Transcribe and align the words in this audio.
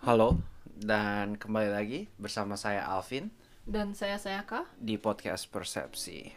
Halo, 0.00 0.40
dan 0.80 1.36
kembali 1.36 1.70
lagi 1.70 2.00
bersama 2.16 2.56
saya 2.56 2.88
Alvin 2.88 3.28
Dan 3.62 3.92
saya 3.92 4.16
Sayaka. 4.16 4.64
di 4.80 4.96
podcast 4.96 5.46
Persepsi. 5.46 6.32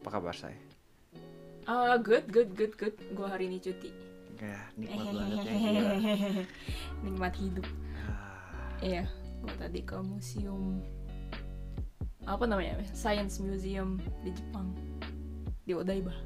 Apa 0.00 0.08
kabar 0.10 0.32
saya? 0.32 0.56
Ah, 1.68 2.00
good, 2.00 2.26
good, 2.26 2.56
good, 2.56 2.72
good. 2.74 2.96
Gue 3.12 3.28
hari 3.28 3.46
ini 3.46 3.60
cuti. 3.60 3.92
Ya, 4.40 4.56
nikmat 4.74 5.06
banget 5.20 5.44
ya. 5.44 5.52
Nikmat 7.04 7.34
hidup. 7.36 7.66
Ah, 8.08 8.80
Iya, 8.80 9.04
gue 9.44 9.54
tadi 9.60 9.80
ke 9.84 9.96
museum 10.00 10.80
apa 12.24 12.44
namanya? 12.48 12.80
Science 12.90 13.40
Museum 13.40 14.00
di 14.24 14.32
Jepang 14.32 14.72
di 15.68 15.76
Odaiba. 15.76 16.16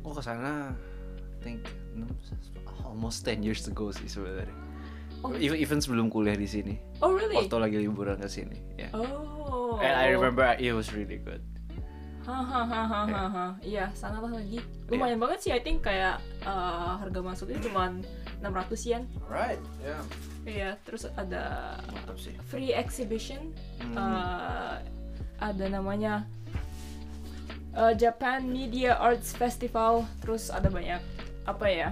Gue 0.00 0.12
ke 0.14 0.22
sana, 0.22 0.70
think 1.44 1.60
almost 2.80 3.20
10 3.22 3.44
years 3.44 3.68
ago 3.68 3.92
sih 3.92 4.08
sebenarnya. 4.08 4.56
Oh. 5.20 5.32
Even, 5.36 5.56
even 5.56 5.78
sebelum 5.80 6.08
kuliah 6.08 6.36
di 6.36 6.44
sini, 6.44 6.74
Oh 7.00 7.12
really? 7.12 7.36
waktu 7.36 7.56
lagi 7.56 7.76
liburan 7.80 8.16
ke 8.16 8.28
sini. 8.28 8.56
ya. 8.76 8.88
Oh. 8.96 9.76
And 9.80 9.92
I 9.92 10.12
remember 10.12 10.44
it 10.56 10.72
was 10.72 10.88
really 10.92 11.20
good. 11.20 11.40
Hahaha. 12.24 13.60
Iya, 13.60 13.92
sana 13.92 14.24
lah 14.24 14.32
lagi. 14.32 14.56
Lumayan 14.88 15.20
banget 15.20 15.44
sih, 15.44 15.52
I 15.52 15.60
think 15.60 15.84
kayak 15.84 16.20
eh, 16.40 16.92
harga 16.96 17.20
masuknya 17.20 17.60
cuma 17.60 17.92
600 18.40 18.88
yen. 18.88 19.02
Right, 19.28 19.60
yeah. 19.80 20.00
Iya, 20.44 20.70
terus 20.84 21.08
ada 21.16 21.76
free 22.48 22.72
exhibition 22.72 23.52
Hmm. 23.80 23.96
uh, 23.96 24.76
ada 25.40 25.64
namanya 25.68 26.24
uh, 27.72 27.92
Japan 27.92 28.44
Media 28.48 28.96
Arts 28.96 29.32
Festival 29.32 30.04
terus 30.20 30.48
ada 30.48 30.68
banyak 30.68 31.00
apa 31.44 31.66
ya 31.68 31.90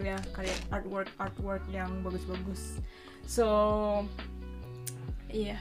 ya 0.00 0.18
karya 0.34 0.54
artwork 0.74 1.08
artwork 1.16 1.64
yang 1.70 1.90
bagus-bagus. 2.02 2.82
So 3.24 3.46
iya. 5.30 5.58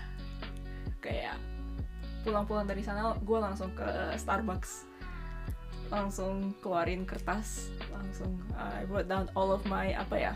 Kayak 0.99 1.39
pulang-pulang 2.27 2.67
dari 2.67 2.83
sana 2.83 3.15
gue 3.15 3.39
langsung 3.39 3.71
ke 3.77 3.87
Starbucks. 4.19 4.89
Langsung 5.89 6.53
keluarin 6.61 7.01
kertas 7.01 7.73
langsung 7.89 8.37
I 8.53 8.85
wrote 8.85 9.09
down 9.09 9.25
all 9.33 9.49
of 9.49 9.65
my 9.65 9.97
apa 9.97 10.15
ya 10.21 10.33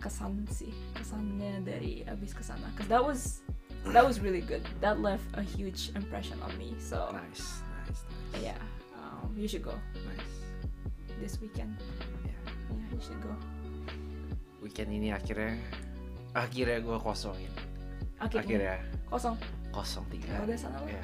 kesan 0.00 0.46
sih 0.48 0.72
kesannya 0.96 1.60
dari 1.60 2.00
abis 2.08 2.32
ke 2.32 2.40
sana 2.40 2.64
cause 2.72 2.88
that 2.88 3.02
was 3.02 3.42
that 3.90 4.00
was 4.06 4.22
really 4.22 4.40
good. 4.40 4.62
That 4.80 5.02
left 5.02 5.26
a 5.34 5.42
huge 5.42 5.90
impression 5.98 6.38
on 6.40 6.54
me 6.56 6.78
so 6.78 7.10
Nice, 7.12 7.60
nice, 7.84 8.00
nice. 8.06 8.54
yeah 8.54 8.60
um, 8.96 9.34
you 9.36 9.50
should 9.50 9.66
go. 9.66 9.74
Nice. 10.06 10.39
This 11.20 11.36
weekend 11.38 11.76
Yeah. 12.24 12.34
yeah 12.72 12.88
you 12.90 13.00
should 13.00 13.20
go 13.20 13.32
Weekend 14.60 14.92
ini 14.92 15.08
akhirnya, 15.08 15.56
akhirnya 16.32 16.84
gue 16.84 16.96
kosongin. 17.00 17.48
akhirnya, 18.18 18.44
Akhirnya 18.44 18.76
kosong 19.08 19.36
kosong 19.72 20.04
tiga 20.12 20.36
udah 20.36 20.52
sana 20.52 20.76
Ya. 20.84 21.00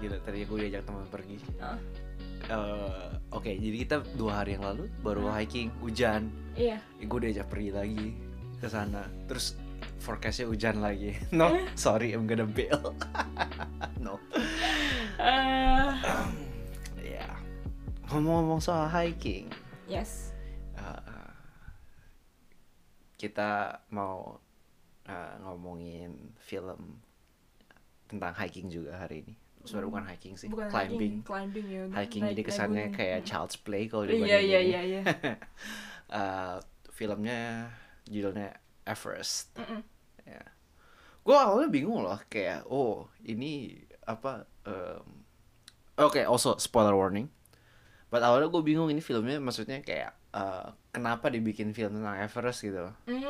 Gila 0.00 0.16
tadi 0.22 0.46
gue 0.46 0.58
diajak 0.62 0.86
teman 0.86 1.04
pergi. 1.10 1.36
Ah. 1.60 1.76
Eh, 2.48 3.08
Oke, 3.28 3.52
jadi 3.52 3.76
kita 3.76 3.96
dua 4.16 4.40
hari 4.40 4.56
yang 4.56 4.64
lalu 4.64 4.88
baru 5.04 5.28
Ah. 5.28 5.36
hiking 5.36 5.68
hujan. 5.84 6.32
iya 6.56 6.80
gue 6.96 7.18
diajak 7.20 7.52
pergi 7.52 7.70
lagi 7.76 8.06
ke 8.56 8.66
sana. 8.66 9.04
Terus 9.28 9.58
forecastnya 10.00 10.48
hujan 10.48 10.80
lagi. 10.80 11.12
No, 11.36 11.52
sorry, 11.76 12.16
I'm 12.16 12.24
gonna 12.24 12.48
bail. 12.48 12.96
no. 14.00 14.16
Eh, 15.20 15.92
Ya. 15.92 16.24
Ngomong-ngomong 18.08 18.56
soal 18.58 18.88
hiking, 18.88 19.52
yes 19.84 20.32
eh, 20.74 21.28
kita 23.14 23.50
mau 23.90 24.40
eh, 25.04 25.34
ngomongin 25.42 26.32
film 26.38 27.02
tentang 28.06 28.32
hiking 28.32 28.72
juga 28.72 28.96
hari 28.96 29.20
ini. 29.22 29.34
Sebenarnya 29.60 29.90
bukan 29.90 30.04
hiking 30.08 30.34
sih, 30.34 30.48
bukan 30.48 30.68
climbing. 30.70 31.20
hiking 31.20 31.22
climbing 31.22 31.66
ya 31.68 31.82
hiking 31.92 32.22
Naik- 32.24 32.32
jadi 32.32 32.40
naik 32.40 32.48
kesannya 32.48 32.84
gunung. 32.86 32.96
kayak 32.96 33.18
Hmm. 33.20 33.28
child's 33.28 33.56
play 33.58 33.84
kalau 33.84 34.04
iya 34.04 34.12
dibandingin 34.14 34.48
iya 34.48 34.60
iya 34.62 34.80
iya 34.82 35.00
Eh, 36.08 36.56
filmnya 36.96 37.68
judulnya 38.04 38.56
Everest 38.82 39.52
Mm-mm. 39.54 39.84
ya 40.24 40.40
gue 41.20 41.36
awalnya 41.36 41.68
bingung 41.68 42.00
loh 42.00 42.16
kayak 42.26 42.64
oh 42.66 43.06
ini 43.22 43.76
apa 44.02 44.48
em, 44.64 45.04
oke 45.94 46.18
also 46.24 46.56
spoiler 46.56 46.96
warning 46.96 47.28
but 48.08 48.20
awalnya 48.20 48.48
gue 48.48 48.62
bingung 48.62 48.88
ini 48.88 48.98
filmnya 48.98 49.36
maksudnya 49.36 49.80
kayak 49.80 50.12
eh, 50.30 50.66
kenapa 50.90 51.28
dibikin 51.28 51.70
film 51.70 51.96
tentang 51.96 52.16
Everest 52.18 52.60
gitu 52.62 52.88
Mm, 53.04 53.20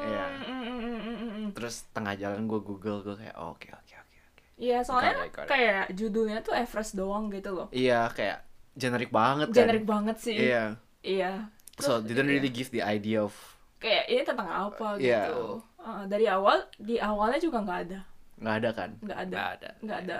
Iya. 0.00 0.24
mm, 0.40 0.60
mm, 0.60 0.60
mm, 0.60 0.80
mm, 0.80 0.98
mm, 0.98 1.30
mm. 1.30 1.48
terus 1.52 1.84
tengah 1.90 2.14
jalan 2.14 2.44
gue 2.44 2.60
google 2.60 3.00
gue 3.02 3.14
kayak 3.14 3.36
oh, 3.36 3.52
oke 3.52 3.68
oke 3.68 3.94
oke 3.94 4.18
oke 4.26 4.44
Iya, 4.56 4.78
soalnya 4.80 5.12
Got 5.14 5.20
it, 5.22 5.30
got 5.30 5.44
it. 5.44 5.48
kayak 5.48 5.84
judulnya 5.92 6.38
tuh 6.40 6.52
Everest 6.52 6.92
doang 6.94 7.28
gitu 7.28 7.50
loh. 7.50 7.68
iya 7.70 8.08
kayak 8.10 8.44
generik 8.72 9.08
banget 9.10 9.48
kan 9.48 9.56
Generik 9.58 9.84
banget 9.84 10.16
sih. 10.16 10.36
iya 10.38 10.76
Iya. 11.00 11.48
so 11.76 11.96
Terus, 11.96 12.06
didn't 12.06 12.28
iya. 12.28 12.34
really 12.34 12.48
give 12.50 12.68
the 12.68 12.80
idea 12.80 13.20
of 13.20 13.32
kayak 13.76 14.04
ini 14.06 14.20
tentang 14.22 14.48
apa 14.48 14.96
Iya. 14.96 15.28
gitu. 15.28 15.64
Uh, 15.76 16.04
dari 16.06 16.28
awal 16.28 16.60
di 16.76 16.96
awalnya 16.96 17.40
juga 17.40 17.60
nggak 17.60 17.80
ada, 17.88 18.00
nggak 18.40 18.54
ada 18.56 18.70
kan 18.72 18.90
nggak 18.98 19.18
ada, 19.20 19.28
nggak 19.30 19.48
ada 19.52 19.70
nggak 19.84 19.98
ada 20.04 20.18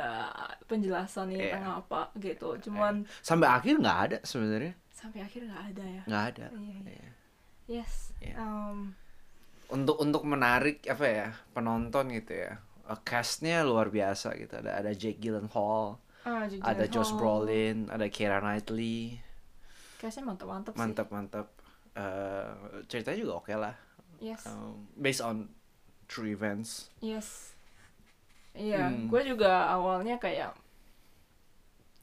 penjelasan 0.65 1.27
ini 1.33 1.41
Iya. 1.41 1.53
tentang 1.57 1.75
apa 1.81 2.01
gitu. 2.17 2.49
Cuman 2.69 2.95
sampai 3.21 3.49
akhir 3.49 3.75
nggak 3.81 3.99
ada 4.07 4.19
sebenarnya 4.23 4.75
sampai 4.93 5.21
akhir 5.25 5.41
nggak 5.49 5.65
ada 5.73 5.85
ya. 5.89 6.03
nggak 6.05 6.25
ada 6.31 6.47
Iya, 6.53 6.61
iya. 6.61 6.81
Iya. 6.85 7.11
Yes. 7.71 7.93
Iya. 8.21 8.35
Um, 8.37 8.93
untuk 9.71 9.97
untuk 9.99 10.23
menarik 10.23 10.85
apa 10.85 11.07
ya 11.07 11.27
penonton 11.51 12.11
gitu 12.11 12.35
ya 12.35 12.59
uh, 12.85 12.99
castnya 13.01 13.63
luar 13.63 13.89
biasa 13.89 14.37
gitu 14.37 14.59
ada 14.59 14.77
ada 14.77 14.91
Jake 14.93 15.17
Gyllenhaal 15.17 15.97
ah, 16.27 16.45
Jake 16.45 16.61
ada 16.61 16.85
Josh 16.85 17.15
Gyllenhaal. 17.15 17.47
Brolin 17.47 17.79
ada 17.89 18.07
Keira 18.07 18.39
Knightley 18.39 19.17
Kayaknya 19.97 20.23
mantap-mantap 20.27 20.73
sih. 20.73 20.81
mantap 20.81 21.09
mantap 21.11 21.49
Eh, 21.91 22.51
ceritanya 22.87 23.19
juga 23.19 23.33
oke 23.37 23.51
lah 23.53 23.75
Yes. 24.23 24.47
Um, 24.47 24.87
based 24.95 25.19
on 25.19 25.51
true 26.07 26.29
events 26.29 26.87
Yes. 27.03 27.59
Iya, 28.53 28.83
Hmm. 28.85 29.07
gue 29.07 29.23
juga 29.25 29.69
awalnya 29.69 30.17
kayak 30.17 30.53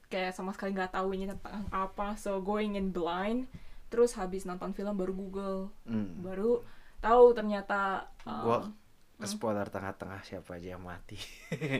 kayak 0.07 0.31
sama 0.31 0.51
sekali 0.51 0.71
nggak 0.71 0.93
tahu 0.93 1.11
ini 1.11 1.27
tentang 1.27 1.67
apa, 1.67 2.15
so 2.15 2.39
going 2.39 2.73
in 2.73 2.89
blind. 2.89 3.51
Terus 3.87 4.13
habis 4.13 4.43
nonton 4.43 4.71
film 4.71 4.93
baru 4.93 5.11
Google, 5.11 5.59
hmm. 5.83 6.21
baru 6.21 6.63
tahu 6.97 7.31
ternyata. 7.33 8.07
uh, 8.23 8.43
Gua- 8.43 8.71
spoiler 9.19 9.65
tengah-tengah 9.65 10.21
siapa 10.21 10.55
aja 10.55 10.77
yang 10.77 10.83
mati 10.83 11.17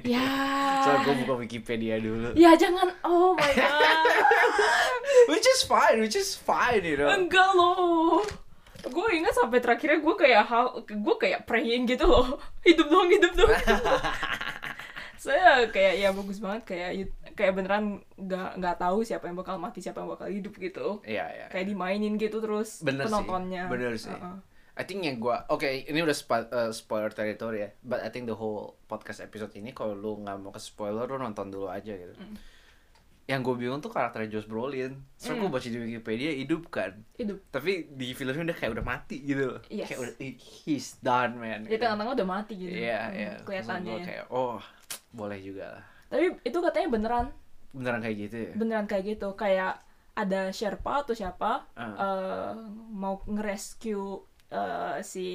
ya. 0.03 0.25
so 0.81 0.89
gue 0.99 1.21
buka 1.21 1.37
Wikipedia 1.37 2.01
dulu 2.01 2.33
Ya 2.33 2.57
jangan, 2.57 2.89
oh 3.03 3.31
my 3.31 3.53
god, 3.61 4.09
which 5.27 5.45
is 5.45 5.61
fine 5.61 6.01
which 6.01 6.17
is 6.17 6.33
fine 6.33 6.81
you 6.81 6.97
know 6.97 7.05
enggak 7.07 7.45
loh. 7.53 8.25
Gue 8.83 9.07
ingat 9.13 9.35
sampai 9.35 9.59
terakhirnya 9.59 10.01
gue 10.01 10.15
kayak 10.17 10.43
hal, 10.43 10.65
gue 10.81 11.15
kayak 11.15 11.45
praying 11.45 11.85
gitu 11.85 12.05
loh, 12.05 12.41
hidup 12.65 12.87
dong, 12.87 13.05
hidup 13.07 13.33
dong. 13.35 13.53
Saya 15.27 15.67
kayak 15.67 15.93
ya 15.97 16.09
bagus 16.09 16.39
banget 16.39 16.61
kayak 16.63 16.89
kayak 17.33 17.53
beneran 17.53 17.83
nggak 18.15 18.49
nggak 18.55 18.75
tahu 18.77 19.03
siapa 19.03 19.25
yang 19.25 19.35
bakal 19.35 19.55
mati 19.55 19.77
siapa 19.77 19.99
yang 19.99 20.09
bakal 20.09 20.25
hidup 20.25 20.55
gitu 20.55 21.03
Iya, 21.03 21.25
iya. 21.27 21.45
kayak 21.47 21.67
dimainin 21.67 22.15
gitu 22.15 22.39
terus 22.39 22.79
Bener 22.79 23.03
sih, 23.03 23.11
penontonnya 23.11 23.67
bener 23.67 23.93
sih. 23.93 24.09
Uh-uh. 24.09 24.39
I 24.73 24.83
think 24.83 25.01
yang 25.01 25.17
gua 25.17 25.41
oke 25.47 25.65
ini 25.65 25.99
udah 25.99 26.13
spa- 26.13 26.47
uh, 26.47 26.69
spoiler 26.69 27.09
territory 27.09 27.59
ya, 27.59 27.69
but 27.81 27.99
I 27.99 28.07
think 28.07 28.25
the 28.25 28.33
whole 28.33 28.77
podcast 28.83 29.19
episode 29.19 29.49
ini 29.51 29.69
kalau 29.71 29.91
lu 29.91 30.21
nggak 30.21 30.37
mau 30.37 30.49
ke 30.49 30.59
spoiler 30.59 31.03
lu 31.03 31.17
nonton 31.17 31.49
dulu 31.49 31.65
aja 31.67 31.91
gitu. 31.91 32.13
Mm. 32.13 32.37
Yang 33.27 33.41
gue 33.43 33.55
bingung 33.57 33.81
tuh 33.81 33.89
karakter 33.89 34.23
Josh 34.27 34.45
Brolin. 34.45 35.03
So 35.15 35.33
gue 35.33 35.43
Mm. 35.43 35.51
baca 35.51 35.65
di 35.65 35.75
Wikipedia 35.75 36.31
hidup 36.31 36.69
kan, 36.69 36.93
hidup 37.13 37.41
tapi 37.49 37.89
di 37.89 38.13
filmnya 38.13 38.39
udah 38.45 38.55
kayak 38.55 38.71
udah 38.71 38.85
mati 38.85 39.17
gitu. 39.19 39.43
loh. 39.49 39.59
Yes. 39.67 39.89
Kayak 39.89 39.99
udah 39.99 40.13
he's 40.63 40.87
done 40.97 41.33
man. 41.35 41.65
dia 41.65 41.75
tengah-tengah 41.75 42.13
udah 42.13 42.27
mati 42.29 42.53
gitu 42.55 42.71
Iya 42.71 43.01
iya. 43.11 43.31
Terus 43.33 43.43
kelihatannya 43.43 43.95
ya. 43.95 44.05
kayak 44.05 44.25
oh 44.29 44.61
boleh 45.09 45.39
juga 45.39 45.65
lah. 45.71 45.83
tapi 46.07 46.25
itu 46.41 46.57
katanya 46.57 46.87
beneran 46.89 47.27
Beneran 47.69 47.99
kayak 47.99 48.17
gitu 48.19 48.37
ya. 48.41 48.51
beneran 48.53 48.85
kayak 48.85 49.05
gitu 49.07 49.29
kayak 49.33 49.83
ada 50.13 50.49
Sherpa 50.49 51.03
atau 51.03 51.13
siapa 51.13 51.67
Ah. 51.73 51.93
eh, 51.93 52.51
mau 52.89 53.21
ngerescue 53.23 54.23
eh, 54.47 54.97
si 55.01 55.25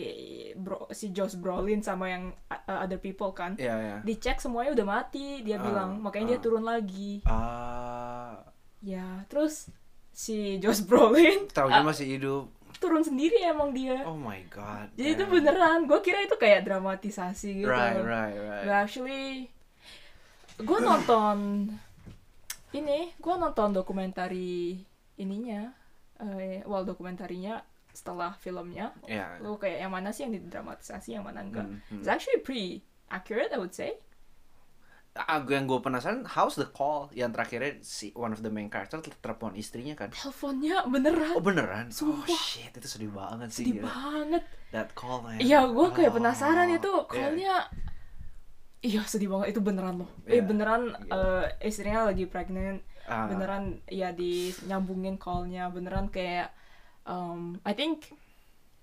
bro 0.54 0.88
si 0.90 1.10
Josh 1.10 1.36
Brolin 1.36 1.78
sama 1.80 2.08
yang 2.08 2.32
uh, 2.48 2.78
other 2.80 2.96
people 2.96 3.30
kan 3.30 3.54
Iya 3.54 3.74
iya. 3.76 3.96
dicek 4.00 4.38
semuanya 4.38 4.72
udah 4.72 4.86
mati 4.90 5.40
dia 5.40 5.54
Ah, 5.54 5.62
bilang 5.62 5.90
makanya 5.98 6.26
dia 6.28 6.38
ah. 6.38 6.42
turun 6.42 6.64
lagi 6.64 7.20
Ah, 7.24 8.42
ya 8.80 9.22
terus 9.26 9.68
si 10.10 10.58
Josh 10.58 10.82
Brolin 10.82 11.46
tahunya 11.54 11.78
ah, 11.78 11.86
masih 11.86 12.06
hidup. 12.10 12.44
turun 12.74 13.00
sendiri 13.00 13.38
emang 13.44 13.70
dia 13.70 14.02
Oh 14.02 14.16
my 14.16 14.42
god. 14.48 14.90
jadi 14.92 15.14
itu 15.14 15.24
man. 15.24 15.32
beneran 15.36 15.78
gue 15.84 16.00
kira 16.00 16.18
itu 16.20 16.34
kayak 16.34 16.64
dramatisasi 16.64 17.60
gitu 17.60 17.68
Right 17.68 18.00
right 18.00 18.34
right. 18.34 18.64
But 18.64 18.74
actually 18.80 19.52
gue 20.62 20.78
nonton 20.78 21.68
ini 22.72 23.12
gue 23.18 23.34
nonton 23.36 23.68
dokumentari 23.76 24.80
ininya 25.20 25.68
eh 26.22 26.62
well 26.64 26.86
dokumentarinya 26.86 27.60
setelah 27.92 28.32
filmnya. 28.40 28.96
Ya 29.04 29.36
lo 29.44 29.60
kayak 29.60 29.84
yang 29.84 29.92
mana 29.92 30.08
sih 30.10 30.24
yang 30.24 30.32
didramatisasi 30.32 31.20
yang 31.20 31.24
mana 31.28 31.44
enggak? 31.44 31.68
Hmm, 31.68 31.78
hmm. 31.92 32.00
it's 32.00 32.08
actually 32.08 32.40
pretty 32.40 32.80
accurate 33.12 33.52
I 33.52 33.60
would 33.60 33.76
say. 33.76 34.00
Ah, 35.12 35.44
yang 35.44 35.68
gue 35.68 35.76
penasaran 35.76 36.24
how's 36.24 36.56
the 36.56 36.64
call 36.64 37.12
yang 37.12 37.36
terakhirnya 37.36 37.84
si 37.84 38.16
one 38.16 38.32
of 38.32 38.40
the 38.40 38.48
main 38.48 38.72
character 38.72 38.96
telepon 39.20 39.52
istrinya 39.52 39.92
kan? 39.92 40.08
Teleponnya 40.08 40.88
beneran. 40.88 41.36
Oh 41.36 41.44
beneran? 41.44 41.92
Sumpah. 41.92 42.24
oh 42.24 42.32
shit 42.32 42.72
itu 42.72 42.88
sedih 42.88 43.12
banget 43.12 43.52
sih 43.52 43.68
sedih 43.68 43.84
gila. 43.84 43.92
banget. 43.92 44.42
That 44.72 44.96
call 44.96 45.20
man. 45.20 45.36
Iya, 45.36 45.68
gue 45.68 45.88
kayak 45.92 46.16
Oh, 46.16 46.16
penasaran 46.16 46.72
itu 46.72 46.92
yeah. 47.12 47.68
Iya 48.82 49.06
sedih 49.06 49.30
banget 49.30 49.54
itu 49.54 49.60
beneran 49.60 49.94
loh. 49.96 50.10
Eh 50.26 50.36
Iya, 50.36 50.42
beneran 50.42 50.82
gila. 50.90 51.46
eh, 51.48 51.66
istrinya 51.66 52.02
lagi 52.04 52.26
pregnant, 52.26 52.82
Ah. 53.04 53.26
beneran 53.26 53.64
ya 53.86 54.10
di 54.10 54.32
nyambungin 54.64 55.16
callnya, 55.16 55.66
beneran 55.68 56.06
kayak 56.08 56.50
um, 57.04 57.58
I 57.62 57.72
think 57.72 58.10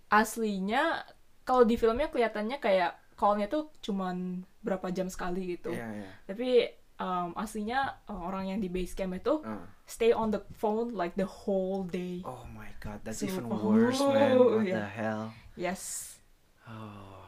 aslinya 0.09 1.03
kalau 1.43 1.63
di 1.63 1.75
filmnya 1.75 2.07
kelihatannya 2.07 2.57
kayak 2.57 2.95
callnya 3.13 3.47
tuh 3.47 3.69
cuman 3.79 4.41
berapa 4.59 4.87
jam 4.89 5.07
sekali 5.07 5.53
gitu. 5.53 5.71
Iya, 5.71 5.87
iya. 5.93 6.09
Tapi 6.25 6.49
um, 6.97 7.35
aslinya 7.35 7.79
uh, 8.05 8.21
orang 8.23 8.47
yang 8.47 8.59
di 8.59 8.67
base 8.67 8.93
camp 8.93 9.13
itu 9.13 9.43
Ah. 9.43 9.67
stay 9.83 10.11
on 10.11 10.29
the 10.29 10.41
phone 10.53 10.93
like 10.93 11.15
the 11.15 11.27
whole 11.27 11.83
day. 11.83 12.23
Oh 12.23 12.47
my 12.49 12.71
god, 12.79 13.03
that's 13.03 13.19
So- 13.19 13.27
even 13.27 13.47
worse, 13.47 13.99
man. 13.99 14.35
Oh, 14.35 14.57
What 14.57 14.65
yeah. 14.65 14.79
the 14.79 14.89
hell? 14.89 15.23
Yes. 15.53 16.15
Oh, 16.63 17.23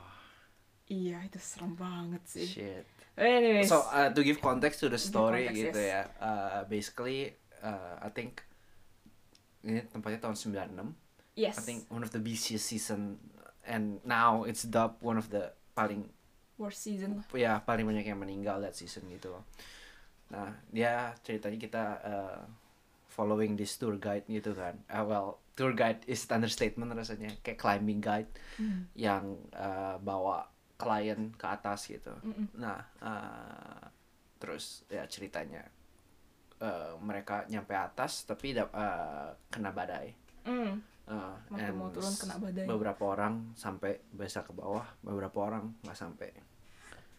Iya 0.91 1.23
itu 1.23 1.39
serem 1.39 1.71
banget 1.79 2.23
sih. 2.27 2.43
shit. 2.43 2.83
Anyways. 3.15 3.71
So, 3.71 3.87
uh, 3.87 4.11
to 4.11 4.19
give 4.23 4.43
context 4.43 4.83
to 4.83 4.91
the 4.91 4.99
story 4.99 5.47
context, 5.47 5.71
gitu 5.71 5.79
yes. 5.79 5.91
ya. 5.95 6.01
Uh, 6.19 6.59
basically, 6.67 7.31
uh, 7.63 7.95
I 8.03 8.11
think 8.11 8.43
ini 9.63 9.87
tempatnya 9.87 10.19
tahun 10.19 10.35
96. 10.35 10.91
yes. 11.39 11.55
I 11.55 11.61
think 11.63 11.79
one 11.87 12.03
of 12.03 12.11
the 12.11 12.19
busiest 12.19 12.67
season 12.67 13.21
and 13.63 14.01
now 14.03 14.43
it's 14.43 14.65
dubbed 14.65 14.99
one 15.05 15.15
of 15.21 15.29
the 15.29 15.53
paling 15.77 16.09
worst 16.57 16.81
season 16.81 17.21
ya 17.31 17.61
paling 17.61 17.85
banyak 17.85 18.05
yang 18.09 18.19
meninggal 18.19 18.59
that 18.59 18.73
season 18.73 19.05
gitu. 19.09 19.37
Nah, 20.33 20.51
dia 20.73 21.13
ceritanya 21.21 21.57
kita 21.59 21.83
uh, 22.01 22.41
following 23.11 23.59
this 23.59 23.75
tour 23.75 23.99
guide 23.99 24.25
gitu 24.27 24.55
kan. 24.55 24.79
Uh, 24.87 25.03
well, 25.03 25.27
tour 25.53 25.75
guide 25.75 26.01
is 26.07 26.23
understatement 26.31 26.89
rasanya, 26.95 27.35
kayak 27.43 27.59
climbing 27.59 27.99
guide 27.99 28.31
yang 28.95 29.35
uh, 29.51 29.99
bawa 29.99 30.47
klien 30.81 31.21
ke 31.37 31.45
atas 31.45 31.85
gitu. 31.85 32.13
Mm-mm. 32.25 32.57
Nah, 32.57 32.81
uh, 33.05 33.85
terus 34.41 34.81
ya 34.89 35.05
ceritanya 35.05 35.61
uh, 36.61 36.97
mereka 36.97 37.45
nyampe 37.45 37.77
atas 37.77 38.25
tapi 38.25 38.57
uh, 38.57 39.29
kena 39.53 39.69
badai. 39.69 40.09
Mm. 40.49 40.81
Uh, 41.11 41.35
Waktu 41.51 41.73
mau 41.75 41.89
turun 41.93 42.13
kena 42.17 42.35
badai. 42.41 42.65
Beberapa 42.65 43.03
orang 43.05 43.53
sampai 43.53 44.01
bisa 44.09 44.41
ke 44.41 44.53
bawah, 44.55 44.85
beberapa 45.05 45.37
orang 45.45 45.75
nggak 45.85 45.97
sampai. 45.97 46.31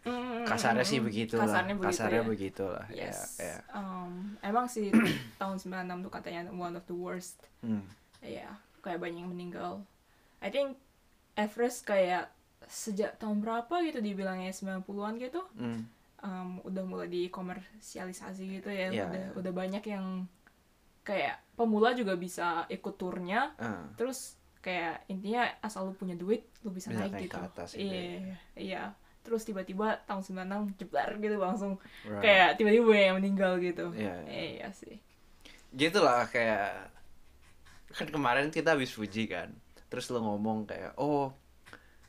Mm, 0.03 0.43
Kasarnya 0.51 0.83
mm, 0.83 0.91
sih 0.91 0.99
mm. 0.99 1.07
begitu 1.07 1.35
Kasarnya 1.39 1.75
lah. 1.75 1.79
begitu 1.79 1.95
Kasarnya 1.95 2.23
ya. 2.23 2.27
begitu 2.27 2.65
lah. 2.67 2.87
Yes. 2.91 3.19
Ya, 3.39 3.47
ya. 3.47 3.57
Um, 3.71 4.35
emang 4.43 4.67
sih 4.67 4.91
tahun 5.41 5.63
96 5.63 6.03
tuh 6.03 6.11
katanya 6.11 6.51
one 6.51 6.75
of 6.75 6.83
the 6.91 6.97
worst. 6.97 7.39
Hmm. 7.63 7.87
Iya, 8.19 8.51
kayak 8.83 8.99
banyak 8.99 9.23
yang 9.23 9.31
meninggal. 9.31 9.87
I 10.43 10.51
think 10.51 10.75
Everest 11.39 11.87
kayak 11.87 12.35
sejak 12.73 13.21
tahun 13.21 13.45
berapa 13.45 13.85
gitu 13.85 14.01
dibilangnya 14.01 14.49
90-an 14.51 15.15
gitu. 15.21 15.45
Hmm. 15.61 15.85
um, 16.23 16.63
udah 16.63 16.87
mulai 16.87 17.11
dikomersialisasi 17.11 18.43
gitu 18.63 18.71
ya. 18.71 18.89
Iya, 18.89 19.05
udah 19.11 19.23
iya. 19.27 19.31
udah 19.37 19.53
banyak 19.53 19.85
yang 19.85 20.31
kayak 21.03 21.43
pemula 21.59 21.93
juga 21.93 22.15
bisa 22.15 22.63
ikut 22.71 22.95
turnya. 22.95 23.53
Ah. 23.59 23.91
Terus 23.99 24.39
kayak 24.63 25.03
intinya 25.11 25.51
asal 25.59 25.91
lu 25.91 25.95
punya 25.99 26.15
duit 26.15 26.47
lu 26.63 26.71
bisa, 26.71 26.95
Bisa 26.95 27.03
naik, 27.03 27.13
naik 27.19 27.27
gitu. 27.27 27.35
ke 27.35 27.41
atas 27.43 27.69
gitu 27.75 27.83
iya, 27.91 28.39
iya. 28.55 28.83
Terus 29.27 29.43
tiba-tiba 29.43 29.99
tahun 30.07 30.23
96 30.23 30.79
jeblar 30.79 31.11
gitu 31.19 31.37
langsung 31.43 31.73
Right. 32.07 32.23
kayak 32.23 32.51
tiba-tiba 32.55 32.95
yang 32.95 33.17
meninggal 33.19 33.59
gitu. 33.59 33.91
Iya, 33.91 34.23
iya. 34.31 34.43
Iya 34.63 34.69
sih. 34.71 34.97
gitu 35.73 35.99
lah 35.99 36.29
kayak 36.29 36.87
kan 37.91 38.09
kemarin 38.09 38.49
kita 38.49 38.73
habis 38.73 38.93
Fuji 38.93 39.27
kan 39.27 39.51
terus 39.89 40.09
lo 40.09 40.21
ngomong 40.21 40.65
kayak 40.65 40.97
oh 40.97 41.33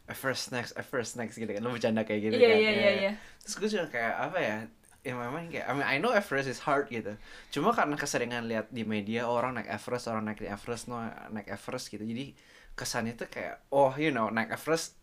Everest 0.03 0.51
next 0.51 0.75
Everest 0.75 1.15
next 1.15 1.35
gitu 1.35 1.47
kan. 1.47 1.61
Lo 1.61 1.71
bercanda 1.71 2.03
kayak 2.03 2.21
gitu 2.27 2.35
Iya 2.35 2.47
kan. 2.49 2.57
iya 2.59 2.71
iya 2.71 2.81
Ya. 2.83 2.91
iya. 2.99 3.11
terus 3.39 3.55
gue 3.55 3.69
juga 3.71 3.85
kayak 3.87 4.13
apa 4.19 4.39
ya 4.39 4.57
ya 5.03 5.13
memang 5.13 5.51
kayak 5.51 5.65
I 5.67 5.73
mean 5.75 5.83
I 5.85 5.97
know 5.99 6.11
Everest 6.11 6.47
is 6.47 6.63
hard 6.63 6.87
gitu. 6.87 7.15
Cuma 7.51 7.71
karena 7.71 7.95
keseringan 7.95 8.47
lihat 8.47 8.71
di 8.71 8.83
media 8.83 9.27
orang 9.27 9.55
naik 9.55 9.67
Everest 9.67 10.07
orang 10.07 10.23
naik 10.23 10.39
di 10.39 10.47
Everest 10.47 10.87
no 10.87 10.99
naik 11.29 11.47
Everest 11.47 11.91
gitu. 11.91 12.03
Jadi 12.03 12.35
kesannya 12.73 13.13
tuh 13.13 13.27
kayak 13.27 13.63
oh 13.69 13.91
you 13.95 14.09
know 14.09 14.27
naik 14.27 14.49
Everest 14.49 14.95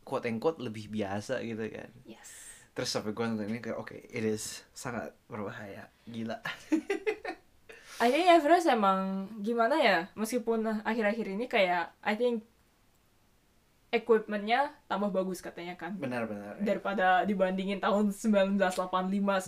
quote 0.00 0.26
unquote 0.26 0.58
lebih 0.58 0.86
biasa 0.88 1.38
gitu 1.40 1.66
kan. 1.70 1.90
Yes. 2.02 2.38
terus 2.70 2.86
sampai 2.88 3.10
gue 3.10 3.24
nonton 3.26 3.50
ini 3.50 3.58
kayak 3.58 3.76
oke 3.76 3.92
it 3.92 4.22
is 4.22 4.62
sangat 4.72 5.10
berbahaya. 5.26 5.90
Gila. 6.06 6.38
I 8.00 8.08
think 8.08 8.26
Everest 8.26 8.64
emang 8.64 9.28
gimana 9.42 9.76
ya 9.76 9.98
meskipun 10.14 10.64
akhir-akhir 10.80 11.26
ini 11.28 11.44
kayak 11.44 11.92
I 12.00 12.14
think 12.16 12.46
equipmentnya 13.90 14.70
tambah 14.86 15.10
bagus 15.10 15.38
katanya 15.38 15.74
kan 15.74 15.94
benar-benar 15.94 16.58
daripada 16.58 17.22
dibandingin 17.22 17.78
tahun 17.78 18.14
1985 18.14 18.86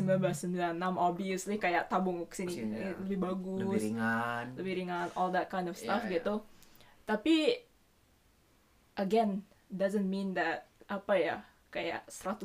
1996 0.03 0.51
obviously 0.99 1.57
kayak 1.57 1.87
tabung 1.87 2.27
ke 2.27 2.35
sini 2.37 2.51
Ke 2.51 2.59
sini, 2.59 2.75
ya. 2.75 2.85
eh, 2.85 2.95
lebih 2.99 3.19
bagus 3.21 3.59
lebih 3.63 3.81
ringan 3.81 4.45
lebih 4.55 4.73
ringan 4.77 5.07
all 5.15 5.31
that 5.31 5.47
kind 5.47 5.67
of 5.67 5.75
stuff 5.75 6.03
Iya, 6.03 6.09
iya. 6.09 6.15
gitu 6.19 6.35
tapi 7.03 7.37
again 8.95 9.43
doesn't 9.69 10.05
mean 10.05 10.35
that 10.35 10.69
apa 10.87 11.15
ya 11.15 11.37
kayak 11.71 12.05
100% 12.07 12.45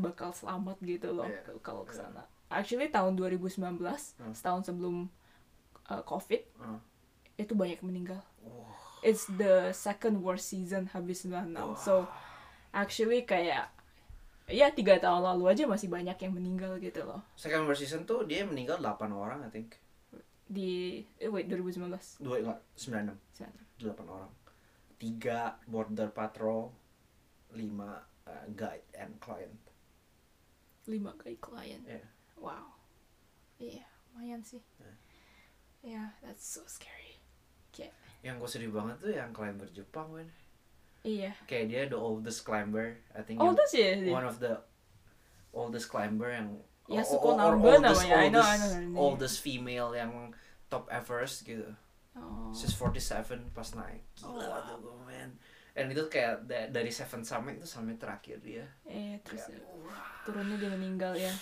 bakal 0.00 0.30
selamat 0.30 0.78
gitu 0.80 1.10
loh 1.10 1.26
Iya, 1.26 1.42
ke- 1.44 1.60
kalau 1.60 1.82
iya. 1.82 1.88
ke 1.88 1.94
sana 1.94 2.22
actually 2.48 2.88
tahun 2.88 3.16
2019 3.16 3.56
Hmm. 4.14 4.32
setahun 4.32 4.62
sebelum 4.64 5.08
uh, 5.86 6.02
covid 6.02 6.44
Hmm. 6.56 6.78
itu 7.36 7.52
banyak 7.52 7.80
meninggal 7.80 8.20
Wah. 8.40 8.76
It's 9.02 9.26
the 9.38 9.70
second 9.74 10.20
worst 10.22 10.50
season 10.50 10.90
habis 10.90 11.24
96 11.26 11.54
so 11.78 12.08
actually 12.72 13.24
kayak 13.24 13.70
ya 14.48 14.72
tiga 14.72 14.96
tahun 14.96 15.20
lalu 15.20 15.52
aja 15.52 15.68
masih 15.68 15.92
banyak 15.92 16.16
yang 16.16 16.32
meninggal 16.32 16.80
gitu 16.80 17.04
loh. 17.04 17.20
Second 17.36 17.68
worst 17.68 17.84
season 17.84 18.08
tuh 18.08 18.24
dia 18.24 18.48
meninggal 18.48 18.80
8 18.80 19.12
orang 19.12 19.44
I 19.44 19.52
think. 19.52 19.76
Di 20.48 21.04
eh, 21.20 21.28
wait 21.28 21.52
2019 21.52 22.24
dua 22.24 22.36
enggak 22.40 22.60
sembilan 22.72 23.02
enam. 23.12 23.18
96. 23.36 23.84
delapan 23.84 24.06
orang. 24.08 24.32
Tiga 24.96 25.60
border 25.68 26.08
patrol 26.10 26.72
lima 27.52 28.00
uh, 28.24 28.46
guide 28.56 28.88
and 28.96 29.20
client. 29.20 29.60
Lima 30.88 31.12
kali 31.20 31.36
klien 31.36 31.84
ya 31.84 32.00
wow. 32.40 32.72
Iya 33.60 33.84
lumayan 34.16 34.40
sih. 34.40 34.64
Ya. 34.80 34.92
yeah 35.84 36.08
that's 36.24 36.42
so 36.42 36.64
scary 36.64 37.17
yang 38.28 38.36
gue 38.36 38.46
sedih 38.46 38.68
banget 38.68 38.96
tuh 38.98 39.10
yang 39.10 39.30
climber 39.30 39.64
Jepang 39.68 40.08
men 40.10 40.28
iya 41.00 41.32
kayak 41.44 41.64
dia 41.66 41.82
the 41.86 41.96
oldest 41.96 42.42
climber 42.42 43.00
I 43.10 43.22
think 43.22 43.38
oh 43.38 43.50
itu 43.50 43.64
sih 43.66 43.82
dia. 43.98 44.10
one 44.10 44.22
of 44.22 44.36
the 44.36 44.60
oldest 45.50 45.88
climber 45.88 46.28
yang 46.28 46.60
Yasuko 46.86 47.32
or- 47.32 47.36
or 47.36 47.52
Namba 47.54 47.68
oldest- 47.70 48.00
namanya, 48.00 48.16
I 48.16 48.28
know, 48.28 48.40
I 48.40 48.44
oldest- 48.44 48.58
know 48.58 48.70
her 48.70 48.80
name. 48.82 48.96
oldest 48.96 49.36
female 49.38 49.90
yang 49.92 50.12
top 50.66 50.84
Everest 50.88 51.42
gitu 51.42 51.68
oh. 52.14 52.48
She's 52.50 52.72
47 52.72 53.48
pas 53.50 53.68
naik 53.74 54.04
Oh, 54.20 54.34
Gila 54.34 54.48
wow. 54.58 54.76
tuh 54.76 54.96
man 55.02 55.30
And 55.72 55.88
itu 55.88 56.02
kayak 56.06 56.42
da- 56.44 56.66
dari 56.66 56.90
Seven 56.90 57.22
Summit 57.22 57.56
itu 57.56 57.68
sampai 57.68 57.94
terakhir 57.94 58.40
dia 58.40 58.66
eh 58.84 59.20
terus 59.22 59.46
Kayak, 59.46 59.62
wah. 59.80 60.24
turunnya 60.24 60.56
dia 60.56 60.70
meninggal 60.70 61.12
ya 61.14 61.32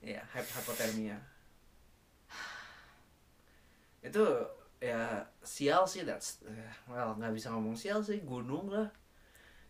Ya, 0.00 0.20
hyp- 0.30 0.48
hypothermia 0.54 1.18
Itu 4.00 4.24
ya 4.80 5.28
sial 5.44 5.84
sih 5.84 6.02
that's 6.02 6.40
well 6.88 7.12
nggak 7.14 7.36
bisa 7.36 7.52
ngomong 7.52 7.76
sial 7.76 8.00
sih 8.00 8.24
gunung 8.24 8.72
lah 8.72 8.88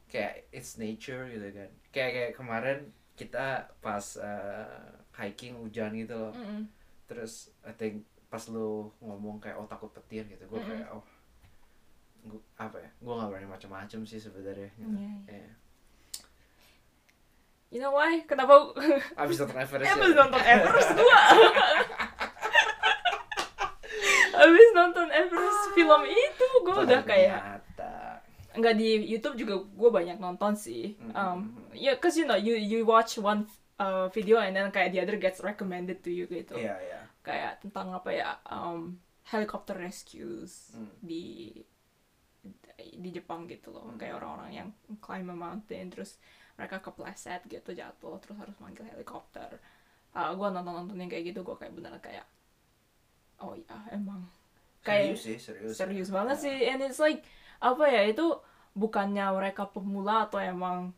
kayak 0.06 0.46
it's 0.50 0.78
nature 0.78 1.26
gitu 1.26 1.50
kan 1.50 1.70
kayak 1.90 2.10
kayak 2.14 2.32
kemarin 2.34 2.78
kita 3.14 3.66
pas 3.82 4.16
eh, 4.16 4.86
hiking 5.18 5.58
hujan 5.58 5.92
gitu 5.92 6.14
loh 6.14 6.32
Mm-mm. 6.32 6.62
terus 7.04 7.50
I 7.66 7.74
think 7.74 8.06
pas 8.30 8.46
lu 8.46 8.94
ngomong 9.02 9.42
kayak 9.42 9.58
oh 9.58 9.66
takut 9.66 9.90
petir 9.90 10.22
gitu 10.24 10.46
gue 10.46 10.56
Mm-mm. 10.56 10.70
kayak 10.70 10.88
oh 10.94 11.02
gua, 12.22 12.40
apa 12.56 12.78
ya 12.78 12.90
gue 12.94 13.12
nggak 13.12 13.28
berani 13.28 13.48
macam-macam 13.48 14.00
sih 14.06 14.20
sebenarnya 14.22 14.70
gitu. 14.78 14.94
Iya, 14.94 15.10
iya. 15.26 15.38
Iya. 15.42 15.52
you 17.70 17.78
know 17.78 17.90
why 17.90 18.22
kenapa 18.22 18.70
abis 19.18 19.42
nonton 19.42 19.58
Everest 19.58 19.90
Abis 19.94 20.10
ya? 20.10 20.14
nonton 20.14 20.42
Everest 20.42 20.90
gua 20.94 21.20
Abis 24.40 24.68
nonton 24.72 25.08
Everest 25.12 25.59
film 25.72 26.02
itu. 26.06 26.46
Gue 26.62 26.76
udah 26.84 27.02
kayak 27.02 27.40
nggak 28.50 28.74
di 28.74 29.06
YouTube 29.06 29.38
juga 29.38 29.54
gue 29.62 29.90
banyak 29.94 30.18
nonton 30.18 30.58
sih. 30.58 30.98
Um, 31.14 31.54
ya, 31.70 31.94
cause 31.96 32.18
you 32.18 32.26
know 32.26 32.34
you 32.34 32.58
you 32.58 32.82
watch 32.82 33.14
one 33.16 33.46
uh, 33.78 34.10
video 34.10 34.42
and 34.42 34.52
then 34.52 34.66
kayak 34.68 34.90
the 34.90 34.98
other 34.98 35.14
gets 35.14 35.38
recommended 35.38 36.02
to 36.02 36.10
you 36.10 36.26
gitu. 36.26 36.58
iya 36.58 36.74
iya. 36.82 37.00
Kayak 37.22 37.62
tentang 37.62 37.94
apa 37.94 38.10
ya 38.10 38.42
um, 38.50 38.98
helicopter 39.28 39.78
rescues 39.78 40.74
Hmm. 40.74 40.90
di 40.98 41.54
di 42.80 43.10
Jepang 43.12 43.44
gitu 43.46 43.70
loh. 43.70 43.86
Kayak 43.94 44.18
orang-orang 44.18 44.50
yang 44.50 44.68
climb 44.98 45.30
a 45.30 45.36
mountain 45.36 45.86
terus 45.92 46.18
mereka 46.58 46.80
kepleset 46.80 47.46
gitu 47.46 47.70
jatuh 47.72 48.18
terus 48.18 48.36
harus 48.36 48.56
manggil 48.58 48.82
helikopter. 48.84 49.62
Ah, 50.10 50.34
gue 50.34 50.48
nonton 50.50 50.74
nonton 50.74 50.98
yang 50.98 51.06
kayak 51.06 51.30
gitu 51.30 51.46
gue 51.46 51.54
kayak 51.54 51.70
beneran 51.70 52.02
kayak 52.02 52.26
oh 53.38 53.54
ya 53.54 53.78
emang 53.94 54.26
kayak 54.80 55.14
serius 55.14 55.22
sih 55.22 55.37
serius. 55.38 55.75
serius 55.75 56.08
banget 56.08 56.37
sih. 56.38 56.56
And 56.66 56.80
it's 56.80 56.99
like 56.99 57.20
apa 57.58 57.84
ya 57.84 58.02
itu 58.06 58.26
bukannya 58.72 59.26
mereka 59.32 59.66
pemula 59.66 60.25
atau 60.25 60.38
emang 60.38 60.92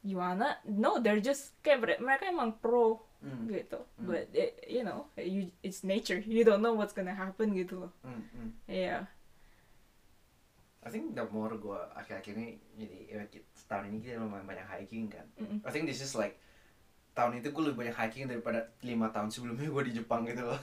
gimana? 0.00 0.56
No 0.64 0.98
they're 0.98 1.20
just 1.20 1.52
kayak 1.60 1.78
mere- 1.80 2.00
mereka 2.00 2.24
emang 2.26 2.56
pro 2.56 3.02
Hmm. 3.16 3.48
gitu. 3.48 3.80
But 3.96 4.28
it, 4.30 4.60
you 4.68 4.84
know 4.84 5.08
you, 5.16 5.48
it's 5.58 5.80
nature. 5.82 6.20
You 6.20 6.44
don't 6.44 6.60
know 6.60 6.76
what's 6.76 6.92
gonna 6.92 7.16
happen 7.16 7.56
gitu 7.56 7.88
loh. 7.88 7.92
Hmm, 8.04 8.22
hmm. 8.30 8.50
iya 8.68 9.08
I 10.84 10.88
think 10.88 11.18
the 11.18 11.26
more 11.26 11.58
gue 11.58 11.80
akhir-akhir 11.98 12.38
ini 12.38 12.48
jadi 12.78 12.98
ya, 13.10 13.20
ki- 13.26 13.42
tahun 13.66 13.90
ini 13.90 13.98
kita 13.98 14.22
lumayan 14.22 14.46
banyak 14.46 14.68
hiking 14.70 15.10
kan. 15.10 15.26
Mm-mm. 15.34 15.58
I 15.66 15.70
think 15.74 15.90
this 15.90 15.98
is 15.98 16.14
like 16.14 16.38
tahun 17.16 17.40
itu 17.40 17.48
gue 17.48 17.62
lebih 17.64 17.78
banyak 17.80 17.96
hiking 17.96 18.28
daripada 18.28 18.60
lima 18.84 19.08
tahun 19.08 19.32
sebelumnya 19.32 19.64
gue 19.66 19.82
di 19.88 19.94
Jepang 19.96 20.22
gitu 20.22 20.44
loh. 20.44 20.60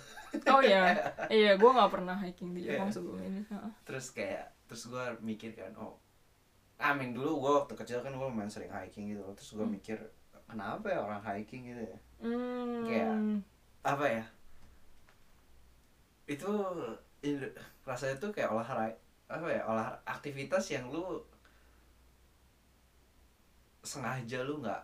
oh 0.53 0.61
iya 0.61 0.93
iya 1.33 1.57
gue 1.57 1.65
nggak 1.67 1.89
pernah 1.89 2.13
hiking 2.15 2.53
di 2.53 2.61
Jepang 2.63 2.87
Iya. 2.87 2.93
sebelum 2.93 3.17
ini. 3.19 3.41
Terus 3.81 4.13
kayak 4.13 4.53
terus 4.69 4.85
gue 4.85 5.05
mikir 5.19 5.51
kan, 5.53 5.73
oh, 5.75 5.97
I 6.77 6.93
mean 6.93 7.11
dulu 7.11 7.41
gue 7.41 7.51
waktu 7.57 7.73
kecil 7.73 7.99
kan 7.99 8.13
gue 8.13 8.21
lumayan 8.21 8.47
sering 8.47 8.69
hiking 8.69 9.09
gitu 9.09 9.21
loh. 9.21 9.33
Terus 9.33 9.49
gue 9.51 9.65
Hmm. 9.65 9.73
mikir 9.73 9.97
kenapa 10.45 10.85
ya 10.87 11.01
orang 11.01 11.21
hiking 11.21 11.65
gitu 11.65 11.81
ya? 11.81 11.97
Hmm. 12.21 12.85
Kayak 12.85 13.13
apa 13.81 14.05
ya? 14.07 14.23
Itu 16.25 16.49
rasanya 17.81 18.15
tuh 18.15 18.29
kayak 18.29 18.49
olahraga 18.49 18.93
apa 19.25 19.47
ya 19.49 19.65
olah 19.65 19.97
aktivitas 20.05 20.69
yang 20.69 20.85
lu 20.87 21.17
sengaja 23.81 24.39
lu 24.43 24.61
nggak 24.61 24.81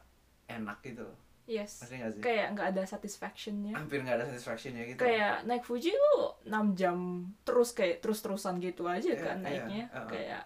enak 0.50 0.78
gitu 0.82 1.06
loh. 1.06 1.18
Yes. 1.50 1.82
Ngerti 1.82 1.96
nggak 1.98 2.12
sih? 2.13 2.22
kayak 2.22 2.48
nggak 2.53 2.68
ada 2.70 2.84
satisfactionnya. 2.86 3.74
Hampir 3.74 4.00
nggak 4.00 4.15
ada 4.15 4.25
satisfactionnya 4.29 4.84
gitu. 4.86 5.01
Kayak 5.01 5.44
naik 5.44 5.65
Fuji 5.65 5.89
lu 5.89 6.15
6 6.46 6.77
jam 6.77 6.98
terus 7.41 7.74
kayak 7.74 8.00
terus-terusan 8.00 8.62
gitu 8.62 8.86
aja 8.86 9.10
Iya, 9.10 9.18
kan 9.18 9.38
iya, 9.39 9.44
naiknya. 9.44 9.84
uh-uh. 9.89 10.08
kayak 10.08 10.41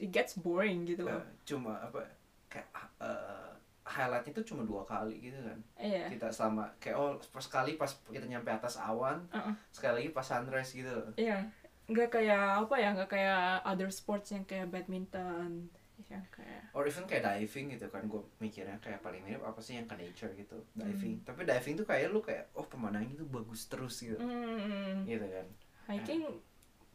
it 0.00 0.08
gets 0.08 0.34
boring 0.34 0.82
gitu 0.82 1.04
loh. 1.04 1.20
Cuma 1.44 1.76
apa 1.78 2.00
kayak 2.48 2.64
eh, 2.98 3.52
highlightnya 3.84 4.32
tuh 4.34 4.46
cuma 4.46 4.64
dua 4.64 4.82
kali 4.82 5.20
gitu 5.20 5.36
kan. 5.38 5.58
Iya. 5.76 6.08
Kita 6.08 6.28
selama 6.28 6.72
kayak 6.76 6.96
oh 6.96 7.12
pas 7.28 7.44
sekali 7.44 7.76
pas 7.76 7.92
kita 8.08 8.24
nyampe 8.24 8.48
atas 8.48 8.76
awan 8.76 9.28
Uh-uh. 9.28 9.52
sekali 9.68 9.92
lagi 10.00 10.10
pas 10.10 10.24
sunrise 10.24 10.72
gitu. 10.72 10.96
Iya. 11.14 11.44
Nggak 11.84 12.08
kayak 12.10 12.64
apa 12.64 12.74
ya 12.76 12.88
nggak 12.92 13.08
kayak 13.08 13.40
other 13.62 13.88
sports 13.88 14.28
yang 14.28 14.44
kayak 14.44 14.68
badminton 14.68 15.72
yang 16.08 16.24
kayak 16.32 16.64
or 16.72 16.84
even 16.84 17.04
kayak 17.04 17.20
diving 17.22 17.68
gitu 17.70 17.84
kan 17.86 18.00
gue 18.04 18.20
mikirnya 18.38 18.80
kayak 18.80 18.98
paling 18.98 19.20
mirip 19.20 19.44
apa 19.44 19.60
sih 19.60 19.76
yang 19.76 19.84
ke 19.84 19.94
nature 19.94 20.32
gitu 20.32 20.56
Hmm. 20.72 20.88
diving 20.88 21.20
tapi 21.22 21.44
diving 21.44 21.74
tuh 21.76 21.84
kayak 21.84 22.08
lu 22.08 22.20
kayak 22.20 22.48
oh 22.52 22.64
pemandangannya 22.64 23.14
tuh 23.14 23.28
bagus 23.28 23.68
terus 23.68 24.00
gitu 24.00 24.16
hmm, 24.16 25.04
gitu 25.04 25.22
kan 25.22 25.46
hiking 25.86 26.24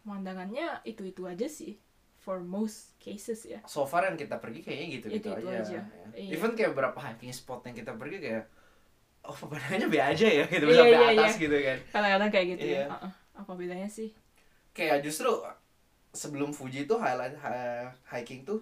pemandangannya 0.02 0.82
itu 0.84 1.06
itu 1.06 1.22
aja 1.24 1.46
sih 1.46 1.78
for 2.18 2.40
most 2.40 2.96
cases 2.98 3.44
ya 3.44 3.60
so 3.66 3.84
far 3.84 4.04
yang 4.04 4.16
kita 4.16 4.40
pergi 4.40 4.60
kayaknya 4.62 4.88
gitu 4.94 5.06
gitu 5.12 5.30
Itu-itu 5.30 5.48
aja, 5.48 5.62
aja. 5.62 5.80
ya. 5.80 5.84
Iya. 6.14 6.30
even 6.34 6.52
kayak 6.54 6.74
beberapa 6.74 6.98
hiking 7.00 7.30
spot 7.30 7.62
yang 7.64 7.76
kita 7.76 7.94
pergi 7.94 8.18
kayak 8.18 8.44
oh 9.24 9.36
pemandangannya 9.36 9.88
be 9.88 10.00
aja 10.00 10.28
ya 10.28 10.46
gitu 10.48 10.66
Iya, 10.66 10.76
sampai 10.76 10.92
iya, 10.92 11.10
atas 11.16 11.34
iya. 11.36 11.44
gitu 11.44 11.58
kan 11.60 11.78
kadang-kadang 11.92 12.30
kayak 12.32 12.48
gitu 12.58 12.66
Iya. 12.66 12.80
ya 12.80 12.86
Uh-uh. 12.90 13.12
apa 13.36 13.52
bedanya 13.54 13.88
sih 13.88 14.10
kayak 14.72 15.02
justru 15.02 15.30
sebelum 16.14 16.54
Fuji 16.54 16.86
tuh 16.86 16.98
highlight 16.98 17.34
hi- 17.38 17.90
hiking 18.10 18.44
tuh 18.44 18.62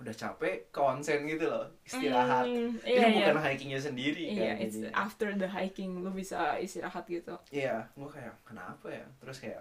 udah 0.00 0.14
capek 0.16 0.72
ke 0.72 0.80
onsen 0.80 1.28
gitu 1.28 1.44
loh 1.44 1.68
istirahat 1.84 2.48
ini 2.48 2.72
iya, 2.88 3.12
bukan 3.12 3.36
iya. 3.36 3.50
hikingnya 3.52 3.80
sendiri 3.84 4.24
Iya, 4.32 4.56
kan 4.56 4.64
it's 4.64 4.78
after 4.96 5.28
the 5.36 5.44
hiking 5.44 6.00
lu 6.00 6.08
bisa 6.08 6.56
istirahat 6.56 7.04
gitu. 7.04 7.36
iya 7.52 7.84
gue 7.92 8.08
kayak 8.08 8.32
kenapa 8.48 8.88
ya 8.88 9.04
terus 9.20 9.44
kayak 9.44 9.60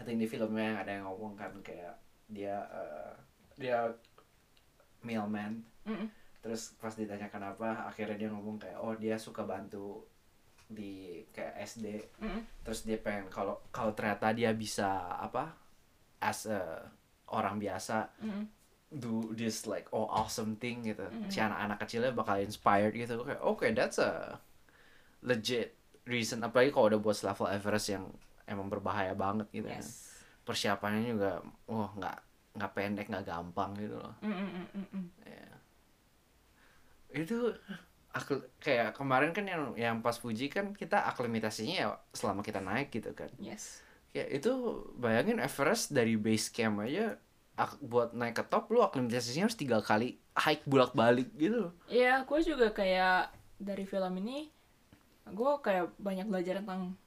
I 0.00 0.02
think 0.02 0.18
di 0.18 0.26
filmnya 0.26 0.80
ada 0.80 0.96
yang 0.96 1.04
ngomong 1.06 1.36
kan 1.36 1.52
kayak 1.60 1.92
dia 2.32 2.56
eh, 2.72 3.12
dia 3.60 3.84
mailman 5.04 5.60
Mm-mm. 5.84 6.08
terus 6.40 6.72
pas 6.80 6.96
ditanya 6.96 7.28
kenapa 7.28 7.84
akhirnya 7.84 8.16
dia 8.16 8.28
ngomong 8.32 8.56
kayak 8.56 8.80
oh 8.80 8.96
dia 8.96 9.20
suka 9.20 9.44
bantu 9.44 10.08
di 10.64 11.20
kayak 11.36 11.60
SD 11.68 12.00
Mm-mm. 12.24 12.40
terus 12.64 12.88
dia 12.88 12.96
pengen 12.96 13.28
kalau 13.28 13.60
kalau 13.68 13.92
ternyata 13.92 14.32
dia 14.32 14.56
bisa 14.56 15.20
apa 15.20 15.52
as 16.24 16.48
a 16.48 16.80
orang 17.28 17.60
biasa 17.60 18.08
Mm-mm. 18.24 18.44
Do 18.94 19.34
this 19.34 19.66
like 19.66 19.90
oh 19.90 20.06
awesome 20.06 20.54
thing 20.54 20.80
gitu 20.80 21.02
Mm. 21.02 21.26
si 21.26 21.38
anak-anak 21.38 21.78
kecilnya 21.82 22.14
bakal 22.14 22.38
inspired 22.38 22.94
gitu 22.94 23.18
kayak 23.20 23.42
oke 23.42 23.66
that's 23.74 23.98
a 23.98 24.38
legit 25.20 25.74
reason 26.06 26.38
apalagi 26.40 26.70
kalau 26.70 26.94
udah 26.94 27.00
buat 27.00 27.18
level 27.20 27.48
Everest 27.48 27.90
yang 27.90 28.06
emang 28.44 28.68
berbahaya 28.68 29.12
banget 29.12 29.48
gitu 29.50 29.66
kan. 29.66 29.80
Yes. 29.80 30.14
persiapannya 30.44 31.08
juga 31.08 31.40
wah 31.64 31.88
nggak 31.90 32.18
nggak 32.54 32.72
pendek 32.72 33.06
nggak 33.08 33.24
gampang 33.24 33.72
gitu 33.80 33.96
loh. 33.96 34.12
Ya. 35.24 35.48
itu 37.14 37.38
aku 38.12 38.42
kayak 38.60 38.94
kemarin 38.94 39.32
kan 39.32 39.46
yang 39.46 39.62
yang 39.74 39.96
pas 39.98 40.14
Fuji 40.14 40.46
kan 40.46 40.70
kita 40.70 41.02
aklimatasinya 41.08 41.74
ya 41.74 41.88
selama 42.12 42.42
kita 42.42 42.60
naik 42.60 42.90
gitu 42.90 43.10
kan 43.10 43.30
Yes. 43.40 43.82
ya 44.12 44.22
itu 44.28 44.52
bayangin 44.94 45.42
Everest 45.42 45.90
dari 45.90 46.14
base 46.14 46.46
camp 46.50 46.78
aja 46.82 47.18
buat 47.80 48.10
naik 48.10 48.34
ke 48.34 48.44
top 48.44 48.66
lu 48.68 48.80
aklimatasinya 48.80 49.46
harus 49.46 49.54
tiga 49.54 49.78
kali 49.78 50.18
hike 50.34 50.64
bolak 50.64 50.90
balik 50.92 51.30
gitu 51.32 51.56
loh. 51.60 51.72
Iya, 51.86 52.22
gue 52.22 52.38
juga 52.40 52.70
kayak 52.70 53.30
dari 53.56 53.84
film 53.84 54.18
ini, 54.18 54.50
gue 55.24 55.50
kayak 55.60 55.94
banyak 55.96 56.26
belajar 56.26 56.58
tentang 56.58 56.98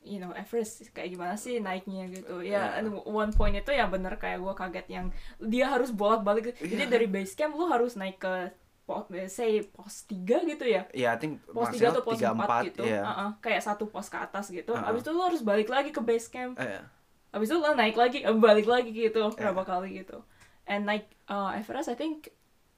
you 0.00 0.16
know 0.16 0.30
Everest 0.30 0.86
kayak 0.90 1.10
gimana 1.10 1.34
sih 1.34 1.58
naiknya 1.58 2.06
gitu. 2.08 2.38
Ya 2.38 2.78
Iya. 2.78 2.78
and 2.78 2.94
one 3.02 3.32
point 3.32 3.52
itu 3.52 3.68
ya 3.68 3.86
bener 3.86 4.14
kayak 4.14 4.38
gue 4.38 4.54
kaget 4.54 4.86
yang 4.88 5.06
dia 5.36 5.66
harus 5.66 5.90
bolak 5.90 6.22
balik 6.22 6.54
jadi 6.54 6.86
Iya. 6.86 6.92
dari 6.92 7.06
base 7.06 7.34
camp 7.34 7.52
lu 7.52 7.66
harus 7.66 7.98
naik 7.98 8.16
ke 8.16 8.54
po- 8.86 9.02
say 9.26 9.66
pos 9.66 10.06
3 10.06 10.46
gitu 10.46 10.62
ya? 10.62 10.86
Ya 10.94 11.10
I 11.10 11.18
think 11.18 11.42
pos 11.44 11.74
3 11.74 11.74
maksimal 11.74 11.90
atau 11.90 12.02
pos 12.06 12.12
4 12.12 12.16
tiga 12.16 12.30
empat 12.32 12.62
gitu. 12.70 12.82
ya 12.86 13.02
Uh-uh, 13.02 13.30
kayak 13.42 13.58
satu 13.60 13.90
pos 13.90 14.06
ke 14.06 14.14
atas 14.16 14.46
gitu. 14.48 14.70
Uh-uh. 14.70 14.86
abis 14.86 15.02
itu 15.02 15.10
lu 15.10 15.22
harus 15.26 15.42
balik 15.42 15.66
lagi 15.66 15.90
ke 15.90 15.98
base 15.98 16.30
camp. 16.30 16.54
Eh, 16.54 16.78
abis 17.30 17.48
itu 17.48 17.58
lo 17.58 17.72
naik 17.72 17.94
lagi 17.94 18.22
eh, 18.22 18.32
balik 18.32 18.66
lagi 18.66 18.90
gitu 18.90 19.20
Iya. 19.20 19.34
berapa 19.34 19.62
kali 19.62 20.02
gitu. 20.02 20.22
And 20.66 20.84
naik 20.84 21.06
uh, 21.26 21.54
Everest 21.54 21.88
I 21.88 21.96
think 21.96 22.30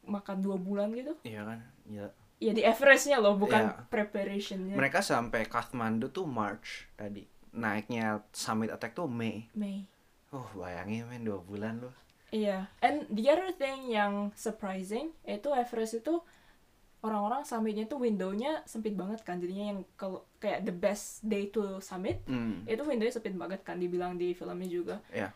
makan 0.05 0.41
dua 0.41 0.57
bulan 0.57 0.93
gitu. 0.93 1.17
Iya 1.23 1.45
kan? 1.45 1.59
Ya 1.85 2.07
ya 2.39 2.53
di 2.55 2.63
Everestnya 2.63 3.19
loh 3.19 3.35
bukan 3.35 3.71
Iya. 3.71 3.87
preparationnya. 3.91 4.75
Mereka 4.75 5.03
sampai 5.03 5.45
Kathmandu 5.45 6.09
tuh 6.09 6.25
March 6.25 6.87
tadi. 6.95 7.27
Naiknya 7.51 8.23
summit 8.31 8.71
attack 8.71 8.95
tuh 8.95 9.09
Mei 9.09 9.49
Mei 9.53 9.89
oh 10.29 10.45
bayangin 10.53 11.09
men 11.09 11.25
dua 11.25 11.41
bulan 11.41 11.81
loh. 11.81 11.95
Iya. 12.29 12.69
And 12.85 13.09
the 13.09 13.25
other 13.27 13.49
thing 13.51 13.89
yang 13.89 14.37
surprising 14.37 15.17
itu 15.25 15.49
Everest 15.49 15.97
itu 15.97 16.21
orang-orang 17.03 17.47
summitnya 17.47 17.87
tuh 17.87 18.03
windownya 18.03 18.63
sempit 18.67 18.95
banget 18.99 19.23
kan. 19.23 19.39
Jadinya 19.39 19.75
yang 19.75 19.81
kalau 19.95 20.27
kayak 20.43 20.67
the 20.67 20.75
best 20.75 21.23
day 21.25 21.51
to 21.51 21.79
summit 21.79 22.23
hmm. 22.27 22.67
itu 22.67 22.83
windownya 22.83 23.15
sempit 23.15 23.35
banget 23.35 23.61
kan 23.63 23.79
dibilang 23.79 24.19
di 24.19 24.35
filmnya 24.35 24.69
juga. 24.69 24.97
Ya. 25.15 25.31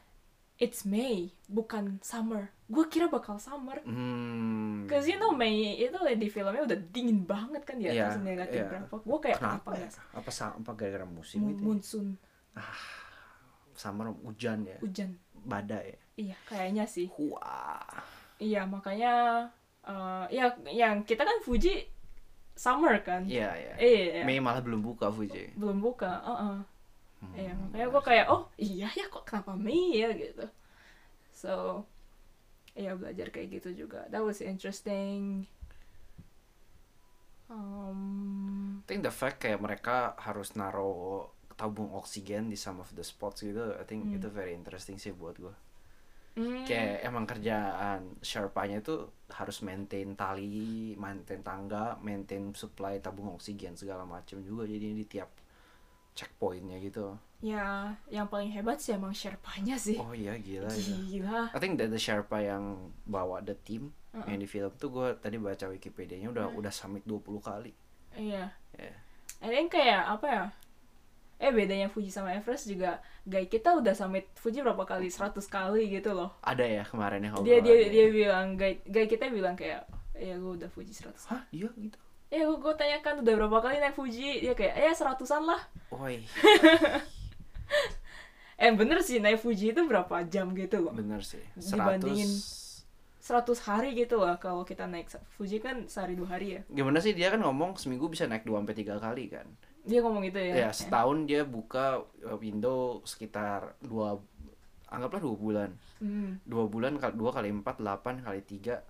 It's 0.61 0.87
May 0.87 1.35
bukan 1.51 1.99
summer. 2.07 2.55
Gue 2.71 2.87
kira 2.87 3.11
bakal 3.11 3.43
summer. 3.43 3.83
Hmm. 3.83 4.87
Cause 4.87 5.11
you 5.11 5.19
know 5.19 5.35
Mei 5.35 5.75
itu 5.75 5.97
di 6.15 6.29
filmnya 6.31 6.63
udah 6.63 6.79
dingin 6.93 7.27
banget 7.27 7.67
kan 7.67 7.81
di 7.83 7.91
atas 7.91 8.19
Iya, 8.19 8.23
negatif 8.23 8.61
iya. 8.63 8.69
berapa. 8.71 8.95
Gue 9.03 9.19
kayak 9.19 9.39
kenapa 9.43 9.71
kenapa 9.75 9.81
ya? 9.81 9.89
apa 10.23 10.31
apa 10.63 10.71
gara-gara 10.79 11.07
musim 11.09 11.43
Moon- 11.43 11.51
gitu 11.57 11.63
ya? 11.63 11.67
monsoon. 11.67 12.07
Summer 13.75 14.07
hujan 14.23 14.59
ya? 14.69 14.79
Hujan. 14.79 15.11
Badai 15.43 15.99
iya 16.17 16.37
kayaknya 16.49 16.85
sih. 16.85 17.09
Wah. 17.17 18.05
Iya 18.43 18.67
makanya 18.67 19.13
eh 19.83 20.25
ya 20.31 20.55
yang 20.71 21.03
kita 21.03 21.27
kan 21.27 21.39
Fuji 21.43 21.89
summer 22.55 23.01
kan? 23.03 23.27
Iya 23.27 23.51
iya. 23.57 23.75
Iya 23.81 24.23
Mei 24.23 24.39
malah 24.39 24.63
belum 24.63 24.81
buka 24.85 25.11
Fuji. 25.11 25.57
Belum 25.59 25.83
buka 25.83 26.23
uh 26.23 26.61
Hmm, 27.23 27.39
iya 27.39 27.55
makanya 27.55 27.87
gue 27.87 28.03
kayak 28.03 28.27
oh 28.35 28.51
iya 28.59 28.91
ya 28.99 29.07
kok 29.07 29.23
kenapa 29.23 29.55
Mei 29.55 29.95
ya? 29.95 30.11
Gitu. 30.11 30.43
So 31.31 31.87
iya 32.75 32.99
belajar 32.99 33.31
kayak 33.31 33.63
gitu 33.63 33.87
juga. 33.87 34.03
That 34.11 34.27
was 34.27 34.43
interesting. 34.43 35.47
Um, 37.53 38.81
I 38.83 38.85
think 38.89 39.05
the 39.05 39.13
fact 39.13 39.45
kayak 39.45 39.61
mereka 39.61 40.17
harus 40.17 40.57
naruh 40.57 41.29
tabung 41.53 41.93
oksigen 41.93 42.49
di 42.49 42.57
some 42.57 42.81
of 42.81 42.89
the 42.97 43.05
spots 43.05 43.45
gitu 43.45 43.77
I 43.77 43.85
think 43.85 44.09
Hmm. 44.09 44.17
itu 44.17 44.27
very 44.33 44.57
interesting 44.57 44.97
sih 44.97 45.13
buat 45.13 45.37
gue 45.37 45.53
mm, 46.35 46.65
kayak 46.65 47.03
emang 47.03 47.25
kerjaan 47.25 48.17
Sherpanya 48.21 48.79
itu 48.79 49.05
harus 49.33 49.61
maintain 49.61 50.13
tali, 50.13 50.93
maintain 50.95 51.41
tangga, 51.41 51.97
maintain 51.99 52.53
supply 52.53 53.01
tabung 53.01 53.33
oksigen 53.33 53.73
segala 53.73 54.05
macam 54.05 54.41
juga 54.41 54.65
jadi 54.65 54.93
di 54.93 55.05
tiap 55.05 55.29
checkpointnya 56.13 56.77
gitu. 56.79 57.17
ya 57.43 57.91
yang 58.07 58.29
paling 58.29 58.53
hebat 58.53 58.79
sih 58.79 58.95
emang 58.95 59.11
Sherpanya 59.11 59.75
sih 59.75 59.99
Oh 59.99 60.13
iya 60.15 60.37
gila 60.39 60.69
ya. 60.71 60.95
gila 61.11 61.41
I 61.51 61.59
think 61.59 61.75
the, 61.75 61.89
the 61.89 61.99
Sherpa 61.99 62.39
yang 62.39 62.93
bawa 63.03 63.43
the 63.43 63.57
team 63.59 63.91
yang 64.29 64.39
di 64.39 64.47
film 64.47 64.71
tuh 64.77 64.93
gue 64.93 65.09
tadi 65.19 65.41
baca 65.41 65.67
Wikipedia-nya 65.67 66.29
udah 66.29 66.53
udah 66.53 66.69
summit 66.69 67.03
20 67.03 67.41
kali. 67.41 67.73
iya 68.15 68.53
Ya. 68.73 68.93
I 69.43 69.49
think 69.51 69.73
kayak 69.73 70.05
apa 70.07 70.27
ya 70.29 70.45
eh 71.43 71.51
bedanya 71.51 71.91
Fuji 71.91 72.15
sama 72.15 72.31
Everest 72.39 72.71
juga 72.71 73.03
guide 73.27 73.51
kita 73.51 73.75
udah 73.75 73.99
summit 73.99 74.31
Fuji 74.39 74.63
berapa 74.63 74.87
kali? 74.87 75.11
100 75.11 75.35
kali 75.51 75.91
gitu 75.91 76.15
loh. 76.15 76.39
Ada 76.47 76.63
ya 76.63 76.83
kemarin 76.87 77.27
yang 77.27 77.35
dia 77.43 77.59
dia 77.59 77.91
dia 77.91 78.07
bilang 78.15 78.55
guide 78.55 78.87
guide 78.87 79.11
kita 79.11 79.27
bilang 79.27 79.59
kayak 79.59 79.83
ya 80.15 80.39
gue 80.39 80.53
udah 80.63 80.71
Fuji 80.71 80.95
100 80.95 81.19
Hah? 81.35 81.43
Iya 81.51 81.69
gitu. 81.75 81.99
ya 82.31 82.47
gue 82.47 82.59
gue 82.63 82.75
tanyakan 82.79 83.27
udah 83.27 83.35
berapa 83.43 83.59
kali 83.59 83.83
naik 83.83 83.99
Fuji? 83.99 84.47
Dia 84.47 84.55
kayak 84.55 84.75
ya 84.79 84.95
seratusan 84.95 85.43
lah. 85.43 85.59
Woi, 85.91 86.23
eh 88.63 88.73
bener 88.73 89.03
sih 89.03 89.19
naik 89.19 89.43
Fuji 89.43 89.75
itu 89.75 89.83
berapa 89.83 90.23
jam 90.31 90.55
gitu 90.55 90.79
loh. 90.79 90.95
Bener 90.95 91.27
sih. 91.27 91.43
Dibandingin 91.59 92.31
100 92.31 92.63
100 93.23 93.67
hari 93.67 93.95
gitu 93.99 94.19
lah 94.19 94.39
kalau 94.39 94.63
kita 94.63 94.87
naik 94.87 95.11
Fuji 95.35 95.59
kan 95.59 95.91
sehari 95.91 96.15
dua 96.15 96.39
hari 96.39 96.59
ya. 96.59 96.61
Gimana 96.71 97.03
sih 97.03 97.15
dia 97.19 97.35
kan 97.35 97.43
ngomong 97.43 97.75
seminggu 97.79 98.07
bisa 98.07 98.31
naik 98.31 98.47
2 98.47 98.63
sampai 98.63 98.75
3 98.79 98.99
kali 98.99 99.25
kan. 99.27 99.47
Dia 99.83 99.99
ngomong 99.99 100.23
gitu 100.23 100.39
ya 100.39 100.53
Ya, 100.57 100.71
setahun 100.71 101.25
dia 101.25 101.43
buka 101.43 102.01
uh, 102.23 102.37
window 102.37 103.03
sekitar 103.03 103.75
dua 103.79 104.19
anggaplah 104.87 105.19
dua 105.21 105.35
bulan. 105.35 105.71
hmm, 105.99 106.45
Dua 106.45 106.65
bulan 106.67 106.97
kali 106.97 107.13
dua 107.13 107.31
kali 107.31 107.49
empat 107.49 107.77
delapan 107.77 108.19
kali 108.19 108.41
tiga 108.43 108.83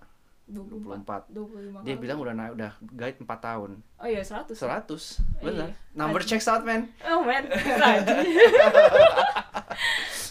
24 0.43 1.31
24. 1.31 1.31
25 1.31 1.87
Dia 1.87 1.95
bilang 1.95 2.19
udah 2.19 2.33
naik 2.33 2.51
udah 2.53 2.71
guide 2.91 3.15
4 3.17 3.31
tahun. 3.39 3.71
oh 3.79 4.05
iya 4.05 4.19
100 4.19 4.51
100. 4.51 5.39
Benar. 5.39 5.71
Iya. 5.71 5.75
Number 5.93 6.19
Anjing. 6.19 6.29
checks 6.29 6.47
out, 6.47 6.61
man. 6.61 6.91
oh 7.01 7.23
man 7.23 7.47
rajin 7.47 8.27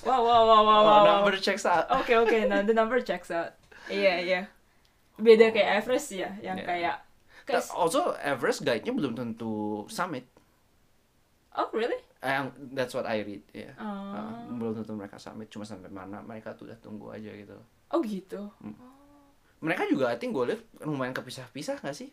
wow 0.03 0.21
wow 0.21 0.43
wow 0.43 0.61
wow 0.61 0.61
Oh, 0.63 0.63
wow, 0.63 0.85
wow. 0.85 1.05
number 1.17 1.35
checks 1.39 1.65
out. 1.65 1.87
Oke 1.93 2.13
oke, 2.15 2.39
nah 2.45 2.61
the 2.61 2.73
number 2.73 3.01
checks 3.01 3.31
out. 3.31 3.57
Iya 3.87 4.15
iya. 4.21 4.41
Beda 5.17 5.49
kayak 5.49 5.81
Everest 5.81 6.13
ya, 6.13 6.29
yang 6.41 6.59
Iya. 6.59 6.67
kayak 6.67 6.97
Also, 7.73 8.15
Everest 8.19 8.63
guide-nya 8.63 8.93
belum 8.93 9.13
tentu 9.13 9.83
summit. 9.87 10.29
Oh 11.55 11.69
really? 11.73 11.99
Eh, 12.23 12.39
that's 12.71 12.93
what 12.93 13.05
I 13.05 13.21
read, 13.21 13.43
ya. 13.51 13.75
Oh. 13.77 13.85
Uh, 14.15 14.47
belum 14.55 14.79
tentu 14.79 14.95
mereka 14.95 15.19
summit, 15.19 15.51
cuma 15.51 15.63
sampai 15.63 15.91
mana 15.91 16.23
mereka 16.23 16.55
tuh 16.55 16.71
udah 16.71 16.79
tunggu 16.79 17.11
aja 17.11 17.29
gitu. 17.29 17.59
Oh 17.91 17.99
gitu. 18.01 18.47
Mereka 19.59 19.87
juga, 19.87 20.11
I 20.11 20.19
think 20.19 20.33
gue 20.33 20.45
liat 20.49 20.63
lumayan 20.83 21.13
kepisah-pisah 21.13 21.79
gak 21.79 21.95
sih? 21.95 22.11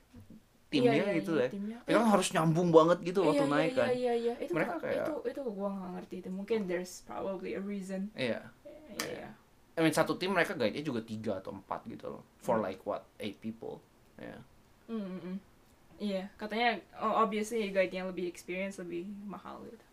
Timnya 0.70 0.94
Iya, 0.94 1.02
iya, 1.02 1.18
gitu 1.18 1.34
iya, 1.34 1.42
lah. 1.42 1.50
timnya. 1.50 1.78
Mereka 1.82 2.06
harus 2.06 2.28
nyambung 2.30 2.70
banget 2.70 2.98
gitu 3.02 3.26
waktu 3.26 3.42
iya, 3.42 3.50
naik 3.50 3.72
iya, 3.74 3.80
kan. 3.82 3.88
Iya 3.90 4.14
iya 4.14 4.34
itu 4.38 4.52
Mereka 4.54 4.74
kayak- 4.78 5.02
itu 5.02 5.14
itu 5.26 5.42
gua 5.50 5.70
nggak 5.74 5.92
ngerti 5.98 6.16
itu. 6.22 6.30
Mungkin 6.30 6.60
there's 6.70 6.94
probably 7.10 7.52
a 7.58 7.62
reason. 7.62 8.14
Iya. 8.14 8.46
Iya. 9.02 9.30
I 9.74 9.80
mean, 9.82 9.90
satu 9.90 10.14
tim 10.14 10.30
mereka 10.30 10.54
guide-nya 10.54 10.86
juga 10.86 11.02
tiga 11.02 11.42
atau 11.42 11.58
empat 11.58 11.90
gitu 11.90 12.06
loh. 12.12 12.22
For 12.38 12.62
Hmm. 12.62 12.70
like 12.70 12.86
what, 12.86 13.02
eight 13.18 13.42
people. 13.42 13.82
Ya. 14.22 14.38
Mm, 14.86 15.02
mm, 15.02 15.20
mm. 15.26 15.36
Iya, 16.00 16.32
katanya 16.40 16.80
oh, 16.98 17.20
obviously 17.20 17.68
guide 17.70 17.92
yang 17.92 18.08
lebih 18.08 18.26
experience 18.26 18.80
lebih 18.80 19.04
mahal 19.28 19.60
gitu. 19.68 19.84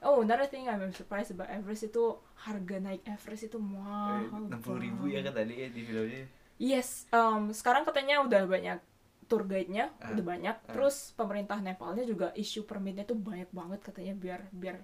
Oh, 0.00 0.24
another 0.24 0.48
thing 0.48 0.64
I'm 0.64 0.80
surprised 0.96 1.28
about 1.28 1.52
Everest 1.52 1.84
itu 1.84 2.16
harga 2.40 2.80
naik 2.80 3.04
Everest 3.04 3.52
itu 3.52 3.60
mahal. 3.60 4.24
banget. 4.32 5.28
kan 5.28 5.34
tadi 5.44 5.54
di 5.68 5.82
videonya. 5.84 6.24
Yes, 6.56 7.04
um, 7.12 7.52
sekarang 7.52 7.84
katanya 7.84 8.24
udah 8.24 8.48
banyak 8.48 8.80
tour 9.28 9.44
guide-nya, 9.44 9.92
Ah, 10.00 10.16
udah 10.16 10.24
banyak. 10.24 10.56
ah. 10.56 10.72
Terus 10.72 11.12
pemerintah 11.12 11.60
Nepalnya 11.60 12.08
juga 12.08 12.32
issue 12.32 12.64
permitnya 12.64 13.04
tuh 13.04 13.14
banyak 13.14 13.52
banget 13.52 13.80
katanya 13.84 14.16
biar 14.16 14.40
biar 14.50 14.80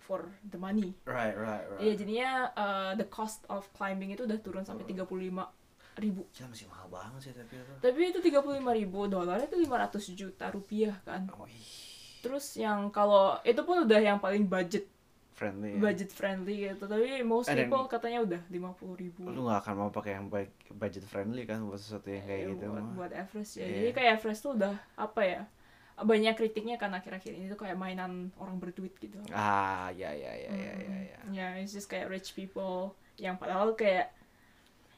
for 0.00 0.32
the 0.44 0.56
money. 0.56 0.96
Right, 1.04 1.36
right, 1.36 1.64
right. 1.64 1.80
Iya, 1.80 1.92
jadinya 2.00 2.28
uh, 2.56 2.92
the 2.96 3.08
cost 3.08 3.44
of 3.52 3.68
climbing 3.72 4.12
itu 4.12 4.24
udah 4.24 4.40
turun 4.40 4.64
sampai 4.64 4.84
35 4.84 5.44
ribu. 5.96 6.26
Gila, 6.28 6.46
masih 6.48 6.66
mahal 6.66 6.86
banget 6.88 7.20
sih 7.20 7.32
tapi 7.32 7.54
itu. 7.54 7.72
Tapi 7.78 8.00
itu 8.06 8.18
35 8.20 8.40
ribu 8.74 8.98
dolar 9.04 9.38
itu 9.38 9.56
500 9.56 9.70
juta 10.12 10.46
rupiah 10.48 10.96
kan. 11.00 11.26
Oh, 11.30 11.44
ih, 11.44 11.62
Terus 12.20 12.56
yang 12.56 12.88
kalau 12.88 13.36
itu 13.40 13.60
pun 13.60 13.82
udah 13.82 13.98
yang 13.98 14.16
paling 14.16 14.44
budget 14.44 14.88
friendly. 15.30 15.72
ya. 15.72 15.80
budget 15.82 16.10
friendly 16.10 16.54
gitu. 16.64 16.84
Tapi 16.84 17.04
most 17.22 17.46
And 17.46 17.56
then- 17.56 17.66
people 17.66 17.84
katanya 17.84 18.18
udah 18.22 18.40
50 18.48 18.94
ribu. 18.96 19.22
Lu 19.26 19.44
gak 19.44 19.60
akan 19.60 19.74
mau 19.76 19.90
pakai 19.90 20.14
yang 20.14 20.30
budget 20.70 21.04
friendly 21.04 21.42
kan 21.42 21.60
buat 21.60 21.76
sesuatu 21.76 22.08
yang 22.08 22.22
kayak 22.22 22.40
Eh, 22.40 22.48
gitu. 22.50 22.64
buat, 22.66 22.80
mah. 22.80 22.94
buat 22.96 23.12
Everest 23.12 23.52
ya. 23.54 23.62
Iya. 23.62 23.74
Jadi 23.76 23.90
kayak 23.92 24.10
Everest 24.16 24.40
tuh 24.40 24.52
udah 24.54 24.74
apa 24.94 25.20
ya? 25.20 25.42
Banyak 25.96 26.34
kritiknya 26.34 26.74
kan 26.74 26.90
akhir-akhir 26.90 27.30
ini 27.30 27.46
tuh 27.46 27.56
kayak 27.56 27.74
mainan 27.74 28.12
orang 28.36 28.58
berduit 28.58 28.94
gitu. 28.96 29.14
Ah, 29.28 29.90
ya 29.90 30.10
ya 30.10 30.32
ya 30.32 30.50
ya 30.50 30.72
ya 30.72 30.74
Mm, 30.80 31.02
ya. 31.04 31.18
Ya, 31.30 31.46
it's 31.56 31.70
just 31.70 31.86
kayak 31.86 32.08
rich 32.08 32.32
people 32.32 32.90
yang 33.14 33.34
padahal 33.34 33.74
kayak 33.74 34.10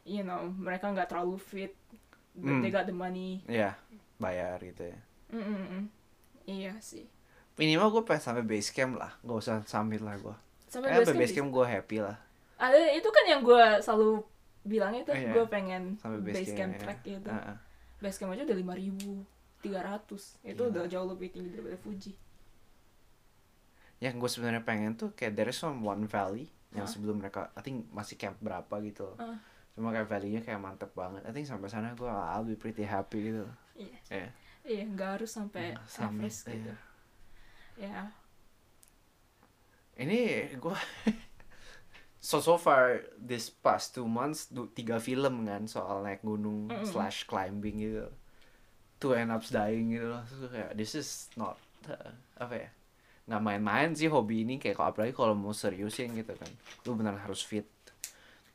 you 0.07 0.23
know, 0.23 0.47
mereka 0.55 0.89
nggak 0.89 1.11
terlalu 1.11 1.37
fit. 1.37 1.75
But 2.33 2.53
Hmm. 2.53 2.61
they 2.61 2.71
got 2.71 2.85
the 2.85 2.93
money. 2.93 3.41
Iya, 3.45 3.75
bayar 4.17 4.61
gitu 4.61 4.87
ya. 4.87 4.99
Mm, 5.33 5.41
mm, 5.41 5.65
mm. 5.67 5.85
Iya 6.47 6.73
sih. 6.79 7.09
Minimal 7.57 7.89
gue 7.91 8.03
pengen 8.05 8.23
sampai 8.23 8.45
base 8.45 8.71
camp 8.71 8.95
lah, 8.95 9.17
gak 9.19 9.39
usah 9.41 9.57
summit 9.65 9.99
lah 9.99 10.15
gue. 10.15 10.37
Sampai 10.69 10.93
base 10.93 11.09
camp 11.09 11.19
base 11.19 11.33
camp 11.33 11.49
gue 11.51 11.65
happy 11.65 11.99
lah. 11.99 12.17
Ada 12.57 12.93
itu 12.93 13.09
kan 13.09 13.25
yang 13.25 13.41
gue 13.41 13.63
selalu 13.81 14.21
bilang 14.63 14.93
itu, 14.93 15.09
Iya. 15.09 15.33
gue 15.33 15.45
pengen 15.49 15.97
Sampai 15.97 16.21
base, 16.23 16.37
base, 16.45 16.53
camp 16.53 16.73
ya. 16.73 16.81
track 16.85 17.01
gitu. 17.03 17.31
Ah, 17.33 17.57
ah. 17.57 17.59
Base 17.97 18.17
camp 18.17 18.31
aja 18.31 18.45
udah 18.45 18.55
lima 18.55 18.75
ribu 18.77 19.25
tiga 19.59 19.81
ratus 19.81 20.37
itu 20.45 20.55
Gila. 20.55 20.69
udah 20.69 20.85
jauh 20.87 21.09
lebih 21.09 21.33
tinggi 21.33 21.49
daripada 21.51 21.81
Fuji. 21.81 22.13
Yang 23.97 24.15
gue 24.21 24.31
sebenarnya 24.31 24.63
pengen 24.63 24.93
tuh 24.95 25.17
kayak 25.17 25.33
there 25.33 25.49
is 25.49 25.57
some 25.57 25.81
one 25.81 26.05
valley 26.05 26.53
yang 26.77 26.85
Hah? 26.85 26.93
sebelum 26.93 27.17
mereka, 27.17 27.49
I 27.57 27.65
think 27.65 27.89
masih 27.89 28.21
camp 28.21 28.37
berapa 28.39 28.69
gitu. 28.85 29.09
loh. 29.09 29.17
Cuma 29.77 29.93
kayak 29.93 30.09
valley-nya 30.09 30.41
kayak 30.41 30.57
mantep 30.57 30.89
banget. 30.97 31.21
I 31.29 31.31
think 31.37 31.45
sampai 31.45 31.69
sana 31.69 31.93
gue 31.93 32.09
I'll 32.09 32.49
be 32.49 32.57
pretty 32.57 32.83
happy 32.83 33.29
gitu. 33.29 33.45
Iya. 33.77 33.99
Iya. 34.09 34.29
Iya, 34.67 34.83
nggak 34.89 35.11
harus 35.21 35.31
sampai 35.31 35.77
Nggak 35.77 35.87
summit, 35.87 36.33
Everest 36.33 36.41
gitu. 36.49 36.73
iya. 36.73 36.77
Ya. 37.87 38.01
Ini 39.97 40.19
gue 40.57 40.77
so 42.29 42.41
so 42.41 42.57
far 42.57 43.05
this 43.17 43.49
past 43.49 43.95
two 43.95 44.09
months 44.09 44.49
du, 44.51 44.69
tiga 44.73 44.97
film 44.99 45.45
kan 45.47 45.65
soal 45.69 46.03
naik 46.03 46.21
gunung 46.21 46.69
Mm-mm. 46.73 46.89
slash 46.89 47.25
climbing 47.25 47.77
gitu. 47.81 48.09
Two 48.97 49.13
end 49.13 49.29
up 49.29 49.45
dying 49.45 49.93
gitu 49.93 50.09
loh. 50.09 50.25
Gue 50.25 50.49
kayak 50.49 50.73
this 50.73 50.97
is 50.97 51.29
not 51.37 51.61
uh, 51.87 52.13
apa 52.41 52.57
ya? 52.57 52.71
nggak 53.27 53.43
main-main 53.43 53.91
sih 53.91 54.07
hobi 54.07 54.47
ini 54.47 54.55
kayak 54.55 54.79
kalau 54.79 54.95
apalagi 54.95 55.11
kalau 55.11 55.35
mau 55.35 55.51
seriusin 55.51 56.15
gitu 56.15 56.31
kan. 56.33 56.47
Lu 56.87 56.95
benar 56.95 57.19
harus 57.19 57.43
fit 57.43 57.67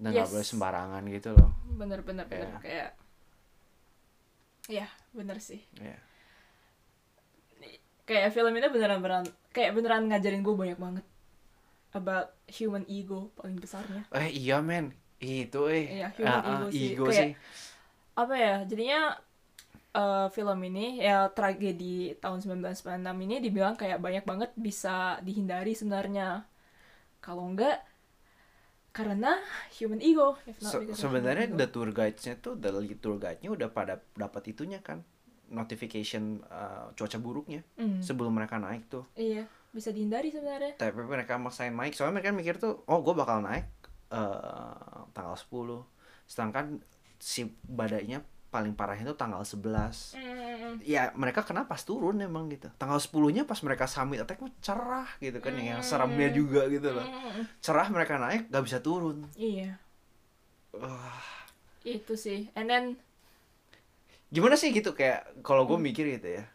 dan 0.01 0.09
nggak 0.11 0.25
Yes. 0.25 0.33
boleh 0.33 0.47
sembarangan 0.47 1.03
gitu 1.07 1.29
loh. 1.31 1.49
Bener-bener 1.71 2.25
bener 2.25 2.49
Iya. 2.49 2.59
kayak. 2.59 2.89
Ya, 4.67 4.87
bener 5.11 5.37
sih. 5.37 5.61
Iya. 5.75 5.97
Kayak 8.03 8.33
film 8.33 8.51
ini 8.51 8.67
beneran-beneran 8.67 9.23
kayak 9.51 9.71
beneran 9.71 10.09
ngajarin 10.09 10.41
gue 10.41 10.51
banyak 10.51 10.75
banget 10.75 11.05
about 11.91 12.33
human 12.49 12.83
ego 12.85 13.29
paling 13.33 13.55
besarnya. 13.55 14.03
Eh 14.11 14.31
iya 14.31 14.59
men, 14.59 14.91
itu 15.17 15.61
eh. 15.67 16.01
Iya, 16.01 16.07
human 16.17 16.33
ah, 16.33 16.43
ego 16.51 16.67
sih. 16.67 16.81
ego 16.89 17.05
Kayak- 17.05 17.19
sih. 17.21 17.31
apa 18.11 18.35
ya 18.35 18.55
jadinya 18.65 19.01
eh, 19.91 20.27
film 20.29 20.59
ini 20.65 20.99
ya 20.99 21.27
tragedi 21.29 21.95
tahun 22.17 22.39
1996 22.39 22.99
ini 23.21 23.35
dibilang 23.39 23.75
kayak 23.75 23.99
banyak 23.99 24.23
banget 24.23 24.51
bisa 24.53 25.19
dihindari 25.19 25.71
sebenarnya 25.71 26.43
kalau 27.19 27.43
enggak 27.45 27.79
karena 28.91 29.39
human 29.71 30.03
ego 30.03 30.35
if 30.43 30.59
not 30.59 30.83
of 30.83 30.95
sebenarnya 30.95 31.47
the 31.55 31.67
tour 31.67 31.89
guides-nya 31.89 32.35
tuh 32.37 32.59
the 32.59 32.67
lead 32.75 32.99
tour 32.99 33.15
guide-nya 33.15 33.47
udah 33.47 33.71
pada 33.71 34.03
dapat 34.13 34.51
itunya 34.51 34.83
kan 34.83 34.99
notification 35.51 36.39
uh, 36.47 36.91
cuaca 36.95 37.19
buruknya 37.19 37.63
Hmm, 37.75 37.99
sebelum 37.99 38.31
mereka 38.31 38.55
naik 38.55 38.87
tuh. 38.87 39.03
Iya 39.15 39.47
bisa 39.71 39.91
dihindari 39.91 40.31
sebenarnya. 40.31 40.75
Tapi 40.75 41.03
mereka 41.07 41.39
maksain 41.39 41.71
naik 41.71 41.95
soalnya 41.95 42.19
mereka 42.19 42.35
mikir 42.35 42.55
tuh 42.59 42.83
oh 42.87 42.99
gue 42.99 43.15
bakal 43.15 43.39
naik 43.39 43.67
uh, 44.11 45.07
tanggal 45.11 45.35
10 45.35 46.27
sedangkan 46.27 46.79
si 47.19 47.47
badainya 47.63 48.23
paling 48.51 48.75
parahnya 48.75 49.07
tuh 49.07 49.17
tanggal 49.17 49.39
11 49.41 50.11
Hmm, 50.13 50.83
ya 50.83 51.15
mereka 51.15 51.41
kena 51.41 51.63
pas 51.63 51.79
turun 51.81 52.19
emang 52.19 52.51
gitu. 52.51 52.67
Tanggal 52.75 52.99
10 52.99 53.31
nya 53.31 53.43
pas 53.47 53.59
mereka 53.63 53.87
summit 53.87 54.19
attack 54.19 54.43
cerah 54.59 55.07
gitu 55.17 55.39
kan 55.39 55.55
yang 55.55 55.79
Hmm. 55.79 55.87
seremnya 55.87 56.29
juga 56.29 56.67
gitu 56.67 56.91
loh. 56.91 57.03
Hmm, 57.03 57.47
cerah 57.59 57.87
mereka 57.87 58.19
naik 58.19 58.51
gak 58.51 58.63
bisa 58.63 58.77
turun. 58.79 59.23
Iya. 59.33 59.79
Wah. 60.75 61.23
itu 61.81 62.13
sih. 62.13 62.45
And 62.53 62.69
then 62.69 62.85
gimana 64.29 64.53
sih 64.53 64.69
gitu? 64.69 64.93
Kayak 64.93 65.31
kalau 65.41 65.65
gue 65.65 65.81
mikir 65.81 66.05
gitu 66.13 66.39
ya. 66.39 66.45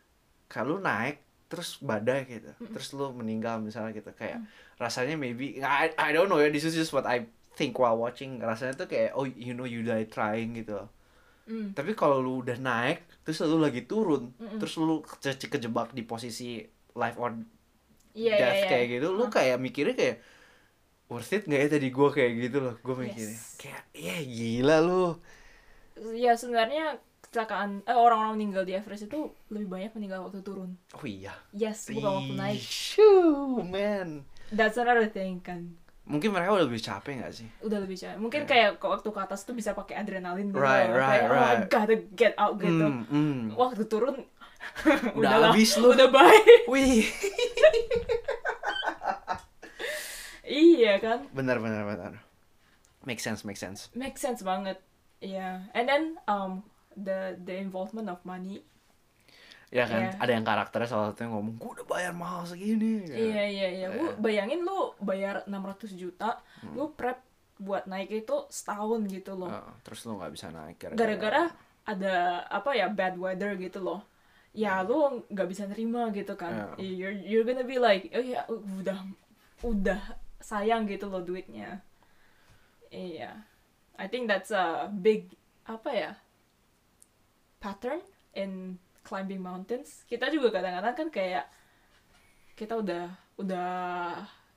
Kalau 0.47 0.79
naik 0.79 1.19
terus 1.51 1.83
badai 1.83 2.25
gitu. 2.27 2.53
Terus 2.71 2.95
lu 2.95 3.11
meninggal 3.11 3.59
misalnya 3.59 3.91
gitu. 3.91 4.15
Kayak 4.15 4.47
rasanya 4.79 5.19
maybe 5.19 5.59
I, 5.59 5.91
I 5.99 6.15
don't 6.15 6.31
know 6.31 6.39
ya. 6.39 6.47
This 6.47 6.63
is 6.63 6.79
just 6.79 6.95
what 6.95 7.05
I 7.05 7.27
think 7.59 7.75
while 7.75 7.99
watching. 7.99 8.39
Rasanya 8.39 8.79
tuh 8.79 8.87
kayak 8.87 9.19
oh 9.19 9.27
you 9.27 9.51
know 9.51 9.67
you 9.67 9.83
die 9.83 10.07
trying 10.07 10.55
gitu 10.55 10.87
hmm, 11.47 11.73
tapi 11.73 11.95
kalau 11.95 12.19
lu 12.19 12.43
udah 12.43 12.59
naik 12.59 13.07
terus 13.23 13.43
lu 13.43 13.59
lagi 13.59 13.83
turun 13.83 14.31
Mm-mm. 14.37 14.59
terus 14.59 14.75
lu 14.77 15.01
ke- 15.01 15.49
kejebak 15.49 15.91
di 15.91 16.03
posisi 16.03 16.63
life 16.93 17.17
or 17.17 17.35
Iya, 18.17 18.33
iya, 18.33 18.39
death 18.41 18.57
iya. 18.57 18.69
kayak 18.69 18.87
gitu 18.91 19.07
lu 19.13 19.25
kayak 19.29 19.57
mikirnya 19.61 19.93
kayak 19.93 20.17
worth 21.07 21.33
it 21.33 21.45
nggak 21.45 21.61
ya 21.61 21.69
tadi 21.69 21.89
gue 21.93 22.09
kayak 22.11 22.33
gitu 22.35 22.59
loh 22.59 22.75
gue 22.81 22.95
mikirnya. 22.97 23.37
Yes. 23.37 23.61
kayak 23.61 23.83
ya 23.93 24.17
gila 24.21 24.77
lu. 24.81 25.05
Ya 26.13 26.33
sebenarnya 26.35 26.97
kecelakaan 27.23 27.85
eh, 27.85 27.93
orang-orang 27.93 28.41
meninggal 28.41 28.65
di 28.65 28.73
Everest 28.73 29.07
itu 29.07 29.31
lebih 29.53 29.69
banyak 29.69 29.93
meninggal 29.95 30.25
waktu 30.25 30.41
turun. 30.41 30.75
Oh 30.97 31.05
iya. 31.05 31.37
Yes 31.53 31.87
bukan 31.89 32.11
waktu 32.25 32.35
naik. 32.35 32.59
Shoo, 32.59 33.61
man. 33.63 34.25
That's 34.49 34.77
another 34.77 35.07
thing 35.07 35.39
kan 35.41 35.77
mungkin 36.07 36.31
mereka 36.31 36.55
udah 36.55 36.67
lebih 36.71 36.83
capek 36.83 37.13
nggak 37.19 37.33
sih? 37.35 37.49
Udah 37.67 37.79
lebih 37.83 37.99
capek. 37.99 38.19
Mungkin 38.23 38.43
kayak 38.47 38.79
kok 38.79 38.91
waktu 38.91 39.11
ke 39.11 39.21
atas 39.21 39.43
tuh 39.43 39.55
bisa 39.59 39.75
pakai 39.75 39.99
adrenalin 39.99 40.55
gitu. 40.55 40.63
Right, 40.63 40.87
loh. 40.87 41.03
right, 41.03 41.11
kayak, 41.11 41.25
oh 41.27 41.35
right. 41.35 41.67
gotta 41.67 41.97
get 42.15 42.35
out 42.39 42.55
gitu. 42.63 42.87
Hmm, 42.87 43.05
hmm. 43.11 43.41
waktu 43.59 43.85
turun 43.91 44.17
Udah 44.87 45.13
udahlah, 45.15 45.51
habis 45.53 45.75
lu. 45.79 45.93
udah 45.93 46.09
bye. 46.11 46.43
Wih. 46.73 47.07
Iya 50.47 51.03
kan? 51.03 51.27
Benar 51.35 51.59
benar 51.59 51.83
benar. 51.83 52.13
Make 53.03 53.19
sense 53.19 53.43
make 53.43 53.59
sense. 53.59 53.91
Make 53.99 54.15
sense 54.19 54.47
banget. 54.47 54.79
Iya. 55.19 55.67
And 55.75 55.91
then 55.91 56.03
um 56.31 56.67
the 56.95 57.35
the 57.43 57.59
involvement 57.59 58.07
of 58.07 58.23
money 58.23 58.63
ya 59.67 59.83
kan 59.83 59.99
Iya. 59.99 60.11
ada 60.17 60.31
yang 60.31 60.47
karakternya 60.47 60.87
salah 60.87 61.07
satunya 61.11 61.31
ngomong 61.35 61.59
gue 61.59 61.71
udah 61.83 61.87
bayar 61.87 62.13
mahal 62.15 62.47
segini 62.47 63.03
Iya 63.05 63.45
iya 63.45 63.69
iya. 63.73 63.87
Lu 63.91 64.07
Iya. 64.07 64.17
bayangin 64.17 64.61
lu 64.63 64.95
bayar 64.99 65.43
600 65.45 65.91
juta, 65.93 66.39
Hmm. 66.63 66.75
lu 66.75 66.85
prep 66.93 67.19
buat 67.57 67.85
naik 67.85 68.13
itu 68.13 68.37
setahun 68.47 69.09
gitu 69.09 69.35
loh. 69.35 69.49
Heeh, 69.49 69.75
terus 69.83 70.05
lu 70.05 70.15
nggak 70.17 70.33
bisa 70.33 70.47
naik 70.51 70.77
Gara-gara 70.93 71.51
ada 71.83 72.15
apa 72.47 72.71
ya 72.73 72.87
bad 72.87 73.17
weather 73.17 73.57
gitu 73.57 73.81
loh. 73.81 74.07
Ya 74.53 74.81
lu 74.81 75.25
nggak 75.27 75.49
bisa 75.49 75.65
nerima 75.65 76.09
gitu 76.11 76.37
kan. 76.37 76.77
Iya. 76.77 76.93
You're 77.11 77.17
you're 77.25 77.45
gonna 77.45 77.65
be 77.65 77.77
like, 77.77 78.07
oh 78.13 78.21
ya 78.21 78.47
udah 78.49 79.03
udah 79.61 80.01
sayang 80.39 80.87
gitu 80.87 81.09
loh 81.09 81.21
duitnya. 81.21 81.81
Iya. 82.89 83.43
I 83.99 84.07
think 84.07 84.29
that's 84.29 84.53
a 84.53 84.87
big 84.93 85.33
apa 85.65 85.91
ya 85.91 86.13
pattern 87.59 87.99
in 88.33 88.77
climbing 89.07 89.39
mountains. 89.39 90.03
Kita 90.11 90.27
juga 90.35 90.51
kadang-kadang 90.51 90.95
kan 90.99 91.09
kayak 91.15 91.47
kita 92.59 92.83
udah 92.83 93.07
udah 93.39 93.71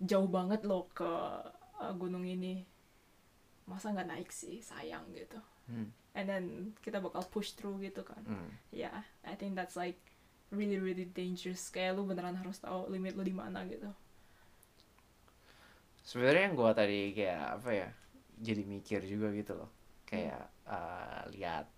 jauh 0.01 0.25
banget 0.25 0.65
loh 0.65 0.89
ke 0.89 1.05
uh, 1.77 1.93
gunung 1.93 2.25
ini. 2.25 2.65
Masa 3.69 3.93
nggak 3.93 4.09
naik 4.09 4.29
sih, 4.33 4.65
sayang 4.65 5.05
gitu. 5.13 5.37
Hmm. 5.69 5.93
And 6.17 6.25
then 6.25 6.45
kita 6.81 6.97
bakal 6.97 7.21
push 7.29 7.53
through 7.53 7.77
gitu 7.85 8.01
kan. 8.01 8.25
Hmm. 8.25 8.49
Ya, 8.73 9.05
I 9.21 9.37
think 9.37 9.53
that's 9.53 9.77
like 9.77 10.01
really 10.49 10.81
really 10.81 11.05
dangerous. 11.05 11.69
Kayak 11.69 12.01
lu 12.01 12.09
beneran 12.09 12.33
harus 12.33 12.57
tahu 12.57 12.89
limit 12.89 13.13
lu 13.13 13.21
di 13.21 13.37
mana 13.37 13.61
gitu. 13.69 13.93
sebenarnya 16.09 16.49
yang 16.49 16.55
gua 16.57 16.73
tadi 16.73 17.13
kayak 17.13 17.61
apa 17.61 17.69
ya 17.69 17.89
jadi 18.41 18.65
mikir 18.65 19.05
juga 19.05 19.29
gitu 19.29 19.53
loh 19.53 19.69
kayak 20.09 20.41
eh, 20.65 21.21
lihat 21.37 21.69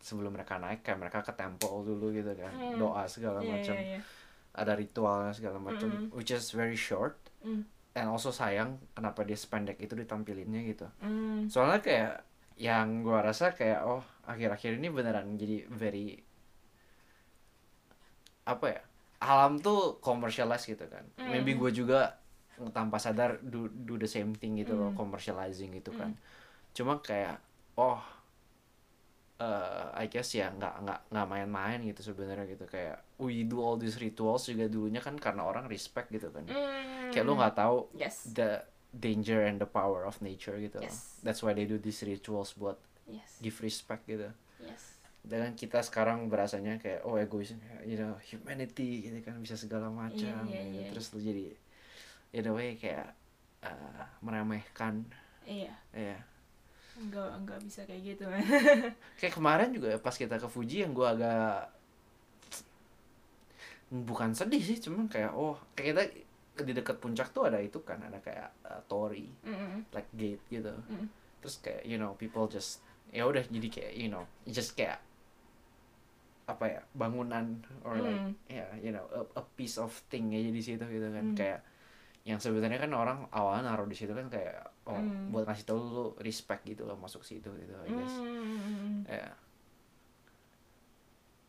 sebelum 0.00 0.32
mereka 0.32 0.56
naik 0.56 0.80
kayak 0.80 0.98
mereka 0.98 1.20
ke 1.20 1.32
temple 1.32 1.84
dulu 1.84 2.08
gitu 2.10 2.32
kan 2.32 2.50
Hmm. 2.50 2.76
doa 2.76 3.04
segala 3.04 3.38
Iya 3.38 3.50
macam 3.52 3.76
iya 3.76 3.88
iya. 3.94 4.00
ada 4.52 4.72
ritualnya 4.74 5.30
segala 5.30 5.56
macam 5.56 5.86
Mm-mm. 5.86 6.10
which 6.10 6.30
is 6.30 6.50
very 6.50 6.74
short 6.74 7.20
Mm. 7.40 7.62
and 7.92 8.06
also 8.06 8.28
sayang 8.28 8.76
kenapa 8.90 9.22
dia 9.22 9.34
sependek 9.34 9.76
itu 9.78 9.92
ditampilinnya 9.92 10.60
gitu 10.66 10.86
Mm. 11.00 11.46
soalnya 11.46 11.78
kayak 11.78 12.24
yang 12.56 13.00
gua 13.00 13.20
rasa 13.22 13.52
kayak 13.52 13.80
oh 13.82 14.00
akhir-akhir 14.22 14.76
ini 14.76 14.88
beneran 14.88 15.36
jadi 15.36 15.64
very 15.66 16.20
apa 18.44 18.66
ya 18.68 18.80
alam 19.20 19.60
tuh 19.60 20.00
commercialize 20.00 20.64
gitu 20.64 20.84
kan 20.86 21.04
Mm. 21.14 21.28
maybe 21.30 21.52
gue 21.54 21.70
juga 21.74 22.16
tanpa 22.70 22.96
sadar 22.96 23.40
do, 23.40 23.68
do 23.70 23.96
the 23.96 24.04
same 24.04 24.32
thing 24.34 24.56
gitu 24.56 24.72
loh 24.72 24.92
Mm. 24.92 24.96
commercializing 24.96 25.70
gitu 25.74 25.92
kan 25.92 26.16
cuma 26.72 26.98
kayak 26.98 27.36
oh 27.74 28.00
eh 29.40 29.86
I 29.96 30.06
guess 30.06 30.30
ya 30.30 30.52
nggak 30.52 30.74
nggak 30.84 31.00
nggak 31.08 31.26
main-main 31.26 31.80
gitu 31.82 32.12
sebenarnya 32.12 32.44
gitu 32.46 32.68
kayak 32.68 33.00
we 33.16 33.40
do 33.42 33.58
all 33.58 33.74
these 33.74 33.96
rituals 33.96 34.44
juga 34.44 34.68
dulunya 34.68 35.00
kan 35.00 35.16
karena 35.16 35.42
orang 35.42 35.64
respect 35.64 36.12
gitu 36.12 36.28
kan 36.28 36.44
Mm. 36.44 37.08
kayak 37.08 37.24
lu 37.24 37.34
nggak 37.34 37.56
tahu 37.56 37.88
Yes. 37.92 38.28
the 38.30 38.60
danger 38.92 39.40
and 39.42 39.56
the 39.56 39.66
power 39.66 40.02
of 40.02 40.18
nature 40.20 40.54
gitu 40.56 40.76
loh. 40.76 40.86
Yes. 40.86 41.16
That's 41.20 41.40
why 41.40 41.50
they 41.50 41.64
do 41.64 41.78
these 41.78 42.02
rituals 42.02 42.52
buat 42.52 42.76
Yes. 43.06 43.40
give 43.40 43.56
respect 43.58 44.04
gitu. 44.04 44.28
Yes. 44.60 45.00
Dan 45.20 45.52
kita 45.52 45.80
sekarang 45.80 46.26
berasanya 46.26 46.76
kayak 46.76 47.00
oh 47.02 47.14
egois, 47.14 47.52
you 47.82 47.94
know, 47.94 48.16
humanity 48.22 49.04
gitu 49.04 49.20
kan 49.20 49.38
bisa 49.38 49.54
segala 49.54 49.88
macam. 49.88 50.42
iya, 50.44 50.60
gitu. 50.62 50.76
iya. 50.76 50.88
Terus 50.90 51.06
lu 51.10 51.20
jadi 51.22 51.46
in 52.32 52.44
a 52.44 52.52
way 52.52 52.74
kayak 52.74 53.14
uh, 53.62 54.04
meremehkan 54.20 55.06
Iya. 55.42 55.72
ya. 55.92 56.18
Enggak 57.00 57.32
enggak 57.32 57.58
bisa 57.64 57.80
kayak 57.82 58.02
gitu 58.04 58.28
man. 58.28 58.44
Kayak 59.18 59.34
kemarin 59.34 59.68
juga 59.72 59.96
pas 59.96 60.12
kita 60.12 60.36
ke 60.36 60.44
Fuji 60.46 60.84
yang 60.84 60.92
gua 60.92 61.16
agak 61.16 61.72
bukan 63.90 64.30
sedih 64.30 64.62
sih, 64.62 64.78
cuman 64.78 65.10
kayak 65.10 65.34
oh 65.34 65.58
kayak 65.74 65.88
kita 65.98 66.02
di 66.62 66.72
dekat 66.76 67.00
puncak 67.00 67.32
tuh 67.32 67.48
ada 67.48 67.58
itu 67.58 67.80
kan 67.82 67.98
ada 67.98 68.20
kayak 68.20 68.52
uh, 68.62 68.78
torii 68.86 69.32
Mm-mm. 69.42 69.82
like 69.90 70.06
gate 70.12 70.44
gitu 70.46 70.70
Mm. 70.86 71.08
terus 71.40 71.56
kayak 71.58 71.82
you 71.82 71.96
know 71.96 72.12
people 72.14 72.44
just 72.44 72.84
ya 73.08 73.24
udah 73.24 73.40
jadi 73.48 73.68
kayak 73.72 73.92
you 73.96 74.06
know 74.06 74.28
just 74.44 74.76
kayak 74.76 75.00
apa 76.44 76.64
ya 76.68 76.80
bangunan 76.92 77.64
or 77.80 77.96
like 77.96 78.12
Mm. 78.20 78.32
ya 78.46 78.66
you 78.78 78.92
know 78.92 79.08
a, 79.10 79.40
a 79.40 79.44
piece 79.56 79.80
of 79.80 79.88
thing 80.06 80.30
aja 80.30 80.52
di 80.52 80.60
situ 80.60 80.84
gitu 80.84 81.08
kan 81.08 81.32
Mm. 81.32 81.34
kayak 81.34 81.60
yang 82.22 82.36
sebenarnya 82.36 82.76
kan 82.78 82.92
orang 82.92 83.18
awalnya 83.30 83.68
naruh 83.68 83.84
di 83.84 83.94
situ 83.94 84.12
kan 84.12 84.28
kayak 84.28 84.60
oh 84.84 84.94
Mm. 84.94 85.32
buat 85.32 85.44
ngasih 85.44 85.64
tau 85.64 85.76
lu 85.76 86.06
respect 86.20 86.62
gitu 86.64 86.84
loh 86.84 86.94
masuk 86.94 87.22
situ 87.22 87.48
gitu 87.48 87.74
I 87.80 87.90
guess 87.90 88.14
Mm. 88.14 89.08
ya 89.08 89.28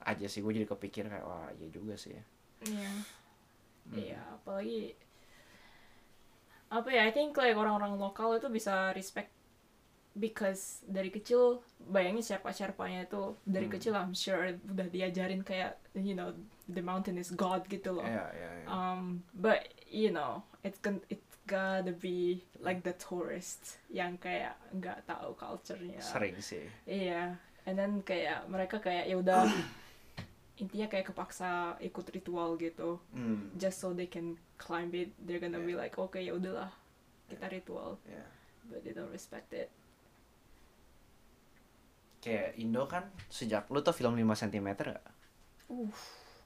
aja 0.01 0.25
sih 0.25 0.41
gue 0.41 0.51
jadi 0.51 0.65
kepikir 0.65 1.05
kayak 1.05 1.21
wah 1.21 1.51
iya 1.53 1.67
juga 1.69 1.93
sih 1.93 2.11
ya 2.11 2.23
Iya. 2.61 2.91
Hmm. 3.81 3.97
Iya, 3.97 4.21
apalagi 4.31 4.93
apa 6.69 6.87
ya? 6.87 7.03
I 7.03 7.11
think 7.11 7.33
like 7.33 7.57
orang-orang 7.57 7.97
lokal 7.97 8.37
itu 8.37 8.47
bisa 8.47 8.93
respect 8.93 9.33
because 10.13 10.85
dari 10.85 11.09
kecil 11.09 11.59
bayangin 11.81 12.21
siapa-siapanya 12.21 13.09
itu 13.09 13.33
dari 13.43 13.65
Hmm. 13.65 13.73
kecil 13.73 13.93
I'm 13.93 14.13
sure 14.13 14.39
udah 14.45 14.87
diajarin 14.87 15.41
kayak 15.41 15.81
you 15.97 16.13
know 16.13 16.31
the 16.67 16.79
mountain 16.79 17.17
is 17.17 17.33
God 17.33 17.65
gitu 17.65 17.97
loh. 17.97 18.05
ya 18.05 18.29
ya 18.31 18.49
ya. 18.61 18.65
Um, 18.67 19.25
but 19.33 19.65
you 19.91 20.09
know, 20.09 20.41
it's 20.63 20.79
gon 20.79 21.03
it's 21.11 21.35
gotta 21.45 21.91
be 21.91 22.47
like 22.63 22.81
the 22.87 22.95
tourist 22.95 23.77
yang 23.91 24.15
kayak 24.15 24.55
nggak 24.71 25.03
tahu 25.03 25.35
culture-nya. 25.35 25.99
sering 25.99 26.39
sih 26.39 26.63
Iya, 26.87 27.35
and 27.67 27.75
then 27.75 27.99
kayak 28.01 28.47
mereka 28.47 28.79
kayak 28.79 29.11
ya 29.11 29.19
udah 29.19 29.51
intinya 30.61 30.87
kayak 30.87 31.11
kepaksa 31.11 31.75
ikut 31.83 32.07
ritual 32.15 32.55
gitu, 32.55 33.03
hmm. 33.11 33.51
just 33.59 33.83
so 33.83 33.91
they 33.91 34.07
can 34.07 34.39
climb 34.55 34.95
it. 34.95 35.11
They're 35.19 35.43
gonna 35.43 35.59
be 35.59 35.75
like, 35.75 35.99
oke 35.99 36.15
ya 36.15 36.31
udahlah, 36.31 36.71
kita 37.27 37.51
ritual, 37.51 37.99
ya. 38.07 38.23
but 38.71 38.79
they 38.87 38.95
don't 38.95 39.11
respect 39.11 39.51
it. 39.51 39.67
kayak 42.21 42.53
Indo 42.61 42.85
kan 42.85 43.09
sejak 43.33 43.65
lu 43.73 43.81
tau 43.81 43.97
film 43.97 44.13
5 44.13 44.21
cm 44.45 44.67
gak? 44.77 45.01
Uh, 45.73 45.89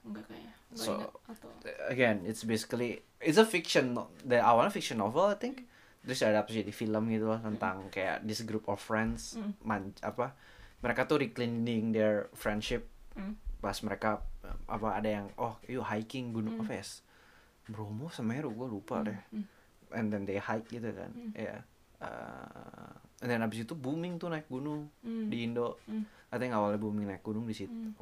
enggak 0.06 0.24
kayak, 0.26 0.54
enggak 0.70 0.78
So- 0.78 0.96
ingat 0.96 1.12
atau. 1.28 1.50
again 1.88 2.16
it's 2.22 2.42
basically 2.42 2.90
it's 3.18 3.36
a 3.36 3.44
fiction 3.44 3.98
the 4.22 4.38
awalnya 4.38 4.70
fiction 4.70 4.96
novel 4.96 5.26
I 5.26 5.34
think 5.34 5.66
terus 6.00 6.22
ada 6.22 6.40
jadi 6.42 6.70
film 6.70 7.10
gitu 7.10 7.26
loh 7.26 7.38
tentang 7.38 7.90
kayak 7.90 8.22
this 8.22 8.42
group 8.42 8.66
of 8.66 8.78
friends 8.78 9.34
Mm. 9.34 9.52
man 9.60 9.82
apa 10.00 10.38
mereka 10.78 11.04
tuh 11.04 11.18
reclining 11.18 11.90
their 11.90 12.30
friendship 12.32 12.86
Mm. 13.12 13.34
pas 13.58 13.74
mereka 13.82 14.22
apa 14.64 14.88
ada 14.94 15.08
yang 15.10 15.26
oh 15.34 15.58
yuk 15.64 15.82
hiking 15.82 16.30
gunung 16.30 16.56
Mm. 16.56 16.62
apa 16.62 16.72
ya 16.76 16.84
Bromo 17.66 18.06
Semeru 18.06 18.54
gue 18.54 18.68
lupa 18.70 19.02
deh 19.02 19.18
Mm. 19.34 19.44
and 19.90 20.06
then 20.08 20.22
they 20.22 20.38
hike 20.38 20.66
gitu 20.68 20.88
kan 20.88 21.10
Mm. 21.10 21.34
ya 21.34 21.58
Eh, 21.96 22.92
and 23.24 23.32
then 23.32 23.40
abis 23.40 23.64
itu 23.64 23.72
booming 23.72 24.20
tuh 24.20 24.28
naik 24.28 24.44
gunung 24.46 24.92
Mm. 25.00 25.26
di 25.26 25.36
Indo 25.42 25.80
Mm. 25.88 26.04
I 26.28 26.36
think 26.36 26.52
awalnya 26.52 26.76
booming 26.76 27.08
naik 27.08 27.24
gunung 27.24 27.48
di 27.48 27.56
situ 27.56 27.72
Mm. 27.72 27.96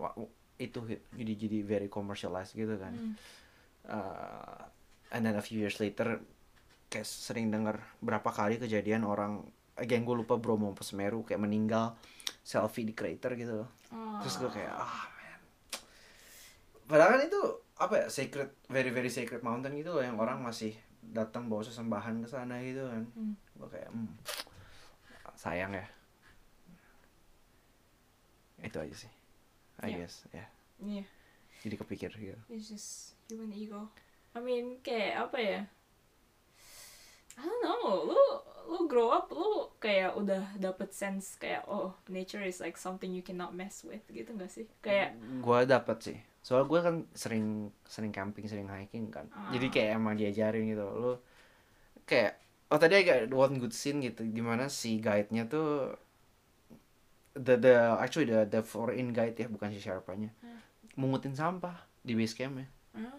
Itu 0.59 0.87
jadi 1.15 1.33
jadi 1.35 1.59
very 1.67 1.89
commercialized 1.91 2.55
gitu 2.55 2.79
kan. 2.79 2.95
Mm. 2.95 3.15
uh, 3.89 4.65
and 5.13 5.23
then 5.27 5.37
a 5.37 5.45
few 5.45 5.61
years 5.61 5.79
later 5.79 6.21
kayak 6.89 7.07
sering 7.07 7.51
denger 7.51 7.79
berapa 8.01 8.27
kali 8.31 8.59
kejadian 8.59 9.07
orang 9.07 9.43
again 9.75 10.07
gue 10.07 10.15
lupa 10.15 10.39
Bromo 10.39 10.71
apa 10.71 10.87
Semeru 10.87 11.27
kayak 11.27 11.43
meninggal 11.43 11.99
selfie 12.47 12.87
di 12.87 12.95
crater 12.95 13.35
gitu 13.35 13.65
loh. 13.65 13.71
Terus 14.23 14.35
gue 14.39 14.51
kayak 14.51 14.75
ah 14.75 15.11
man. 15.11 15.41
Padahal 16.87 17.19
kan 17.19 17.23
itu 17.27 17.41
apa 17.75 17.95
ya 18.03 18.07
sacred 18.07 18.55
very 18.71 18.95
very 18.95 19.11
sacred 19.11 19.43
mountain 19.43 19.75
gitu 19.75 19.91
loh 19.91 20.05
yang 20.05 20.15
orang 20.19 20.39
masih 20.39 20.75
datang 21.03 21.51
bawa 21.51 21.67
sesembahan 21.67 22.23
ke 22.23 22.29
sana 22.31 22.63
gitu 22.63 22.87
kan. 22.87 23.03
Hmm. 23.15 23.35
gue 23.55 23.69
kayak 23.71 23.91
hmm, 23.91 24.11
sayang 25.35 25.73
ya. 25.75 25.87
Itu 28.63 28.79
aja 28.81 28.95
sih 28.95 29.14
I 29.83 29.91
Yeah. 29.91 29.99
guess 30.05 30.15
ya 30.31 30.47
Iya, 30.79 31.05
jadi 31.63 31.75
kepikir 31.81 32.11
gitu 32.15 32.41
it's 32.51 32.69
just 32.69 33.15
human 33.27 33.51
ego. 33.51 33.89
I 34.35 34.43
mean 34.43 34.83
kayak 34.83 35.31
apa 35.31 35.39
ya 35.39 35.61
I 37.35 37.43
don't 37.43 37.63
know 37.63 38.07
lu 38.07 38.21
lu 38.65 38.79
grow 38.89 39.11
up 39.11 39.29
lu 39.35 39.69
kayak 39.83 40.15
udah 40.17 40.57
dapet 40.57 40.95
sense 40.95 41.35
kayak 41.37 41.67
oh 41.67 41.93
nature 42.07 42.41
is 42.41 42.63
like 42.63 42.79
something 42.79 43.11
you 43.13 43.21
cannot 43.21 43.53
mess 43.53 43.83
with 43.83 44.03
gitu 44.09 44.31
gak 44.39 44.49
sih 44.49 44.65
kayak 44.81 45.19
Gua 45.43 45.67
dapet 45.67 45.99
sih. 46.01 46.19
Soalnya 46.45 46.67
gue 46.69 46.81
kan 46.85 46.97
sering 47.17 47.47
sering 47.89 48.13
camping, 48.13 48.45
sering 48.45 48.69
hiking 48.69 49.09
kan. 49.09 49.27
Jadi 49.51 49.67
kayak 49.73 49.91
emang 49.97 50.15
diajarin 50.15 50.65
gitu. 50.69 50.85
Lu 50.85 51.13
kayak 52.05 52.37
oh 52.69 52.79
tadi 52.81 53.01
kayak 53.05 53.33
one 53.33 53.57
good 53.61 53.73
scene 53.73 54.01
gitu 54.01 54.25
gimana 54.29 54.69
si 54.69 55.01
guide-nya 55.01 55.49
tuh 55.49 55.93
the 57.35 57.55
the 57.59 57.75
actually 57.99 58.27
the 58.27 58.47
the 58.47 58.63
foreign 58.63 59.11
guide 59.11 59.35
ya 59.35 59.51
bukan 59.51 59.71
si 59.71 59.79
Sherpa-nya. 59.79 60.31
Mungutin 60.95 61.35
sampah 61.35 61.75
di 62.01 62.15
base 62.15 62.35
camp-nya. 62.39 62.67
ah, 62.95 63.11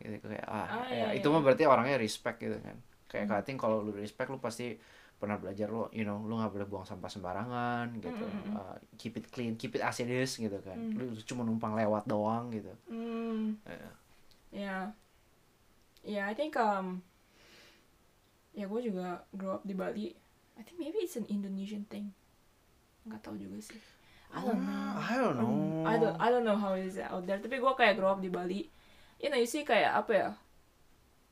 Gitu 0.00 0.24
kayak 0.24 0.46
ah, 0.48 0.64
Ah, 0.64 0.86
ya, 0.88 1.12
iya, 1.12 1.20
itu 1.20 1.28
iya. 1.28 1.34
mah 1.36 1.42
berarti 1.44 1.64
orangnya 1.68 2.00
respect 2.00 2.40
gitu 2.40 2.56
kan. 2.58 2.76
Kayak 3.08 3.28
cutting 3.28 3.60
kalau 3.60 3.84
lu 3.84 3.92
respect 3.92 4.28
lu 4.32 4.40
pasti 4.40 4.76
pernah 5.18 5.34
belajar 5.34 5.66
lo, 5.66 5.90
you 5.90 6.06
know, 6.06 6.22
lu 6.22 6.38
nggak 6.38 6.54
boleh 6.54 6.66
buang 6.70 6.86
sampah 6.86 7.10
sembarangan 7.10 7.90
gitu. 7.98 8.22
Mm, 8.22 8.32
mm, 8.32 8.44
mm. 8.48 8.54
Uh, 8.54 8.76
keep 8.94 9.18
it 9.18 9.26
clean, 9.28 9.58
keep 9.58 9.74
it 9.74 9.82
as 9.82 9.98
it 9.98 10.06
is 10.06 10.38
gitu 10.38 10.54
kan. 10.62 10.78
Mm. 10.78 10.94
Lu 10.94 11.04
cuma 11.26 11.42
numpang 11.42 11.74
lewat 11.74 12.06
doang 12.06 12.48
gitu. 12.54 12.70
hmm, 12.88 13.58
Iya. 13.66 13.90
yeah 14.48 14.82
yeah 16.00 16.24
I 16.24 16.32
think 16.32 16.56
um 16.56 17.04
ya 18.54 18.64
gue 18.64 18.80
juga 18.80 19.22
grow 19.36 19.60
up 19.60 19.62
di 19.62 19.76
Bali 19.76 20.08
I 20.56 20.62
think 20.64 20.80
maybe 20.80 21.04
it's 21.04 21.14
an 21.14 21.28
Indonesian 21.28 21.84
thing 21.86 22.16
nggak 23.08 23.22
tahu 23.24 23.36
juga 23.36 23.58
sih 23.60 23.80
I 24.28 24.44
don't 24.44 24.60
know 24.60 24.92
I 25.00 25.14
don't 25.16 25.36
know. 25.40 25.48
Um, 25.48 25.88
I 25.88 25.94
don't 25.96 26.16
I 26.20 26.28
don't 26.28 26.44
know 26.44 26.58
how 26.60 26.76
is 26.76 27.00
it 27.00 27.08
out 27.08 27.24
there. 27.24 27.40
Tapi 27.40 27.56
gue 27.56 27.72
kayak 27.72 27.96
grow 27.96 28.12
up 28.12 28.20
di 28.20 28.28
Bali. 28.28 28.68
You 29.16 29.32
know, 29.32 29.40
you 29.40 29.48
see 29.48 29.64
kayak 29.64 29.96
apa 29.96 30.12
ya? 30.12 30.28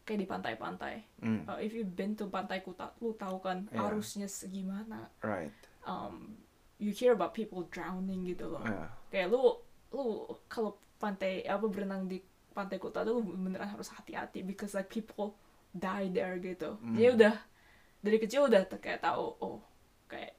Kayak 0.09 0.19
di 0.25 0.27
pantai-pantai. 0.27 0.95
Mm, 1.21 1.45
Uh, 1.45 1.61
if 1.61 1.77
you've 1.77 1.93
been 1.93 2.17
to 2.17 2.33
Pantai 2.33 2.65
Kuta, 2.65 2.97
lu 3.05 3.13
tahu 3.13 3.45
kan 3.45 3.69
Yeah. 3.69 3.85
arusnya 3.85 4.33
segimana. 4.33 5.13
right. 5.21 5.53
Um, 5.85 6.41
you 6.81 6.89
hear 6.89 7.13
about 7.13 7.37
people 7.37 7.69
drowning 7.69 8.25
gitu 8.25 8.49
loh. 8.49 8.65
Yeah. 8.65 8.89
Kayak 9.13 9.29
lu 9.37 9.61
lu 9.93 10.05
kalau 10.49 10.81
pantai 10.97 11.45
apa 11.45 11.69
berenang 11.69 12.09
di 12.09 12.25
Pantai 12.57 12.81
Kuta 12.81 13.05
tuh 13.05 13.21
lu 13.21 13.29
beneran 13.29 13.69
harus 13.69 13.93
hati-hati 13.93 14.41
because 14.41 14.73
like 14.73 14.89
people 14.89 15.37
die 15.77 16.09
there 16.09 16.41
gitu. 16.41 16.81
Mm. 16.81 16.97
Jadi 16.97 17.09
udah 17.13 17.35
dari 18.01 18.17
kecil 18.17 18.49
udah 18.49 18.65
kayak 18.81 19.05
tahu 19.05 19.37
oh 19.37 19.61
kayak 20.09 20.33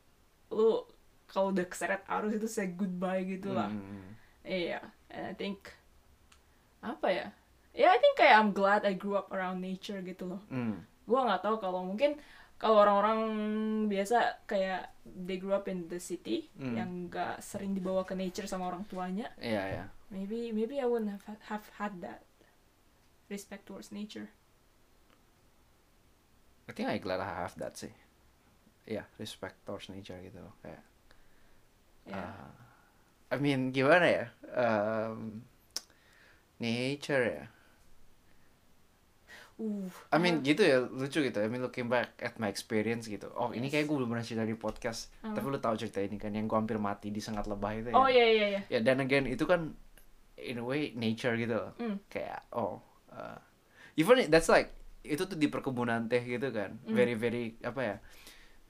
lu 0.50 0.82
kalau 1.28 1.52
udah 1.52 1.68
keseret 1.68 2.02
arus 2.08 2.34
itu 2.36 2.48
say 2.48 2.72
goodbye 2.72 3.24
gitu 3.24 3.52
lah. 3.52 3.68
Mm, 3.70 4.16
Iya, 4.42 4.80
and 5.12 5.28
I 5.28 5.36
think 5.36 5.76
apa 6.80 7.08
ya? 7.12 7.28
Ya, 7.72 7.92
I 7.92 8.00
think 8.00 8.16
kayak 8.16 8.36
I'm 8.40 8.52
glad 8.52 8.88
I 8.88 8.96
grew 8.96 9.14
up 9.14 9.30
around 9.30 9.60
nature 9.60 10.00
gitu 10.02 10.26
loh. 10.26 10.42
mm, 10.48 10.82
Gua 11.04 11.28
nggak 11.28 11.44
tahu 11.44 11.56
kalau 11.60 11.84
mungkin 11.84 12.16
kalau 12.58 12.82
orang-orang 12.82 13.20
biasa 13.86 14.42
kayak 14.50 14.90
they 15.06 15.38
grew 15.38 15.54
up 15.54 15.70
in 15.70 15.86
the 15.88 16.02
city 16.02 16.50
Hmm. 16.58 16.74
yang 16.74 16.90
nggak 17.06 17.38
sering 17.40 17.78
dibawa 17.78 18.02
ke 18.02 18.18
nature 18.18 18.50
sama 18.50 18.66
orang 18.66 18.82
tuanya, 18.90 19.30
Iya, 19.38 19.64
iya. 19.70 19.86
maybe 20.10 20.50
maybe 20.50 20.82
I 20.82 20.88
wouldn't 20.90 21.14
have 21.14 21.28
have 21.54 21.68
had 21.78 22.02
that 22.02 22.26
respect 23.30 23.70
towards 23.70 23.94
nature. 23.94 24.34
I 26.68 26.74
think 26.74 26.90
I 26.90 26.98
glad 26.98 27.20
I 27.22 27.30
have 27.46 27.56
that 27.62 27.78
sih. 27.78 27.94
Iya, 28.88 29.04
respect 29.20 29.60
towards 29.64 29.88
nature 29.88 30.18
gitu 30.20 30.40
loh. 30.42 30.56
Kayak 30.60 30.84
Ya. 32.08 32.24
uh, 32.24 32.48
I 33.32 33.38
mean 33.44 33.76
gimana 33.76 34.08
ya? 34.08 34.26
Um, 34.56 35.44
nature 36.58 37.24
ya. 37.28 37.44
Uh, 39.58 39.90
I 40.14 40.22
mean 40.22 40.46
gitu 40.46 40.62
ya 40.62 40.86
lucu 40.86 41.26
gitu. 41.26 41.40
I 41.42 41.50
mean 41.50 41.66
looking 41.66 41.90
back 41.90 42.14
at 42.22 42.38
my 42.38 42.46
experience 42.46 43.10
gitu. 43.10 43.34
Oh 43.34 43.50
ini 43.50 43.74
kayak 43.74 43.90
gue 43.90 43.96
belum 43.98 44.14
pernah 44.14 44.22
cerita 44.22 44.46
di 44.46 44.54
podcast. 44.54 45.10
Hmm. 45.26 45.34
Tapi 45.34 45.46
lu 45.50 45.58
tahu 45.58 45.74
cerita 45.76 45.98
ini 45.98 46.22
kan 46.22 46.30
yang 46.30 46.46
gue 46.46 46.58
hampir 46.58 46.78
mati 46.78 47.10
di 47.10 47.18
sengat 47.18 47.50
lebah 47.50 47.74
itu 47.74 47.90
ya. 47.90 47.96
oh 47.98 48.06
iya 48.06 48.26
iya 48.30 48.46
iya. 48.54 48.62
Ya 48.70 48.80
dan 48.86 49.02
again 49.02 49.26
itu 49.26 49.50
kan 49.50 49.74
in 50.38 50.62
a 50.62 50.66
way 50.66 50.94
nature 50.94 51.34
gitu 51.34 51.58
loh. 51.58 51.74
Hmm. 51.82 51.98
Kayak 52.06 52.46
oh 52.54 52.86
uh, 53.10 53.42
even 53.98 54.30
that's 54.30 54.48
like 54.48 54.78
itu 55.02 55.26
tuh 55.26 55.36
di 55.40 55.50
perkebunan 55.50 56.06
teh 56.06 56.22
gitu 56.22 56.54
kan. 56.54 56.78
Hmm. 56.86 56.94
Very 56.94 57.18
very 57.18 57.58
apa 57.66 57.82
ya? 57.82 57.96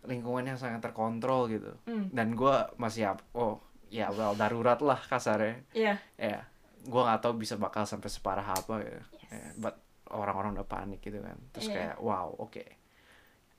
Lingkungannya 0.07 0.55
sangat 0.55 0.81
terkontrol 0.81 1.51
gitu. 1.51 1.75
Hmm. 1.85 2.07
Dan 2.09 2.33
gua 2.33 2.71
masih 2.79 3.11
oh 3.35 3.59
ya 3.91 4.07
well 4.09 4.33
darurat 4.33 4.79
lah 4.79 4.97
kasarnya. 4.97 5.61
Iya. 5.75 5.95
Ya, 6.15 6.47
gua 6.87 7.11
nggak 7.11 7.21
tahu 7.21 7.33
bisa 7.37 7.59
bakal 7.59 7.83
sampai 7.83 8.07
separah 8.07 8.47
apa 8.47 8.73
gitu. 8.81 9.01
Yes. 9.19 9.29
Ya, 9.29 9.51
but 9.59 9.75
orang-orang 10.07 10.55
udah 10.55 10.67
panik 10.67 11.03
gitu 11.03 11.19
kan. 11.19 11.35
Terus 11.51 11.67
Iya. 11.67 11.75
kayak 11.75 11.97
wow, 11.99 12.31
oke. 12.39 12.63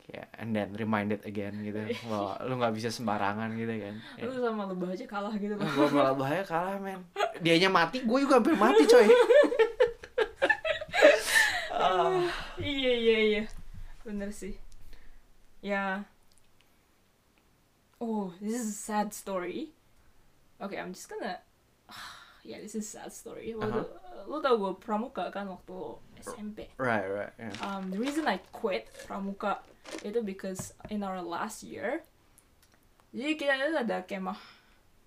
Kayak 0.03 0.29
and 0.41 0.57
then 0.57 0.73
reminded 0.73 1.21
again 1.23 1.61
gitu 1.61 1.85
bahwa 2.09 2.41
lu 2.49 2.57
nggak 2.57 2.73
bisa 2.73 2.89
sembarangan 2.89 3.53
gitu 3.55 3.77
kan. 3.77 3.95
Ya. 4.17 4.25
Lu 4.25 4.41
sama 4.41 4.65
lebah 4.65 4.89
aja 4.89 5.05
kalah 5.05 5.37
gitu 5.37 5.53
loh. 5.53 5.69
gue 5.69 5.87
malah 5.93 6.17
bahaya 6.17 6.41
kalah 6.41 6.81
men 6.81 7.05
dianya 7.39 7.71
mati 7.71 8.03
gue 8.03 8.19
juga 8.19 8.43
hampir 8.43 8.59
mati 8.59 8.83
coy 8.83 9.07
iya 12.59 12.93
iya 12.99 13.19
iya 13.23 13.43
bener 14.03 14.31
sih 14.35 14.59
ya 15.63 16.03
oh 18.01 18.33
this 18.41 18.55
is 18.55 18.67
a 18.69 18.79
sad 18.79 19.15
story. 19.15 19.75
Okay 20.59 20.79
I'm 20.79 20.95
just 20.95 21.09
gonna 21.11 21.39
yeah 22.49 22.59
this 22.59 22.75
is 22.75 22.87
a 22.87 22.91
sad 23.03 23.13
story. 23.13 23.55
Waktu 23.55 23.85
lu 24.29 24.43
tau 24.45 24.59
gue 24.61 24.73
pramuka 24.77 25.31
kan 25.33 25.49
waktu 25.49 25.77
SMP 26.21 26.69
right 26.77 27.07
right 27.07 27.33
yeah. 27.39 27.55
um, 27.65 27.89
the 27.89 27.97
reason 27.97 28.27
I 28.29 28.43
quit 28.53 28.91
pramuka 29.07 29.63
itu 30.05 30.21
because 30.21 30.77
in 30.93 31.01
our 31.01 31.23
last 31.23 31.65
year 31.65 32.05
jadi 33.15 33.39
kita 33.41 33.57
itu 33.57 33.79
ada 33.79 34.05
kemah 34.05 34.37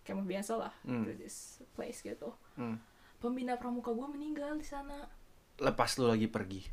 kemah 0.02 0.26
biasa 0.26 0.58
lah 0.58 0.74
Hmm. 0.82 1.06
to 1.06 1.14
this 1.14 1.62
place 1.78 2.02
gitu. 2.02 2.34
Hmm. 2.58 2.82
pembina 3.22 3.54
pramuka 3.60 3.94
gue 3.94 4.08
meninggal 4.10 4.58
di 4.58 4.66
sana. 4.66 5.06
Lepas 5.62 6.02
lu 6.02 6.10
lagi 6.10 6.26
pergi? 6.26 6.66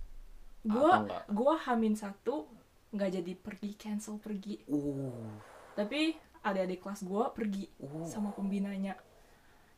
Enggak? 0.64 1.28
gua 1.28 1.60
hamin 1.68 1.92
satu 1.92 2.48
nggak 2.88 3.20
jadi 3.20 3.32
pergi 3.36 3.70
cancel 3.76 4.16
pergi. 4.16 4.64
Uh 4.64 5.57
tapi 5.78 6.18
adik-adik 6.40 6.82
kelas 6.82 7.00
gua 7.02 7.30
pergi 7.30 7.70
uh 7.78 8.02
sama 8.04 8.34
pembinanya. 8.34 8.98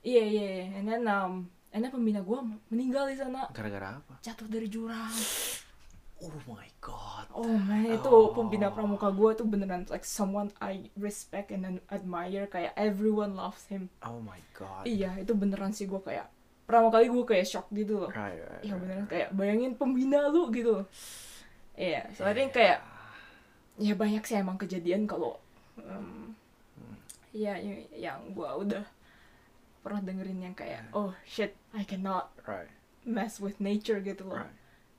Iya 0.00 0.22
iya 0.24 0.46
iya. 0.56 0.66
And 0.74 0.86
then 0.86 1.04
um 1.04 1.32
and 1.70 1.84
then 1.84 1.92
pembina 1.92 2.20
gua 2.20 2.40
meninggal 2.66 3.04
di 3.06 3.14
sana. 3.14 3.52
Gara-gara 3.52 4.00
apa? 4.00 4.16
Jatuh 4.18 4.48
dari 4.48 4.64
jurang. 4.66 5.12
Oh 6.20 6.36
my 6.46 6.68
god. 6.80 7.32
Oh 7.32 7.48
man. 7.48 7.88
Itu 7.90 8.08
Oh. 8.08 8.32
pembina 8.32 8.68
pramuka 8.68 9.08
gua 9.08 9.32
tuh 9.32 9.44
beneran 9.44 9.88
like 9.88 10.04
someone 10.04 10.48
I 10.56 10.88
respect 10.96 11.48
and 11.48 11.80
admire. 11.88 12.44
Kayak 12.46 12.76
everyone 12.76 13.32
loves 13.32 13.64
him. 13.66 13.88
Oh 14.00 14.20
my 14.20 14.40
god. 14.52 14.84
Iya 14.84 15.16
itu 15.16 15.32
beneran 15.32 15.72
sih 15.72 15.84
gua 15.84 16.00
kayak 16.00 16.28
pertama 16.64 16.86
kali 16.88 17.08
gua 17.08 17.24
kayak 17.26 17.44
shock 17.44 17.68
gitu 17.72 18.04
loh. 18.04 18.10
Right 18.12 18.36
right, 18.36 18.62
Iya 18.62 18.72
right, 18.72 18.80
beneran. 18.80 19.00
right. 19.00 19.10
kayak 19.10 19.28
bayangin 19.32 19.72
pembina 19.74 20.28
lu 20.28 20.48
gitu. 20.48 20.84
Iya, 21.72 22.12
so 22.12 22.28
I 22.28 22.36
think 22.36 22.52
kayak 22.52 22.84
ya 23.80 23.96
banyak 23.96 24.20
sih 24.20 24.36
emang 24.36 24.60
kejadian 24.60 25.08
kalau 25.08 25.40
um, 25.78 26.32
ya 27.30 27.54
yang, 27.54 27.78
yang 27.92 28.18
gua 28.30 28.56
udah 28.56 28.82
pernah 29.80 30.00
dengerin 30.00 30.40
yang 30.42 30.52
kayak 30.52 30.90
oh 30.90 31.14
shit 31.22 31.54
I 31.70 31.82
cannot 31.82 32.34
right 32.42 32.68
mess 33.02 33.38
with 33.38 33.58
nature 33.58 33.98
gitu 34.00 34.26
loh. 34.26 34.38
right 34.38 34.54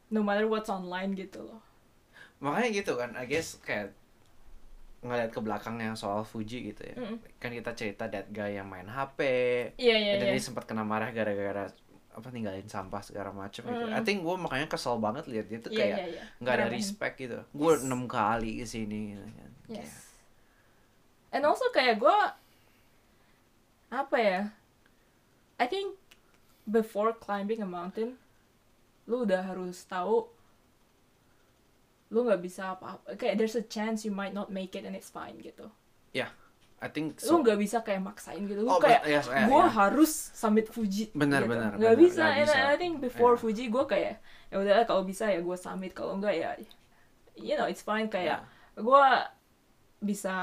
No 0.08 0.20
matter 0.20 0.44
what's 0.44 0.68
online 0.68 1.14
gitu 1.14 1.40
loh. 1.42 1.62
makanya 2.38 2.70
gitu 2.76 2.96
kan 2.96 3.14
I 3.14 3.24
guess 3.26 3.56
kayak 3.60 3.94
ngeliat 5.02 5.30
ke 5.30 5.40
belakangnya 5.40 5.94
soal 5.94 6.22
Fuji 6.22 6.68
gitu 6.68 6.82
ya 6.84 6.94
Mm-mm. 6.96 7.18
kan 7.38 7.50
kita 7.50 7.72
cerita 7.72 8.06
that 8.06 8.30
guy 8.30 8.54
yang 8.54 8.66
main 8.66 8.86
HP 8.86 9.20
Iya 9.76 9.96
iya 9.96 10.12
dan 10.16 10.28
iya. 10.28 10.34
dia 10.34 10.44
sempat 10.44 10.66
kena 10.66 10.82
marah 10.82 11.10
gara-gara 11.10 11.70
apa 12.12 12.28
ninggalin 12.30 12.68
sampah 12.68 13.00
segala 13.00 13.32
macem 13.32 13.64
gitu. 13.64 13.86
Mm. 13.88 13.96
I 13.96 14.02
think 14.02 14.20
gue 14.20 14.36
makanya 14.36 14.68
kesel 14.68 15.00
banget 15.00 15.26
lihat 15.26 15.48
dia 15.48 15.58
tuh 15.58 15.72
Iya 15.72 15.80
kayak 15.80 15.98
iya 15.98 16.06
iya. 16.12 16.24
nggak 16.38 16.54
ada 16.54 16.66
Ngeremehin. 16.66 16.78
respect 16.78 17.16
gitu. 17.18 17.40
Gue 17.52 17.72
Yes. 17.72 17.82
enam 17.82 18.02
kali 18.04 18.52
ke 18.54 18.66
sini 18.68 19.00
gitu 19.12 19.24
kan. 19.24 19.32
Kayak, 19.64 19.80
Yes. 19.80 19.92
And 21.32 21.48
also 21.48 21.66
kayak 21.72 22.00
gua 22.00 22.36
apa 23.92 24.18
ya? 24.20 24.42
I 25.60 25.66
think 25.68 25.96
before 26.68 27.12
climbing 27.16 27.62
a 27.64 27.70
mountain, 27.70 28.20
lu 29.08 29.24
udah 29.24 29.44
harus 29.48 29.84
tahu 29.88 30.28
lu 32.12 32.28
nggak 32.28 32.44
bisa 32.44 32.76
apa-apa. 32.76 33.16
Kayak 33.16 33.40
there's 33.40 33.56
a 33.56 33.64
chance 33.64 34.04
you 34.04 34.12
might 34.12 34.36
not 34.36 34.52
make 34.52 34.76
it 34.76 34.84
and 34.84 34.96
it's 34.96 35.08
fine 35.12 35.40
gitu. 35.40 35.72
I 36.82 36.90
think 36.90 37.22
Lu 37.30 37.38
so. 37.38 37.46
nggak 37.46 37.62
bisa 37.62 37.78
kayak 37.86 38.02
maksain 38.02 38.42
gitu. 38.50 38.66
Lu 38.66 38.74
Oh, 38.74 38.82
kayak 38.82 39.06
yes, 39.06 39.30
eh, 39.30 39.46
gua 39.46 39.70
ya. 39.70 39.86
harus 39.86 40.10
summit 40.34 40.66
Fuji. 40.66 41.14
Benar, 41.14 41.46
gitu. 41.46 41.54
benar, 41.54 41.72
Nggak 41.78 41.94
bisa. 42.02 42.26
And 42.26 42.50
bisa. 42.50 42.58
I 42.58 42.76
think 42.82 42.98
before 42.98 43.38
Ya. 43.38 43.42
Fuji 43.46 43.64
gua 43.70 43.86
kayak 43.86 44.18
ya 44.50 44.56
udah 44.58 44.82
kalau 44.90 45.06
bisa 45.06 45.30
ya 45.30 45.46
gua 45.46 45.54
summit 45.62 45.94
kalau 45.94 46.18
enggak 46.18 46.34
ya 46.42 46.58
you 47.38 47.54
know 47.54 47.70
it's 47.70 47.86
fine 47.86 48.10
kayak 48.10 48.42
Ya. 48.42 48.82
gua 48.82 49.30
bisa 50.02 50.34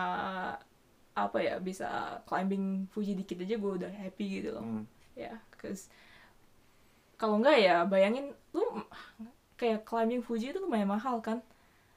apa 1.20 1.38
ya 1.38 1.58
bisa 1.58 1.88
climbing 2.22 2.86
Fuji 2.86 3.12
dikit 3.14 3.40
aja 3.40 3.54
gue 3.54 3.72
udah 3.76 3.90
happy 3.90 4.26
gitu 4.38 4.52
loh 4.52 4.62
Hmm. 4.62 4.84
ya 5.14 5.34
cause 5.52 5.90
kalau 7.14 7.36
enggak 7.36 7.58
ya 7.58 7.82
bayangin 7.82 8.30
lu 8.52 8.62
kayak 9.54 9.82
climbing 9.82 10.20
Fuji 10.20 10.50
itu 10.50 10.58
lumayan 10.58 10.86
mahal 10.86 11.18
kan 11.18 11.42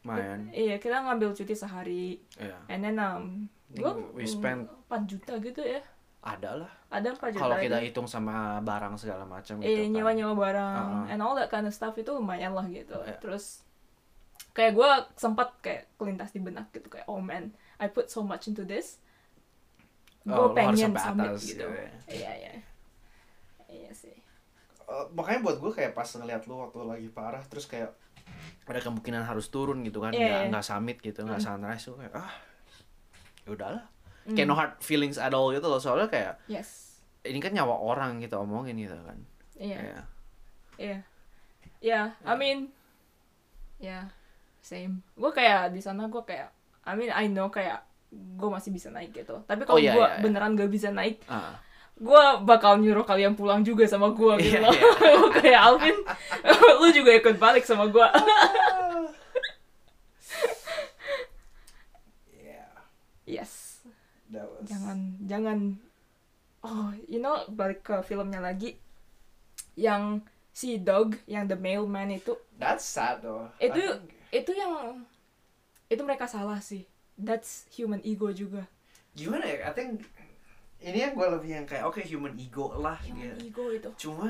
Mayan. 0.01 0.49
iya 0.49 0.75
kita 0.75 0.97
ngambil 0.99 1.29
cuti 1.31 1.53
sehari 1.53 2.17
Iya. 2.35 2.57
and 2.67 2.81
then 2.81 2.97
um, 2.97 3.45
gua 3.71 3.93
We 4.11 4.25
spend- 4.25 4.65
4 4.89 5.05
juta 5.05 5.37
gitu 5.37 5.61
ya 5.61 5.81
Ada 6.21 6.53
lah. 6.55 6.71
ada 6.87 7.07
4 7.11 7.21
juta 7.31 7.37
Kalau 7.39 7.57
kita 7.57 7.77
itu. 7.77 7.85
hitung 7.87 8.05
sama 8.05 8.57
barang 8.59 8.93
segala 8.95 9.25
macam 9.25 9.57
eh 9.57 9.65
gitu 9.67 9.77
kan. 9.79 9.89
nyewa 9.91 10.11
nyewa 10.11 10.33
barang 10.35 10.85
Uh-uh. 11.05 11.11
and 11.13 11.19
all 11.19 11.33
that 11.33 11.47
kind 11.47 11.63
of 11.63 11.71
stuff 11.71 11.93
itu 11.95 12.09
lumayan 12.09 12.51
lah 12.51 12.65
gitu 12.65 12.97
Iya. 12.99 13.17
terus 13.17 13.61
kayak 14.51 14.73
gue 14.73 14.89
sempat 15.15 15.53
kayak 15.59 15.85
kelintas 15.95 16.29
di 16.29 16.41
benak 16.41 16.69
gitu 16.71 16.89
kayak 16.89 17.05
oh 17.05 17.21
man 17.21 17.53
I 17.77 17.87
put 17.87 18.09
so 18.09 18.21
much 18.21 18.45
into 18.45 18.61
this 18.63 18.97
gue 20.21 20.31
Oh, 20.31 20.53
pengen 20.53 20.77
sampai 20.91 21.01
summit 21.01 21.25
atas 21.27 21.41
gitu. 21.43 21.57
gitu 21.59 21.65
ya. 21.67 21.89
iya 22.07 22.31
iya. 22.37 22.53
Iya 23.67 23.91
sih. 23.91 24.15
Eh, 24.83 25.05
makanya 25.11 25.39
buat 25.41 25.57
gue 25.57 25.71
kayak 25.71 25.91
pas 25.91 26.05
ngeliat 26.05 26.43
lu 26.45 26.59
waktu 26.59 26.79
lagi 26.83 27.07
parah 27.09 27.41
terus 27.43 27.65
kayak 27.65 27.89
ada 28.63 28.79
kemungkinan 28.79 29.23
harus 29.23 29.49
turun 29.49 29.81
gitu 29.81 29.99
kan 29.99 30.11
Iya, 30.11 30.21
nggak 30.21 30.39
iya. 30.39 30.49
nggak 30.49 30.63
summit 30.63 30.97
gitu 30.99 31.19
nggak 31.21 31.39
Mm. 31.39 31.47
sunrise 31.49 31.83
tuh 31.83 31.95
kayak 31.97 32.13
ah 32.13 32.31
ya 33.41 33.49
udahlah. 33.49 33.83
Mm. 34.23 34.35
kayak 34.37 34.47
no 34.47 34.53
hard 34.53 34.73
feelings 34.79 35.17
at 35.17 35.33
all 35.33 35.49
gitu 35.49 35.65
loh 35.65 35.75
soalnya 35.75 36.07
kayak 36.07 36.39
yes. 36.45 37.01
ini 37.21 37.37
kan 37.37 37.51
nyawa 37.51 37.75
orang 37.75 38.19
gitu 38.19 38.37
omongin 38.37 38.77
gitu 38.77 38.95
kan. 38.97 39.17
Iya. 39.55 39.77
Kayak, 39.77 40.03
iya. 40.77 40.97
Iya 41.81 42.01
I 42.21 42.33
mean 42.35 42.59
ya 43.77 44.07
same. 44.61 45.01
Gue 45.13 45.31
kayak 45.31 45.73
di 45.73 45.81
sana 45.81 46.05
gue 46.05 46.21
kayak 46.21 46.53
I 46.81 46.93
mean 46.93 47.09
I 47.09 47.25
know 47.25 47.49
kayak 47.49 47.81
gue 48.11 48.49
masih 48.49 48.69
bisa 48.69 48.87
naik 48.87 49.15
gitu. 49.15 49.39
Tapi 49.41 49.63
kalau 49.63 49.75
Oh, 49.75 49.81
iya, 49.81 49.91
gue 49.91 50.01
iya, 50.01 50.11
iya. 50.11 50.19
beneran 50.19 50.53
gak 50.53 50.67
bisa 50.67 50.89
naik 50.89 51.23
ah. 51.25 51.55
gue 51.93 52.23
bakal 52.43 52.75
nyuruh 52.75 53.03
kalian 53.03 53.33
pulang 53.33 53.61
juga 53.61 53.85
sama 53.85 54.09
gue 54.09 54.33
gitu 54.41 54.57
Iya, 54.57 54.61
loh. 54.61 54.73
iya. 54.73 54.89
kayak 55.37 55.61
Alvin 55.61 55.97
lu 56.79 56.87
juga 56.89 57.11
ikut 57.13 57.35
balik 57.37 57.61
sama 57.61 57.85
gue 57.85 58.03
yeah. 62.37 62.71
Yes. 63.25 63.83
That 64.29 64.47
was 64.47 64.63
jangan 64.65 64.97
jangan. 65.21 65.59
Oh 66.61 66.89
you 67.05 67.17
know 67.17 67.43
balik 67.47 67.81
ke 67.81 67.99
filmnya 68.01 68.39
lagi. 68.39 68.77
Yang 69.73 70.23
si 70.51 70.75
dog 70.77 71.15
yang 71.25 71.45
the 71.45 71.55
mailman 71.55 72.11
itu. 72.11 72.35
That's 72.55 72.83
sad 72.83 73.21
though. 73.21 73.51
Itu- 73.57 73.77
think- 73.77 74.19
itu 74.31 74.51
yang 74.53 75.03
itu 75.85 75.99
mereka 76.01 76.23
salah 76.23 76.57
sih 76.57 76.87
that's 77.17 77.65
human 77.69 77.99
ego 78.03 78.31
juga. 78.31 78.63
Gimana 79.11 79.43
ya? 79.43 79.67
I 79.67 79.73
think 79.73 80.05
ini 80.81 81.03
yang 81.03 81.13
gue 81.13 81.27
lebih 81.27 81.51
yang 81.51 81.65
kayak 81.67 81.85
oke 81.85 82.01
human 82.01 82.33
ego 82.35 82.73
lah 82.75 82.97
human 83.03 83.35
gitu. 83.37 83.51
ego 83.51 83.65
itu. 83.69 83.89
Cuma 84.07 84.29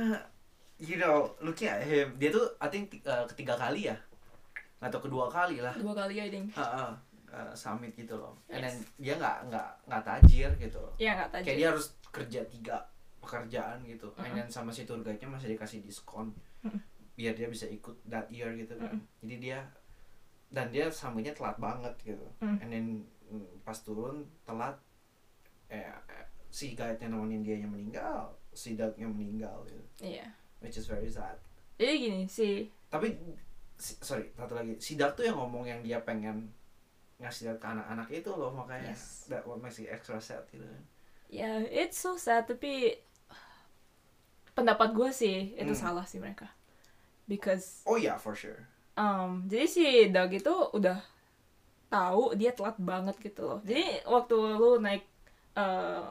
you 0.81 0.97
know 0.97 1.29
looking 1.39 1.69
at 1.69 1.85
him 1.85 2.17
dia 2.17 2.33
tuh 2.33 2.49
I 2.57 2.67
think 2.67 2.89
uh, 3.05 3.23
ketiga 3.29 3.53
kali 3.55 3.87
ya? 3.87 3.95
Atau 4.81 4.97
kedua 4.97 5.29
kali 5.29 5.61
lah. 5.61 5.71
Dua 5.77 5.93
kali 5.93 6.17
I 6.17 6.29
think. 6.33 6.51
Heeh, 6.57 6.91
uh, 7.29 7.53
summit 7.53 7.93
gitu 7.93 8.17
loh. 8.17 8.33
And 8.49 8.65
then 8.65 8.73
Yes. 8.73 8.89
dia 8.97 9.13
nggak 9.15 9.37
nggak 9.47 9.67
nggak 9.85 10.01
tajir 10.03 10.49
gitu. 10.57 10.81
Ya 10.97 11.13
nggak 11.15 11.29
tahu 11.29 11.41
kayak 11.45 11.57
dia 11.61 11.67
harus 11.69 11.85
kerja 12.09 12.41
tiga 12.49 12.75
pekerjaan 13.21 13.77
gitu. 13.85 14.09
And 14.17 14.33
Mm-mm. 14.33 14.37
then 14.41 14.47
sama 14.49 14.73
si 14.73 14.83
tour 14.83 14.99
guide-nya 14.99 15.29
masih 15.29 15.53
dikasih 15.53 15.85
diskon. 15.85 16.33
Biar 17.13 17.37
dia 17.37 17.45
bisa 17.45 17.69
ikut 17.69 18.01
that 18.09 18.25
year 18.33 18.49
gitu 18.57 18.73
kan. 18.75 18.97
Mm-mm. 18.97 19.05
jadi 19.21 19.35
dia 19.37 19.59
dan 20.51 20.67
dia 20.67 20.91
sambutnya 20.91 21.31
telat 21.31 21.55
banget 21.57 21.95
gitu. 22.03 22.27
Mm. 22.39 22.57
and 22.59 22.69
then 22.69 22.85
mm, 23.27 23.47
pas 23.63 23.79
turun 23.79 24.21
telat 24.43 24.75
eh, 25.67 25.87
eh, 25.87 26.25
si 26.51 26.75
guide-nya 26.75 27.07
nemenin 27.07 27.41
dia 27.41 27.55
yang 27.57 27.71
meninggal 27.71 28.27
si 28.51 28.75
dog-nya 28.75 29.07
meninggal 29.07 29.63
gitu. 29.63 29.83
Iya. 30.03 30.27
Which 30.59 30.75
is 30.75 30.85
very 30.85 31.07
sad. 31.07 31.39
Jadi 31.79 31.93
gini 31.97 32.21
si 32.27 32.67
tapi 32.91 33.15
si- 33.79 33.95
sorry 33.97 34.27
satu 34.35 34.53
lagi. 34.53 34.75
Si 34.77 34.93
Dark 34.93 35.15
tuh 35.15 35.23
yang 35.23 35.39
ngomong 35.39 35.63
yang 35.63 35.79
dia 35.79 36.03
pengen 36.03 36.51
ngasih 37.17 37.47
lihat 37.47 37.57
ke 37.57 37.67
anak-anak 37.69 38.09
itu 38.11 38.29
loh 38.29 38.51
makanya 38.51 38.91
Yes. 38.91 39.25
that 39.25 39.47
what 39.47 39.57
makes 39.57 39.79
it 39.79 39.87
extra 39.87 40.19
sad 40.19 40.43
gitu 40.51 40.67
kan. 40.67 40.83
Ya 41.31 41.63
it's 41.63 41.95
so 41.95 42.19
sad 42.19 42.43
tapi 42.45 42.99
pendapat 44.51 44.91
gue 44.91 45.09
sih 45.11 45.55
itu 45.55 45.71
Hmm. 45.71 45.79
salah 45.79 46.03
sih 46.03 46.19
mereka. 46.19 46.51
Because 47.25 47.79
oh 47.87 47.95
ya 47.95 48.19
for 48.19 48.35
sure 48.35 48.67
um, 48.93 49.45
jadi 49.45 49.65
si 49.65 49.83
Doug 50.09 50.31
itu 50.31 50.53
udah 50.73 50.99
tahu 51.87 52.33
dia 52.33 52.51
telat 52.51 52.77
banget 52.77 53.15
gitu 53.19 53.41
loh 53.43 53.59
jadi 53.61 54.03
waktu 54.05 54.35
lu 54.55 54.79
naik 54.79 55.03
eh, 55.53 56.07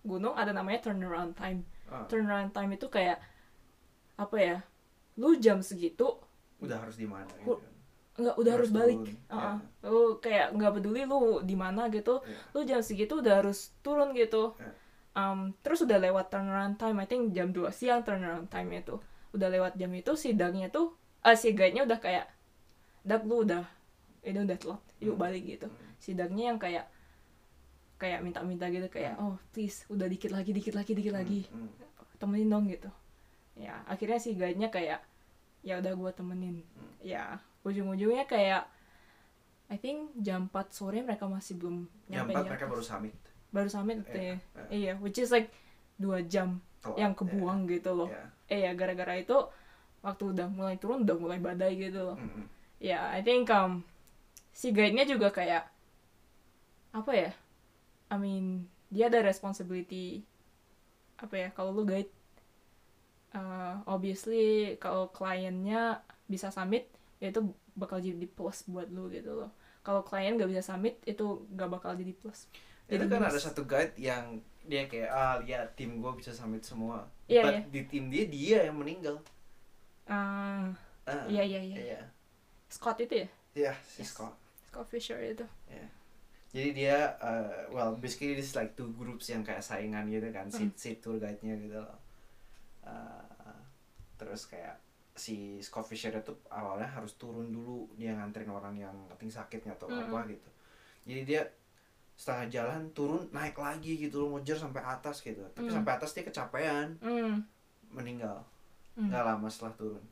gunung 0.00 0.34
ada 0.34 0.50
namanya 0.50 0.82
turnaround 0.84 1.34
time 1.34 1.62
Ah, 1.88 2.04
turnaround 2.04 2.52
time 2.52 2.76
itu 2.76 2.84
kayak 2.86 3.16
apa 4.14 4.36
ya 4.36 4.56
lu 5.16 5.40
jam 5.40 5.64
segitu 5.64 6.20
udah 6.60 6.84
harus 6.84 7.00
di 7.00 7.08
mana 7.08 7.24
gitu 7.40 7.56
kan. 7.56 7.64
nggak 8.18 8.34
udah 8.36 8.52
harus, 8.52 8.68
balik 8.68 8.98
turun, 8.98 9.30
Uh-uh. 9.32 9.56
ya. 9.56 9.88
lu 9.88 10.02
kayak 10.18 10.46
nggak 10.52 10.72
peduli 10.74 11.02
lu 11.06 11.20
di 11.40 11.56
mana 11.56 11.88
gitu 11.88 12.20
Iya. 12.20 12.38
lu 12.52 12.60
jam 12.66 12.80
segitu 12.82 13.22
udah 13.24 13.40
harus 13.40 13.72
turun 13.80 14.12
gitu 14.12 14.52
Iya. 14.60 14.70
um, 15.16 15.54
terus 15.64 15.80
udah 15.80 15.96
lewat 15.96 16.28
turnaround 16.28 16.76
time 16.76 16.98
I 16.98 17.06
think 17.06 17.30
jam 17.32 17.54
2 17.54 17.72
siang 17.72 18.04
turnaround 18.04 18.50
time 18.50 18.68
itu 18.74 18.98
udah 19.32 19.48
lewat 19.48 19.72
jam 19.74 19.88
itu 19.94 20.12
si 20.12 20.36
Dagnya 20.36 20.68
tuh 20.68 20.97
ah 21.20 21.34
si 21.34 21.50
guide-nya 21.50 21.84
udah 21.84 21.98
kayak 21.98 22.26
Dag 23.00 23.24
lu 23.24 23.42
udah 23.42 23.64
ini 24.20 24.38
udah 24.38 24.56
telat 24.56 24.82
yuk 24.98 25.14
Hmm. 25.14 25.22
balik 25.22 25.42
gitu 25.44 25.66
Hmm. 25.66 25.92
si 25.96 26.12
Dagnya 26.12 26.50
yang 26.50 26.58
kayak 26.58 26.86
kayak 27.96 28.20
minta-minta 28.20 28.66
gitu 28.66 28.86
kayak 28.86 29.16
oh 29.16 29.34
please 29.50 29.82
udah 29.88 30.06
dikit 30.06 30.30
lagi 30.30 30.50
dikit 30.50 30.72
lagi 30.72 30.92
dikit 30.92 31.12
lagi 31.12 31.40
Hmm, 31.48 31.66
temenin 32.16 32.46
dong 32.48 32.66
gitu 32.66 32.90
ya 33.54 33.82
akhirnya 33.84 34.18
si 34.18 34.32
guide-nya 34.32 34.68
kayak 34.68 35.02
ya 35.60 35.78
udah 35.78 35.92
gua 35.94 36.10
temenin 36.10 36.62
Hmm. 36.68 36.94
ya 37.00 37.38
ujung-ujungnya 37.62 38.24
kayak 38.24 38.70
I 39.68 39.76
think 39.76 40.14
jam 40.16 40.46
4 40.46 40.70
sore 40.70 41.02
mereka 41.02 41.26
masih 41.26 41.54
belum 41.54 41.84
jam 42.06 42.24
nyampe 42.24 42.32
4 42.32 42.38
di 42.38 42.48
mereka 42.48 42.66
baru 42.66 42.80
summit 42.80 43.14
baru 43.48 43.68
summit 43.68 43.98
Iya, 44.06 44.14
ya 44.14 44.22
iya. 44.22 44.36
iya 44.70 44.92
which 44.96 45.18
is 45.18 45.28
like 45.28 45.50
dua 45.96 46.22
jam 46.22 46.62
Telat, 46.78 46.96
yang 46.96 47.12
kebuang 47.12 47.66
gitu 47.66 47.90
loh 47.92 48.06
ya. 48.06 48.22
eh 48.46 48.60
ya 48.62 48.72
gara-gara 48.72 49.18
itu 49.18 49.34
waktu 50.00 50.24
udah 50.32 50.46
mulai 50.48 50.76
turun 50.78 51.02
udah 51.02 51.16
mulai 51.18 51.38
badai 51.38 51.74
gitu 51.76 52.00
loh 52.12 52.16
Hmm, 52.16 52.30
hmm. 52.30 52.46
ya 52.78 53.10
I 53.10 53.20
think 53.22 53.50
um, 53.50 53.82
si 54.52 54.70
guide-nya 54.70 55.04
juga 55.04 55.30
kayak 55.30 55.66
apa 56.94 57.12
ya 57.12 57.30
I 58.08 58.16
mean 58.16 58.46
dia 58.88 59.10
ada 59.12 59.20
responsibility 59.20 60.24
apa 61.18 61.34
ya 61.34 61.48
kalau 61.52 61.74
lu 61.74 61.82
guide 61.84 62.08
uh, 63.34 63.82
obviously 63.84 64.76
kalau 64.78 65.10
kliennya 65.10 66.00
bisa 66.26 66.48
summit 66.48 66.88
ya 67.18 67.32
itu 67.32 67.42
bakal 67.74 67.98
jadi 67.98 68.26
plus 68.26 68.64
buat 68.66 68.88
lu 68.90 69.10
gitu 69.10 69.34
loh 69.34 69.50
kalau 69.82 70.02
klien 70.04 70.34
nggak 70.36 70.50
bisa 70.50 70.62
summit 70.64 70.98
itu 71.06 71.46
nggak 71.54 71.70
bakal 71.70 71.94
jadi 71.94 72.12
plus 72.14 72.46
itu 72.88 73.04
Jadi 73.04 73.04
kan 73.08 73.20
minus. 73.20 73.32
ada 73.36 73.40
satu 73.40 73.62
guide 73.68 73.94
yang 74.00 74.40
dia 74.64 74.84
kayak 74.84 75.08
ah 75.08 75.36
lihat 75.40 75.76
tim 75.76 76.00
gue 76.00 76.12
bisa 76.16 76.32
summit 76.32 76.60
semua 76.64 77.08
But 77.28 77.36
iya. 77.44 77.60
di 77.68 77.84
tim 77.84 78.08
dia 78.08 78.24
dia 78.28 78.58
yang 78.68 78.76
meninggal 78.80 79.20
Ah, 80.08 80.72
Ah, 81.04 81.24
iya 81.26 81.40
iya 81.40 81.60
iya. 81.62 81.76
iya. 81.94 82.00
Scott 82.68 83.00
itu 83.00 83.24
ya? 83.24 83.28
Iya, 83.54 83.72
si 83.80 84.00
Yes. 84.00 84.12
Scott. 84.12 84.34
Scott 84.66 84.84
Fisher 84.86 85.16
itu. 85.18 85.44
Jadi 86.48 86.72
dia 86.74 87.12
uh, 87.18 87.68
well 87.68 87.92
basically 87.94 88.32
this 88.32 88.52
like 88.52 88.72
two 88.72 88.88
groups 88.92 89.28
yang 89.28 89.40
kayak 89.40 89.60
saingan 89.60 90.08
gitu 90.08 90.28
kan 90.28 90.48
si, 90.48 90.64
Mm. 90.64 90.72
si 90.74 90.90
tour 90.96 91.16
guide-nya 91.16 91.54
gitu 91.54 91.76
loh. 91.76 91.96
Uh, 92.80 93.52
terus 94.16 94.48
kayak 94.48 94.80
si 95.12 95.60
Scott 95.60 95.84
Fisher 95.84 96.08
itu 96.10 96.32
awalnya 96.48 96.88
harus 96.88 97.12
turun 97.14 97.50
dulu 97.50 97.92
dia 97.94 98.12
nganterin 98.12 98.48
orang 98.48 98.72
yang 98.74 98.96
penting 99.10 99.28
sakitnya 99.28 99.76
atau 99.76 99.88
Mm. 99.88 100.08
apa 100.08 100.20
gitu. 100.26 100.50
Jadi 101.04 101.20
dia 101.24 101.42
setengah 102.16 102.46
jalan 102.50 102.82
turun 102.92 103.28
naik 103.30 103.54
lagi 103.54 103.94
gitu 103.98 104.24
loh 104.24 104.36
ngejar 104.36 104.56
sampai 104.58 104.80
atas 104.80 105.20
gitu. 105.20 105.44
Tapi 105.52 105.68
Mm. 105.68 105.74
sampai 105.74 105.92
atas 105.94 106.10
dia 106.12 106.24
kecapean. 106.24 106.96
Hmm. 107.00 107.44
meninggal 107.88 108.44
hmm. 108.98 109.06
nggak 109.08 109.22
lama 109.24 109.46
setelah 109.46 109.74
turun. 109.78 110.04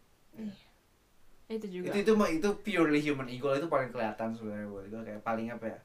Itu 1.47 1.66
juga. 1.70 1.91
Itu 1.91 1.97
itu 2.03 2.12
mah 2.14 2.30
itu 2.30 2.49
purely 2.62 2.99
human 3.03 3.26
ego 3.30 3.55
itu 3.55 3.66
paling 3.66 3.91
kelihatan 3.91 4.34
sebenarnya 4.34 4.66
buat 4.70 4.87
gue 4.87 5.03
kayak 5.03 5.22
paling 5.22 5.51
apa 5.51 5.66
ya 5.74 5.78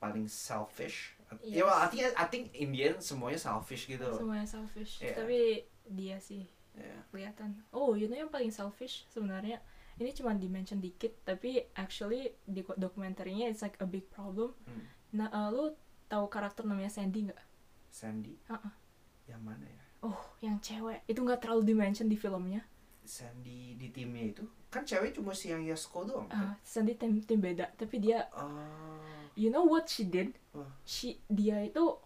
paling 0.00 0.24
selfish. 0.24 1.12
Ya 1.44 1.60
Yes. 1.60 1.68
well, 1.68 1.76
I 1.76 1.86
think 1.92 2.04
I 2.16 2.24
think 2.24 2.44
in 2.56 2.72
the 2.72 2.88
end 2.88 3.04
semuanya 3.04 3.36
selfish 3.36 3.84
gitu. 3.84 4.00
Loh 4.00 4.16
semuanya 4.16 4.48
selfish. 4.48 5.04
Iya. 5.04 5.12
tapi 5.12 5.40
dia 5.88 6.16
sih 6.16 6.48
Ya. 6.72 7.04
kelihatan. 7.12 7.58
Oh 7.68 7.92
you 7.92 8.08
know 8.08 8.16
yang 8.16 8.32
paling 8.32 8.48
selfish 8.48 9.04
sebenarnya? 9.12 9.60
Ini 9.98 10.14
cuma 10.14 10.32
dimention 10.32 10.78
dikit 10.80 11.10
tapi 11.26 11.68
actually 11.76 12.32
di 12.46 12.62
dokumenternya 12.64 13.50
it's 13.52 13.60
like 13.60 13.76
a 13.80 13.88
big 13.88 14.08
problem. 14.08 14.56
Hmm. 14.64 14.84
nah 15.08 15.28
eh, 15.32 15.48
lu 15.52 15.72
tahu 16.08 16.28
karakter 16.28 16.64
namanya 16.68 16.92
Sandy 16.92 17.28
nggak? 17.28 17.40
Sandy? 17.88 18.36
Uh-uh. 18.48 18.72
yang 19.28 19.40
mana 19.44 19.64
ya 19.64 19.87
oh 20.02 20.18
yang 20.40 20.58
cewek. 20.58 21.02
Itu 21.06 21.22
nggak 21.22 21.42
terlalu 21.42 21.74
dimention 21.74 22.06
di 22.06 22.14
filmnya? 22.14 22.62
Sandy 23.02 23.74
di 23.74 23.88
timnya 23.88 24.36
itu? 24.36 24.44
Kan 24.68 24.84
cewek 24.84 25.16
cuma 25.16 25.32
si 25.32 25.48
yang 25.48 25.64
Yasko 25.64 26.04
doang 26.04 26.28
Ah, 26.28 26.52
kan? 26.52 26.60
Sandy 26.60 26.92
tim 26.94 27.24
tim 27.24 27.40
beda. 27.40 27.72
Tapi 27.72 27.96
dia 27.98 28.28
Oh. 28.36 28.52
you 29.32 29.48
know 29.48 29.64
what 29.64 29.88
she 29.88 30.04
did? 30.04 30.36
Wah. 30.52 30.68
she 30.84 31.16
dia 31.32 31.64
itu 31.64 31.96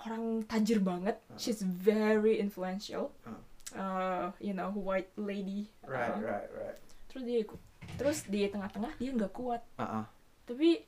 orang 0.00 0.44
tajir 0.48 0.80
banget. 0.80 1.20
Uh. 1.28 1.36
she's 1.36 1.60
very 1.60 2.40
influential. 2.40 3.12
Uh. 3.28 3.36
Uh, 3.76 4.32
you 4.40 4.56
know 4.56 4.72
white 4.72 5.12
lady. 5.20 5.68
Right 5.84 6.08
Uh, 6.16 6.24
right 6.24 6.48
right. 6.56 6.78
Terus 7.12 7.22
dia 7.28 7.38
ikut. 7.44 7.60
Terus 8.00 8.18
di 8.24 8.48
tengah-tengah 8.48 8.96
dia 8.96 9.10
nggak 9.12 9.32
kuat. 9.36 9.60
Ah, 9.76 10.00
ah, 10.02 10.06
tapi 10.48 10.80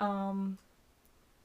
um, 0.00 0.56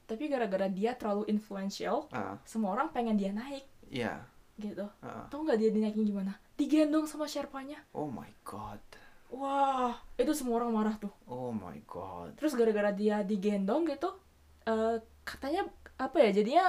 tapi 0.05 0.30
gara-gara 0.32 0.70
dia 0.72 0.95
terlalu 0.95 1.28
influential 1.28 2.07
ah, 2.16 2.39
semua 2.47 2.72
orang 2.78 2.88
pengen 2.95 3.20
dia 3.20 3.36
naik. 3.36 3.68
Iya. 3.91 4.24
Gitu 4.55 4.87
ah. 5.01 5.27
tau 5.27 5.43
nggak 5.43 5.57
dia 5.57 5.69
dinaikin 5.69 6.03
gimana 6.03 6.35
digendong 6.55 7.03
sama 7.05 7.27
Sherpanya 7.27 7.83
Oh 7.91 8.07
my 8.07 8.31
god. 8.43 8.79
wah 9.27 9.99
itu 10.15 10.31
semua 10.31 10.63
orang 10.63 10.71
marah 10.71 10.95
tuh 10.95 11.11
Oh 11.27 11.51
my 11.51 11.75
god. 11.83 12.35
terus 12.39 12.55
gara-gara 12.55 12.89
dia 12.89 13.19
digendong 13.21 13.83
gitu 13.85 14.15
eh, 14.63 14.97
katanya 15.27 15.67
apa 15.95 16.17
ya 16.21 16.29
jadinya 16.31 16.65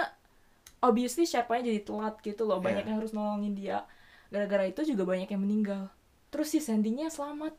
obviously 0.82 1.24
Sherpanya 1.24 1.70
jadi 1.70 1.80
telat 1.82 2.18
gitu 2.20 2.42
loh 2.42 2.58
banyak 2.58 2.82
Yeah. 2.82 2.90
yang 2.90 2.98
harus 2.98 3.12
nolongin 3.14 3.54
dia 3.54 3.86
gara-gara 4.28 4.66
itu 4.66 4.82
juga 4.82 5.06
banyak 5.06 5.30
yang 5.30 5.42
meninggal 5.42 5.86
terus 6.34 6.50
si 6.50 6.58
Sandy-nya 6.58 7.06
selamat 7.08 7.54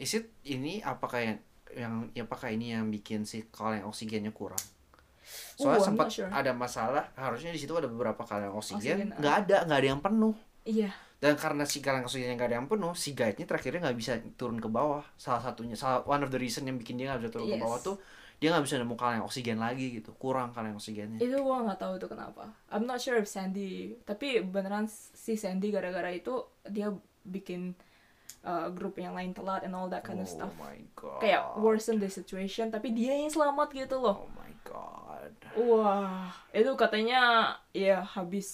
Is 0.00 0.16
it 0.16 0.32
ini 0.48 0.80
apakah 0.80 1.20
yang 1.20 1.38
yang 1.72 1.94
apakah 2.18 2.48
ini 2.48 2.72
yang 2.72 2.88
bikin 2.88 3.28
si 3.28 3.44
kaleng 3.52 3.84
oksigennya 3.84 4.32
kurang? 4.32 4.60
Soalnya 5.54 5.78
Oh, 5.78 5.86
sempat 5.86 6.06
sure. 6.08 6.28
ada 6.28 6.50
masalah, 6.50 7.10
harusnya 7.14 7.48
di 7.48 7.58
situ 7.58 7.72
ada 7.72 7.86
beberapa 7.86 8.22
kaleng 8.22 8.52
oksigen, 8.52 9.08
Oksigen, 9.08 9.08
nggak 9.16 9.34
ada, 9.42 9.56
nggak 9.64 9.78
ada 9.78 9.88
yang 9.88 10.00
penuh. 10.00 10.34
iya 10.62 10.90
Dan 11.16 11.34
karena 11.34 11.62
si 11.62 11.78
kaleng 11.78 12.02
oksigennya 12.02 12.34
nggak 12.34 12.48
ada 12.48 12.56
yang 12.56 12.66
penuh, 12.66 12.92
si 12.92 13.12
guide-nya 13.12 13.46
terakhirnya 13.46 13.80
nggak 13.82 13.94
bisa 13.96 14.12
turun 14.34 14.58
ke 14.58 14.66
bawah. 14.66 15.06
Salah 15.14 15.38
satunya, 15.40 15.74
salah 15.74 16.02
one 16.02 16.18
of 16.20 16.28
the 16.28 16.36
reason 16.36 16.64
yang 16.64 16.74
bikin 16.76 16.96
dia 16.96 17.08
nggak 17.08 17.20
bisa 17.20 17.30
turun 17.30 17.46
ke 17.46 17.56
Yes. 17.56 17.62
bawah 17.62 17.78
tuh 17.80 17.96
dia 18.36 18.50
nggak 18.50 18.64
bisa 18.64 18.74
nemu 18.76 18.96
kaleng 18.96 19.22
oksigen 19.22 19.54
lagi 19.56 19.86
gitu, 19.92 20.10
kurang 20.16 20.50
kaleng 20.50 20.74
oksigennya. 20.74 21.22
itu 21.22 21.38
gua 21.38 21.62
nggak 21.62 21.78
tahu 21.78 21.94
itu 21.94 22.06
kenapa 22.06 22.50
I'm 22.68 22.82
not 22.82 22.98
sure 22.98 23.14
if 23.14 23.26
Sandy 23.26 23.94
tapi 24.02 24.42
beneran 24.42 24.90
si 24.90 25.34
Sandy 25.34 25.70
gara-gara 25.70 26.10
itu 26.10 26.42
dia 26.66 26.90
bikin 27.22 27.78
uh, 28.42 28.66
grup 28.68 28.98
yang 28.98 29.14
lain 29.14 29.30
telat 29.30 29.62
and 29.62 29.72
all 29.72 29.86
that 29.86 30.02
kind 30.02 30.18
of 30.18 30.26
oh 30.26 30.34
stuff 30.34 30.50
my 30.58 30.74
god. 30.92 31.22
kayak 31.22 31.38
worsen 31.54 31.96
the 31.96 32.08
situation 32.08 32.66
tapi 32.66 32.90
dia 32.90 33.14
yang 33.14 33.30
selamat 33.30 33.70
gitu 33.70 33.96
loh 33.96 34.26
Oh 34.26 34.30
my 34.34 34.50
god. 34.64 35.11
Wah 35.54 36.32
itu 36.50 36.72
katanya 36.74 37.20
ya 37.70 38.00
habis 38.02 38.48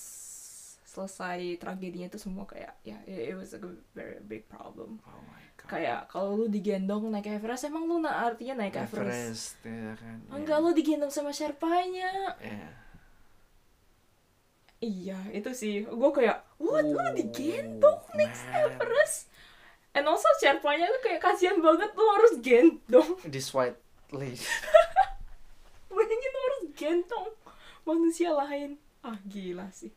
selesai 0.84 1.56
tragedinya 1.56 2.08
itu 2.08 2.18
semua 2.18 2.42
kayak 2.42 2.74
ya 2.82 2.98
it, 3.04 3.30
it 3.30 3.36
was 3.36 3.52
a 3.52 3.60
very 3.92 4.18
big 4.20 4.46
problem 4.46 4.98
Oh 5.04 5.22
my 5.24 5.44
god. 5.54 5.68
kayak 5.68 6.00
kalau 6.08 6.34
lu 6.34 6.46
digendong 6.46 7.06
naik 7.08 7.28
Everest 7.28 7.64
emang 7.64 7.84
lu 7.84 7.98
na 7.98 8.26
artinya 8.26 8.58
naik 8.58 8.74
Everest, 8.74 9.62
Everest, 9.62 9.62
ya 9.62 9.92
kan. 9.94 10.16
enggak 10.32 10.58
lu 10.58 10.70
digendong 10.72 11.12
sama 11.12 11.30
Sherpanya 11.30 12.34
Iya. 12.40 12.70
iya 14.80 15.18
itu 15.30 15.50
sih 15.52 15.82
gue 15.82 16.10
kayak 16.10 16.42
what 16.58 16.82
lu 16.82 16.94
Oh, 16.94 17.14
digendong 17.14 17.98
next 18.14 18.42
man. 18.46 18.74
Everest 18.74 19.30
and 19.92 20.02
also 20.04 20.26
Sherpanya 20.38 20.86
tuh 20.88 21.02
kayak 21.04 21.20
kasihan 21.20 21.58
banget 21.58 21.90
lu 21.94 22.06
harus 22.10 22.32
gendong 22.38 23.10
This 23.22 23.50
white 23.50 23.78
lady. 24.10 24.42
bayangin 26.78 27.02
lu 27.02 27.02
harus 27.02 27.10
gendong 27.10 27.30
manusia 27.84 28.30
lain. 28.30 28.70
Ah 29.02 29.18
gila 29.26 29.66
sih. 29.74 29.90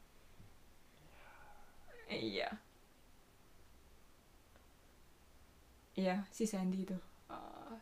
Iya. 2.10 2.50
Iya 5.94 6.26
si 6.32 6.48
Sandy 6.48 6.88
tuh 6.88 7.00
Ah. 7.32 7.80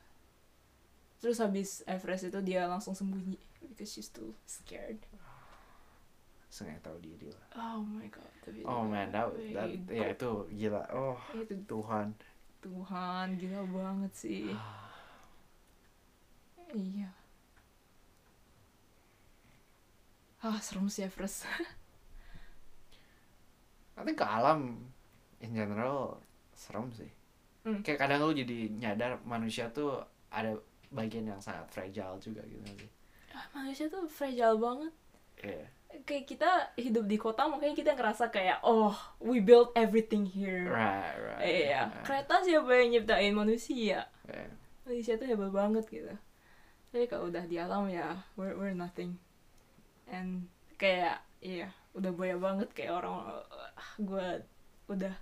terus 1.20 1.42
habis 1.42 1.82
Everest 1.90 2.30
itu 2.30 2.40
dia 2.44 2.68
langsung 2.68 2.94
sembunyi. 2.94 3.38
Because 3.60 3.90
she's 3.92 4.10
too 4.12 4.34
scared. 4.46 5.00
Sengaja 6.50 6.90
tahu 6.90 6.98
diri 7.02 7.30
lah. 7.30 7.78
oh 7.78 7.82
my 7.86 8.10
god 8.10 8.30
tapi 8.42 8.66
Oh 8.66 8.82
man, 8.86 9.14
that, 9.14 9.30
that 9.54 9.70
ya 9.90 10.10
itu 10.10 10.32
gila. 10.54 10.82
Oh 10.94 11.18
itu 11.38 11.54
Tuhan. 11.66 12.14
Tuhan 12.60 13.38
gila 13.38 13.62
banget 13.70 14.12
sih. 14.14 14.54
Iya 16.74 17.19
ah 20.40 20.60
serem 20.60 20.88
sih 20.88 21.04
Everest 21.04 21.44
Nanti 23.96 24.12
ke 24.16 24.24
alam 24.24 24.80
in 25.44 25.52
general 25.52 26.24
serem 26.56 26.88
sih. 26.96 27.12
Hmm. 27.68 27.84
Kayak 27.84 28.08
kadang 28.08 28.24
lu 28.24 28.32
jadi 28.32 28.72
nyadar 28.72 29.20
manusia 29.28 29.68
tuh 29.70 30.00
ada 30.32 30.56
bagian 30.90 31.28
yang 31.28 31.42
sangat 31.44 31.68
fragile 31.68 32.16
juga 32.18 32.42
gitu 32.48 32.64
sih. 32.80 32.90
Ah, 33.36 33.46
manusia 33.54 33.86
tuh 33.88 34.08
fragile 34.08 34.58
banget 34.58 34.94
Iya. 35.40 35.66
kayak 36.04 36.26
kita 36.28 36.50
hidup 36.76 37.08
di 37.08 37.16
kota 37.16 37.48
makanya 37.48 37.72
kita 37.72 37.96
ngerasa 37.96 38.28
kayak 38.28 38.60
oh 38.62 38.92
we 39.24 39.40
built 39.40 39.72
everything 39.72 40.28
here 40.28 40.68
Right, 40.68 41.16
right. 41.16 41.40
iya 41.42 41.88
right. 41.88 42.04
kereta 42.04 42.44
siapa 42.44 42.68
yang 42.76 42.92
nyiptain 42.92 43.32
manusia 43.32 44.04
Iya. 44.28 44.52
manusia 44.84 45.16
tuh 45.16 45.32
hebat 45.32 45.50
banget 45.50 45.88
gitu 45.88 46.12
tapi 46.92 47.08
kalau 47.08 47.32
udah 47.32 47.48
di 47.48 47.56
alam 47.56 47.88
ya 47.88 48.20
we're, 48.36 48.52
we're 48.60 48.76
nothing 48.76 49.16
and 50.10 50.46
kayak 50.76 51.22
iya 51.40 51.70
udah 51.94 52.12
boya 52.12 52.36
banget 52.36 52.70
kayak 52.72 52.94
orang 52.96 53.42
gue 53.98 54.28
udah 54.88 55.14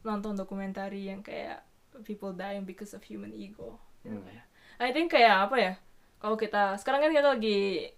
nonton 0.00 0.34
dokumentari 0.34 1.06
yang 1.06 1.20
kayak 1.20 1.60
people 2.02 2.32
dying 2.32 2.64
because 2.64 2.92
of 2.92 3.02
human 3.02 3.30
ego 3.30 3.76
Hmm. 4.00 4.24
I 4.80 4.96
think 4.96 5.12
kayak 5.12 5.44
apa 5.44 5.56
ya 5.60 5.72
kalau 6.16 6.32
kita 6.32 6.72
sekarang 6.80 7.04
kan 7.04 7.12
kita 7.12 7.36
lagi 7.36 7.92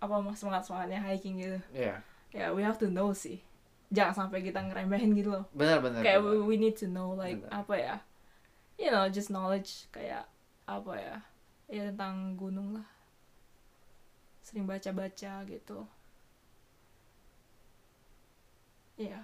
apa 0.00 0.16
semangat 0.32 0.64
semangatnya 0.64 1.04
hiking 1.04 1.36
gitu 1.36 1.60
Iya. 1.68 2.00
ya 2.32 2.48
we 2.56 2.64
have 2.64 2.80
to 2.80 2.88
know 2.88 3.12
sih 3.12 3.36
jangan 3.92 4.24
sampai 4.24 4.40
kita 4.40 4.64
ngeremehin 4.64 5.12
gitu 5.12 5.36
loh 5.36 5.44
Benar, 5.52 5.84
benar. 5.84 6.00
kayak 6.00 6.24
benar. 6.24 6.32
we, 6.40 6.56
we 6.56 6.56
need 6.56 6.72
to 6.72 6.88
know 6.88 7.12
like 7.12 7.36
Benar. 7.44 7.60
apa 7.60 7.74
ya 7.76 7.94
you 8.80 8.88
know 8.88 9.04
just 9.08 9.28
knowledge 9.28 9.84
kayak 9.92 10.24
apa 10.64 10.92
ya 10.96 11.16
ya 11.68 11.92
tentang 11.92 12.32
gunung 12.40 12.80
lah 12.80 12.88
sering 14.48 14.64
baca-baca 14.64 15.44
gitu 15.44 15.84
Iya. 18.98 19.22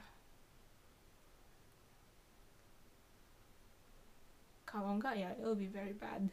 Kalau 4.65 4.95
enggak 4.95 5.19
ya 5.19 5.31
it'll 5.39 5.59
be 5.59 5.67
very 5.67 5.95
bad. 5.95 6.31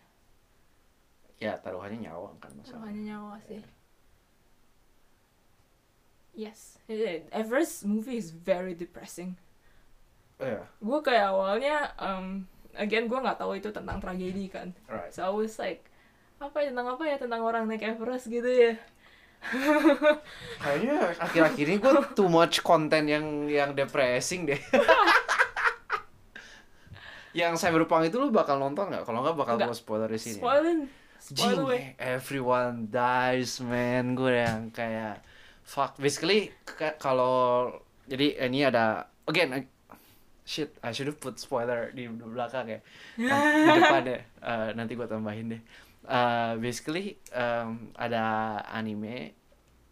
Ya, 1.42 1.58
taruhannya 1.58 2.06
nyawa 2.06 2.38
kan 2.38 2.54
masalah. 2.54 2.86
Taruhannya 2.86 3.04
nyawa 3.06 3.36
sih. 3.50 3.62
Yes, 6.32 6.80
Eh, 6.88 7.28
Everest 7.34 7.84
movie 7.84 8.16
is 8.16 8.32
very 8.32 8.72
depressing. 8.72 9.36
Iya, 10.40 10.64
Gue 10.80 11.00
kayak 11.04 11.28
awalnya, 11.34 11.92
um, 12.00 12.48
again 12.74 13.06
gue 13.06 13.20
nggak 13.20 13.38
tahu 13.38 13.60
itu 13.60 13.70
tentang 13.70 14.00
tragedi 14.00 14.48
kan. 14.48 14.72
right. 14.88 15.12
So 15.12 15.28
I 15.28 15.34
was 15.34 15.60
like, 15.60 15.91
apa 16.42 16.58
ya 16.58 16.74
tentang 16.74 16.88
apa 16.90 17.04
ya 17.06 17.16
tentang 17.22 17.42
orang 17.46 17.64
naik 17.70 17.86
Everest 17.86 18.26
gitu 18.28 18.50
ya. 18.50 18.74
Kayaknya 20.58 20.96
akhir-akhir 21.26 21.66
ini 21.70 21.78
gue 21.78 21.94
too 22.18 22.30
much 22.30 22.62
konten 22.62 23.06
yang 23.06 23.46
yang 23.46 23.78
depressing 23.78 24.50
deh. 24.50 24.58
yang 27.32 27.56
Cyberpunk 27.56 28.12
itu 28.12 28.18
lu 28.20 28.34
bakal 28.34 28.60
nonton 28.60 28.92
nggak? 28.92 29.06
Kalau 29.08 29.24
nggak 29.24 29.38
bakal 29.38 29.56
gue 29.56 29.76
spoiler 29.78 30.10
di 30.10 30.20
sini. 30.20 30.42
Spoiling, 30.42 30.80
spoil 31.22 31.38
Jing, 31.38 31.60
away. 31.64 31.82
everyone 31.96 32.90
dies 32.92 33.62
man. 33.64 34.18
Gue 34.18 34.42
yang 34.42 34.74
kayak 34.74 35.24
fuck. 35.64 35.96
Basically 35.96 36.52
ka- 36.66 36.98
kalau 37.00 37.70
jadi 38.10 38.50
ini 38.50 38.68
ada 38.68 39.08
again 39.30 39.64
shit 40.44 40.74
I 40.84 40.92
should 40.92 41.08
have 41.08 41.22
put 41.22 41.40
spoiler 41.40 41.94
di 41.96 42.10
belakang 42.12 42.68
ya. 42.68 42.80
Nah, 43.22 43.40
di 43.64 43.70
depan 43.80 44.02
deh. 44.04 44.22
Eh, 44.42 44.70
nanti 44.76 44.98
gue 44.98 45.08
tambahin 45.08 45.56
deh. 45.56 45.62
Eh, 46.04 46.54
basically 46.58 47.16
em, 47.30 47.94
ada 47.94 48.22
anime 48.68 49.32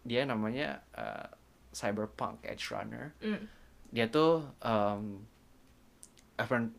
dia 0.02 0.24
namanya 0.24 0.82
eh, 0.90 1.26
Cyberpunk 1.70 2.42
Edge 2.42 2.68
Runner 2.68 3.14
Mm. 3.18 3.46
dia 3.88 4.06
tuh 4.06 4.44
um, 4.60 5.24
apparent- 6.34 6.74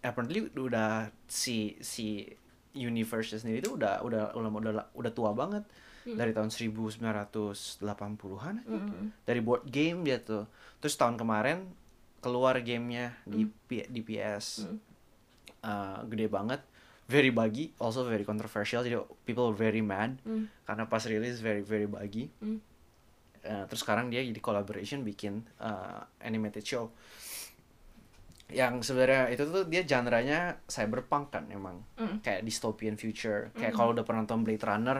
apparently 0.00 0.48
udah 0.48 1.10
si 1.26 1.76
si 1.80 2.24
universe 2.72 3.34
sendiri 3.34 3.60
tuh 3.60 3.74
udah 3.74 4.00
udah 4.00 4.32
udah 4.32 4.48
udah, 4.52 4.84
udah 4.94 5.12
tua 5.12 5.32
banget 5.32 5.64
Hmm. 6.00 6.14
dari 6.14 6.30
tahun 6.30 6.48
1980-an 6.48 8.54
Mm. 8.62 9.06
dari 9.24 9.40
board 9.40 9.64
game 9.66 10.02
dia 10.02 10.18
tuh 10.18 10.46
terus 10.78 10.94
tahun 10.94 11.16
kemarin 11.16 11.64
keluar 12.18 12.58
gamenya 12.58 13.12
di 13.24 13.44
P- 13.44 13.84
di 13.84 14.00
PS 14.00 14.64
Hmm. 14.64 14.78
Uh, 15.58 15.98
gede 16.06 16.28
banget 16.28 16.60
very 17.08 17.32
buggy 17.32 17.72
also 17.78 18.04
very 18.04 18.20
controversial 18.22 18.84
jadi 18.84 18.96
people 19.24 19.48
were 19.48 19.56
very 19.58 19.80
mad 19.80 20.20
Mm. 20.22 20.44
karena 20.62 20.84
pas 20.84 21.00
rilis 21.02 21.40
very 21.40 21.60
very 21.60 21.88
buggy 21.88 22.28
Mm. 22.38 22.60
Uh, 23.38 23.64
terus 23.64 23.80
sekarang 23.80 24.10
dia 24.10 24.20
jadi 24.20 24.36
collaboration 24.38 25.00
bikin 25.00 25.40
uh, 25.56 26.04
animated 26.20 26.60
show 26.60 26.90
yang 28.48 28.80
sebenarnya 28.80 29.28
itu 29.28 29.44
tuh 29.44 29.68
dia 29.68 29.84
genre-nya 29.84 30.56
cyberpunk 30.64 31.28
kan 31.30 31.44
emang 31.48 31.84
Mm. 31.96 32.20
kayak 32.20 32.40
dystopian 32.42 32.96
future 32.96 33.52
kayak 33.54 33.72
Mm. 33.72 33.78
kalau 33.78 33.90
udah 33.92 34.04
pernah 34.04 34.24
nonton 34.24 34.40
Blade 34.42 34.64
Runner 34.64 34.98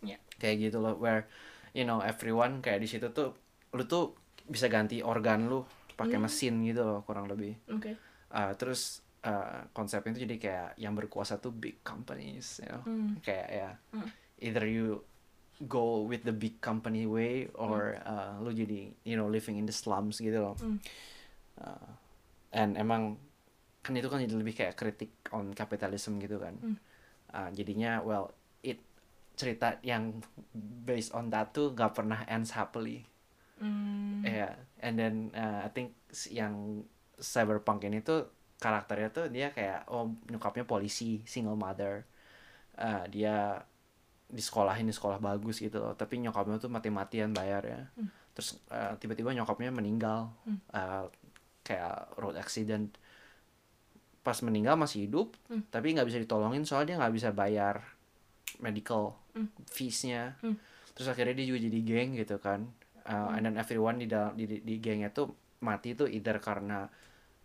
Yeah. 0.00 0.18
kayak 0.38 0.58
gitu 0.64 0.78
loh 0.78 0.94
where 0.96 1.26
you 1.70 1.82
know 1.82 1.98
everyone 2.00 2.58
kayak 2.60 2.78
di 2.78 2.88
situ 2.88 3.10
tuh 3.10 3.34
lu 3.70 3.82
tuh 3.84 4.14
bisa 4.46 4.66
ganti 4.66 4.98
organ 4.98 5.46
lu 5.46 5.62
pakai 5.94 6.18
Mm. 6.18 6.24
mesin 6.24 6.54
gitu 6.64 6.82
loh 6.82 7.00
kurang 7.02 7.26
lebih 7.26 7.54
Oke. 7.68 7.94
Uh, 8.30 8.50
terus 8.54 9.03
uh, 9.24 9.66
konsepnya 9.72 10.12
itu 10.12 10.20
jadi 10.24 10.36
kayak 10.36 10.70
yang 10.76 10.92
berkuasa 10.92 11.36
tuh 11.36 11.50
big 11.50 11.80
companies 11.82 12.60
you 12.60 12.68
know 12.68 12.82
Hmm. 12.84 13.16
kayak 13.20 13.48
ya 13.48 13.70
Hmm. 13.90 14.08
either 14.38 14.64
you 14.64 15.00
go 15.64 16.02
with 16.02 16.22
the 16.22 16.34
big 16.34 16.58
company 16.58 17.06
way 17.06 17.46
or 17.54 17.96
uh, 18.02 18.36
lu 18.38 18.50
jadi 18.50 18.90
you 19.02 19.14
know 19.14 19.26
living 19.26 19.56
in 19.56 19.64
the 19.64 19.74
slums 19.74 20.18
gitu 20.18 20.36
loh 20.36 20.56
Hmm. 20.58 20.78
Uh, 21.54 21.90
and 22.50 22.74
emang 22.74 23.16
kan 23.80 23.94
itu 23.94 24.08
kan 24.08 24.18
jadi 24.18 24.34
lebih 24.34 24.54
kayak 24.54 24.74
kritik 24.74 25.12
on 25.30 25.52
capitalism 25.52 26.18
gitu 26.18 26.38
kan 26.38 26.54
Hmm. 26.58 26.76
Uh, 27.30 27.50
jadinya 27.50 27.98
well 27.98 28.30
it 28.62 28.78
cerita 29.34 29.82
yang 29.82 30.22
based 30.86 31.10
on 31.10 31.26
that 31.28 31.50
tuh 31.50 31.74
gak 31.74 31.94
pernah 31.94 32.22
ends 32.26 32.54
happily 32.54 33.02
Hmm. 33.54 34.26
ya 34.26 34.50
and 34.82 34.98
then 34.98 35.14
uh, 35.30 35.62
I 35.62 35.70
think 35.70 35.94
yang 36.28 36.82
cyberpunk 37.16 37.86
ini 37.86 38.02
tuh 38.02 38.26
karakternya 38.64 39.12
tuh 39.12 39.28
dia 39.28 39.52
kayak 39.52 39.84
oh 39.92 40.08
nyokapnya 40.32 40.64
polisi 40.64 41.20
single 41.28 41.60
mother 41.60 42.08
Uh, 42.74 43.06
dia 43.06 43.62
di 44.26 44.42
sekolah 44.42 44.74
ini 44.82 44.90
sekolah 44.90 45.22
bagus 45.22 45.62
gitu 45.62 45.78
loh 45.78 45.94
tapi 45.94 46.18
nyokapnya 46.18 46.58
tuh 46.58 46.66
mati-matian 46.66 47.30
bayar 47.30 47.62
ya 47.62 47.80
Hmm. 47.94 48.10
terus 48.34 48.58
uh, 48.66 48.98
tiba-tiba 48.98 49.30
nyokapnya 49.30 49.70
meninggal 49.70 50.34
Hmm. 50.42 50.58
Uh, 50.74 51.06
kayak 51.62 52.10
road 52.18 52.34
accident 52.34 52.90
pas 54.26 54.34
meninggal 54.42 54.74
masih 54.74 55.06
hidup 55.06 55.38
Hmm. 55.46 55.62
tapi 55.70 55.94
nggak 55.94 56.08
bisa 56.10 56.18
ditolongin 56.18 56.66
soalnya 56.66 56.88
dia 56.90 56.96
nggak 56.98 57.14
bisa 57.14 57.30
bayar 57.30 57.84
medical 58.58 59.14
Hmm. 59.38 59.46
fees-nya 59.70 60.34
Hmm. 60.42 60.58
terus 60.98 61.06
akhirnya 61.06 61.38
dia 61.38 61.46
juga 61.46 61.62
jadi 61.70 61.78
geng 61.78 62.10
gitu 62.18 62.42
kan 62.42 62.66
Uh, 63.04 63.36
and 63.36 63.44
then 63.44 63.54
everyone 63.54 64.00
di 64.00 64.08
dalam 64.08 64.32
di, 64.32 64.48
di, 64.48 64.64
di 64.64 64.80
gengnya 64.80 65.12
tuh 65.12 65.30
mati 65.60 65.92
tuh 65.92 66.08
either 66.08 66.40
karena 66.40 66.88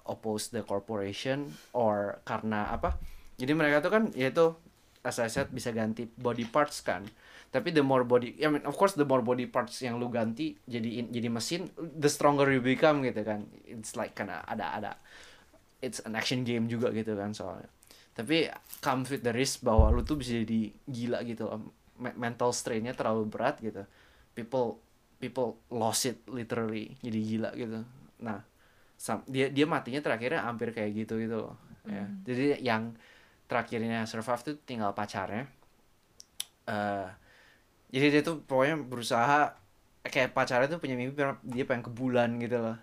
oppose 0.10 0.50
the 0.50 0.66
corporation 0.66 1.54
or 1.72 2.18
karena 2.26 2.74
apa? 2.74 2.98
Jadi 3.40 3.54
mereka 3.54 3.80
tuh 3.86 3.92
kan 3.94 4.04
yaitu 4.18 4.58
as 5.06 5.22
I 5.22 5.32
said 5.32 5.48
bisa 5.54 5.72
ganti 5.72 6.10
body 6.10 6.50
parts 6.50 6.84
kan. 6.84 7.08
Tapi 7.50 7.74
the 7.74 7.82
more 7.82 8.06
body 8.06 8.36
I 8.42 8.50
mean 8.52 8.66
of 8.68 8.76
course 8.76 8.94
the 8.98 9.08
more 9.08 9.24
body 9.24 9.48
parts 9.48 9.80
yang 9.82 9.98
lu 9.98 10.12
ganti 10.12 10.58
jadi 10.68 11.08
jadi 11.08 11.30
mesin 11.32 11.70
the 11.78 12.12
stronger 12.12 12.50
you 12.52 12.62
become 12.62 13.06
gitu 13.06 13.22
kan. 13.24 13.48
It's 13.66 13.96
like 13.96 14.18
karena 14.18 14.44
ada 14.44 14.76
ada 14.76 14.92
it's 15.80 16.04
an 16.04 16.18
action 16.18 16.44
game 16.44 16.68
juga 16.68 16.92
gitu 16.92 17.16
kan 17.16 17.32
soalnya. 17.32 17.72
Tapi 18.14 18.52
comes 18.84 19.08
with 19.08 19.24
the 19.24 19.32
risk 19.32 19.64
bahwa 19.64 19.88
lu 19.96 20.04
tuh 20.04 20.20
bisa 20.20 20.36
jadi 20.36 20.76
gila 20.90 21.24
gitu. 21.24 21.48
Me- 22.00 22.18
mental 22.20 22.52
strainnya 22.52 22.92
terlalu 22.92 23.32
berat 23.32 23.64
gitu. 23.64 23.88
People 24.36 24.84
people 25.20 25.60
lost 25.72 26.08
it 26.08 26.20
literally 26.28 27.00
jadi 27.00 27.20
gila 27.24 27.50
gitu. 27.56 27.80
Nah 28.20 28.49
dia 29.26 29.48
dia 29.48 29.64
matinya 29.64 30.04
terakhirnya 30.04 30.44
hampir 30.44 30.76
kayak 30.76 30.92
gitu 30.94 31.16
gitu 31.18 31.38
loh 31.50 31.56
ya 31.88 32.04
Hmm. 32.06 32.22
jadi 32.28 32.60
yang 32.60 32.94
terakhirnya 33.48 34.04
survive 34.06 34.44
tuh 34.46 34.56
tinggal 34.68 34.92
pacarnya 34.94 35.48
eh 36.70 37.08
jadi 37.90 38.06
dia 38.14 38.22
tuh 38.22 38.46
pokoknya 38.46 38.76
berusaha 38.86 39.58
kayak 40.06 40.38
pacarnya 40.38 40.70
tuh 40.70 40.80
punya 40.84 40.94
mimpi 40.94 41.18
dia 41.50 41.66
pengen 41.66 41.84
ke 41.88 41.92
bulan 41.92 42.38
gitu 42.38 42.62
loh 42.62 42.78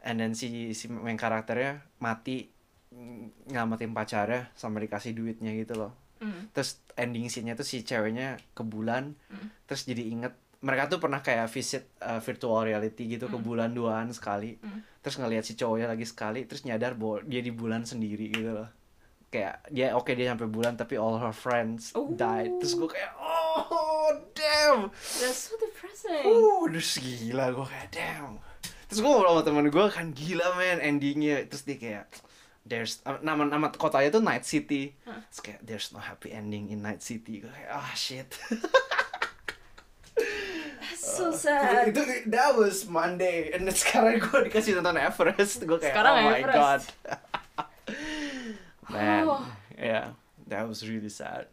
and 0.00 0.16
then 0.16 0.32
si 0.32 0.72
si 0.72 0.88
main 0.88 1.20
karakternya 1.20 1.84
mati 2.00 2.48
mm, 2.88 3.52
nyelamatin 3.52 3.92
pacarnya 3.92 4.48
sama 4.56 4.80
dikasih 4.80 5.12
duitnya 5.12 5.52
gitu 5.58 5.76
loh 5.76 5.92
Hmm. 6.20 6.52
terus 6.52 6.84
ending 7.00 7.32
scene-nya 7.32 7.56
tuh 7.56 7.64
si 7.64 7.80
ceweknya 7.80 8.36
ke 8.52 8.60
bulan 8.60 9.16
Hmm. 9.32 9.48
terus 9.64 9.88
jadi 9.88 10.04
inget 10.04 10.36
mereka 10.60 10.86
tuh 10.86 10.98
pernah 10.98 11.18
kayak 11.18 11.48
visit 11.48 11.88
uh, 11.98 12.18
virtual 12.18 12.60
reality 12.60 13.08
gitu 13.08 13.26
ke 13.26 13.32
Hmm. 13.32 13.42
bulan 13.42 13.70
duaan 13.70 14.08
sekali 14.10 14.56
Hmm. 14.56 14.84
terus 15.00 15.16
ngelihat 15.16 15.42
si 15.42 15.54
cowoknya 15.54 15.88
lagi 15.88 16.04
sekali 16.04 16.44
terus 16.44 16.62
nyadar 16.62 16.92
bahwa 16.92 17.20
dia 17.22 17.40
di 17.40 17.50
bulan 17.50 17.82
sendiri 17.82 18.28
gitu 18.28 18.52
loh 18.54 18.68
kayak 19.26 19.62
dia 19.68 19.92
oke 19.92 20.10
dia 20.10 20.28
sampai 20.28 20.46
bulan 20.46 20.74
tapi 20.74 20.94
all 20.94 21.16
her 21.16 21.30
friends 21.30 21.92
Oh. 21.92 22.10
died 22.10 22.58
terus 22.58 22.74
gue 22.74 22.88
kayak 22.88 23.14
oh 23.14 24.10
damn 24.32 24.90
That's 24.90 25.48
so 25.48 25.56
depressing. 25.56 26.24
uh 26.24 26.66
terus 26.66 26.98
gila 26.98 27.50
gue 27.50 27.64
kayak 27.64 27.88
damn 27.90 28.36
terus 28.84 28.98
gue 28.98 29.06
ngobrol 29.06 29.32
sama 29.32 29.42
temen 29.42 29.66
gue 29.66 29.86
kan 29.88 30.06
gila 30.10 30.46
men 30.54 30.78
endingnya 30.78 31.46
terus 31.46 31.62
dia 31.62 31.78
kayak 31.78 32.04
there's 32.62 33.00
uh, 33.02 33.16
nama 33.20 33.46
nama 33.46 33.70
kotanya 33.70 34.10
tuh 34.10 34.20
Night 34.20 34.44
City 34.44 34.92
Hah. 35.02 35.22
terus 35.24 35.40
kayak 35.40 35.60
there's 35.62 35.88
no 35.88 35.98
happy 35.98 36.28
ending 36.30 36.68
in 36.68 36.82
Night 36.82 37.00
City 37.00 37.38
gue 37.38 37.48
kayak 37.48 37.70
ah 37.70 37.94
shit 37.94 38.28
Sad. 41.30 41.92
itu 41.92 42.00
that 42.26 42.56
was 42.56 42.84
Monday 42.84 43.52
and 43.52 43.68
sekarang 43.70 44.16
gue 44.18 44.48
dikasih 44.48 44.80
nonton 44.80 44.96
Everest 44.96 45.62
gue 45.62 45.76
kayak 45.76 45.92
Sekarang 45.92 46.14
oh 46.16 46.24
my 46.24 46.40
Everest. 46.40 46.56
god 46.56 46.80
man 48.92 49.24
Oh. 49.28 49.44
yeah 49.76 50.16
that 50.46 50.64
was 50.64 50.80
really 50.82 51.10
sad 51.10 51.46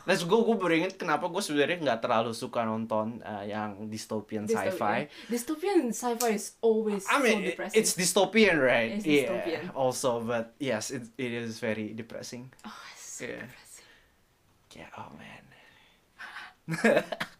Terus 0.00 0.26
gue 0.26 0.40
gue 0.42 0.56
beringet 0.58 0.98
kenapa 0.98 1.30
gue 1.30 1.38
sebenarnya 1.38 1.78
nggak 1.78 2.00
terlalu 2.02 2.34
suka 2.34 2.66
nonton 2.66 3.22
uh, 3.22 3.46
yang 3.46 3.86
dystopian 3.86 4.42
Dystopian. 4.42 4.74
sci-fi. 4.74 4.98
Dystopian 5.30 5.80
sci-fi 5.94 6.30
is 6.34 6.58
always 6.58 7.06
I 7.06 7.22
mean, 7.22 7.38
so 7.38 7.46
depressing. 7.54 7.78
it's 7.78 7.92
dystopian, 7.94 8.58
right? 8.58 8.98
It's 8.98 9.06
yeah. 9.06 9.30
dystopian. 9.30 9.62
Also, 9.70 10.18
but 10.18 10.50
yes, 10.58 10.90
it 10.90 11.06
it 11.14 11.30
is 11.30 11.62
very 11.62 11.94
depressing. 11.94 12.50
oh, 12.66 12.74
it's 12.90 13.06
so 13.22 13.28
Yeah. 13.28 13.44
depressing. 13.46 13.86
Yeah, 14.74 14.90
oh 14.98 15.10
man. 15.14 15.44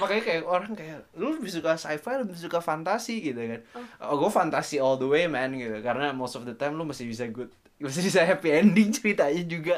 Makanya 0.00 0.22
kayak 0.24 0.42
orang 0.48 0.72
kayak 0.72 1.04
lu 1.14 1.36
lebih 1.36 1.52
suka 1.52 1.76
sci-fi, 1.76 2.24
lebih 2.24 2.34
suka 2.34 2.58
fantasi 2.58 3.20
gitu 3.20 3.36
kan. 3.36 3.60
Oh, 4.00 4.16
gue 4.16 4.30
fantasi 4.32 4.80
all 4.80 4.96
the 4.96 5.04
way 5.04 5.28
man 5.28 5.52
gitu. 5.52 5.76
Karena 5.84 6.10
most 6.10 6.34
of 6.34 6.48
the 6.48 6.56
time 6.56 6.74
lu 6.74 6.88
masih 6.88 7.04
bisa 7.04 7.28
good, 7.28 7.52
masih 7.76 8.00
bisa 8.00 8.24
happy 8.24 8.50
ending 8.50 8.88
ceritanya 8.96 9.44
juga. 9.44 9.76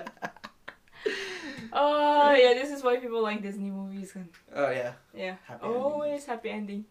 Oh 1.73 2.31
yeah, 2.31 2.53
this 2.53 2.68
is 2.68 2.85
why 2.85 3.01
people 3.01 3.25
like 3.25 3.41
Disney 3.41 3.73
movies 3.73 4.12
kan. 4.12 4.29
Oh 4.53 4.68
ya. 4.68 4.93
Yeah, 5.16 5.41
Happy 5.49 5.64
ending. 5.64 5.81
always 5.81 6.23
happy 6.29 6.49
ending. 6.53 6.83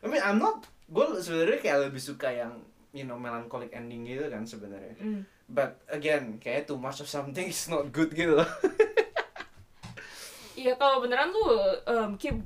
I 0.00 0.06
mean, 0.08 0.20
I'm 0.20 0.36
not. 0.36 0.68
Gue 0.86 1.08
sebenarnya 1.18 1.58
kayak 1.60 1.78
lebih 1.88 2.02
suka 2.02 2.28
yang 2.28 2.60
you 2.92 3.08
know 3.08 3.16
melancholic 3.16 3.72
ending 3.72 4.04
gitu 4.04 4.28
kan 4.28 4.44
sebenarnya. 4.44 5.00
Mm. 5.00 5.22
But 5.50 5.80
again, 5.88 6.38
kayak 6.38 6.68
too 6.68 6.76
much 6.76 7.00
of 7.00 7.08
something 7.08 7.48
is 7.48 7.66
not 7.66 7.88
good 7.90 8.12
gitu 8.12 8.38
loh. 8.38 8.46
Iya 10.60 10.76
kalau 10.76 11.00
beneran 11.00 11.32
lu 11.32 11.40
um, 11.86 12.10
keep 12.14 12.36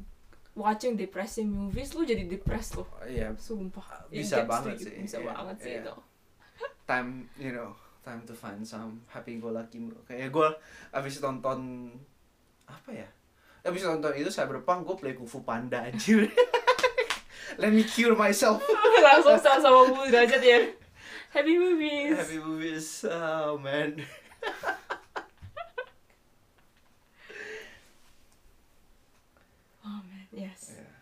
watching 0.55 0.95
depressing 0.95 1.51
movies, 1.51 1.91
lu 1.93 2.07
jadi 2.07 2.23
depressed 2.25 2.79
loh. 2.79 2.87
Iya, 3.03 3.35
Sumpah. 3.35 4.07
It 4.07 4.23
Bisa 4.23 4.39
gets 4.39 4.47
to 4.47 4.51
banget 4.55 4.75
sih, 4.79 4.93
Bisa 5.03 5.17
iya, 5.19 5.27
banget 5.27 5.57
sih 5.59 5.73
iya. 5.73 5.83
itu. 5.83 5.95
time 6.89 7.11
you 7.35 7.51
know 7.51 7.75
time 8.05 8.23
to 8.23 8.31
find 8.31 8.63
some 8.63 9.03
happy 9.09 9.41
go 9.41 9.49
lucky 9.51 9.81
kayak 10.05 10.29
gue 10.29 10.49
abis 10.93 11.19
nonton 11.19 11.89
apa 12.69 12.91
ya 12.93 13.09
abis 13.65 13.83
nonton 13.83 14.13
itu 14.15 14.29
cyberpunk 14.29 14.85
gue 14.85 14.95
play 14.95 15.13
kung 15.17 15.25
fu 15.25 15.41
panda 15.41 15.81
anjir 15.83 16.29
let 17.61 17.73
me 17.73 17.83
cure 17.83 18.13
myself 18.15 18.61
Langsung 19.05 19.41
sama-sama 19.41 19.89
bu 19.91 20.05
derajat 20.07 20.39
ya. 20.41 20.59
Happy 21.33 21.57
movies. 21.57 22.15
happy 22.15 22.39
movies 22.39 22.87
oh 23.09 23.57
man 23.57 23.99
Oh 29.85 30.01
man, 30.01 30.24
yes. 30.35 30.75
yeah. 30.75 30.93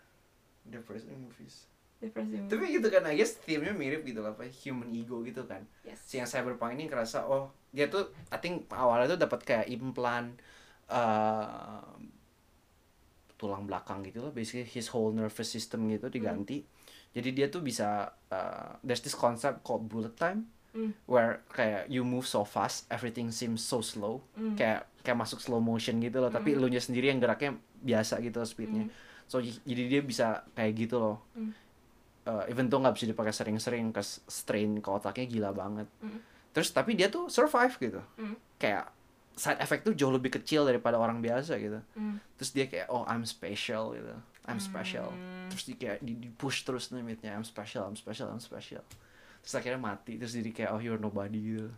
depressing 0.69 1.17
movies 1.19 1.67
Depressing. 1.99 2.51
tapi 2.51 2.67
gitu 2.75 2.91
kan 2.91 3.07
I 3.07 3.15
guess 3.15 3.39
theme-nya 3.39 3.71
mirip 3.73 4.03
gitu 4.03 4.21
lah 4.21 4.35
apa 4.35 4.47
human 4.51 4.91
ego 4.91 5.23
gitu 5.23 5.47
kan 5.47 5.63
yes. 5.83 6.03
si 6.03 6.19
yang 6.19 6.27
cyberpunk 6.27 6.75
ini 6.75 6.91
ngerasa 6.91 7.25
oh 7.25 7.51
dia 7.71 7.87
tuh 7.87 8.11
I 8.29 8.39
think 8.39 8.67
awalnya 8.69 9.15
tuh 9.15 9.21
dapat 9.23 9.41
kayak 9.43 9.67
implant 9.71 10.35
eh, 10.91 11.83
tulang 13.39 13.67
belakang 13.67 14.03
gitu 14.03 14.23
loh 14.23 14.31
basically 14.31 14.63
his 14.63 14.91
whole 14.91 15.11
nervous 15.11 15.51
system 15.51 15.91
gitu 15.91 16.07
diganti 16.07 16.63
jadi 17.13 17.29
dia 17.31 17.47
tuh 17.47 17.63
bisa 17.63 18.11
eh, 18.31 18.71
there's 18.83 19.03
this 19.03 19.15
concept 19.15 19.63
called 19.63 19.87
bullet 19.87 20.15
time 20.15 20.47
Mm. 20.73 20.97
where 21.05 21.45
kayak 21.53 21.85
you 21.93 22.01
move 22.01 22.25
so 22.25 22.49
fast 22.49 22.89
everything 22.89 23.29
seems 23.29 23.61
so 23.61 23.85
slow 23.85 24.25
Mm. 24.33 24.57
kayak 24.57 24.89
kayak 25.05 25.21
masuk 25.21 25.37
slow 25.37 25.61
motion 25.61 26.01
gitu 26.01 26.17
loh 26.17 26.33
tapi 26.33 26.57
Mm. 26.57 26.65
elunya 26.65 26.81
sendiri 26.81 27.13
yang 27.13 27.21
geraknya 27.21 27.61
biasa 27.85 28.25
gitu 28.25 28.41
speednya 28.49 28.89
so 29.33 29.41
jadi 29.41 29.83
dia 29.89 30.03
bisa 30.05 30.45
kayak 30.53 30.73
gitu 30.77 31.01
loh. 31.01 31.17
Mm. 31.33 31.57
Eh, 32.29 32.45
even 32.53 32.69
though 32.69 32.85
nggak 32.85 33.01
bisa 33.01 33.09
dipakai 33.09 33.33
sering-sering 33.33 33.89
ke 33.97 34.05
strain 34.05 34.77
ke 34.85 34.89
otaknya 34.93 35.25
gila 35.25 35.51
banget. 35.57 35.89
Mm. 36.05 36.21
terus 36.53 36.69
tapi 36.69 36.93
dia 36.93 37.09
tuh 37.09 37.33
survive 37.33 37.73
gitu. 37.81 38.05
Mm. 38.21 38.37
kayak 38.61 38.93
side 39.33 39.57
effect 39.65 39.89
tuh 39.89 39.97
jauh 39.97 40.13
lebih 40.13 40.29
kecil 40.37 40.69
daripada 40.69 41.01
orang 41.01 41.25
biasa 41.25 41.57
gitu. 41.57 41.81
Mm. 41.97 42.21
terus 42.37 42.53
dia 42.53 42.69
kayak 42.69 42.93
oh 42.93 43.09
I'm 43.09 43.25
special 43.25 43.97
gitu. 43.97 44.13
I'm 44.45 44.61
special. 44.61 45.09
Mm. 45.17 45.49
terus 45.49 45.63
dia 45.65 45.77
kayak 45.81 45.99
di, 46.05 46.13
di 46.13 46.29
push 46.29 46.69
terus 46.69 46.93
limitnya 46.93 47.33
I'm 47.33 47.49
special 47.49 47.89
I'm 47.89 47.97
special 47.97 48.29
I'm 48.29 48.43
special. 48.45 48.85
Terus 49.41 49.55
akhirnya 49.57 49.81
mati. 49.81 50.21
Terus 50.21 50.37
jadi 50.37 50.51
kayak 50.53 50.71
oh 50.77 50.81
you're 50.85 51.01
nobody 51.01 51.41
gitu 51.41 51.73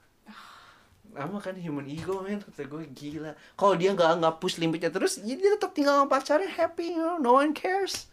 lama 1.12 1.38
kan 1.42 1.54
human 1.58 1.84
ego 1.84 2.24
man 2.24 2.40
kata 2.40 2.64
gue 2.64 2.88
gila 2.90 3.36
kalau 3.54 3.76
dia 3.76 3.92
nggak 3.92 4.24
nggak 4.24 4.36
push 4.40 4.56
limitnya 4.56 4.88
terus 4.88 5.20
ya 5.20 5.36
dia 5.36 5.54
tetap 5.54 5.76
tinggal 5.76 6.02
sama 6.02 6.08
pacarnya 6.08 6.48
happy 6.48 6.96
you 6.96 7.02
know 7.02 7.20
no 7.20 7.36
one 7.36 7.52
cares 7.52 8.08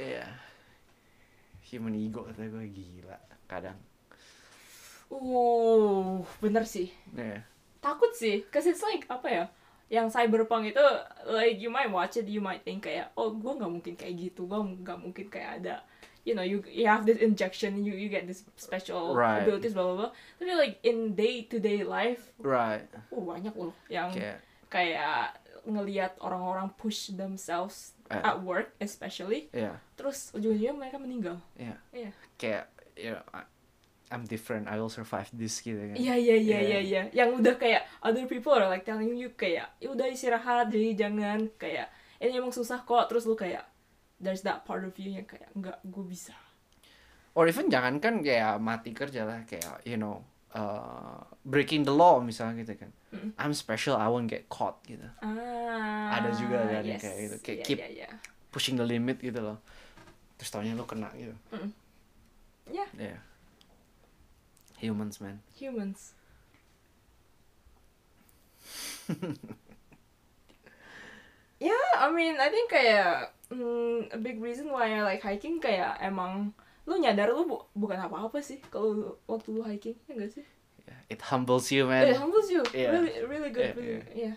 ya 0.00 0.26
human 1.68 1.94
ego 1.94 2.24
kata 2.24 2.48
gue 2.48 2.66
gila 2.72 3.18
kadang 3.44 3.76
Uh, 5.12 6.24
bener 6.40 6.64
sih. 6.64 6.88
Yeah. 7.12 7.44
Takut 7.84 8.16
sih, 8.16 8.48
cause 8.48 8.64
it's 8.64 8.80
like 8.80 9.04
apa 9.12 9.28
ya? 9.28 9.44
Yang 9.92 10.16
cyberpunk 10.16 10.72
itu 10.72 10.80
like 11.28 11.60
you 11.60 11.68
might 11.68 11.92
watch 11.92 12.16
it, 12.16 12.24
you 12.24 12.40
might 12.40 12.64
think 12.64 12.88
kayak 12.88 13.12
oh 13.12 13.28
gue 13.36 13.52
nggak 13.52 13.68
mungkin 13.68 13.92
kayak 13.92 14.14
gitu, 14.16 14.48
gue 14.48 14.56
nggak 14.56 14.96
mungkin 14.96 15.28
kayak 15.28 15.60
ada 15.60 15.84
you 16.22 16.32
know 16.32 16.42
you 16.42 16.62
you 16.66 16.84
have 16.84 17.02
this 17.02 17.18
injection, 17.18 17.80
you 17.80 17.92
you 17.92 18.06
get 18.06 18.24
this 18.24 18.42
special 18.54 19.12
Right. 19.12 19.42
abilities 19.42 19.72
blah 19.72 19.84
blah 19.84 19.96
blah. 19.96 20.12
Tapi 20.36 20.52
like 20.54 20.74
in 20.82 21.12
day 21.12 21.46
to 21.46 21.56
day 21.56 21.82
life, 21.82 22.30
Right. 22.38 22.86
uh 23.10 23.18
banyak 23.18 23.52
loh 23.52 23.74
yang 23.86 24.10
Kayak 24.10 24.38
kayak 24.68 25.36
ngelihat 25.62 26.18
orang-orang 26.18 26.74
push 26.74 27.14
themselves 27.14 27.94
Eh. 28.10 28.18
at 28.18 28.42
work 28.42 28.74
especially, 28.76 29.46
yeah, 29.50 29.78
terus 29.94 30.28
ujung-ujungnya 30.32 30.74
mereka 30.74 30.98
meninggal. 30.98 31.38
yeah. 31.54 31.78
Iya. 31.90 32.10
Kayak 32.36 32.64
you 32.92 33.14
know, 33.14 33.24
I- 33.32 33.48
I'm 34.10 34.28
different. 34.28 34.68
I 34.68 34.76
will 34.76 34.92
survive 34.92 35.32
this 35.32 35.56
gitu 35.58 35.80
kan. 35.80 35.96
Iya 35.96 36.20
iya 36.20 36.36
iya 36.36 36.58
Iya. 36.60 36.60
iya 36.60 36.80
iya. 36.82 37.02
Yang 37.16 37.40
udah 37.40 37.54
kayak 37.56 37.88
other 38.04 38.28
people 38.28 38.52
are 38.52 38.68
like 38.68 38.84
telling 38.84 39.16
you 39.16 39.32
kayak 39.32 39.72
ya 39.80 39.88
udah 39.88 40.04
istirahat 40.04 40.68
jadi 40.68 41.08
jangan 41.08 41.48
kayak 41.56 41.88
ini 42.20 42.36
emang 42.36 42.52
susah 42.52 42.84
kok 42.84 43.08
terus 43.08 43.24
lu 43.24 43.32
kayak 43.32 43.64
there's 44.22 44.46
that 44.46 44.62
part 44.64 44.86
of 44.86 44.94
you 44.96 45.18
yang 45.18 45.26
kayak 45.26 45.50
enggak 45.52 45.82
gue 45.82 46.04
bisa. 46.06 46.32
Or 47.34 47.48
even 47.50 47.66
jangankan 47.68 48.22
kayak 48.22 48.62
mati 48.62 48.94
kerja 48.94 49.26
lah 49.26 49.42
kayak 49.44 49.82
you 49.82 49.98
know 49.98 50.22
uh, 50.54 51.20
breaking 51.42 51.82
the 51.82 51.92
law 51.92 52.22
misalnya 52.22 52.62
gitu 52.62 52.78
kan. 52.86 52.90
Mm. 53.12 53.30
I'm 53.36 53.52
special, 53.52 53.96
I 53.98 54.08
won't 54.08 54.28
get 54.30 54.48
caught 54.48 54.80
gitu. 54.86 55.04
Ah. 55.20 56.16
Ada 56.16 56.32
juga 56.36 56.64
kan 56.64 56.84
yes. 56.84 56.88
yang 56.88 57.00
kayak 57.02 57.16
gitu. 57.18 57.36
Kayak 57.42 57.58
Iya, 57.58 57.64
keep- 57.66 57.82
iya, 57.82 57.88
iya. 58.06 58.08
Pushing 58.52 58.76
the 58.76 58.84
limit 58.84 59.16
gitu 59.20 59.40
loh. 59.40 59.58
Terus 60.36 60.52
taunya 60.52 60.76
lu 60.76 60.84
kena 60.84 61.08
gitu. 61.16 61.32
Yeah, 62.70 62.88
Yeah. 62.96 63.18
Humans 64.78 65.20
man. 65.22 65.40
humans. 65.56 66.12
yeah, 71.60 71.88
I 71.98 72.10
mean, 72.10 72.36
I 72.38 72.48
think 72.48 72.70
kayak 72.70 73.34
mm, 73.52 73.98
a 74.10 74.18
big 74.18 74.40
reason 74.40 74.72
why 74.72 74.88
I 74.88 75.04
like 75.04 75.20
hiking 75.20 75.60
kayak 75.60 76.00
emang 76.00 76.56
lu 76.82 76.98
nyadar 76.98 77.30
lu 77.30 77.46
bu- 77.46 77.68
bukan 77.72 78.00
apa-apa 78.00 78.42
sih 78.42 78.58
kalau 78.66 79.14
waktu 79.28 79.48
lu 79.54 79.62
hiking, 79.62 79.94
ya 80.08 80.18
enggak 80.18 80.32
sih? 80.34 80.46
Yeah. 80.82 80.98
It 81.06 81.20
humbles 81.30 81.70
you 81.70 81.86
It 81.86 81.92
man. 81.94 82.16
humbles 82.18 82.50
you. 82.50 82.64
Yeah. 82.74 82.90
Really, 82.98 83.14
really 83.22 83.50
good. 83.54 83.70
Yeah, 83.70 83.78
really, 83.78 84.02
yeah. 84.18 84.34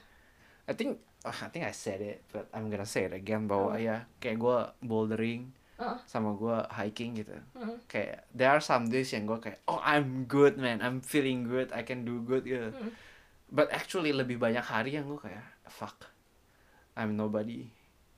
I 0.69 0.77
think 0.77 1.01
oh, 1.25 1.33
I 1.33 1.49
think 1.49 1.65
I 1.65 1.73
said 1.73 2.05
it, 2.05 2.21
but 2.29 2.45
I'm 2.53 2.69
gonna 2.69 2.85
say 2.85 3.09
it 3.09 3.13
again 3.17 3.49
bahwa 3.49 3.73
Apa? 3.73 3.81
ya 3.81 3.95
kayak 4.21 4.37
gue 4.37 4.57
bouldering 4.85 5.49
Uh-uh. 5.75 5.97
sama 6.05 6.37
gue 6.37 6.55
hiking 6.71 7.17
gitu. 7.17 7.33
Uh-uh. 7.57 7.81
Kayak 7.89 8.29
there 8.29 8.53
are 8.53 8.61
some 8.61 8.87
days 8.87 9.09
yang 9.09 9.25
gue 9.25 9.41
kayak 9.41 9.59
oh 9.65 9.81
I'm 9.81 10.29
good 10.29 10.55
man, 10.61 10.85
I'm 10.85 11.01
feeling 11.01 11.49
good, 11.49 11.73
I 11.73 11.81
can 11.81 12.05
do 12.05 12.21
good 12.21 12.45
gitu. 12.45 12.69
Mm. 12.71 12.93
But 13.49 13.73
actually 13.73 14.13
lebih 14.13 14.37
banyak 14.37 14.63
hari 14.63 14.95
yang 15.01 15.09
gue 15.09 15.17
kayak 15.17 15.43
fuck, 15.65 16.09
I'm 16.93 17.17
nobody. 17.17 17.73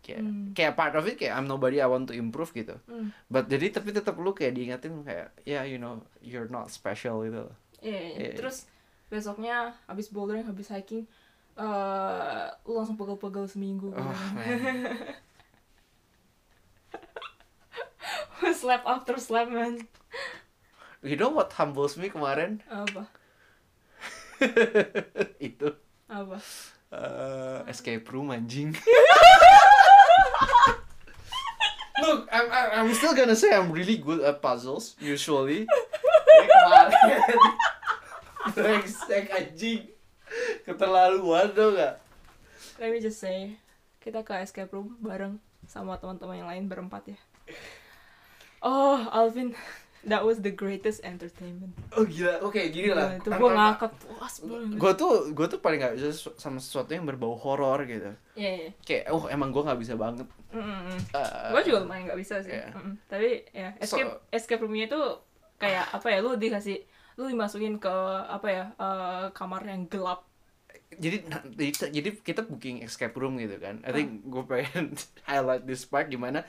Kayak 0.08 0.24
Hmm. 0.24 0.55
kayak 0.55 0.74
part 0.74 0.95
of 0.95 1.03
it 1.03 1.20
kayak 1.20 1.36
I'm 1.36 1.43
nobody, 1.45 1.84
I 1.84 1.88
want 1.91 2.08
to 2.08 2.16
improve 2.16 2.55
gitu. 2.55 2.80
Mm. 2.88 3.12
But 3.28 3.51
jadi 3.51 3.76
tapi 3.76 3.91
tetap 3.91 4.16
lu 4.16 4.32
kayak 4.32 4.55
diingetin 4.55 5.03
kayak 5.03 5.36
ya 5.43 5.68
you 5.68 5.76
know 5.76 5.99
you're 6.24 6.47
not 6.47 6.72
special 6.72 7.28
gitu. 7.28 7.43
loh. 7.43 7.55
Iya, 7.84 7.91
iya. 7.91 8.16
Iya, 8.16 8.24
iya. 8.32 8.38
Terus 8.39 8.72
besoknya 9.08 9.76
habis 9.84 10.08
bouldering, 10.08 10.47
habis 10.47 10.72
hiking, 10.72 11.03
eh 11.53 12.47
lu 12.64 12.72
langsung 12.74 12.95
pegel-pegel 12.95 13.45
seminggu. 13.45 13.91
gitu. 13.91 13.99
Oh 13.99 14.16
man. 14.32 14.88
slap 18.55 18.88
after 18.88 19.20
slap 19.20 19.51
man. 19.51 19.84
You 21.03 21.14
know 21.14 21.30
what 21.30 21.51
humbles 21.53 21.93
me 21.95 22.08
kemarin? 22.08 22.64
Apa? 22.66 23.05
Itu 25.43 25.76
Apa? 26.08 26.39
eh 26.88 27.60
escape 27.68 28.08
room 28.10 28.32
anjing. 28.32 28.72
Look, 31.98 32.30
I'm, 32.30 32.48
I'm 32.52 32.91
still 32.93 33.18
gonna 33.18 33.36
say 33.36 33.54
I'm 33.54 33.74
really 33.74 33.98
good 33.98 34.22
at 34.22 34.41
puzzles 34.41 34.93
usually. 35.02 35.66
Brengsek 38.54 39.34
anjing. 39.34 39.89
Keterlaluan 40.68 41.56
dong 41.56 41.74
gak? 41.80 42.00
Let 42.78 42.89
me 42.93 43.00
just 43.02 43.18
say, 43.18 43.58
kita 44.04 44.22
ke 44.22 44.38
escape 44.43 44.70
room 44.76 45.00
bareng 45.02 45.41
sama 45.66 45.98
teman-teman 45.98 46.43
yang 46.43 46.50
lain 46.50 46.66
berempat 46.70 47.04
ya. 47.10 47.18
Oh, 48.62 49.02
Alvin, 49.10 49.58
that 50.04 50.22
was 50.22 50.38
the 50.39 50.52
greatest 50.52 51.02
entertainment. 51.02 51.74
Oh 51.95 52.06
gila, 52.06 52.43
oke 52.43 52.60
gini 52.70 52.91
lah. 52.91 53.18
Itu 53.18 53.30
gue 53.30 53.50
ngakak 53.50 53.91
puas 53.98 54.36
banget. 54.43 54.78
Gue 54.78 54.91
tuh 54.93 55.14
gue 55.34 55.48
tuh 55.48 55.60
paling 55.60 55.80
gak 55.80 55.93
bisa 55.95 56.12
sama 56.36 56.60
sesuatu 56.60 56.91
yang 56.91 57.04
berbau 57.04 57.34
horor 57.34 57.82
gitu. 57.84 58.14
Iya, 58.38 58.52
iya. 58.54 58.70
Kayak 58.84 59.04
oh 59.10 59.26
emang 59.28 59.50
gue 59.50 59.64
nggak 59.64 59.80
bisa 59.80 59.98
banget. 59.98 60.28
Mm-mm. 60.48 60.98
Eh, 61.12 61.50
gue 61.52 61.62
juga 61.66 61.78
lumayan 61.84 62.08
gak 62.08 62.20
bisa 62.20 62.39
sih 62.39 62.56
Iya. 62.56 62.72
Mm-mm. 62.72 62.93
tapi 63.06 63.43
ya 63.52 63.76
escape 63.78 64.08
So- 64.08 64.20
escape 64.32 64.64
roomnya 64.64 64.88
itu 64.88 65.02
kayak 65.58 65.91
apa 65.91 66.08
ya 66.08 66.24
lu 66.24 66.39
dikasih 66.39 66.80
lu 67.20 67.28
dimasukin 67.28 67.76
ke 67.78 67.91
apa 68.24 68.48
ya 68.48 68.64
eh, 68.74 69.26
kamar 69.36 69.68
yang 69.68 69.89
gelap 69.91 70.24
jadi 70.88 71.28
nah, 71.28 71.43
jadi 71.43 71.91
jadi 71.91 72.10
kita 72.16 72.48
booking 72.48 72.80
escape 72.80 73.12
room 73.14 73.36
gitu 73.36 73.60
kan. 73.60 73.84
I 73.84 73.91
think 73.91 74.24
gue 74.24 74.39
pengen 74.45 74.95
highlight 75.28 75.68
this 75.68 75.84
part 75.84 76.08
gimana 76.08 76.48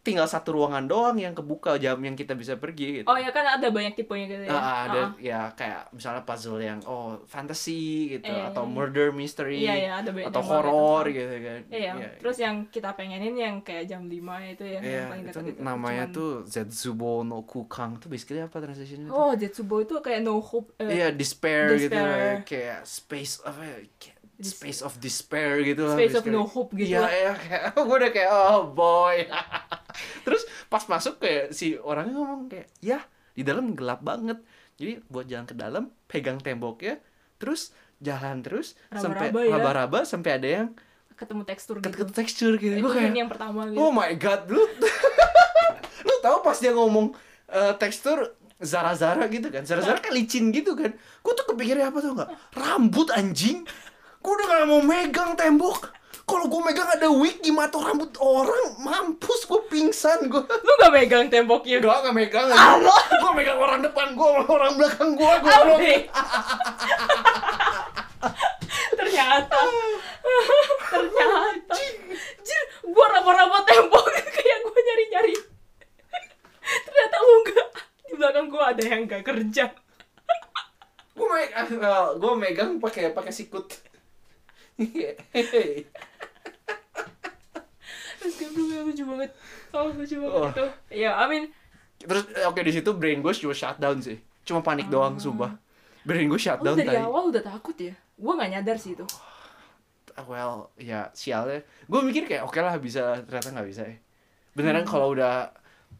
tinggal 0.00 0.24
satu 0.24 0.54
ruangan 0.54 0.84
doang 0.84 1.14
yang 1.14 1.32
kebuka 1.32 1.76
jam 1.76 1.98
yang 1.98 2.14
kita 2.14 2.32
bisa 2.32 2.54
pergi 2.54 3.02
gitu. 3.02 3.06
oh 3.06 3.14
ya 3.14 3.28
kan 3.28 3.44
ada 3.50 3.68
banyak 3.68 3.92
tipenya 3.94 4.26
gitu 4.26 4.42
ya 4.44 4.50
Ah, 4.50 4.78
ada 4.84 5.00
Ah, 5.00 5.08
ya 5.18 5.40
kayak 5.52 5.90
misalnya 5.90 6.22
puzzle 6.22 6.56
yang 6.58 6.80
oh 6.82 7.20
fantasy 7.24 7.82
gitu 8.10 8.24
Iya, 8.26 8.48
atau 8.48 8.62
iya. 8.62 8.70
murder 8.70 9.08
mystery 9.10 9.58
iya 9.58 9.74
iya 9.76 9.92
ada 9.96 10.08
banyak 10.08 10.28
atau 10.28 10.40
horror 10.40 11.04
gitu 11.08 11.34
kan. 11.38 11.60
iya 11.68 11.92
Iya. 11.94 12.08
terus 12.16 12.36
yang 12.36 12.66
kita 12.66 12.92
pengenin 12.92 13.34
yang 13.34 13.60
kayak 13.60 13.84
jam 13.86 14.02
5 14.02 14.16
itu 14.48 14.64
ya 14.64 14.78
Iya, 14.78 14.96
yang 14.96 15.08
paling 15.08 15.22
itu 15.22 15.30
dekat 15.30 15.44
itu 15.46 15.60
namanya 15.60 16.04
Cuman- 16.04 16.16
tuh 16.16 16.30
Zetsubo 16.44 17.12
no 17.20 17.42
Kukang 17.42 17.96
tuh 17.96 18.08
basically 18.08 18.40
apa 18.40 18.56
translationnya? 18.56 19.06
tuh? 19.06 19.14
oh 19.14 19.32
Jetsubo 19.32 19.76
itu 19.78 19.94
kayak 19.98 20.20
no 20.20 20.38
hope 20.38 20.72
eh, 20.78 20.88
Iya, 20.96 21.08
despair, 21.10 21.74
gitu 21.74 21.90
despair. 21.90 22.06
lah. 22.06 22.36
kayak 22.42 22.80
space 22.82 23.42
apa 23.42 23.60
ya? 23.60 23.76
Kayak 23.94 24.17
space 24.38 24.86
of 24.86 24.94
despair 25.02 25.58
gitu 25.66 25.82
lah. 25.86 25.98
Space 25.98 26.14
of 26.14 26.24
no 26.30 26.46
hope 26.46 26.70
gitu 26.78 26.94
lah. 26.94 27.10
iya, 27.10 27.32
kayak 27.34 27.62
gue 27.86 27.96
udah 27.98 28.10
kayak 28.14 28.30
oh 28.30 28.70
boy. 28.70 29.26
Terus 30.26 30.42
pas 30.70 30.82
masuk 30.86 31.18
kayak 31.18 31.50
si 31.50 31.74
orangnya 31.74 32.14
ngomong 32.14 32.46
kayak, 32.46 32.70
"Ya, 32.78 33.02
di 33.34 33.42
dalam 33.42 33.74
gelap 33.74 34.04
banget." 34.06 34.38
Jadi 34.78 35.02
buat 35.10 35.26
jalan 35.26 35.42
ke 35.42 35.58
dalam, 35.58 35.90
pegang 36.06 36.38
temboknya, 36.38 37.02
terus 37.34 37.74
jalan 37.98 38.46
terus 38.46 38.78
sampai 38.94 39.34
Raba-raba 39.34 39.40
ya. 39.42 39.54
raba-raba 39.58 39.98
sampai 40.06 40.30
ada 40.38 40.48
yang 40.62 40.68
ketemu 41.18 41.42
tekstur 41.42 41.82
gitu 41.82 41.90
ke 41.90 42.04
tekstur 42.14 42.52
gitu. 42.62 42.78
itu 42.78 42.84
Gue 42.86 42.94
kayak, 42.94 43.10
yang 43.10 43.26
pertama 43.26 43.66
gitu 43.66 43.82
Oh 43.82 43.90
my 43.90 44.14
god, 44.14 44.46
lu 44.46 44.62
lu 46.06 46.14
tahu 46.22 46.46
pas 46.46 46.54
dia 46.54 46.70
ngomong 46.70 47.10
eh, 47.50 47.74
tekstur 47.74 48.38
Zara-Zara 48.58 49.26
gitu 49.26 49.50
kan 49.50 49.66
Zara-Zara 49.66 49.98
kan 49.98 50.14
licin 50.14 50.50
gitu 50.54 50.78
kan 50.78 50.94
Gue 50.94 51.32
tuh 51.34 51.46
kepikirnya 51.54 51.90
apa 51.90 51.98
tuh 51.98 52.14
nggak 52.14 52.30
Rambut 52.54 53.10
anjing 53.14 53.66
Gue 54.28 54.36
udah 54.36 54.60
gak 54.60 54.68
mau 54.68 54.84
megang 54.84 55.32
tembok. 55.40 55.88
Kalau 56.28 56.52
gue 56.52 56.60
megang 56.60 56.84
ada 56.84 57.08
wig 57.08 57.40
di 57.40 57.48
mata 57.48 57.80
rambut 57.80 58.12
orang 58.20 58.76
Mampus 58.84 59.48
gue 59.48 59.64
pingsan 59.72 60.28
Gue 60.28 60.44
lu 60.44 60.72
gak 60.84 60.92
megang 60.92 61.32
temboknya 61.32 61.80
Gak 61.80 62.04
gak 62.04 62.12
megang. 62.12 62.52
Gue 62.52 63.32
megang 63.32 63.56
orang 63.56 63.80
depan 63.80 64.12
gue 64.12 64.28
Orang 64.44 64.76
belakang 64.76 65.16
gue 65.16 65.32
Gue 65.40 65.48
Alvin. 65.48 66.00
ternyata. 69.00 69.60
Ternyata. 70.92 71.74
Jir, 72.44 72.62
gua 72.92 73.06
raba-raba 73.08 73.64
tembok. 73.64 74.04
Kayak 74.36 74.58
gua 74.60 74.76
nyari-nyari. 74.76 75.34
Ternyata 76.84 77.16
lu 77.16 77.32
enggak 77.40 77.68
di 78.04 78.12
belakang 78.12 78.46
gua 78.52 78.76
ada 78.76 78.82
yang 78.84 79.08
gak 79.08 79.24
kerja. 79.24 79.72
Gue 81.16 81.26
megang 81.32 81.68
Gue 82.20 82.32
megang 82.36 82.70
pakai 82.76 83.16
pakai 83.16 83.32
sikut 83.32 83.88
terus 88.18 88.34
gue 88.34 88.50
bilang 88.52 88.86
lucu 88.86 89.04
banget 89.04 89.30
oh 89.72 89.90
lucu 89.90 90.16
banget 90.16 90.32
Oh. 90.32 90.48
itu 90.48 90.64
ya 90.96 91.10
I 91.16 91.26
mean 91.26 91.44
Terus 91.98 92.30
eh, 92.30 92.46
oke 92.46 92.62
di 92.62 92.70
situ 92.70 92.90
brain 92.92 93.18
gue 93.18 93.32
cuma 93.34 93.50
shutdown 93.50 93.98
sih. 93.98 94.22
Cuma 94.46 94.62
panik 94.62 94.86
doang 94.86 95.18
sumpah. 95.18 95.58
Brain 96.06 96.30
gue 96.30 96.38
shutdown 96.38 96.72
Oh, 96.72 96.78
dari 96.78 96.94
tadi. 96.94 97.02
awal 97.02 97.26
udah 97.28 97.42
takut 97.42 97.74
ya 97.74 97.90
gua 98.14 98.38
gak 98.38 98.50
nyadar 98.52 98.78
sih 98.78 98.94
itu 98.94 99.02
Well, 100.20 100.70
ya 100.74 101.10
sialnya. 101.12 101.62
Gue 101.86 102.02
mikir 102.02 102.22
kayak 102.24 102.42
oke 102.42 102.54
lah 102.56 102.74
bisa 102.76 103.18
ternyata 103.20 103.50
nggak 103.50 103.66
bisa 103.66 103.82
ya. 103.82 103.98
Beneran 104.52 104.82
Hmm. 104.82 104.90
kalau 104.92 105.10
udah 105.10 105.50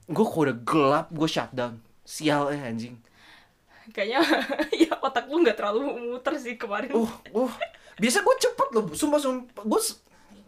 gue 0.06 0.22
kalau 0.22 0.42
udah 0.44 0.58
gelap 0.60 1.06
gue 1.08 1.26
shutdown. 1.28 1.82
Sial 2.04 2.50
eh 2.50 2.62
anjing. 2.62 2.94
kayaknya 3.88 4.22
ya 4.84 4.94
otak 4.98 5.26
lu 5.26 5.40
nggak 5.40 5.56
terlalu 5.56 5.82
muter 6.12 6.34
sih 6.36 6.54
kemarin 6.54 6.92
Uh, 6.92 7.08
uh. 7.34 7.50
Biasa 7.98 8.22
gue 8.22 8.34
cepet 8.38 8.68
loh. 8.74 8.84
Sumpah 8.94 9.20
sumpah. 9.20 9.62
Gue 9.66 9.80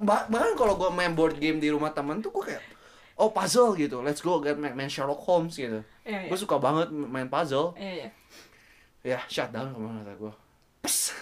bahkan 0.06 0.56
kalau 0.56 0.80
gue 0.80 0.88
main 0.94 1.12
board 1.12 1.36
game 1.36 1.60
di 1.60 1.68
rumah 1.68 1.92
temen 1.92 2.24
tuh 2.24 2.32
gue 2.32 2.54
kayak 2.54 2.62
oh 3.20 3.28
puzzle 3.34 3.76
gitu. 3.76 4.00
Let's 4.00 4.24
go 4.24 4.40
get 4.40 4.56
main, 4.56 4.72
main 4.72 4.88
Sherlock 4.88 5.20
Holmes 5.26 5.58
gitu. 5.58 5.84
Iya, 6.08 6.24
iya. 6.24 6.28
Gue 6.30 6.38
suka 6.40 6.56
banget 6.56 6.88
main 6.88 7.28
puzzle. 7.28 7.76
Iya, 7.76 7.92
iya. 8.06 8.10
ya 9.00 9.18
shutdown 9.32 9.72
ke 9.72 9.80
mana 9.80 10.04
kata 10.04 10.12
gue 10.20 10.32
pes 10.84 11.16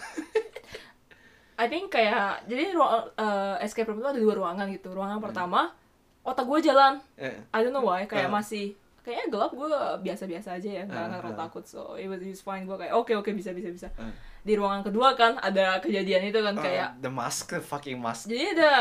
I 1.62 1.66
think 1.70 1.95
kayak 1.95 2.47
jadi 2.51 2.74
ruang 2.74 3.07
eh, 3.14 3.62
escape 3.62 3.87
room 3.91 4.03
itu 4.03 4.11
ada 4.11 4.18
dua 4.18 4.35
ruangan 4.35 4.66
gitu. 4.70 4.95
Ruangan 4.95 5.18
pertama 5.18 5.74
otak 6.22 6.47
gue 6.47 6.70
jalan. 6.70 7.03
Eh, 7.18 7.35
I 7.51 7.59
don't 7.62 7.74
know 7.74 7.87
why 7.87 8.07
kayak 8.07 8.31
Uh. 8.31 8.35
masih 8.39 8.79
kayaknya 9.09 9.32
gelap 9.32 9.52
gue 9.56 9.72
biasa-biasa 10.04 10.61
aja 10.61 10.68
ya 10.68 10.82
nggak 10.84 11.04
Uh, 11.09 11.12
terlalu 11.16 11.32
uh. 11.32 11.40
takut 11.40 11.64
so 11.64 11.96
it 11.96 12.04
was, 12.04 12.20
it 12.20 12.28
was 12.28 12.44
fine 12.44 12.68
gue 12.68 12.76
kayak 12.76 12.92
oke 12.92 13.09
oke 13.16 13.32
bisa 13.32 13.56
bisa 13.56 13.72
bisa 13.72 13.88
Uh. 13.96 14.12
di 14.44 14.52
ruangan 14.52 14.84
kedua 14.84 15.16
kan 15.16 15.40
ada 15.40 15.80
kejadian 15.80 16.28
itu 16.28 16.44
kan 16.44 16.61
kayak 16.61 16.88
uh, 16.92 17.00
the 17.00 17.09
mask 17.09 17.48
the 17.48 17.64
fucking 17.64 17.96
mask 17.96 18.28
jadi 18.28 18.52
ada 18.52 18.72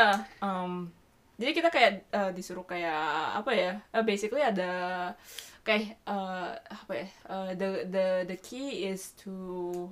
um, 0.44 0.92
jadi 1.40 1.56
kita 1.56 1.72
kayak 1.72 1.92
uh, 2.12 2.30
disuruh 2.36 2.68
kayak 2.68 3.40
apa 3.40 3.50
ya 3.56 3.72
uh, 3.96 4.04
basically 4.04 4.44
ada 4.44 4.68
kayak 5.68 6.00
uh, 6.02 6.48
apa 6.56 6.92
ya 6.94 7.06
uh, 7.26 7.50
the 7.52 7.68
the 7.86 8.06
the 8.24 8.36
key 8.38 8.88
is 8.88 9.12
to 9.14 9.28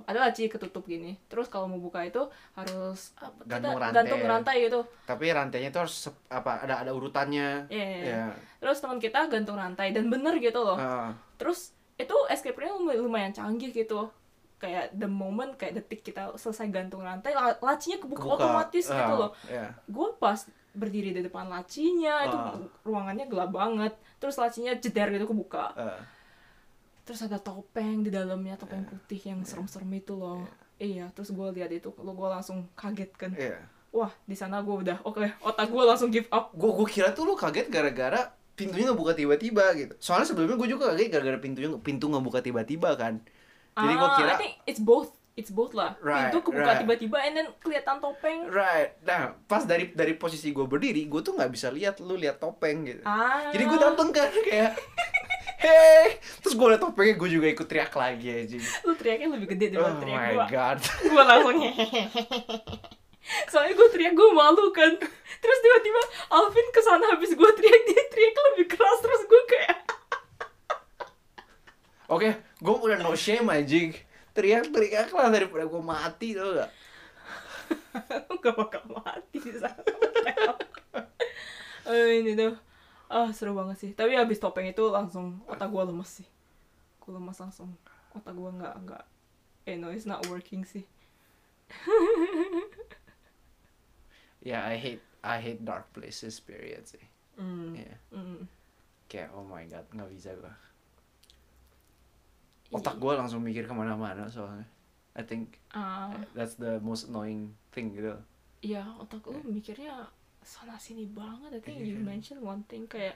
ada 0.02 0.24
laci 0.24 0.48
ketutup 0.48 0.80
gini 0.82 1.20
terus 1.26 1.46
kalau 1.46 1.68
mau 1.68 1.76
buka 1.76 2.00
itu 2.00 2.24
harus 2.54 3.12
apa, 3.14 3.36
kita 3.38 3.50
Gantung 3.52 3.76
rantai. 3.76 3.94
gantung 3.94 4.22
rantai 4.24 4.56
gitu 4.62 4.80
tapi 5.04 5.24
rantainya 5.28 5.68
tuh 5.68 5.80
harus 5.82 5.96
sep- 6.02 6.24
apa 6.28 6.64
ada 6.64 6.80
ada 6.80 6.90
urutannya 6.90 7.68
Iya, 7.68 7.86
iya, 7.86 7.98
iya. 8.00 8.08
ya 8.08 8.26
terus 8.58 8.80
teman 8.80 8.96
kita 8.96 9.28
gantung 9.28 9.54
rantai 9.54 9.92
dan 9.92 10.08
bener 10.08 10.40
gitu 10.40 10.56
loh 10.58 10.74
Ah, 10.74 11.12
terus 11.36 11.70
itu 11.94 12.16
escape 12.26 12.56
room 12.56 12.88
lumayan 12.88 13.30
canggih 13.30 13.68
gitu 13.70 14.08
kayak 14.56 14.88
the 14.90 15.04
moment 15.04 15.52
kayak 15.54 15.76
detik 15.76 16.00
kita 16.02 16.32
selesai 16.34 16.68
gantung 16.70 17.00
rantai 17.00 17.30
la- 17.30 17.60
lacinya 17.60 17.98
kebuka 17.98 18.24
kebuka. 18.24 18.36
otomatis 18.38 18.84
gitu 18.86 18.96
Ah, 19.06 19.20
loh 19.20 19.30
ya. 19.44 19.68
gue 19.84 20.08
pas 20.16 20.40
berdiri 20.76 21.10
di 21.10 21.20
depan 21.20 21.48
lacinya 21.48 22.22
itu 22.22 22.36
Ah. 22.36 22.52
ruangannya 22.82 23.24
gelap 23.24 23.50
banget. 23.50 23.96
Terus 24.16 24.36
lacinya 24.36 24.72
jeder 24.72 25.08
gitu 25.10 25.24
kebuka. 25.26 25.72
Ah, 25.72 26.00
terus 27.02 27.22
ada 27.22 27.38
topeng 27.38 28.02
di 28.02 28.10
dalamnya 28.10 28.54
topeng 28.54 28.84
putih 28.84 29.18
yang 29.24 29.40
serem-serem 29.40 29.88
itu 29.90 30.12
loh. 30.12 30.44
Iya. 30.76 31.08
Terus 31.10 31.32
gue 31.32 31.48
lihat 31.54 31.70
itu 31.70 31.88
lo 31.96 32.12
gue 32.12 32.28
langsung 32.28 32.68
kaget 32.74 33.10
kan 33.14 33.32
iya. 33.32 33.56
Wah 33.88 34.12
di 34.22 34.36
sana 34.36 34.60
gue 34.60 34.76
udah 34.76 35.00
oke 35.02 35.24
otak 35.40 35.66
gue 35.66 35.82
langsung 35.82 36.12
give 36.12 36.28
up. 36.28 36.52
Gue 36.52 36.68
gue 36.70 36.86
kira 36.86 37.10
tuh 37.10 37.24
lu 37.24 37.32
kaget 37.32 37.66
gara-gara 37.66 38.28
pintunya 38.52 38.84
ngebuka 38.86 39.16
tiba-tiba 39.16 39.72
gitu. 39.74 39.96
Soalnya 39.96 40.28
sebelumnya 40.28 40.56
gue 40.56 40.68
juga 40.68 40.92
kaget 40.92 41.08
gara-gara 41.08 41.38
pintunya 41.38 41.72
pintu 41.78 42.06
ngebuka 42.06 42.40
tiba-tiba 42.40 42.92
kan. 42.92 43.24
Jadi 43.72 43.92
gue 43.94 44.04
Ah, 44.04 44.16
kira 44.16 44.32
I 44.32 44.38
think 44.38 44.54
it's 44.64 44.80
both 44.80 45.15
it's 45.36 45.52
both 45.52 45.76
lah. 45.76 45.94
Right, 46.00 46.32
pintu 46.32 46.48
kebuka 46.48 46.64
right. 46.64 46.80
tiba-tiba 46.80 47.16
and 47.20 47.32
then 47.36 47.48
kelihatan 47.60 48.00
topeng. 48.00 48.48
Right. 48.48 48.96
Nah 49.04 49.36
pas 49.44 49.68
dari 49.68 49.92
dari 49.92 50.16
posisi 50.16 50.50
gue 50.50 50.64
berdiri 50.64 51.04
gue 51.04 51.20
tuh 51.20 51.36
nggak 51.36 51.52
bisa 51.52 51.68
lihat 51.68 52.00
lu 52.00 52.16
lihat 52.16 52.40
topeng 52.40 52.88
gitu. 52.88 53.04
Ah. 53.04 53.52
Jadi 53.52 53.62
gue 53.68 53.78
dateng 53.78 54.08
kan 54.10 54.32
kayak 54.48 54.72
Hei, 55.56 56.20
terus 56.44 56.52
gue 56.52 56.66
liat 56.68 56.80
topengnya 56.84 57.16
gue 57.16 57.30
juga 57.32 57.46
ikut 57.48 57.64
teriak 57.64 57.92
lagi 57.96 58.28
aja. 58.28 58.60
lu 58.84 58.92
teriaknya 58.92 59.28
lebih 59.32 59.56
gede 59.56 59.72
Oh 59.72 59.88
daripada 59.88 59.96
teriak 60.04 60.20
my 60.20 60.32
gue 60.36 60.46
god. 60.52 60.78
gue 61.12 61.22
langsung 61.24 61.58
soalnya 63.50 63.74
gue 63.74 63.88
teriak 63.92 64.12
gue 64.16 64.28
malu 64.36 64.72
kan. 64.72 64.92
Terus 65.36 65.58
tiba-tiba 65.60 66.00
Alvin 66.32 66.68
ke 66.72 66.80
sana 66.80 67.04
habis 67.12 67.32
gue 67.32 67.50
teriak 67.56 67.82
dia 67.88 68.02
teriak 68.08 68.36
lebih 68.52 68.66
keras. 68.72 68.98
Terus 69.00 69.22
gue 69.24 69.42
kayak 69.48 69.76
Oke, 72.14 72.30
gue 72.62 72.74
udah 72.86 72.96
no 73.02 73.16
shame 73.18 73.48
anjing. 73.50 74.05
Teriak-teriak 74.36 75.08
lah 75.16 75.32
daripada 75.32 75.64
gue 75.64 75.82
mati 75.82 76.36
tau 76.36 76.52
gak? 76.52 76.70
gak 78.44 78.54
bakal 78.60 78.84
mati 78.92 79.40
di 79.40 79.56
sana 79.56 79.80
Eh, 81.86 82.20
ini 82.20 82.34
tuh 82.36 82.54
ah 83.06 83.30
seru 83.30 83.54
banget 83.54 83.76
sih 83.78 83.90
tapi 83.94 84.18
habis 84.18 84.42
topeng 84.42 84.66
itu 84.66 84.82
langsung 84.90 85.38
otak 85.46 85.70
gue 85.70 85.82
lemes 85.86 86.10
sih 86.10 86.28
gue 86.98 87.12
lemes 87.14 87.38
langsung 87.38 87.70
otak 88.10 88.34
gue 88.34 88.50
nggak 88.58 88.74
nggak 88.82 89.04
eh 89.70 89.78
no 89.78 89.94
it's 89.94 90.02
not 90.02 90.26
working 90.26 90.66
sih 90.66 90.82
Ya, 94.46 94.62
I 94.62 94.78
hate 94.78 95.02
I 95.26 95.42
hate 95.42 95.66
dark 95.66 95.90
places 95.90 96.38
period 96.38 96.86
sih. 96.86 97.02
hmm. 97.34 97.74
Ya, 97.74 97.98
hmm. 98.14 98.46
kayak 99.10 99.34
oh 99.34 99.42
my 99.42 99.66
god, 99.66 99.82
nggak 99.90 100.06
bisa 100.14 100.38
gue. 100.38 100.54
Otak 102.68 102.96
gue 102.96 103.12
langsung 103.12 103.40
mikir 103.40 103.64
ke 103.64 103.72
mana-mana 103.72 104.26
soalnya. 104.26 104.66
I 105.12 105.22
think 105.22 105.56
Ah, 105.70 106.12
that's 106.32 106.54
the 106.54 106.76
most 106.78 107.06
annoying 107.06 107.52
thing 107.70 107.92
gitu. 107.92 108.12
iya 108.58 108.82
otak 108.96 109.20
lu 109.22 109.38
mikirnya 109.44 110.08
sana 110.40 110.74
sini 110.76 111.06
banget 111.06 111.52
I 111.52 111.60
think 111.60 111.78
you 111.78 111.94
Iya. 111.94 112.04
mention 112.04 112.36
one 112.38 112.64
thing 112.64 112.84
kayak 112.84 113.14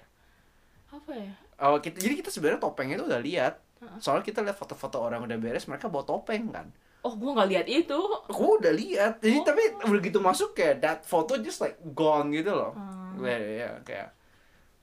apa 0.86 1.10
ya 1.12 1.32
Oh, 1.58 1.76
kita, 1.76 1.96
jadi 1.98 2.14
kita 2.16 2.28
sebenarnya 2.28 2.56
topengnya 2.58 2.96
tuh 2.96 3.06
udah 3.06 3.18
lihat. 3.18 3.54
Heeh. 3.78 3.98
Soalnya 3.98 4.22
kita 4.22 4.40
lihat 4.40 4.54
foto-foto 4.54 4.96
orang 4.98 5.22
udah 5.22 5.36
beres, 5.36 5.64
mereka 5.66 5.86
bawa 5.86 6.04
topeng 6.04 6.48
kan. 6.48 6.68
oh 7.00 7.16
gue 7.16 7.30
nggak 7.30 7.48
lihat 7.48 7.66
itu 7.66 7.96
Aku 8.28 8.56
udah 8.56 8.70
lihat. 8.70 9.18
Jadi 9.18 9.36
Oh. 9.36 9.44
tapi 9.44 9.62
begitu 9.90 10.20
masuk 10.20 10.52
kayak 10.52 10.76
that 10.78 11.00
photo 11.02 11.36
just 11.36 11.58
like 11.58 11.74
gone 11.90 12.28
gitu 12.30 12.52
loh. 12.52 12.72
Ah. 12.72 13.12
Ya, 13.18 13.36
ya, 13.36 13.50
ya, 13.58 13.70
kayak 13.82 14.08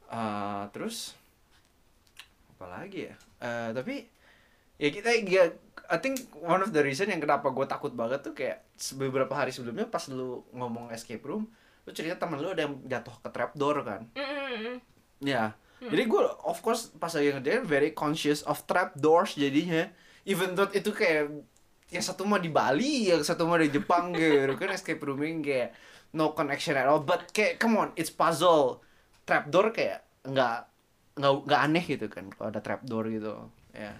uh, 0.08 0.66
terus 0.70 1.14
apa 2.52 2.66
lagi 2.68 3.06
ya? 3.06 3.16
Eh, 3.40 3.70
tapi 3.72 3.96
ya 4.78 4.90
kita 4.94 5.10
ya 5.26 5.52
I 5.88 5.98
think 6.04 6.28
one 6.36 6.60
of 6.60 6.76
the 6.76 6.84
reason 6.84 7.08
yang 7.08 7.24
kenapa 7.24 7.48
gue 7.50 7.64
takut 7.64 7.96
banget 7.96 8.20
tuh 8.20 8.36
kayak 8.36 8.68
beberapa 9.00 9.32
hari 9.32 9.56
sebelumnya 9.56 9.88
pas 9.88 10.04
lu 10.12 10.44
ngomong 10.52 10.92
escape 10.92 11.24
room, 11.24 11.48
lu 11.88 11.92
cerita 11.96 12.20
temen 12.20 12.44
lu 12.44 12.52
ada 12.52 12.68
yang 12.68 12.76
jatuh 12.84 13.16
ke 13.24 13.30
trapdoor 13.32 13.88
kan? 13.88 14.02
Mm-mm. 14.20 14.84
Ya. 15.24 15.56
Jadi 15.78 16.04
gue 16.10 16.22
of 16.44 16.60
course 16.60 16.92
pas 16.98 17.14
lagi 17.14 17.32
ngerjain 17.32 17.64
very 17.64 17.96
conscious 17.96 18.44
of 18.44 18.60
trapdoors 18.68 19.40
jadinya. 19.40 19.88
Even 20.28 20.60
though 20.60 20.68
itu 20.76 20.92
kayak 20.92 21.32
yang 21.88 22.04
satu 22.04 22.28
mah 22.28 22.44
di 22.44 22.52
Bali, 22.52 23.08
yang 23.08 23.24
satu 23.24 23.48
mah 23.48 23.64
di 23.64 23.72
Jepang 23.72 24.12
gitu 24.18 24.60
kan 24.60 24.76
escape 24.76 25.00
rooming 25.00 25.40
kayak 25.40 25.72
no 26.12 26.36
connection 26.36 26.76
at 26.76 26.90
all. 26.90 27.00
But 27.00 27.32
kayak 27.32 27.64
come 27.64 27.80
on, 27.80 27.90
it's 27.96 28.12
puzzle. 28.12 28.84
Trapdoor 29.24 29.72
kayak 29.72 30.04
nggak 30.28 30.68
nggak 31.16 31.34
nggak 31.48 31.62
aneh 31.64 31.86
gitu 31.88 32.12
kan 32.12 32.28
kalau 32.36 32.52
ada 32.52 32.60
trapdoor 32.60 33.08
gitu. 33.08 33.48
Ya. 33.72 33.96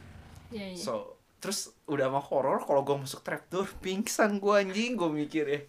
Iya, 0.52 0.74
iya. 0.74 0.80
So 0.80 1.18
terus 1.38 1.70
udah 1.86 2.10
mah 2.10 2.24
horror 2.24 2.66
kalau 2.66 2.82
gue 2.82 2.98
masuk 2.98 3.22
trapdoor 3.22 3.70
pingsan 3.80 4.42
gue 4.42 4.54
anjing 4.58 4.98
gue 4.98 5.10
mikir 5.10 5.46
ya. 5.46 5.62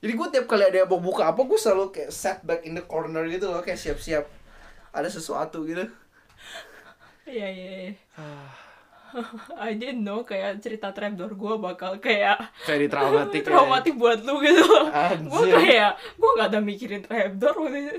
Jadi 0.00 0.12
gue 0.16 0.26
tiap 0.32 0.46
kali 0.48 0.64
ada 0.64 0.84
yang 0.84 0.88
mau 0.88 1.00
buka 1.00 1.28
apa 1.28 1.40
gue 1.44 1.58
selalu 1.60 1.92
kayak 1.92 2.10
set 2.12 2.38
back 2.44 2.64
in 2.64 2.76
the 2.76 2.84
corner 2.84 3.24
gitu 3.28 3.48
loh 3.52 3.60
kayak 3.60 3.80
siap-siap 3.80 4.24
ada 4.92 5.08
sesuatu 5.08 5.64
gitu. 5.64 5.88
Iya 7.28 7.48
iya 7.48 7.70
iya. 7.88 7.92
I 9.58 9.74
didn't 9.74 10.06
know 10.06 10.22
kayak 10.22 10.62
cerita 10.62 10.94
trapdoor 10.94 11.34
gue 11.34 11.54
bakal 11.58 11.98
kayak 11.98 12.38
Very 12.62 12.86
ya. 12.92 13.42
traumatik 13.42 13.94
buat 13.98 14.22
lu 14.22 14.38
gitu. 14.38 14.66
gue 15.26 15.44
kayak 15.50 15.98
gue 16.14 16.30
gak 16.38 16.48
ada 16.54 16.60
mikirin 16.62 17.02
trapdoor 17.02 17.56
waktu 17.66 17.78
itu. 17.90 17.98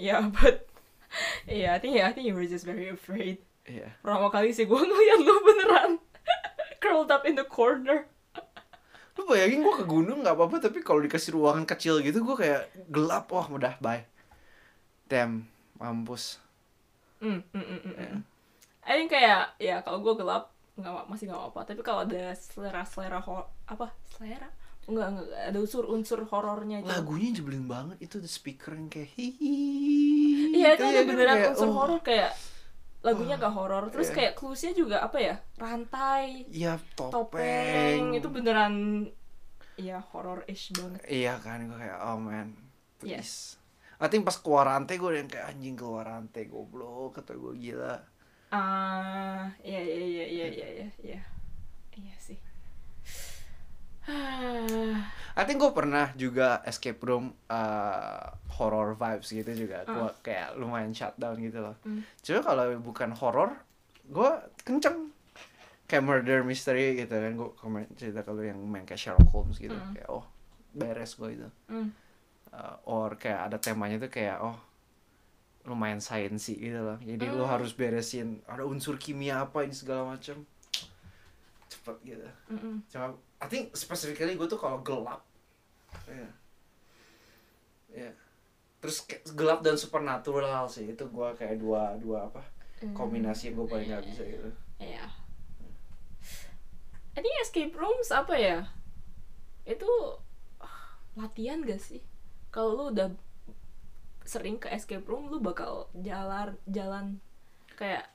Ya, 0.00 0.24
but 0.24 0.64
yeah, 1.44 1.76
I 1.76 1.78
think 1.82 1.92
yeah, 1.98 2.08
I 2.08 2.12
think 2.16 2.24
you 2.24 2.32
were 2.32 2.48
just 2.48 2.64
very 2.64 2.88
afraid. 2.88 3.42
Iya. 3.70 3.88
Pertama 4.02 4.28
kali 4.34 4.50
sih 4.50 4.66
gue 4.66 4.80
ngeliat 4.90 5.20
lu 5.22 5.34
beneran 5.46 5.92
curled 6.82 7.12
up 7.14 7.22
in 7.22 7.38
the 7.38 7.46
corner. 7.46 8.08
Lu 9.14 9.22
bayangin 9.28 9.62
gue 9.62 9.74
ke 9.78 9.86
gunung 9.86 10.26
nggak 10.26 10.34
apa-apa 10.34 10.56
tapi 10.58 10.82
kalau 10.82 10.98
dikasih 11.04 11.38
ruangan 11.38 11.68
kecil 11.68 12.02
gitu 12.02 12.24
gue 12.24 12.36
kayak 12.36 12.66
gelap 12.90 13.30
wah 13.30 13.46
udah 13.46 13.78
bye. 13.78 14.02
Damn, 15.06 15.46
mampus. 15.78 16.42
Mm, 17.20 17.44
mm, 17.52 17.54
mm, 17.54 17.80
mm, 17.84 17.94
Ya. 17.94 18.10
mm. 18.16 18.20
I 18.80 18.92
think 18.96 19.10
kayak 19.12 19.54
ya 19.60 19.76
kalau 19.84 20.00
gue 20.02 20.14
gelap 20.18 20.50
nggak 20.74 21.06
masih 21.06 21.30
nggak 21.30 21.38
apa-apa. 21.38 21.60
Tapi 21.68 21.80
kalau 21.86 22.00
ada 22.02 22.34
selera 22.34 22.82
selera 22.82 23.22
hor 23.22 23.46
apa 23.70 23.94
selera 24.10 24.50
Enggak, 24.90 25.06
enggak, 25.12 25.28
ada 25.52 25.58
unsur-unsur 25.60 26.20
horornya 26.32 26.82
itu. 26.82 26.88
Lagunya 26.88 27.28
nyebelin 27.36 27.68
banget 27.70 27.96
itu 28.02 28.16
the 28.18 28.26
speaker 28.26 28.74
yang 28.74 28.90
kayak 28.90 29.12
hihi. 29.14 29.54
Iya 30.56 30.74
itu 30.74 30.82
Gitu 30.82 30.88
ada 30.88 30.96
ya 30.96 31.02
kan, 31.04 31.10
beneran 31.12 31.36
kayak, 31.36 31.50
unsur 31.54 31.68
oh. 31.68 31.74
horor 31.76 32.00
kayak 32.02 32.32
lagunya 33.00 33.36
gak 33.36 33.52
horor. 33.52 33.88
Terus 33.88 34.08
Iya. 34.10 34.16
kayak 34.16 34.32
cluesnya 34.34 34.72
juga 34.72 34.96
apa 35.00 35.16
ya? 35.16 35.36
Rantai, 35.56 36.48
Iya 36.48 36.76
topeng. 36.92 37.10
topeng, 37.10 38.02
itu 38.12 38.28
beneran 38.28 38.74
ya 39.76 40.04
horror-ish 40.12 40.76
banget. 40.76 41.00
Iya 41.06 41.40
kan 41.40 41.64
gue 41.64 41.78
kayak 41.78 41.98
oh 42.02 42.20
man 42.20 42.52
please. 43.00 43.56
I 43.96 44.08
think 44.08 44.24
pas 44.24 44.36
keluar 44.36 44.64
rantai 44.66 44.96
gue 44.96 45.12
yang 45.12 45.28
kayak 45.28 45.48
anjing 45.48 45.76
keluar 45.76 46.04
rantai 46.04 46.44
goblok 46.44 47.16
kata 47.16 47.36
gue 47.36 47.52
gila. 47.56 47.96
Ah, 48.50 49.46
iya 49.62 49.78
iya 49.78 49.96
iya 49.96 50.24
iya 50.26 50.46
iya 50.48 50.68
iya 50.68 50.88
iya. 51.00 51.20
Iya 51.92 52.16
sih. 52.16 52.36
Ah, 54.10 55.06
I 55.38 55.46
think 55.46 55.62
gue 55.62 55.70
pernah 55.70 56.10
juga 56.14 56.58
escape 56.66 56.98
room 57.00 57.30
uh, 57.46 58.26
horror 58.58 58.98
vibes 58.98 59.30
gitu 59.30 59.46
juga. 59.54 59.86
Gue 59.86 60.10
kayak 60.20 60.58
lumayan 60.58 60.90
shutdown 60.90 61.38
gitu 61.38 61.62
loh. 61.62 61.78
Hmm. 61.86 62.02
Cuma 62.20 62.42
kalau 62.42 62.64
bukan 62.82 63.14
horror, 63.14 63.54
gue 64.04 64.30
kenceng. 64.60 65.14
Kayak 65.86 66.02
murder 66.04 66.38
mystery 66.42 66.98
gitu 66.98 67.14
kan. 67.14 67.32
Gue 67.34 67.50
komen 67.54 67.86
cerita 67.94 68.20
kalau 68.20 68.42
yang 68.42 68.58
main 68.58 68.82
kayak 68.82 68.98
Sherlock 68.98 69.30
Holmes 69.30 69.56
gitu. 69.56 69.72
Hmm. 69.72 69.94
Kayak 69.94 70.10
oh 70.10 70.26
beres 70.74 71.14
gue 71.14 71.30
itu. 71.32 71.48
hmm. 71.70 71.88
Uh, 72.50 72.74
or 72.82 73.14
kayak 73.14 73.46
ada 73.46 73.56
temanya 73.56 74.02
tuh 74.02 74.10
kayak 74.10 74.42
oh 74.42 74.58
lumayan 75.62 76.02
sciencey 76.02 76.58
gitu 76.58 76.82
loh. 76.82 76.98
Jadi 76.98 77.30
lu 77.30 77.46
Hmm. 77.46 77.52
harus 77.54 77.70
beresin 77.70 78.42
ada 78.50 78.66
unsur 78.66 78.98
kimia 78.98 79.46
apa 79.46 79.62
ini 79.62 79.72
segala 79.72 80.10
macam. 80.10 80.42
cepet 81.70 81.96
gitu 82.02 82.26
Mm-mm. 82.50 82.82
cuma 82.90 83.14
I 83.40 83.46
think 83.46 83.72
specifically 83.72 84.34
gue 84.34 84.46
tuh 84.46 84.56
kalau 84.56 84.80
gelap 84.80 85.24
ya 86.06 86.28
ya 87.90 88.10
terus 88.78 89.02
kayak 89.02 89.26
gelap 89.30 89.60
dan 89.60 89.74
supernatural 89.74 90.64
sih 90.66 90.88
itu 90.88 91.04
gue 91.04 91.28
kayak 91.34 91.56
dua 91.56 91.96
dua 91.96 92.26
apa 92.26 92.40
kombinasi 92.92 93.50
yang 93.50 93.58
gue 93.58 93.66
paling 93.66 93.88
gak 93.88 94.04
bisa 94.04 94.22
gitu 94.22 94.48
Iya. 94.78 95.04
I 97.10 97.20
think 97.20 97.36
escape 97.38 97.74
rooms 97.74 98.08
apa 98.08 98.32
ya? 98.32 98.58
Itu 99.62 99.84
latihan 101.12 101.60
gak 101.60 101.76
sih? 101.76 102.00
Kalau 102.48 102.72
lu 102.72 102.84
udah 102.90 103.12
sering 104.22 104.56
ke 104.56 104.70
escape 104.70 105.04
room, 105.04 105.28
lu 105.28 105.36
bakal 105.36 105.92
jalan 105.92 106.56
jalan 106.64 107.20
kayak 107.74 108.08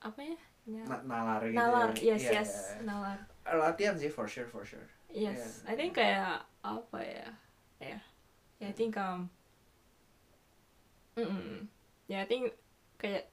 apa 0.00 0.18
ya? 0.18 0.38
Nya- 0.66 0.88
Na- 0.88 1.04
nalar 1.04 1.40
gitu 1.44 1.54
nalar, 1.54 1.88
ya. 1.94 2.02
yes 2.10 2.20
Iya, 2.20 2.32
yes, 2.34 2.50
iya, 2.50 2.66
iya. 2.74 2.82
nalar. 2.82 3.18
Latihan 3.46 3.96
sih 3.96 4.12
for 4.12 4.28
sure 4.28 4.46
for 4.48 4.62
sure 4.64 4.84
Yes, 5.10 5.66
Iya. 5.66 5.70
I 5.70 5.74
think 5.74 5.92
kayak 5.98 6.46
apa 6.62 6.98
ya? 7.02 7.28
Ya, 7.82 7.98
yeah. 7.98 8.00
I 8.62 8.70
think 8.70 8.94
um, 8.94 9.26
mm 11.18 11.66
ya 12.06 12.22
I 12.22 12.26
think 12.30 12.54
kayak 12.94 13.26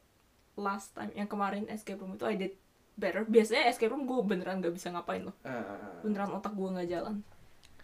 last 0.57 0.97
time 0.97 1.13
yang 1.13 1.29
kemarin 1.29 1.69
escape 1.69 2.01
room 2.01 2.17
itu 2.17 2.25
I 2.25 2.33
did 2.33 2.57
better. 2.97 3.29
Biasanya 3.29 3.69
escape 3.69 3.93
room 3.93 4.09
gue 4.09 4.17
beneran 4.25 4.57
gak 4.57 4.73
bisa 4.73 4.89
ngapain 4.89 5.21
loh, 5.21 5.37
eh. 5.45 5.61
beneran 6.01 6.33
otak 6.33 6.57
gue 6.57 6.65
nggak 6.65 6.89
jalan. 6.89 7.21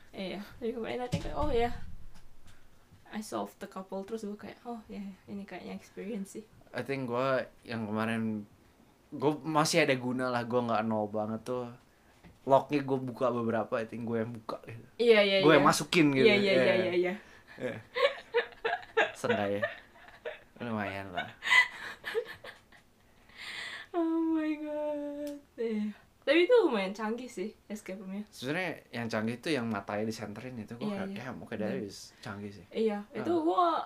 Iya, 0.10 0.42
jadi 0.58 0.72
kemarin 0.74 1.06
I 1.06 1.10
think 1.14 1.26
oh 1.38 1.50
ya, 1.54 1.70
I 3.14 3.22
solved 3.22 3.62
the 3.62 3.70
couple 3.70 4.02
terus 4.06 4.26
gue 4.26 4.38
kayak 4.38 4.58
oh 4.66 4.82
ya 4.90 5.06
ini 5.30 5.46
kayaknya 5.46 5.78
experience 5.78 6.34
sih. 6.38 6.46
I 6.74 6.82
think 6.82 7.06
gue 7.06 7.46
yang 7.62 7.86
kemarin 7.86 8.46
gue 9.14 9.32
masih 9.46 9.86
ada 9.86 9.94
guna 9.94 10.34
lah 10.34 10.42
gue 10.42 10.58
nggak 10.58 10.82
nol 10.90 11.06
banget 11.14 11.46
tuh 11.46 11.70
locknya 12.44 12.80
gue 12.80 13.00
buka 13.00 13.28
beberapa 13.30 13.80
I 13.80 13.88
think 13.88 14.04
gue 14.04 14.20
yang 14.20 14.32
buka 14.32 14.60
gitu 14.64 14.88
Iya 15.00 15.20
iya 15.24 15.38
gue 15.40 15.48
iya. 15.48 15.58
yang 15.58 15.66
masukin 15.66 16.06
gitu 16.12 16.26
Iya 16.28 16.36
iya 16.36 16.54
iya 16.54 16.74
iya 16.76 16.94
iya. 16.94 17.14
Iya. 17.56 17.78
Seenggaknya 19.14 19.62
lumayan 20.60 21.08
lah 21.12 21.28
Oh 23.94 24.02
my 24.34 24.52
god. 24.58 25.38
Iya. 25.54 25.94
Tapi 26.24 26.40
itu 26.48 26.56
lumayan 26.66 26.96
canggih 26.96 27.28
sih 27.28 27.52
escape 27.68 28.00
roomnya. 28.00 28.24
sebenarnya 28.32 28.80
yang 28.90 29.08
canggih 29.08 29.36
tuh 29.38 29.52
yang 29.52 29.68
matanya 29.68 30.08
disenterin 30.08 30.56
itu 30.56 30.74
gue 30.74 30.88
Iya, 30.88 30.96
kayak 30.98 31.10
iya. 31.12 31.24
damn, 31.30 31.44
oke 31.44 31.56
dari 31.56 31.84
canggih 32.20 32.52
sih 32.52 32.66
Iya, 32.72 33.04
itu 33.12 33.32
gua 33.44 33.84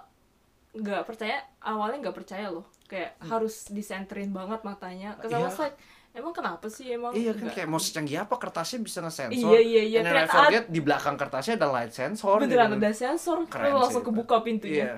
nggak 0.77 1.03
percaya 1.03 1.41
awalnya 1.57 1.97
nggak 2.05 2.13
percaya 2.15 2.53
loh 2.53 2.69
kayak 2.85 3.17
harus 3.19 3.67
disenterin 3.67 4.29
banget 4.31 4.61
matanya. 4.61 5.17
Iya. 5.19 5.41
was 5.41 5.57
like, 5.57 5.75
emang 6.17 6.33
kenapa 6.33 6.65
sih 6.67 6.89
emang? 6.89 7.13
iya 7.13 7.31
kan 7.37 7.47
kayak 7.53 7.69
mau 7.69 7.77
secanggih 7.77 8.25
apa 8.25 8.35
kertasnya 8.41 8.81
bisa 8.81 8.99
ngesensor 9.05 9.53
Iya 9.53 9.59
iya 9.61 9.83
iya. 9.85 9.99
And 10.01 10.09
Ternyata 10.09 10.33
forget 10.33 10.65
di 10.67 10.79
belakang 10.81 11.15
kertasnya 11.15 11.53
ada 11.61 11.69
light 11.69 11.93
sensor 11.93 12.41
beneran 12.41 12.73
gitu. 12.73 12.81
ada 12.81 12.91
sensor, 12.91 13.37
Keren 13.45 13.77
langsung 13.77 14.03
kebuka 14.03 14.41
pintunya. 14.41 14.97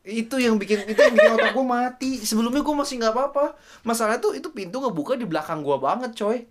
itu 0.00 0.40
yang 0.40 0.56
bikin 0.56 0.88
itu 0.88 0.96
yang 0.96 1.12
bikin 1.12 1.32
otak 1.36 1.52
gue 1.52 1.66
mati 1.66 2.10
sebelumnya 2.24 2.64
gue 2.64 2.72
masih 2.72 2.96
nggak 2.96 3.12
apa-apa 3.12 3.52
masalah 3.84 4.16
tuh 4.16 4.32
itu 4.32 4.48
pintu 4.48 4.80
ngebuka 4.80 5.12
di 5.12 5.28
belakang 5.28 5.60
gue 5.60 5.76
banget 5.76 6.16
coy 6.16 6.48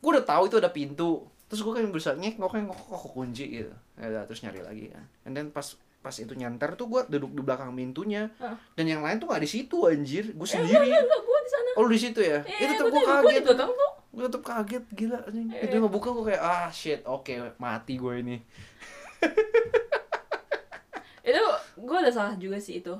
gue 0.00 0.10
udah 0.10 0.26
tahu 0.26 0.50
itu 0.50 0.58
ada 0.58 0.66
pintu 0.66 1.22
terus 1.46 1.62
gue 1.62 1.70
kan 1.70 1.86
berusaha 1.86 2.18
ngek 2.18 2.42
ngok 2.42 2.50
ngok 2.50 2.78
kok 2.90 3.10
kunci 3.14 3.46
gitu 3.62 3.74
ya 3.94 4.06
udah, 4.10 4.22
terus 4.26 4.42
nyari 4.42 4.60
lagi 4.66 4.84
kan 4.90 5.04
and 5.30 5.38
then 5.38 5.54
pas 5.54 5.78
pas 6.00 6.12
itu 6.12 6.32
nyanter 6.32 6.72
tuh 6.74 6.86
gue 6.86 7.00
duduk 7.08 7.30
di 7.30 7.42
belakang 7.42 7.70
pintunya 7.70 8.32
Hah. 8.36 8.56
dan 8.72 8.84
yang 8.84 9.00
lain 9.00 9.16
tuh 9.16 9.28
nggak 9.28 9.40
di 9.40 9.50
situ 9.50 9.76
anjir 9.84 10.32
gue 10.32 10.42
Eh, 10.42 10.50
sendiri 10.50 10.80
enggak, 10.82 11.02
enggak, 11.02 11.20
gua 11.22 11.38
di 11.38 11.50
sana. 11.50 11.70
oh 11.72 11.82
lu 11.82 11.90
di 11.90 12.00
situ 12.00 12.20
ya 12.20 12.38
Eh, 12.40 12.56
itu 12.58 12.72
tuh 12.74 12.86
gue 12.88 13.02
kaget 13.02 13.42
tuh. 13.46 13.68
gue 14.10 14.22
tetep 14.24 14.42
kaget 14.42 14.84
gila 14.90 15.18
anjing 15.22 15.48
Eh. 15.50 15.62
itu 15.62 15.74
ngebuka 15.76 16.08
gue 16.10 16.24
kayak 16.26 16.42
ah 16.42 16.68
shit 16.70 17.00
oke 17.04 17.28
mati 17.56 17.94
gue 17.94 18.14
ini 18.18 18.36
Itu 21.20 21.42
gua 21.78 22.00
ada 22.00 22.10
salah 22.10 22.34
juga 22.34 22.56
sih 22.56 22.80
itu. 22.80 22.94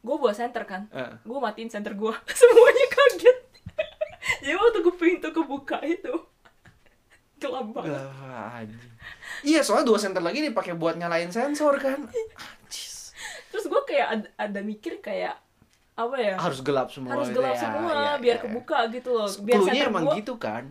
Gua 0.00 0.16
bawa 0.18 0.30
center 0.30 0.62
kan. 0.62 0.86
Eh. 0.90 1.12
Gua 1.24 1.40
matiin 1.40 1.66
center 1.66 1.96
gua. 1.96 2.12
Semuanya 2.30 2.86
kaget. 2.86 3.38
Jadi 4.44 4.54
waktu 4.54 4.78
gue 4.80 4.94
pintu 4.94 5.28
kebuka 5.30 5.80
itu 5.82 6.12
gelap 7.44 7.68
banget. 7.76 8.00
Anjing. 8.32 8.92
Iya, 9.44 9.60
soalnya 9.60 9.86
dua 9.92 9.98
senter 10.00 10.24
lagi 10.24 10.40
dipakai 10.40 10.72
buat 10.72 10.96
nyalain 10.96 11.28
sensor 11.28 11.76
kan. 11.76 12.08
Anjis. 12.64 13.12
Terus 13.52 13.64
gue 13.68 13.82
kayak 13.84 14.06
ada, 14.08 14.28
ada 14.40 14.60
mikir 14.64 15.04
kayak 15.04 15.36
apa 15.94 16.16
ya? 16.18 16.34
Harus 16.40 16.64
gelap 16.64 16.88
semua. 16.90 17.14
harus 17.14 17.30
gitu 17.30 17.38
gelap 17.38 17.54
ya. 17.54 17.60
semua 17.60 17.90
Iya, 17.92 18.12
biar 18.18 18.36
iya. 18.40 18.42
kebuka 18.42 18.78
gitu 18.90 19.10
loh. 19.14 19.28
Biar 19.44 19.56
Cluenya 19.60 19.84
emang 19.92 20.04
gua- 20.08 20.16
gitu 20.18 20.34
kan. 20.40 20.64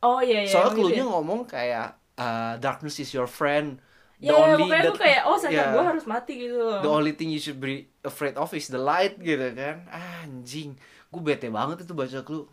Oh 0.00 0.20
iya 0.22 0.46
iya. 0.46 0.52
Soalnya 0.52 0.72
emang 0.78 0.90
gitu 0.94 1.02
ya. 1.02 1.12
ngomong 1.12 1.40
kayak 1.44 1.88
uh, 2.16 2.54
darkness 2.62 3.02
is 3.02 3.10
your 3.12 3.28
friend. 3.28 3.82
Ya, 4.22 4.32
ya, 4.32 4.56
pokoknya 4.56 4.88
gue 4.88 4.96
kayak 4.96 5.22
oh 5.28 5.36
center 5.36 5.60
yeah. 5.60 5.74
gue 5.74 5.84
harus 5.84 6.04
mati 6.08 6.32
gitu 6.40 6.56
loh. 6.56 6.80
The 6.80 6.88
only 6.88 7.12
thing 7.12 7.28
you 7.28 7.42
should 7.42 7.60
be 7.60 7.90
afraid 8.00 8.40
of 8.40 8.48
is 8.56 8.72
the 8.72 8.80
light 8.80 9.20
gitu 9.20 9.52
kan. 9.52 9.84
Anjing. 9.92 10.78
Gue 11.12 11.20
bete 11.20 11.52
banget 11.52 11.84
itu 11.84 11.92
baca 11.92 12.24
clue. 12.24 12.48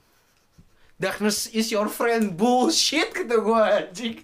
Darkness 1.02 1.50
is 1.50 1.74
your 1.74 1.90
friend. 1.90 2.38
Bullshit 2.38 3.10
kata 3.10 3.42
gue 3.42 3.58
anjing. 3.58 4.22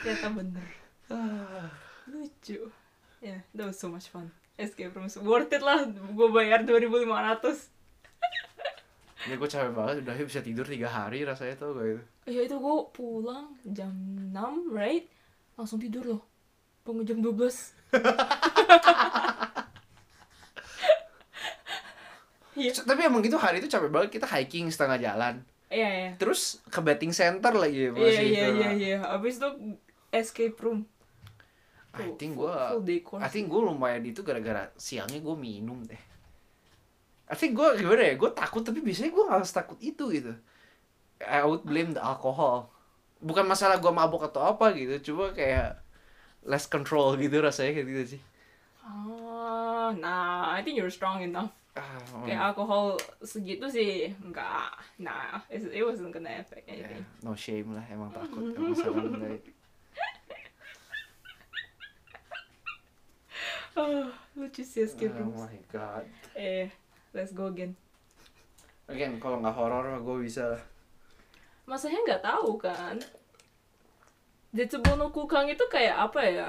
Ternyata 0.00 0.32
bener. 0.32 0.68
Lucu. 2.08 2.72
Ya, 3.20 3.36
yeah, 3.36 3.40
that 3.52 3.68
was 3.68 3.76
so 3.76 3.92
much 3.92 4.08
fun. 4.08 4.32
Escape 4.56 4.96
rooms 4.96 5.20
worth 5.20 5.52
it 5.52 5.60
lah. 5.60 5.84
Gue 5.92 6.32
bayar 6.32 6.64
2.500. 6.64 7.68
Ini 9.28 9.34
gue 9.36 9.44
capek 9.44 9.72
banget. 9.76 10.08
Udah 10.08 10.14
bisa 10.16 10.40
tidur 10.40 10.64
tiga 10.64 10.88
hari 10.88 11.28
rasanya 11.28 11.60
tuh 11.60 11.76
gue 11.76 12.00
itu. 12.00 12.02
Ya 12.32 12.48
itu 12.48 12.56
gue 12.56 12.76
pulang 12.96 13.52
jam 13.68 13.92
6, 14.32 14.72
right? 14.72 15.04
Langsung 15.60 15.76
tidur 15.76 16.16
loh. 16.16 16.24
Bangun 16.88 17.04
jam 17.04 17.20
12. 17.20 17.36
Iya. 22.58 22.74
Tapi 22.74 23.06
emang 23.06 23.22
gitu 23.22 23.38
hari 23.38 23.62
itu 23.62 23.70
capek 23.70 23.86
banget 23.86 24.18
kita 24.18 24.26
hiking 24.26 24.66
setengah 24.66 24.98
jalan. 24.98 25.46
Iya, 25.68 25.88
iya. 25.88 26.10
Terus 26.16 26.64
ke 26.72 26.80
betting 26.80 27.12
center 27.12 27.52
lagi 27.52 27.88
Iya, 27.88 27.92
masih 27.92 28.24
iya, 28.24 28.44
itu. 28.48 28.56
iya, 28.56 28.70
iya. 28.72 28.98
Abis 29.04 29.36
itu 29.36 29.48
escape 30.12 30.56
room. 30.64 30.88
I 31.98 32.14
think 32.14 32.38
decor. 32.84 33.18
I 33.18 33.28
think 33.28 33.50
gue 33.50 33.60
lumayan 33.60 34.04
itu 34.06 34.22
gara-gara 34.22 34.70
siangnya 34.78 35.18
gue 35.18 35.36
minum 35.36 35.82
deh. 35.82 35.98
I 37.28 37.36
think 37.36 37.58
gue 37.58 37.68
gimana 37.76 38.08
ya, 38.08 38.14
gue 38.16 38.30
takut 38.32 38.64
tapi 38.64 38.80
biasanya 38.80 39.12
gue 39.12 39.24
gak 39.28 39.44
takut 39.52 39.78
itu 39.82 40.04
gitu. 40.14 40.32
I 41.20 41.42
would 41.44 41.66
blame 41.66 41.92
the 41.92 42.00
alcohol. 42.00 42.70
Bukan 43.18 43.44
masalah 43.44 43.82
gue 43.82 43.90
mabuk 43.90 44.22
atau 44.24 44.46
apa 44.46 44.70
gitu, 44.78 45.12
cuma 45.12 45.34
kayak 45.34 45.82
less 46.46 46.70
control 46.70 47.18
gitu 47.18 47.42
rasanya 47.42 47.74
kayak 47.82 47.88
gitu 47.90 48.04
sih. 48.16 48.22
Ah, 48.80 49.90
nah, 49.98 50.54
I 50.54 50.62
think 50.62 50.78
you're 50.78 50.92
strong 50.94 51.20
enough. 51.20 51.52
Ah, 51.78 52.26
Kayak 52.26 52.42
alkohol 52.50 52.86
segitu 53.22 53.66
sih, 53.66 54.10
enggak. 54.18 54.74
Nah, 54.98 55.38
it, 55.46 55.62
it 55.70 55.82
wasn't 55.82 56.10
gonna 56.10 56.38
affect 56.38 56.66
anything. 56.66 57.06
no 57.22 57.32
shame 57.32 57.70
lah, 57.70 57.84
emang 57.86 58.10
takut 58.10 58.50
emang 58.50 58.74
serem 58.74 59.14
dari. 59.14 59.38
Oh, 63.78 64.10
lucu 64.34 64.66
sih 64.66 64.82
escape 64.82 65.14
Oh 65.14 65.30
rooms. 65.30 65.38
my 65.38 65.54
god. 65.70 66.02
Eh, 66.34 66.66
let's 67.14 67.30
go 67.30 67.46
again. 67.46 67.78
Again, 68.90 69.22
kalau 69.22 69.38
nggak 69.38 69.54
horor 69.54 69.86
gue 70.02 70.26
bisa. 70.26 70.58
Masanya 71.62 72.02
nggak 72.02 72.24
tahu 72.24 72.58
kan? 72.58 72.98
Jetsubo 74.50 74.96
no 74.96 75.12
Kukang 75.12 75.46
itu 75.46 75.62
kayak 75.70 76.10
apa 76.10 76.20
ya? 76.26 76.48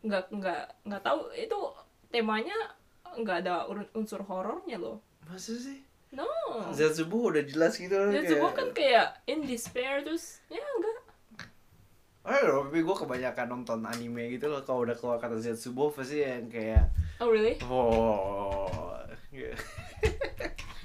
Nggak 0.00 0.30
nggak 0.32 0.62
nggak 0.86 1.02
tahu 1.04 1.28
itu 1.36 1.58
temanya 2.08 2.54
nggak 3.16 3.36
ada 3.40 3.64
ur- 3.64 3.90
unsur 3.92 4.20
horornya 4.20 4.76
loh. 4.76 4.98
Masa 5.24 5.54
sih? 5.54 5.80
No. 6.10 6.26
Zetsubo 6.70 7.26
udah 7.26 7.42
jelas 7.42 7.74
gitu 7.74 7.90
Jetsubo 7.90 8.54
kan 8.54 8.70
kayak 8.70 9.18
in 9.24 9.42
despair 9.42 9.98
terus 10.00 10.38
ya 10.46 10.62
enggak. 10.62 10.98
Ayo, 12.24 12.64
tapi 12.64 12.80
gue 12.80 12.96
kebanyakan 12.96 13.46
nonton 13.50 13.84
anime 13.84 14.32
gitu 14.32 14.48
loh 14.48 14.64
Kalau 14.64 14.80
udah 14.80 14.96
keluar 14.96 15.18
kata 15.18 15.36
Zetsubo 15.36 15.90
pasti 15.90 16.22
yang 16.22 16.48
kayak 16.48 16.88
Oh 17.18 17.28
really? 17.28 17.60
Oh. 17.62 18.96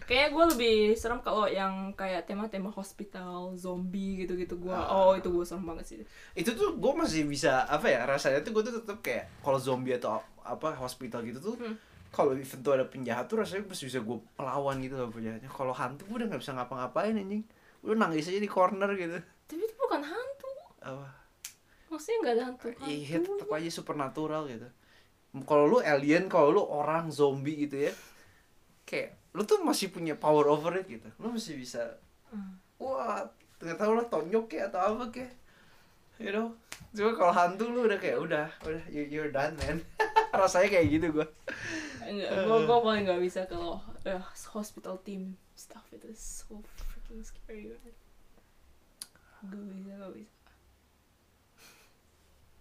Kayaknya 0.03 0.29
gue 0.33 0.45
lebih 0.49 0.75
serem 0.97 1.21
kalau 1.21 1.45
yang 1.45 1.93
kayak 1.93 2.25
tema-tema 2.25 2.67
hospital, 2.67 3.53
zombie 3.53 4.17
gitu-gitu 4.17 4.57
gue. 4.57 4.73
Ah. 4.73 4.89
Oh 5.05 5.13
itu 5.13 5.29
gue 5.29 5.45
serem 5.45 5.61
banget 5.63 5.85
sih. 5.85 5.97
Itu 6.33 6.57
tuh 6.57 6.73
gue 6.75 6.93
masih 6.97 7.23
bisa 7.23 7.61
Apa 7.63 7.85
ya 7.85 8.03
rasanya 8.03 8.41
tuh 8.41 8.51
gue 8.51 8.63
tuh 8.65 8.81
tetep 8.81 8.97
kayak 8.99 9.29
Kalau 9.39 9.61
zombie 9.61 9.93
atau 9.93 10.17
apa 10.41 10.73
hospital 10.73 11.21
gitu 11.21 11.37
tuh 11.39 11.55
Hmm. 11.55 11.77
Kalau 12.09 12.33
even 12.33 12.65
tuh 12.65 12.73
ada 12.73 12.85
penjahat 12.89 13.29
tuh 13.29 13.37
rasanya 13.37 13.69
masih 13.69 13.85
bisa 13.85 13.99
gue 14.01 14.17
pelawan 14.33 14.81
gitu 14.81 14.97
loh 14.97 15.13
penjahatnya. 15.13 15.49
Kalau 15.49 15.73
hantu 15.73 16.01
gue 16.09 16.15
udah 16.25 16.27
gak 16.33 16.41
bisa 16.41 16.53
ngapa-ngapain 16.57 17.13
anjing. 17.13 17.43
Lu 17.85 17.93
nangis 17.93 18.27
aja 18.27 18.41
di 18.41 18.49
corner 18.49 18.89
gitu. 18.97 19.17
Tapi 19.45 19.61
itu 19.61 19.75
bukan 19.77 20.01
hantu. 20.01 20.51
Apa? 20.81 21.07
Maksudnya 21.89 22.17
nggak 22.21 22.33
ada 22.33 22.43
hantu. 22.49 22.65
Iya 22.85 23.05
hantu. 23.17 23.31
tetep 23.37 23.49
aja 23.49 23.69
supernatural 23.69 24.41
gitu. 24.49 24.67
Kalau 25.45 25.65
lu 25.69 25.77
alien, 25.81 26.25
kalau 26.25 26.49
lu 26.49 26.61
orang 26.65 27.13
zombie 27.13 27.69
gitu 27.69 27.89
ya 27.89 27.93
Kayak 28.89 29.21
lu 29.37 29.45
tuh 29.45 29.61
masih 29.61 29.93
punya 29.93 30.17
power 30.17 30.49
over 30.49 30.73
it 30.81 30.89
gitu. 30.89 31.05
Lu 31.21 31.33
masih 31.33 31.57
bisa 31.57 31.97
Hmm. 32.29 32.61
wah 32.77 33.25
nggak 33.57 33.73
tahu 33.73 33.97
lah 33.97 34.05
tonjok 34.05 34.45
kayak 34.45 34.69
atau 34.69 34.93
apa 34.93 35.09
kayak. 35.09 35.33
You 36.21 36.29
know? 36.29 36.53
Cuma 36.93 37.17
kalau 37.17 37.33
hantu 37.33 37.73
lu 37.73 37.89
udah 37.89 37.97
kayak 37.97 38.21
udah 38.21 38.45
udah 38.65 38.83
you, 38.93 39.01
you're 39.09 39.33
done 39.33 39.57
man. 39.57 39.81
Rasanya 40.29 40.69
kayak 40.69 40.87
gitu 40.93 41.09
gua 41.09 41.25
Enggak, 42.09 42.29
gue 42.41 42.57
gue 42.65 42.77
paling 42.81 43.03
nggak 43.05 43.21
bisa 43.21 43.45
kalau 43.45 43.77
uh, 44.03 44.23
hospital 44.49 44.97
team 45.05 45.37
stuff 45.53 45.85
itu 45.93 46.09
so 46.17 46.57
freaking 46.73 47.21
scary 47.21 47.69
banget. 47.69 47.95
Gue 49.45 49.63
bisa 49.71 49.93
gak 49.95 50.13
bisa. 50.17 50.35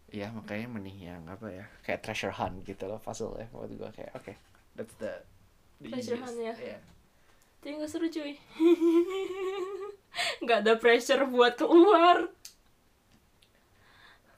Iya 0.09 0.33
makanya 0.33 0.67
mending 0.73 0.99
yang 1.05 1.23
apa 1.29 1.53
ya 1.53 1.65
kayak 1.85 2.01
treasure 2.01 2.33
hunt 2.33 2.65
gitu 2.65 2.89
loh 2.89 2.97
puzzle 2.97 3.37
ya 3.37 3.45
buat 3.53 3.69
gua 3.77 3.93
kayak 3.93 4.09
oke 4.17 4.33
that's 4.73 4.97
the, 4.97 5.13
the 5.85 5.93
Treasure 5.93 6.17
easiest. 6.17 6.25
hunt 6.25 6.39
ya? 6.41 6.55
Iya. 6.57 6.79
Tapi 7.61 7.73
nggak 7.77 7.91
seru 7.91 8.07
cuy. 8.09 8.33
Nggak 10.43 10.59
ada 10.65 10.75
pressure 10.81 11.23
buat 11.29 11.55
keluar. 11.61 12.33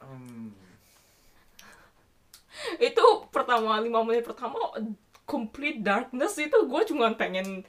Hmm. 0.01 0.51
Itu 2.79 3.27
pertama 3.31 3.81
lima 3.81 4.05
menit 4.05 4.25
pertama 4.27 4.59
complete 5.25 5.83
darkness 5.85 6.39
itu 6.43 6.67
gue 6.67 6.83
cuma 6.91 7.15
pengen 7.15 7.65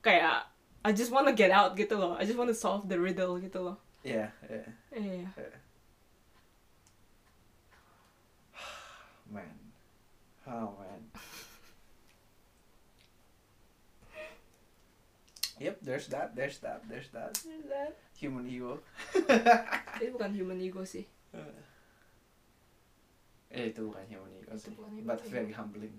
kayak 0.00 0.48
I 0.86 0.94
just 0.94 1.10
wanna 1.10 1.34
get 1.34 1.50
out 1.50 1.74
gitu 1.74 1.98
loh. 1.98 2.14
I 2.14 2.22
just 2.24 2.38
wanna 2.38 2.54
solve 2.54 2.86
the 2.86 2.96
riddle 2.96 3.42
gitu 3.42 3.58
loh. 3.60 3.76
Iya, 4.06 4.30
iya. 4.46 4.70
Iya. 4.94 5.26
Man. 9.34 9.58
Oh 10.46 10.78
man. 10.78 11.02
Yep, 15.56 15.80
there's 15.80 16.06
that, 16.08 16.36
there's 16.36 16.58
that, 16.60 16.84
there's 16.84 17.08
that. 17.08 17.40
Human 18.20 18.44
ego. 18.44 18.84
Itu 19.96 20.12
bukan 20.12 20.36
human 20.36 20.60
ego 20.60 20.84
sih. 20.84 21.08
Eh 23.56 23.72
itu 23.72 23.80
bukan 23.88 24.04
Itu 24.04 24.54
sih, 24.60 24.76
but 25.02 25.20
very 25.32 25.50
humbling. 25.50 25.96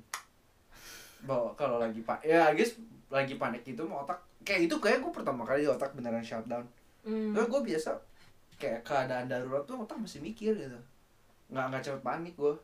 Bahwa 1.26 1.58
kalau 1.58 1.82
lagi 1.82 2.06
pak, 2.06 2.22
ya 2.22 2.54
guys 2.54 2.78
lagi 3.10 3.36
panik 3.42 3.66
itu 3.66 3.82
mau 3.90 4.06
otak 4.06 4.22
kayak 4.46 4.70
itu 4.70 4.76
kayak 4.78 5.02
gue 5.02 5.12
pertama 5.12 5.42
kali 5.42 5.66
otak 5.66 5.98
beneran 5.98 6.22
shutdown. 6.22 6.64
Tapi 7.02 7.46
gue 7.50 7.62
biasa 7.74 7.98
kayak 8.62 8.86
keadaan 8.86 9.26
darurat 9.26 9.66
tuh 9.66 9.82
otak 9.82 9.98
masih 9.98 10.22
mikir 10.22 10.54
gitu. 10.54 10.80
Nggak 11.50 11.66
nggak 11.74 11.84
cepet 11.84 12.02
panik 12.06 12.34
gue. 12.38 12.56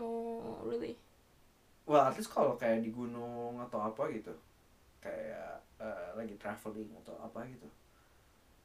Oh, 0.00 0.64
really? 0.64 0.96
Well, 1.84 2.08
at 2.08 2.16
least 2.16 2.32
kalau 2.32 2.56
kayak 2.56 2.80
di 2.80 2.90
gunung 2.90 3.60
atau 3.60 3.92
apa 3.92 4.08
gitu, 4.08 4.32
kayak 5.04 5.60
eh, 5.76 6.08
lagi 6.16 6.32
traveling 6.40 6.88
atau 7.04 7.12
apa 7.20 7.44
gitu, 7.44 7.68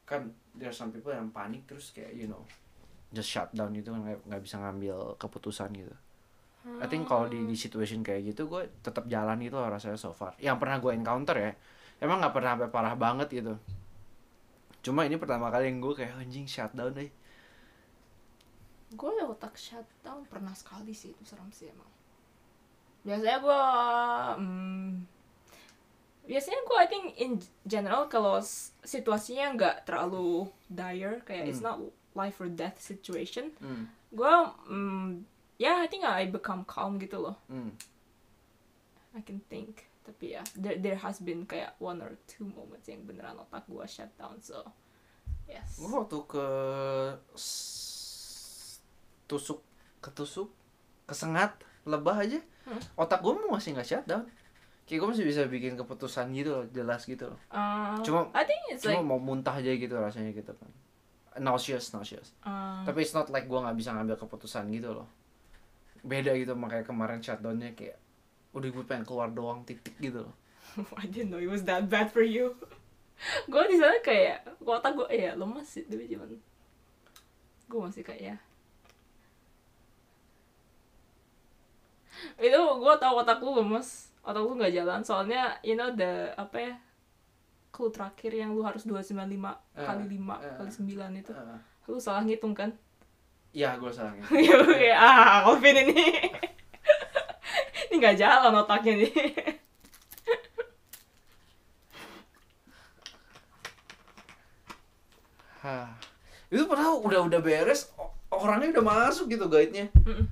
kan 0.08 0.24
there 0.56 0.72
are 0.72 0.76
some 0.76 0.94
people 0.94 1.12
yang 1.12 1.28
panik 1.36 1.68
terus 1.68 1.92
kayak 1.92 2.16
you 2.16 2.32
know 2.32 2.40
just 3.12 3.30
shut 3.32 3.50
down 3.56 3.72
gitu 3.72 3.96
kan 3.96 4.04
nggak 4.04 4.42
bisa 4.44 4.60
ngambil 4.60 5.16
keputusan 5.20 5.72
gitu. 5.76 5.96
I 6.68 6.88
think 6.92 7.08
kalau 7.08 7.32
di, 7.32 7.40
di 7.48 7.56
situation 7.56 8.04
kayak 8.04 8.36
gitu 8.36 8.52
gue 8.52 8.68
tetap 8.84 9.08
jalan 9.08 9.40
gitu 9.40 9.56
loh 9.56 9.72
rasanya 9.72 9.96
so 9.96 10.12
far. 10.12 10.36
Yang 10.36 10.60
pernah 10.60 10.78
gue 10.84 10.92
encounter 10.92 11.36
ya, 11.40 11.52
emang 12.04 12.20
nggak 12.20 12.36
pernah 12.36 12.60
sampai 12.60 12.70
parah 12.70 12.96
banget 13.00 13.28
gitu. 13.32 13.56
Cuma 14.84 15.08
ini 15.08 15.16
pertama 15.16 15.48
kali 15.48 15.72
yang 15.72 15.80
gue 15.80 15.96
kayak 15.96 16.20
anjing 16.20 16.44
shutdown 16.44 16.92
deh. 16.92 17.08
gue 18.88 19.12
otak 19.28 19.60
shutdown 19.60 20.24
pernah 20.32 20.56
sekali 20.56 20.96
sih 20.96 21.12
itu 21.12 21.24
serem 21.28 21.52
sih 21.52 21.68
emang 21.68 21.92
biasanya 23.04 23.38
gue 23.44 23.64
hmm, 24.40 24.92
biasanya 26.24 26.62
gue 26.64 26.78
I 26.80 26.88
think 26.88 27.06
in 27.20 27.32
general 27.68 28.08
kalau 28.08 28.40
situasinya 28.84 29.60
nggak 29.60 29.76
terlalu 29.84 30.48
dire 30.72 31.20
kayak 31.28 31.52
it's 31.52 31.60
not 31.60 31.84
life 32.18 32.42
or 32.42 32.50
death 32.50 32.82
situation. 32.82 33.54
Hmm. 33.62 33.86
gue 34.10 34.34
hmm, 34.66 35.22
ya 35.56 35.78
I 35.78 35.88
think 35.88 36.02
I 36.02 36.26
become 36.26 36.66
calm 36.66 36.98
gitu 36.98 37.22
loh. 37.22 37.38
Hmm. 37.46 37.78
I 39.14 39.22
can 39.22 39.38
think. 39.46 39.86
Tapi 40.02 40.34
ya 40.34 40.42
there, 40.56 40.80
there 40.80 40.96
has 40.96 41.20
been 41.20 41.44
kayak 41.44 41.76
one 41.78 42.00
or 42.00 42.16
two 42.26 42.48
moments 42.48 42.88
yang 42.88 43.04
beneran 43.04 43.36
otak 43.38 43.68
gue 43.68 43.84
shutdown 43.84 44.40
so 44.40 44.64
yes. 45.46 45.76
Gue 45.78 45.92
waktu 45.92 46.18
ke 46.26 46.46
tusuk 49.28 49.60
ketusuk 50.00 50.48
kesengat 51.04 51.56
lebah 51.84 52.18
aja 52.18 52.40
Hmm. 52.68 52.84
otak 53.00 53.24
gue 53.24 53.32
masih 53.48 53.72
nggak 53.72 53.88
shutdown 53.88 54.28
kayak 54.84 55.00
gue 55.00 55.08
masih 55.08 55.24
bisa 55.24 55.48
bikin 55.48 55.76
keputusan 55.76 56.32
gitu 56.32 56.52
loh 56.52 56.66
jelas 56.72 57.04
gitu 57.04 57.32
loh. 57.32 57.40
Uh, 57.48 57.96
Cuma- 58.04 58.28
I 58.32 58.44
think 58.44 58.60
it's 58.72 58.84
cuma 58.84 59.00
like 59.00 59.08
mau 59.08 59.20
muntah 59.20 59.56
aja 59.56 59.72
gitu 59.72 59.96
rasanya 59.96 60.32
gitu 60.32 60.52
kan 60.52 60.68
nauseous 61.40 61.94
nauseous. 61.94 62.34
Uh, 62.44 62.84
tapi 62.84 63.04
it's 63.06 63.14
not 63.14 63.30
like 63.30 63.46
gue 63.46 63.60
nggak 63.60 63.78
bisa 63.78 63.94
ngambil 63.94 64.18
keputusan 64.20 64.68
gitu 64.74 64.94
loh. 64.94 65.08
Beda 66.02 66.34
gitu 66.36 66.54
makanya 66.54 66.86
kemarin 66.86 67.20
shutdownnya 67.20 67.74
kayak 67.74 67.98
udah 68.56 68.70
gue 68.72 68.84
pengen 68.86 69.06
keluar 69.06 69.30
doang 69.32 69.62
titik 69.68 69.94
gitu 70.02 70.26
loh. 70.26 70.36
I 71.02 71.06
didn't 71.08 71.34
know 71.34 71.42
it 71.42 71.50
was 71.50 71.64
that 71.66 71.88
bad 71.88 72.10
for 72.10 72.26
you. 72.26 72.56
gue 73.52 73.64
di 73.70 73.76
sana 73.82 73.98
kayak 74.06 74.46
otak 74.62 74.94
gue 74.94 75.08
ya 75.14 75.34
lemas 75.34 75.68
sih 75.68 75.86
tapi 75.86 76.06
cuman. 76.10 76.38
Gue 77.68 77.80
masih 77.82 78.04
kayak 78.06 78.22
ya. 78.22 78.36
Itu 82.42 82.62
gue 82.82 82.94
tahu 82.98 83.14
otak 83.22 83.42
lu 83.46 83.62
lemes, 83.62 84.10
otak 84.26 84.42
lu 84.42 84.58
nggak 84.58 84.74
jalan 84.74 85.02
soalnya 85.06 85.58
you 85.62 85.78
know 85.78 85.94
the 85.94 86.34
apa 86.34 86.58
ya 86.58 86.74
clue 87.70 87.90
terakhir 87.90 88.32
yang 88.32 88.52
lu 88.52 88.62
harus 88.62 88.84
295 88.84 89.16
kali 89.74 90.04
5 90.08 90.18
eh. 90.18 90.54
kali 90.56 90.72
9 90.72 91.22
itu 91.22 91.32
Eh, 91.32 91.60
lu 91.88 92.00
salah 92.00 92.22
ngitung 92.22 92.52
kan 92.52 92.72
Iya 93.52 93.76
gue 93.76 93.90
salah 93.90 94.12
gitu. 94.14 94.28
ya 94.48 94.56
kayak 94.62 94.98
ah 94.98 95.46
Alvin 95.46 95.76
ini 95.78 95.98
ini 97.88 97.94
nggak 97.96 98.18
jalan 98.18 98.54
otaknya 98.56 98.94
nih 99.00 99.12
Hah. 105.58 105.90
itu 106.48 106.64
padahal 106.64 107.02
udah 107.04 107.20
udah 107.28 107.42
beres 107.42 107.92
orangnya 108.32 108.78
udah 108.80 108.86
masuk 108.86 109.28
gitu 109.28 109.50
guide-nya 109.50 109.90
Mm-mm. 110.06 110.26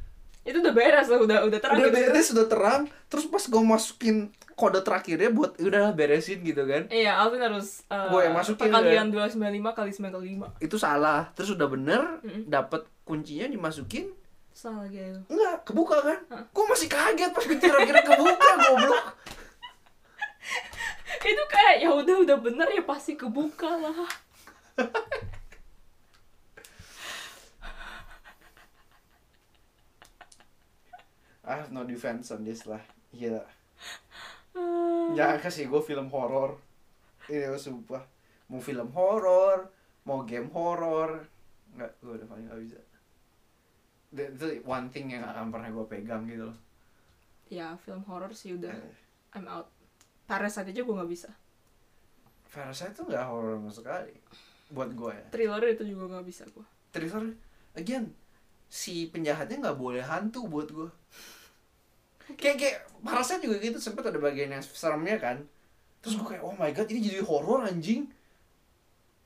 itu 0.46 0.58
udah 0.62 0.72
beres 0.72 1.08
loh 1.10 1.26
udah 1.26 1.44
udah 1.44 1.60
terang 1.60 1.76
udah 1.76 1.90
gitu. 1.92 1.98
beres 1.98 2.28
udah 2.32 2.48
terang 2.48 2.82
terus 3.10 3.26
pas 3.28 3.44
gue 3.44 3.64
masukin 3.66 4.18
kode 4.56 4.80
terakhirnya 4.88 5.30
buat 5.36 5.60
udah 5.60 5.92
beresin 5.92 6.40
gitu 6.42 6.64
kan. 6.64 6.88
Iya, 6.88 7.20
Alvin 7.20 7.44
harus 7.44 7.84
uh, 7.92 8.08
Gua 8.08 8.24
yang 8.24 8.36
masukin, 8.40 8.72
perkalian 8.72 9.12
295 9.12 9.76
kali 9.76 9.92
9 9.92 10.16
kali 10.16 10.26
5 10.40 10.64
itu 10.64 10.76
salah. 10.80 11.28
Terus 11.36 11.60
udah 11.60 11.68
bener 11.68 12.02
Mm-mm. 12.24 12.48
dapet 12.48 12.88
kuncinya 13.04 13.52
dimasukin. 13.52 14.16
Salah 14.56 14.88
lagi 14.88 15.04
itu. 15.04 15.20
enggak 15.28 15.56
kebuka 15.68 15.98
kan? 16.00 16.20
Hah? 16.32 16.44
gue 16.48 16.66
masih 16.72 16.88
kaget 16.88 17.32
pas 17.36 17.44
kira-kira 17.44 18.00
kebuka 18.08 18.50
goblok. 18.64 19.06
Itu 21.20 21.44
kayak 21.52 21.76
ya 21.84 21.90
udah 21.92 22.16
udah 22.24 22.38
bener 22.40 22.68
ya 22.72 22.84
pasti 22.88 23.20
kebuka 23.20 23.68
lah. 23.68 24.08
I 31.44 31.60
have 31.60 31.76
no 31.76 31.84
defense 31.84 32.32
on 32.32 32.48
this 32.48 32.64
lah. 32.64 32.80
Gila 33.12 33.44
Ah. 34.56 35.12
Jangan 35.14 35.38
kasih 35.44 35.68
gue 35.68 35.82
film 35.84 36.08
horor. 36.10 36.58
Ini 37.28 37.52
gue 37.52 37.62
sumpah. 37.62 38.04
Mau 38.50 38.62
film 38.62 38.90
horor 38.94 39.70
Mau 40.06 40.22
game 40.22 40.50
horor. 40.54 41.26
Enggak, 41.74 41.92
gue 42.00 42.14
udah 42.14 42.28
paling 42.30 42.46
gak 42.46 42.62
bisa. 42.62 42.80
Itu 44.16 44.46
one 44.64 44.88
thing 44.94 45.12
yang 45.12 45.26
gak 45.26 45.34
akan 45.34 45.50
pernah 45.50 45.70
gue 45.74 45.86
pegang 45.90 46.24
gitu 46.30 46.46
loh. 46.54 46.58
Ya, 47.50 47.74
film 47.82 48.06
horor 48.06 48.32
sih 48.32 48.54
udah. 48.54 48.70
Eh, 48.70 48.94
I'm 49.34 49.50
out. 49.50 49.70
Parasite 50.30 50.74
aja 50.74 50.82
gue 50.82 50.96
nggak 50.96 51.12
bisa. 51.12 51.30
Parasite 52.54 52.94
tuh 52.94 53.10
gak 53.10 53.26
horor 53.26 53.58
sama 53.58 53.72
sekali. 53.74 54.14
Buat 54.70 54.94
gue 54.94 55.12
ya. 55.14 55.26
Thriller 55.34 55.74
itu 55.74 55.84
juga 55.86 56.18
nggak 56.18 56.26
bisa 56.26 56.46
gue. 56.54 56.66
Thriller? 56.94 57.34
Again 57.76 58.14
Si 58.66 59.08
penjahatnya 59.14 59.72
gak 59.72 59.78
boleh 59.78 60.02
hantu 60.02 60.50
buat 60.50 60.70
gue 60.70 60.90
Kayak, 62.34 62.58
kayak 62.58 62.78
Parasite 63.06 63.46
juga 63.46 63.62
gitu 63.62 63.78
sempet 63.78 64.10
ada 64.10 64.18
bagian 64.18 64.50
yang 64.50 64.64
seremnya 64.66 65.22
kan. 65.22 65.46
Terus 66.02 66.18
gue 66.18 66.28
kayak 66.34 66.44
oh 66.46 66.58
my 66.58 66.74
god 66.74 66.90
ini 66.90 67.00
jadi 67.06 67.22
horor 67.22 67.70
anjing. 67.70 68.10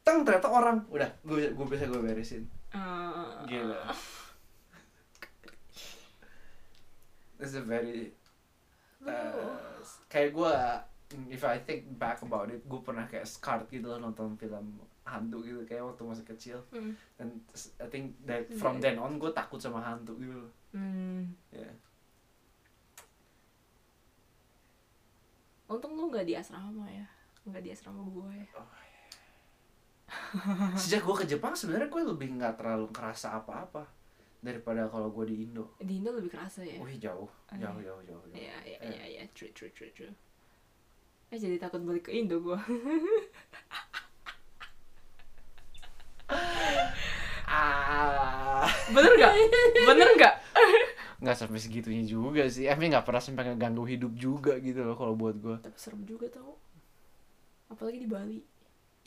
Tang 0.03 0.27
ternyata 0.27 0.51
orang. 0.51 0.83
Udah 0.91 1.07
gue 1.23 1.55
gue 1.55 1.65
bisa 1.67 1.87
gue 1.87 1.99
beresin. 2.03 2.43
Uh, 2.75 3.43
Gila. 3.47 3.95
This 7.39 7.55
is 7.55 7.63
a 7.63 7.63
very 7.63 8.11
uh, 9.07 9.79
kayak 10.11 10.35
gue 10.35 10.53
if 11.31 11.41
I 11.47 11.57
think 11.63 11.87
back 11.95 12.19
about 12.21 12.51
it 12.51 12.61
gue 12.67 12.79
pernah 12.83 13.07
kayak 13.07 13.25
scarred 13.25 13.65
gitu 13.71 13.89
loh 13.89 13.97
nonton 13.97 14.35
film 14.35 14.77
hantu 15.07 15.41
gitu 15.41 15.63
kayak 15.63 15.87
waktu 15.87 16.03
masih 16.03 16.25
kecil. 16.27 16.59
Hmm. 16.75 16.93
dan 17.15 17.39
I 17.79 17.87
think 17.87 18.19
that 18.27 18.45
from 18.59 18.83
then 18.83 18.99
on 18.99 19.15
gue 19.17 19.31
takut 19.31 19.57
sama 19.57 19.79
hantu 19.79 20.19
gitu 20.19 20.35
loh. 20.35 20.51
Hmm. 20.75 21.31
ya 21.49 21.65
Untung 25.69 25.93
lu 25.93 26.09
nggak 26.09 26.25
di 26.25 26.33
asrama 26.33 26.85
ya. 26.89 27.05
Nggak 27.45 27.61
di 27.63 27.69
asrama 27.71 28.01
gue 28.03 28.29
ya. 28.35 28.47
sejak 30.73 31.05
gue 31.05 31.15
ke 31.15 31.25
Jepang 31.27 31.53
sebenarnya 31.53 31.85
gue 31.85 32.01
lebih 32.01 32.33
nggak 32.33 32.57
terlalu 32.57 32.89
kerasa 32.89 33.37
apa-apa 33.37 33.85
daripada 34.41 34.89
kalau 34.89 35.13
gue 35.13 35.25
di 35.29 35.45
Indo 35.45 35.69
di 35.77 36.01
Indo 36.01 36.09
lebih 36.09 36.33
kerasa 36.33 36.65
ya 36.65 36.81
wih 36.81 36.97
jauh 36.97 37.29
Oh, 37.29 37.57
jauh 37.57 37.77
iya. 37.77 37.93
jauh 37.93 38.01
jauh, 38.05 38.23
jauh. 38.25 38.33
Iya, 38.33 38.57
iya, 38.65 38.77
iya, 38.89 39.03
iya, 39.05 39.23
true, 39.33 39.49
true, 39.53 39.69
true, 39.69 39.89
true. 39.89 40.13
Eh 41.29 41.37
jadi 41.37 41.57
takut 41.57 41.81
balik 41.81 42.09
ke 42.09 42.13
Indo 42.13 42.41
gua. 42.41 42.57
ah 47.49 48.65
Bener 48.89 49.13
gak? 49.17 49.33
Nggak 51.29 51.37
sampai 51.37 51.61
segitunya 51.61 52.01
juga 52.03 52.41
sih 52.49 52.65
Emi 52.65 52.89
nggak 52.89 53.05
pernah 53.05 53.21
sampai 53.21 53.43
ngeganggu 53.45 53.85
hidup 53.85 54.17
juga 54.17 54.57
gitu 54.57 54.81
loh 54.81 54.97
kalau 54.97 55.13
buat 55.13 55.37
gue 55.37 55.61
Tapi 55.61 55.77
serem 55.77 56.01
juga 56.03 56.25
tau. 56.27 56.57
Apalagi 57.69 58.01
di 58.01 58.09
Bali. 58.09 58.39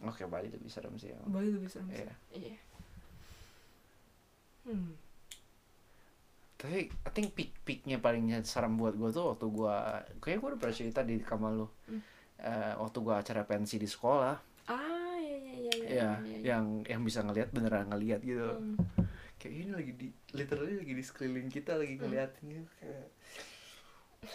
oke 0.01 0.23
Bali 0.27 0.47
lebih 0.47 0.71
serem 0.71 0.95
sih 0.95 1.11
emang. 1.11 1.27
Bali 1.29 1.51
lebih 1.51 1.67
serem 1.67 1.91
sih. 1.91 1.99
Iya. 1.99 2.15
Iya. 2.33 2.57
Hmm. 4.63 4.95
tapi 6.55 6.87
I 6.87 7.11
think 7.11 7.35
peak 7.35 7.51
peaknya 7.67 7.99
palingnya 7.99 8.39
serem 8.47 8.79
buat 8.79 8.95
gue 8.95 9.11
tuh 9.11 9.35
waktu 9.35 9.51
gue 9.51 9.75
kayak 10.23 10.39
gue 10.39 10.49
udah 10.55 10.61
pernah 10.63 10.77
cerita 10.77 11.03
di 11.03 11.19
kamar 11.19 11.51
lu 11.53 11.67
Hmm. 11.91 11.99
Eh, 12.39 12.75
waktu 12.75 12.99
gue 12.99 13.15
acara 13.15 13.43
pensi 13.43 13.79
di 13.79 13.87
sekolah 13.87 14.35
Ah, 14.67 14.79
iya, 15.19 15.37
iya, 15.39 15.55
iya, 15.59 15.75
iya. 15.75 15.83
ya 15.83 15.91
iya, 15.91 16.09
iya. 16.23 16.39
yang 16.55 16.65
yang 16.87 17.03
bisa 17.03 17.23
ngelihat 17.23 17.51
beneran 17.51 17.91
ngelihat 17.91 18.23
gitu. 18.23 18.47
Hmm. 18.47 18.79
Kayak 19.43 19.55
ini 19.59 19.71
lagi 19.75 19.93
di 19.99 20.09
literally 20.31 20.79
lagi 20.79 20.95
di 20.95 21.03
sekeliling 21.03 21.51
kita 21.51 21.75
lagi 21.75 21.99
Hmm. 21.99 22.07
ngeliatin 22.07 22.45
gitu 22.47 22.71
kayak 22.79 23.11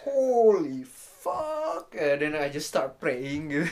holy 0.03 0.84
fuck 0.84 1.95
and 1.95 2.20
then 2.20 2.36
I 2.36 2.51
just 2.51 2.68
start 2.68 2.99
praying 2.99 3.55
gitu 3.55 3.72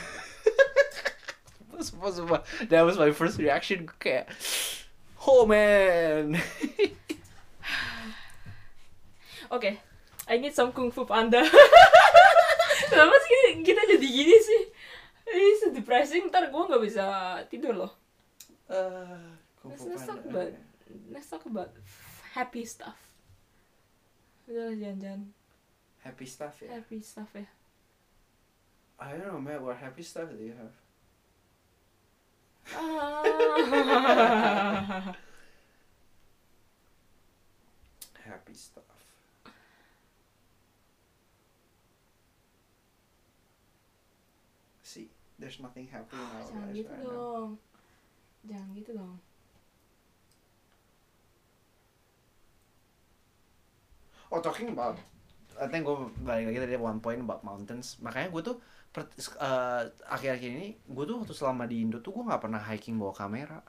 sumpah 1.76 2.08
sumpah 2.08 2.40
that 2.72 2.80
was 2.80 2.96
my 2.96 3.12
first 3.12 3.36
reaction 3.36 3.84
kayak 4.00 4.32
oh 5.28 5.44
man 5.44 6.40
Oke, 9.46 9.78
I 10.26 10.42
need 10.42 10.58
some 10.58 10.74
kung 10.74 10.90
fu 10.90 11.06
panda. 11.06 11.38
Kenapa 12.90 13.14
sih 13.22 13.62
kita 13.62 13.78
jadi 13.86 14.02
gini 14.02 14.36
sih? 14.42 14.62
Ini 15.22 15.50
so 15.62 15.66
depressing, 15.70 16.26
ntar 16.26 16.50
gue 16.50 16.62
nggak 16.66 16.82
bisa 16.82 17.04
tidur 17.46 17.78
loh. 17.78 17.92
Eh, 18.66 19.22
Kung 19.62 19.70
Fu 19.78 19.94
Panda. 19.94 20.50
Let's 21.10 21.26
talk 21.26 21.44
about 21.46 21.74
happy 22.32 22.64
stuff. 22.64 22.96
Udah 24.46 24.70
jangan-jangan 24.72 25.34
happy 26.00 26.24
stuff 26.24 26.62
ya 26.62 26.78
happy 26.78 27.02
stuff 27.02 27.34
ya. 27.34 27.44
I 28.96 29.18
don't 29.18 29.26
know 29.26 29.42
man 29.42 29.58
what 29.60 29.76
happy 29.76 30.06
stuff 30.06 30.30
do 30.30 30.38
you 30.38 30.54
have 30.54 30.72
Ah. 32.68 33.22
happy 38.26 38.54
stuff 38.54 38.82
see 44.82 45.08
there's 45.38 45.60
nothing 45.60 45.86
happy 45.90 46.16
in 46.16 46.22
our 46.22 46.42
Jangan 46.46 46.66
lives 46.66 46.78
gitu 46.78 46.90
right 46.92 47.02
now. 47.02 47.10
dong. 47.10 47.50
Jangan 48.46 48.68
gitu 48.78 48.90
dong. 48.94 49.16
Oh 54.28 54.40
talking 54.40 54.70
about 54.70 54.96
I 55.56 55.66
think 55.66 55.88
gue 55.88 55.96
balik 56.20 56.52
lagi 56.52 56.58
tadi 56.60 56.76
one 56.76 57.00
point 57.00 57.20
about 57.20 57.40
mountains 57.40 57.96
makanya 57.98 58.28
gue 58.28 58.42
tuh 58.44 58.56
eh, 58.96 59.82
akhir-akhir 60.06 60.50
ini 60.52 60.68
gue 60.78 61.04
tuh 61.04 61.16
waktu 61.20 61.32
selama 61.32 61.64
di 61.64 61.80
Indo 61.80 62.00
tuh 62.00 62.12
gue 62.12 62.24
nggak 62.24 62.42
pernah 62.42 62.60
hiking 62.60 62.96
bawa 62.96 63.12
kamera 63.12 63.60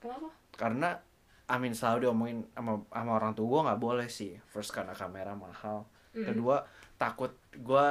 Kenapa? 0.00 0.28
karena 0.56 0.90
Amin 1.46 1.72
selalu 1.72 2.08
diomongin 2.08 2.38
sama 2.50 2.82
sama 2.90 3.10
orang 3.14 3.30
tua 3.30 3.46
gue 3.46 3.60
nggak 3.70 3.80
boleh 3.80 4.08
sih 4.08 4.34
first 4.48 4.74
karena 4.74 4.90
kamera 4.92 5.36
mahal 5.36 5.86
Mm-mm. 6.10 6.26
kedua 6.26 6.64
takut 6.96 7.30
gue 7.52 7.86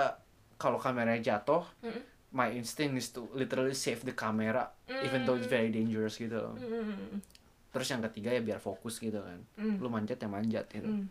kalau 0.58 0.76
kameranya 0.76 1.22
jatuh 1.22 1.64
Mm-mm. 1.80 2.02
my 2.34 2.52
instinct 2.52 2.98
is 2.98 3.14
to 3.14 3.30
literally 3.32 3.72
save 3.72 4.02
the 4.02 4.12
camera 4.12 4.68
even 5.06 5.24
though 5.24 5.38
it's 5.38 5.48
very 5.48 5.70
dangerous 5.70 6.18
gitu 6.18 6.36
loh. 6.36 6.58
Mm-mm. 6.58 7.22
terus 7.72 7.88
yang 7.88 8.02
ketiga 8.04 8.34
ya 8.34 8.42
biar 8.42 8.58
fokus 8.58 8.98
gitu 8.98 9.22
kan 9.22 9.40
Mm. 9.56 9.78
lu 9.80 9.88
manjat 9.88 10.18
ya 10.18 10.28
manjat 10.28 10.66
gitu 10.68 10.90
Mm. 10.90 11.08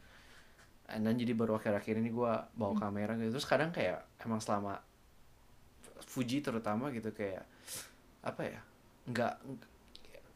And 0.85 1.03
then 1.09 1.17
jadi 1.17 1.33
baru 1.33 1.57
akhir-akhir 1.57 1.97
ini 1.97 2.13
gue 2.13 2.33
bawa 2.57 2.75
kamera 2.77 3.17
gitu. 3.17 3.41
Terus 3.41 3.49
kadang 3.49 3.73
kayak 3.73 4.05
emang 4.21 4.41
selama 4.41 4.81
Fuji 6.05 6.45
terutama 6.45 6.93
gitu 6.93 7.11
kayak 7.17 7.49
apa 8.25 8.43
ya 8.45 8.61
nggak 9.09 9.35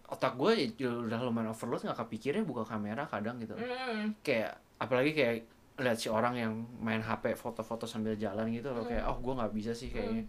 otak 0.08 0.36
gue 0.40 0.72
ya 0.80 0.88
udah 0.88 1.20
lumayan 1.24 1.52
overload 1.52 1.84
nggak 1.84 2.00
kepikirnya 2.04 2.44
buka 2.44 2.64
kamera 2.64 3.04
kadang 3.04 3.36
gitu. 3.40 3.52
Mm. 3.56 4.16
kayak 4.24 4.56
apalagi 4.80 5.12
kayak 5.12 5.34
lihat 5.78 5.98
si 6.00 6.08
orang 6.10 6.34
yang 6.34 6.52
main 6.82 7.04
HP 7.04 7.38
foto-foto 7.38 7.84
sambil 7.84 8.16
jalan 8.16 8.48
gitu 8.50 8.72
loh. 8.72 8.88
Kayak 8.88 9.04
oh 9.12 9.20
gue 9.20 9.34
nggak 9.36 9.52
bisa 9.52 9.72
sih 9.76 9.92
kayaknya. 9.92 10.24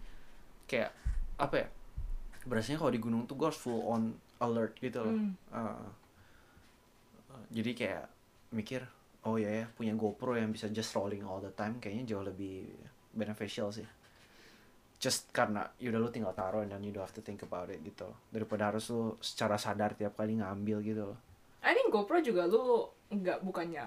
Kayak 0.67 0.91
apa 1.39 1.55
ya 1.55 1.67
berasanya 2.45 2.77
kalau 2.83 2.91
di 2.91 3.01
gunung 3.01 3.23
tuh 3.23 3.39
gue 3.39 3.47
harus 3.47 3.59
full 3.59 3.79
on 3.87 4.13
alert 4.43 4.75
gitu 4.77 4.99
loh. 4.99 5.15
Mm. 5.15 5.33
Uh, 5.49 5.87
jadi 7.49 7.71
kayak 7.73 8.05
mikir 8.53 8.81
oh 9.27 9.35
ya 9.35 9.49
ya 9.49 9.65
punya 9.75 9.93
GoPro 9.97 10.37
yang 10.37 10.51
bisa 10.53 10.71
just 10.71 10.95
rolling 10.95 11.23
all 11.25 11.43
the 11.43 11.51
time 11.51 11.81
kayaknya 11.81 12.15
jauh 12.15 12.23
lebih 12.23 12.69
beneficial 13.11 13.73
sih 13.73 13.87
just 14.99 15.31
karena 15.31 15.63
yaudah 15.79 15.99
lu 15.99 16.09
tinggal 16.11 16.35
taruh 16.35 16.63
dan 16.67 16.83
you 16.83 16.91
don't 16.91 17.03
have 17.03 17.15
to 17.15 17.23
think 17.23 17.39
about 17.43 17.71
it 17.71 17.79
gitu 17.83 18.07
daripada 18.31 18.71
harus 18.71 18.91
lu 18.91 19.15
secara 19.23 19.55
sadar 19.55 19.95
tiap 19.95 20.15
kali 20.19 20.39
ngambil 20.39 20.79
gitu 20.83 21.03
loh 21.15 21.19
I 21.59 21.75
think 21.75 21.91
GoPro 21.91 22.23
juga 22.23 22.47
lu 22.47 22.87
nggak 23.11 23.43
bukannya 23.43 23.83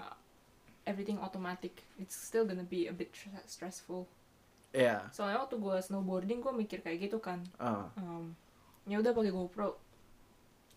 everything 0.85 1.17
automatic. 1.19 1.83
It's 1.97 2.15
still 2.15 2.45
gonna 2.45 2.67
be 2.67 2.87
a 2.87 2.93
bit 2.93 3.15
stre- 3.15 3.47
stressful. 3.47 4.05
ya 4.73 5.07
Soalnya 5.15 5.39
waktu 5.41 5.57
gue 5.57 5.75
snowboarding 5.79 6.43
gue 6.43 6.53
mikir 6.53 6.83
kayak 6.83 7.09
gitu 7.09 7.17
kan. 7.23 7.39
ah 7.57 7.87
Um, 7.97 8.35
ya 8.85 8.99
udah 8.99 9.15
pakai 9.15 9.31
GoPro. 9.31 9.79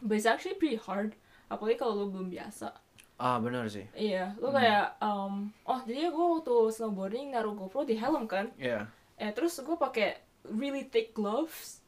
But 0.01 0.21
it's 0.21 0.29
actually 0.29 0.57
pretty 0.57 0.79
hard. 0.79 1.17
Apalagi 1.51 1.81
kalau 1.81 2.07
lu 2.07 2.07
belum 2.13 2.29
biasa. 2.31 2.71
Ah 3.17 3.41
benar 3.41 3.65
sih 3.67 3.89
Iya, 3.93 4.37
lu 4.37 4.49
Hmm. 4.49 4.57
kayak 4.57 4.87
um, 5.01 5.35
oh 5.65 5.81
jadi 5.83 6.09
gue 6.09 6.27
waktu 6.37 6.55
snowboarding 6.71 7.33
naruh 7.33 7.53
GoPro 7.53 7.83
di 7.83 7.97
helm 7.97 8.25
kan. 8.27 8.53
ya 8.57 8.85
Eh 9.17 9.33
terus 9.33 9.57
gue 9.57 9.73
pakai 9.75 10.21
really 10.47 10.85
thick 10.85 11.11
gloves. 11.11 11.81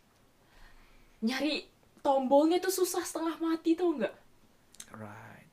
Nyari 1.21 1.67
tombolnya 1.99 2.57
tuh 2.59 2.73
susah 2.73 3.03
setengah 3.03 3.37
mati 3.39 3.75
tau 3.75 3.93
nggak? 3.93 4.15
right 4.95 5.53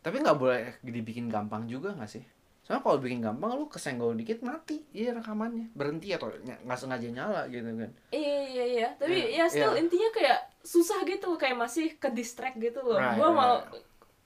tapi 0.00 0.16
nggak 0.18 0.34
boleh 0.34 0.80
dibikin 0.80 1.28
gampang 1.28 1.68
juga 1.68 1.92
nggak 1.92 2.08
sih 2.08 2.24
soalnya 2.64 2.82
kalau 2.82 2.98
bikin 2.98 3.20
gampang 3.20 3.52
lu 3.52 3.68
kesenggol 3.68 4.16
dikit 4.16 4.40
mati 4.40 4.80
iya 4.90 5.12
rekamannya 5.12 5.70
berhenti 5.70 6.10
atau 6.10 6.32
nggak 6.34 6.74
sengaja 6.74 7.08
nyala 7.12 7.42
gitu 7.46 7.68
kan 7.68 7.90
Iya 8.10 8.38
iya 8.48 8.64
iya, 8.66 8.88
tapi 8.96 9.12
Iya, 9.14 9.44
ya 9.44 9.46
still 9.46 9.70
iya. 9.70 9.80
intinya 9.80 10.08
kayak 10.10 10.38
susah 10.64 11.04
gitu 11.04 11.24
loh, 11.28 11.38
kayak 11.38 11.56
masih 11.56 11.94
ke 11.94 12.08
distract 12.10 12.56
gitu 12.58 12.80
loh. 12.80 12.96
Right, 12.96 13.16
gua 13.16 13.28
right, 13.28 13.38
mau. 13.38 13.54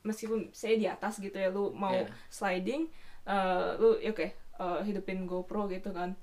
Meskipun 0.05 0.52
saya 0.52 0.76
di 0.76 0.86
atas 0.86 1.16
gitu 1.18 1.35
ya, 1.35 1.48
lu 1.48 1.72
mau 1.74 1.93
Iya. 1.93 2.06
sliding, 2.28 2.82
eh, 3.26 3.68
lu 3.76 3.97
ya 3.98 4.12
oke 4.12 4.26
eh, 4.55 4.81
hidupin 4.86 5.26
GoPro 5.26 5.66
gitu 5.66 5.90
kan, 5.90 6.14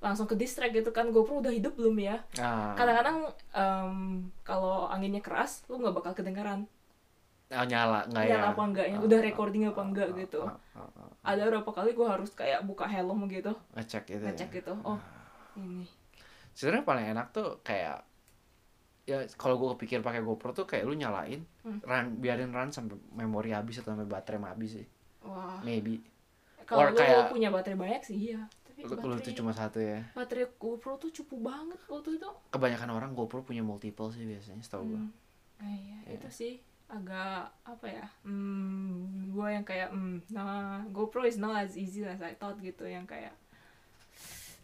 langsung 0.00 0.26
ke 0.26 0.34
distract 0.34 0.74
gitu 0.74 0.90
kan, 0.90 1.12
GoPro 1.12 1.38
udah 1.38 1.52
hidup 1.52 1.78
belum 1.78 1.94
ya? 2.00 2.16
ah 2.38 2.74
Kadang-kadang 2.74 3.18
em, 3.54 3.94
kalau 4.42 4.88
anginnya 4.88 5.22
keras, 5.22 5.62
lu 5.68 5.78
nggak 5.78 5.94
bakal 5.94 6.12
kedengeran. 6.12 6.66
ah, 7.48 7.64
nyala 7.64 8.04
nggak 8.04 8.24
ya 8.24 8.30
Nyala 8.34 8.48
apa 8.52 8.62
enggaknya, 8.66 8.96
Ah, 8.98 9.04
udah 9.06 9.18
ah, 9.18 9.24
recording 9.24 9.62
apa 9.64 9.80
ah, 9.80 9.86
enggak 9.86 10.08
ah, 10.10 10.16
gitu. 10.18 10.40
Ada 11.24 11.42
berapa 11.48 11.70
kali 11.70 11.90
gua 11.92 12.08
harus 12.16 12.30
kayak 12.32 12.60
buka 12.64 12.84
helm 12.88 13.24
gitu, 13.28 13.52
ngecek 13.76 14.04
gitu 14.08 14.24
ngecek 14.24 14.48
ya. 14.48 14.56
gitu. 14.60 14.72
Oh 14.84 14.98
ini. 15.56 15.84
sebenarnya 16.52 16.84
paling 16.84 17.06
enak 17.14 17.26
tuh 17.30 17.60
kayak 17.62 18.02
ya 19.08 19.18
kalau 19.34 19.56
gue 19.56 19.68
kepikir 19.72 19.98
pakai 19.98 20.20
GoPro 20.20 20.52
tuh 20.52 20.62
kayak 20.62 20.84
lu 20.84 20.92
nyalain 20.92 21.40
Hmm. 21.64 21.80
run 21.80 22.06
biarin 22.16 22.52
run 22.52 22.68
sampai 22.68 22.92
memori 23.10 23.50
habis 23.50 23.80
atau 23.80 23.90
sampai 23.90 24.04
baterai 24.04 24.36
habis 24.44 24.70
sih 24.74 24.86
Wah. 25.22 25.56
maybe 25.62 26.04
Kalau 26.62 26.92
lu 26.92 26.94
kayak- 26.94 27.32
punya 27.32 27.48
baterai 27.48 27.74
banyak 27.74 28.02
sih 28.02 28.28
iya. 28.28 28.44
Tapi 28.62 28.84
lu, 28.84 28.92
lu 28.92 28.94
tuh 28.94 29.08
baterai, 29.18 29.32
cuma 29.34 29.52
satu 29.52 29.78
ya 29.78 30.04
baterai 30.12 30.52
GoPro 30.54 30.94
tuh 30.98 31.08
cupu 31.10 31.40
banget 31.40 31.80
waktu 31.86 32.10
itu. 32.14 32.28
kebanyakan 32.50 32.90
orang 32.92 33.10
GoPro 33.12 33.40
punya 33.42 33.60
multiple 33.60 34.08
sih 34.08 34.22
biasanya 34.22 34.60
setahu 34.60 34.84
gue 34.86 35.00
Hmm. 35.00 35.10
Nah, 35.58 35.72
iya, 35.72 35.98
Iya. 36.04 36.14
itu 36.14 36.28
sih 36.30 36.52
agak 36.86 37.50
apa 37.62 37.84
ya? 37.84 38.06
Hmm, 38.22 39.28
gua 39.28 39.50
yang 39.50 39.60
kayak 39.62 39.90
hmm, 39.90 40.22
nah 40.28 40.80
GoPro 40.86 41.20
is 41.22 41.36
not 41.36 41.58
as 41.58 41.74
easy 41.74 42.00
as 42.02 42.16
I 42.18 42.32
thought 42.32 42.56
gitu 42.58 42.84
yang 42.84 43.04
kayak 43.04 43.32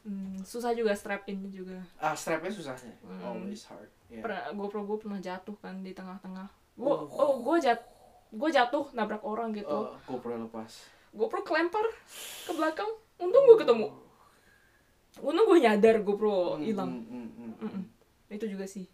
hmm, 0.02 0.40
susah 0.42 0.70
juga 0.70 0.92
strap 0.92 1.24
in 1.26 1.48
juga. 1.50 1.80
ah 1.98 2.12
strapnya 2.12 2.48
susahnya 2.50 2.92
Hmm. 3.02 3.20
always 3.22 3.64
hard 3.64 3.88
yeah. 4.08 4.22
Pernah 4.22 4.52
GoPro 4.52 4.84
gue 4.84 4.98
pernah 5.00 5.20
jatuh 5.20 5.56
kan 5.60 5.80
di 5.80 5.92
tengah-tengah. 5.92 6.48
Gua 6.74 7.06
Oh. 7.06 7.06
oh, 7.06 7.32
gua 7.38 7.56
jat 7.62 7.78
gua 8.34 8.50
jatuh 8.50 8.90
nabrak 8.92 9.22
orang 9.22 9.54
gitu. 9.54 9.70
Oh, 9.70 9.94
GoPro 10.04 10.36
lepas 10.46 10.72
GoPro 11.14 11.46
kelempar 11.46 11.86
ke 12.44 12.52
belakang. 12.52 12.90
Untung 13.22 13.46
gue 13.46 13.58
ketemu. 13.62 13.86
Untung 15.22 15.46
gue 15.46 15.58
nyadar 15.62 16.02
GoPro 16.02 16.58
hilang. 16.58 17.06
Mm, 17.06 17.06
mm, 17.06 17.28
mm, 17.30 17.30
mm. 17.38 17.52
Mm-mm. 17.62 17.84
itu 18.34 18.50
juga 18.50 18.66
sih 18.66 18.90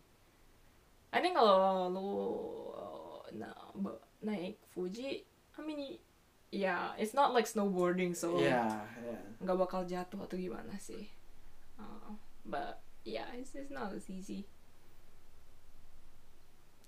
I 1.10 1.18
think 1.18 1.34
kalau 1.34 1.88
lu 1.90 2.08
na, 3.34 3.50
ba- 3.74 3.98
naik 4.22 4.62
Fuji, 4.70 5.26
I 5.58 5.60
mean, 5.62 5.98
yeah, 6.54 6.94
it's 6.94 7.14
not 7.14 7.34
like 7.34 7.50
snowboarding, 7.50 8.14
so 8.14 8.38
iya. 8.38 8.86
nggak 9.42 9.58
bakal 9.58 9.82
jatuh 9.86 10.22
atau 10.22 10.38
gimana 10.38 10.78
sih. 10.78 11.10
Uh, 11.74 12.14
but 12.46 12.78
yeah, 13.02 13.26
it's, 13.34 13.58
it's 13.58 13.74
not 13.74 13.90
as 13.90 14.06
easy. 14.06 14.46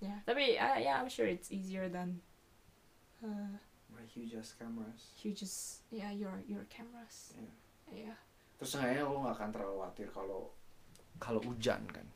Yeah, 0.02 0.18
tapi 0.26 0.58
uh, 0.58 0.82
yeah, 0.82 0.98
I'm 0.98 1.06
sure 1.06 1.30
it's 1.30 1.54
easier 1.54 1.86
than 1.86 2.18
uh, 3.22 3.54
My 3.86 4.02
huge 4.10 4.34
ass 4.34 4.50
cameras. 4.58 5.14
you 5.22 5.30
just 5.30 5.86
yeah 5.94 6.10
your 6.10 6.42
your 6.50 6.66
cameras. 6.66 7.30
Iya. 7.38 8.10
Yeah. 8.10 8.18
Terus 8.58 8.74
kayaknya 8.78 9.06
lo 9.06 9.22
gak 9.22 9.38
akan 9.38 9.50
terlalu 9.54 9.74
khawatir 9.78 10.08
kalau 10.10 10.40
kalau 11.22 11.40
hujan 11.46 11.86
kan. 11.86 12.06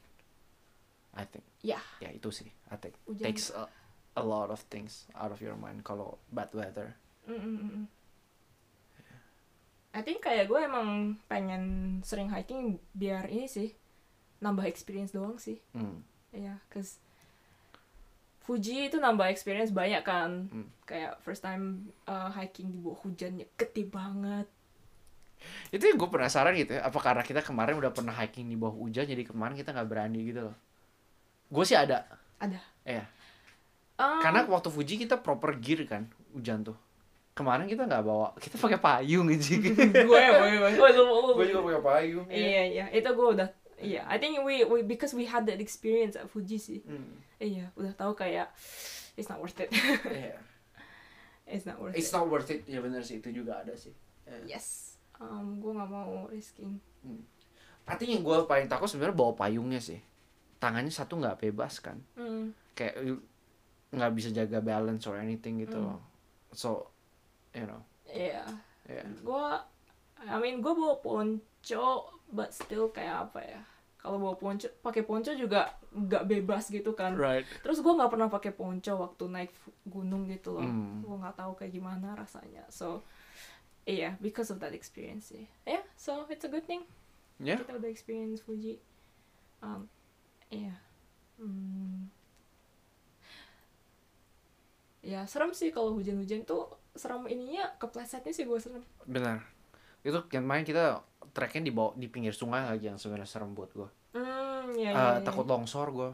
I 1.14 1.24
think. 1.30 1.46
Yeah. 1.62 1.82
Ya 2.02 2.10
itu 2.10 2.34
sih. 2.34 2.50
I 2.68 2.76
think. 2.76 2.98
Hujan. 3.06 3.22
Takes 3.30 3.54
a, 3.54 3.70
a 4.18 4.24
lot 4.26 4.50
of 4.50 4.66
things 4.66 5.06
out 5.14 5.30
of 5.30 5.38
your 5.38 5.54
mind 5.54 5.86
kalau 5.86 6.18
bad 6.34 6.50
weather. 6.52 6.98
Mm, 7.30 7.38
mm, 7.38 7.54
mm, 7.54 7.70
mm. 7.70 7.86
I 9.96 10.04
think 10.04 10.20
kayak 10.20 10.50
gue 10.52 10.60
emang 10.60 11.16
pengen 11.24 11.98
sering 12.04 12.28
hiking 12.28 12.76
biar 12.92 13.32
ini 13.32 13.48
sih 13.48 13.72
nambah 14.44 14.68
experience 14.68 15.16
doang 15.16 15.40
sih. 15.40 15.56
Hmm. 15.72 16.04
Iya, 16.36 16.60
cause 16.68 17.00
Fuji 18.46 18.86
itu 18.86 19.02
nambah 19.02 19.26
experience 19.26 19.74
banyak 19.74 20.06
kan. 20.06 20.46
Hmm. 20.48 20.70
Kayak 20.86 21.18
first 21.26 21.42
time 21.42 21.90
uh, 22.06 22.30
hiking 22.30 22.70
di 22.70 22.78
bawah 22.78 23.02
hujan 23.02 23.42
ya 23.42 23.46
gede 23.58 23.90
banget. 23.90 24.46
Itu 25.74 25.82
yang 25.82 25.98
gue 25.98 26.06
penasaran 26.06 26.54
gitu 26.54 26.78
ya. 26.78 26.86
Apa 26.86 27.02
karena 27.02 27.26
kita 27.26 27.42
kemarin 27.42 27.74
udah 27.74 27.90
pernah 27.90 28.14
hiking 28.14 28.46
di 28.46 28.54
bawah 28.54 28.78
hujan 28.78 29.04
jadi 29.04 29.26
kemarin 29.26 29.58
kita 29.58 29.74
nggak 29.74 29.88
berani 29.90 30.30
gitu 30.30 30.46
loh. 30.46 30.56
Gue 31.50 31.66
sih 31.66 31.74
ada. 31.74 32.06
Ada. 32.38 32.62
Iya. 32.86 33.04
Um, 33.96 34.20
Karena 34.22 34.44
waktu 34.46 34.68
Fuji 34.70 34.94
kita 35.00 35.18
proper 35.18 35.58
gear 35.58 35.82
kan 35.88 36.06
hujan 36.30 36.62
tuh. 36.62 36.78
Kemarin 37.34 37.66
kita 37.66 37.82
nggak 37.84 38.04
bawa. 38.06 38.30
Kita 38.38 38.56
pakai 38.62 38.78
payung 38.78 39.26
aja. 39.26 39.54
gue 40.08 40.18
ya, 40.22 40.30
gue 40.70 40.88
lu- 40.94 41.34
gue 41.34 41.46
juga 41.50 41.60
pakai 41.66 41.82
payung. 41.82 42.26
ya. 42.30 42.36
Iya 42.38 42.62
iya, 42.70 42.84
itu 42.94 43.08
gue 43.10 43.26
udah 43.34 43.48
Iya, 43.76 44.08
I 44.08 44.16
think 44.16 44.40
we, 44.40 44.64
we 44.64 44.80
because 44.80 45.12
we 45.12 45.28
had 45.28 45.44
that 45.44 45.60
experience 45.60 46.16
at 46.16 46.26
Fuji 46.26 46.56
sih. 46.56 46.80
Hmm. 46.82 47.20
Iya, 47.36 47.68
udah 47.76 47.92
tahu 47.92 48.16
kayak 48.16 48.48
it's 49.14 49.28
not 49.28 49.36
worth 49.36 49.60
it. 49.60 49.68
Iya. 49.68 50.40
it's 51.52 51.68
not 51.68 51.76
worth 51.76 51.92
It's 51.92 52.08
it. 52.08 52.16
not 52.16 52.26
worth 52.26 52.48
it. 52.48 52.64
Ya 52.64 52.80
bener 52.80 53.04
sih 53.04 53.20
itu 53.20 53.28
juga 53.30 53.60
ada 53.60 53.76
sih. 53.76 53.92
Iya. 54.24 54.56
Yes. 54.56 54.96
Um, 55.20 55.60
gue 55.60 55.72
nggak 55.72 55.88
mau 55.88 56.24
risking. 56.28 56.80
Artinya 57.84 58.16
yang 58.16 58.24
gue 58.24 58.36
paling 58.44 58.66
takut 58.66 58.88
sebenarnya 58.88 59.16
bawa 59.16 59.32
payungnya 59.36 59.78
sih. 59.78 60.00
Tangannya 60.56 60.90
satu 60.90 61.20
nggak 61.20 61.44
bebas 61.44 61.78
kan. 61.78 62.00
Hmm. 62.16 62.56
Kayak 62.72 63.20
nggak 63.92 64.12
bisa 64.12 64.32
jaga 64.32 64.58
balance 64.60 65.04
or 65.04 65.20
anything 65.20 65.60
gitu 65.60 65.76
Hmm. 65.76 65.94
loh. 65.94 66.00
So, 66.52 66.88
you 67.52 67.68
know, 67.68 67.84
Iya. 68.08 68.44
ya. 68.88 69.04
Gue, 69.20 69.46
I 70.24 70.36
mean 70.40 70.64
gue 70.64 70.72
bawa 70.72 70.96
ponco, 70.98 71.86
but 72.30 72.50
still 72.54 72.90
kayak 72.90 73.30
apa 73.30 73.40
ya? 73.42 73.60
Kalau 74.06 74.22
bawa 74.22 74.38
ponco, 74.38 74.70
pakai 74.86 75.02
ponco 75.02 75.34
juga 75.34 75.74
nggak 75.90 76.24
bebas 76.30 76.70
gitu 76.70 76.94
kan. 76.94 77.18
Right. 77.18 77.42
Terus 77.66 77.82
gue 77.82 77.90
nggak 77.90 78.10
pernah 78.12 78.30
pakai 78.30 78.54
ponco 78.54 78.92
waktu 79.02 79.24
naik 79.26 79.50
gunung 79.82 80.30
gitu 80.30 80.54
loh. 80.54 80.62
Hmm. 80.62 81.02
Gue 81.02 81.16
nggak 81.18 81.34
tahu 81.34 81.58
kayak 81.58 81.74
gimana 81.74 82.14
rasanya. 82.14 82.62
So, 82.70 83.02
iya, 83.82 84.14
because 84.22 84.54
of 84.54 84.62
that 84.62 84.70
experience 84.78 85.34
sih. 85.34 85.50
Yeah, 85.66 85.82
so 85.98 86.22
it's 86.30 86.46
a 86.46 86.50
good 86.50 86.70
thing. 86.70 86.86
Ya. 87.42 87.58
Kita 87.58 87.76
udah 87.76 87.90
experience 87.90 88.40
Fuji. 88.46 88.78
Um, 89.58 89.90
iya. 90.54 90.78
Hmm. 91.42 92.08
Ya, 95.02 95.22
serem 95.26 95.50
sih 95.50 95.74
kalau 95.74 95.94
hujan-hujan 95.94 96.42
tuh 96.46 96.66
serem 96.94 97.26
ininya 97.26 97.74
keplesetnya 97.82 98.30
sih 98.30 98.46
gue 98.46 98.58
serem. 98.58 98.82
Benar. 99.02 99.42
Itu 100.06 100.22
yang 100.30 100.46
main 100.46 100.62
kita 100.62 101.02
treknya 101.32 101.68
di 101.68 101.72
bawah 101.74 101.92
di 101.94 102.06
pinggir 102.06 102.32
sungai 102.32 102.66
lagi 102.66 102.86
yang 102.86 102.98
sebenarnya 102.98 103.26
serem 103.28 103.54
buat 103.54 103.70
gue. 103.72 103.88
Hmm, 104.14 104.74
ya, 104.76 104.90
ya, 104.90 104.90
Eh, 104.90 105.14
ya. 105.18 105.24
takut 105.24 105.46
longsor 105.46 105.88
gue. 105.90 106.10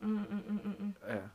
Hmm, 0.00 0.24
hmm, 0.24 0.42
hmm, 0.42 0.60
hmm, 0.64 0.76
hmm. 0.80 0.92
Yeah. 1.04 1.28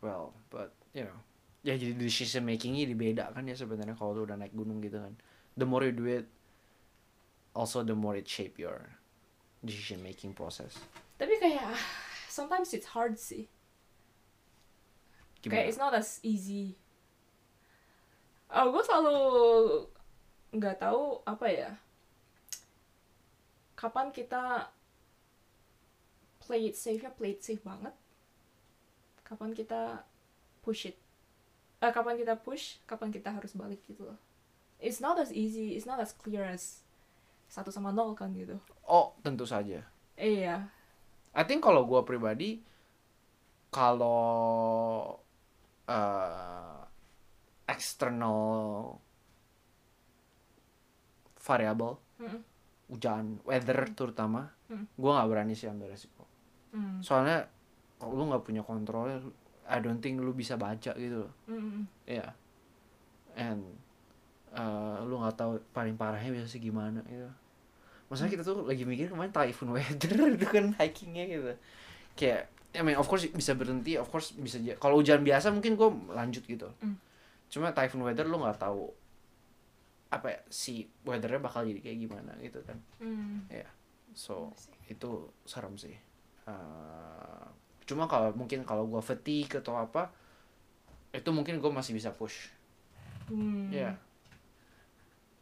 Well, 0.00 0.34
but 0.52 0.72
you 0.92 1.04
know, 1.08 1.18
ya 1.64 1.74
jadi 1.74 1.96
decision 1.96 2.44
makingnya 2.46 2.86
dibeda 2.86 3.32
kan 3.32 3.48
ya 3.48 3.56
sebenarnya 3.56 3.96
kalau 3.96 4.12
lu 4.14 4.22
udah 4.28 4.38
naik 4.38 4.54
gunung 4.54 4.78
gitu 4.84 5.00
kan. 5.00 5.16
The 5.56 5.64
more 5.64 5.82
you 5.88 5.94
do 5.96 6.04
it, 6.06 6.28
also 7.56 7.80
the 7.80 7.96
more 7.96 8.14
it 8.14 8.28
shape 8.28 8.60
your 8.60 8.92
decision 9.64 10.04
making 10.04 10.36
process. 10.36 10.76
Tapi 11.16 11.40
kayak 11.40 11.64
ah, 11.64 11.80
sometimes 12.28 12.76
it's 12.76 12.92
hard 12.92 13.16
sih. 13.16 13.48
Kayak 15.42 15.64
Gimana? 15.64 15.70
it's 15.72 15.80
not 15.80 15.92
as 15.96 16.20
easy. 16.22 16.76
Oh, 18.46 18.66
gue 18.70 18.82
selalu 18.86 19.18
nggak 20.54 20.78
tahu 20.78 21.20
apa 21.26 21.46
ya. 21.50 21.70
Kapan 23.76 24.08
kita 24.14 24.70
play 26.46 26.70
it 26.70 26.78
safe 26.78 27.02
ya, 27.02 27.10
play 27.10 27.34
it 27.34 27.42
safe 27.42 27.60
banget. 27.66 27.92
Kapan 29.26 29.50
kita 29.52 30.06
push 30.62 30.88
it. 30.94 30.96
Eh, 31.82 31.92
kapan 31.92 32.16
kita 32.16 32.38
push, 32.38 32.78
kapan 32.88 33.10
kita 33.12 33.34
harus 33.34 33.52
balik 33.52 33.82
gitu 33.84 34.06
loh. 34.06 34.18
It's 34.80 35.02
not 35.02 35.18
as 35.18 35.34
easy, 35.34 35.74
it's 35.74 35.84
not 35.84 35.98
as 36.00 36.14
clear 36.14 36.46
as 36.46 36.80
satu 37.50 37.74
sama 37.74 37.90
nol 37.92 38.14
kan 38.14 38.32
gitu. 38.32 38.56
Oh, 38.86 39.12
tentu 39.20 39.44
saja. 39.44 39.82
Iya. 40.16 40.70
I 41.36 41.42
think 41.44 41.60
kalau 41.60 41.84
gua 41.84 42.00
pribadi 42.06 42.64
kalau 43.68 45.20
eh, 45.84 46.75
external 47.66 48.38
variable 51.36 51.98
Mm-mm. 52.18 52.40
hujan 52.88 53.38
weather 53.42 53.86
terutama 53.92 54.50
Mm. 54.66 54.82
gua 54.98 55.10
nggak 55.16 55.28
berani 55.30 55.54
sih 55.54 55.70
ambil 55.70 55.86
resiko 55.88 56.26
Hmm. 56.74 56.98
soalnya 57.00 57.46
kalau 57.96 58.12
lu 58.12 58.26
nggak 58.26 58.42
punya 58.42 58.60
kontrol 58.60 59.06
I 59.64 59.78
don't 59.78 59.96
think 59.96 60.18
lu 60.18 60.34
bisa 60.34 60.58
baca 60.58 60.90
gitu 60.92 61.22
loh 61.22 61.32
Mm-mm. 61.46 61.86
ya 62.04 62.34
and 63.32 63.62
eh, 64.50 64.96
lu 65.02 65.16
nggak 65.16 65.38
tahu 65.38 65.62
paling 65.70 65.94
parahnya 65.94 66.34
biasa 66.34 66.58
gimana 66.58 66.98
gitu 67.06 67.30
maksudnya 68.06 68.28
kita 68.28 68.42
tuh 68.42 68.66
lagi 68.66 68.82
mikir 68.82 69.06
kemarin 69.06 69.30
typhoon 69.30 69.70
weather 69.70 70.10
itu 70.34 70.46
kan 70.46 70.74
hikingnya 70.74 71.24
gitu 71.30 71.52
kayak 72.14 72.50
I 72.74 72.82
mean 72.82 72.98
of 72.98 73.06
course 73.06 73.22
bisa 73.24 73.54
berhenti 73.54 73.94
of 73.94 74.10
course 74.10 74.34
bisa 74.34 74.58
kalau 74.76 74.98
hujan 74.98 75.22
biasa 75.22 75.48
mungkin 75.48 75.78
gua 75.78 75.94
lanjut 76.12 76.42
gitu 76.42 76.74
Mm. 76.82 76.98
Cuma 77.56 77.72
typhoon 77.72 78.04
weather 78.04 78.28
lu 78.28 78.36
nggak 78.36 78.60
tahu 78.60 78.92
apa 80.06 80.26
ya, 80.28 80.40
si 80.46 80.84
weathernya 81.02 81.40
bakal 81.40 81.64
jadi 81.64 81.80
kayak 81.80 81.98
gimana 81.98 82.36
gitu 82.38 82.60
kan 82.62 82.76
Hmm. 83.00 83.48
so 84.12 84.52
itu 84.86 85.08
serem 85.42 85.74
sih 85.74 85.96
Eh, 86.46 87.46
cuma 87.82 88.06
kalau 88.06 88.30
mungkin 88.32 88.62
kalau 88.62 88.86
gua 88.86 89.00
fatigue 89.00 89.58
atau 89.58 89.74
apa 89.74 90.14
itu 91.10 91.26
mungkin 91.30 91.58
gue 91.58 91.70
masih 91.70 91.90
bisa 91.90 92.12
push 92.12 92.52
Hmm. 93.26 93.66
ya 93.72 93.98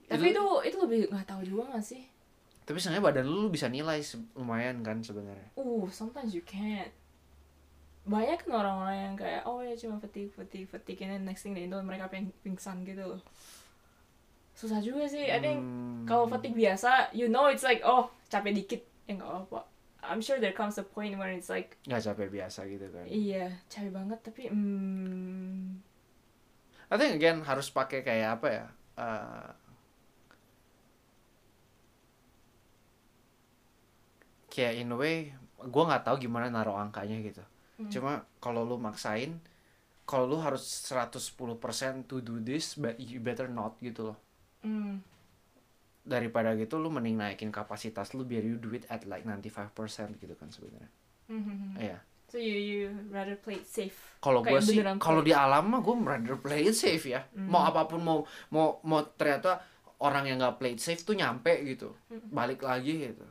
Tapi 0.07 0.33
itu 0.33 0.45
itu 0.65 0.77
lebih 0.79 0.99
nggak 1.11 1.27
tahu 1.27 1.45
juga 1.45 1.77
gak 1.77 1.85
sih? 1.85 2.09
tapi 2.65 2.81
sebenarnya 2.81 3.05
badan 3.05 3.27
lu, 3.29 3.53
bisa 3.53 3.69
nilai 3.69 4.01
lumayan 4.33 4.81
kan 4.81 5.05
sebenarnya 5.05 5.53
Uh, 5.53 5.85
sometimes 5.93 6.33
you 6.33 6.41
can't. 6.41 6.89
Banyak 8.05 8.45
kan 8.45 8.53
orang-orang 8.53 8.99
yang 9.01 9.15
kayak 9.17 9.43
oh 9.45 9.65
ya 9.65 9.73
cuma 9.75 9.97
fatigue, 9.97 10.29
fatigue, 10.29 10.69
fatigue, 10.69 11.01
and 11.03 11.25
next 11.25 11.41
thing 11.43 11.57
they 11.57 11.65
know 11.65 11.81
mereka 11.81 12.07
ping 12.07 12.29
pingsan 12.41 12.85
gitu 12.85 13.17
loh. 13.17 13.21
Susah 14.55 14.79
juga 14.79 15.09
sih. 15.09 15.25
I 15.27 15.41
think 15.41 15.59
Hmm. 15.59 16.05
kalau 16.05 16.29
fatigue 16.29 16.53
biasa, 16.55 17.11
you 17.11 17.27
know 17.27 17.49
it's 17.49 17.65
like 17.65 17.81
oh 17.83 18.13
capek 18.29 18.53
dikit 18.55 18.83
ya 19.09 19.17
nggak 19.17 19.49
apa. 19.49 19.61
I'm 20.05 20.21
sure 20.21 20.37
there 20.37 20.53
comes 20.53 20.77
a 20.77 20.85
point 20.85 21.17
where 21.17 21.33
it's 21.33 21.49
like 21.49 21.81
nggak 21.89 22.05
capek 22.05 22.29
biasa 22.29 22.69
gitu 22.69 22.93
kan 22.93 23.09
iya 23.09 23.49
capek 23.73 23.89
banget 23.89 24.21
tapi 24.21 24.53
hmm 24.53 25.81
I 26.93 27.01
think 27.01 27.17
again 27.17 27.41
harus 27.41 27.73
pakai 27.73 28.05
kayak 28.05 28.37
apa 28.37 28.47
ya 28.53 28.67
eh, 29.01 29.49
kayak 34.53 34.75
in 34.79 34.93
a 34.93 34.97
way 34.97 35.33
gue 35.57 35.83
nggak 35.89 36.05
tahu 36.05 36.21
gimana 36.21 36.53
naruh 36.53 36.77
angkanya 36.77 37.17
gitu 37.25 37.41
Hmm. 37.75 37.91
cuma 37.91 38.13
kalau 38.39 38.63
lu 38.63 38.79
maksain 38.79 39.43
kalau 40.05 40.29
lu 40.29 40.39
harus 40.39 40.63
110% 40.63 41.11
to 42.07 42.21
do 42.21 42.39
this 42.39 42.77
but 42.77 42.95
you 42.97 43.19
better 43.19 43.51
not 43.51 43.75
gitu 43.81 44.13
loh 44.13 44.19
hmm 44.63 45.03
daripada 46.05 46.53
gitu 46.53 46.77
lu 46.77 46.93
mending 46.93 47.17
naikin 47.17 47.49
kapasitas 47.49 48.13
lu 48.13 48.23
biar 48.23 48.45
you 48.45 48.61
do 48.61 48.69
it 48.71 48.85
at 48.93 49.09
like 49.09 49.25
95% 49.25 49.73
gitu 50.21 50.37
kan 50.37 50.53
sebenarnya 50.53 50.91
hmm, 51.29 51.43
hmm, 51.43 51.57
hmm. 51.57 51.75
iya 51.81 51.99
So 52.25 52.43
you 52.43 52.57
you 52.59 52.81
rather 53.15 53.39
play 53.39 53.63
it 53.63 53.69
safe. 53.69 53.95
kalau 54.19 54.43
gue 54.43 54.59
sih 54.59 54.75
kalau 54.99 55.23
di 55.23 55.31
alam 55.31 55.71
mah 55.71 55.79
gue 55.79 55.95
rather 56.03 56.35
play 56.37 56.67
it 56.67 56.77
safe 56.77 57.07
ya 57.07 57.25
Hmm. 57.33 57.49
mau 57.49 57.65
apa 57.65 57.87
pun 57.87 58.03
mau 58.03 58.19
mau 58.51 58.83
mau 58.83 59.01
ternyata 59.17 59.63
orang 60.03 60.29
yang 60.29 60.37
nggak 60.37 60.59
play 60.59 60.75
it 60.75 60.83
safe 60.83 61.01
tuh 61.01 61.15
nyampe 61.15 61.55
gitu 61.65 61.95
Hmm. 62.11 62.21
balik 62.29 62.61
lagi 62.61 63.09
gitu 63.09 63.25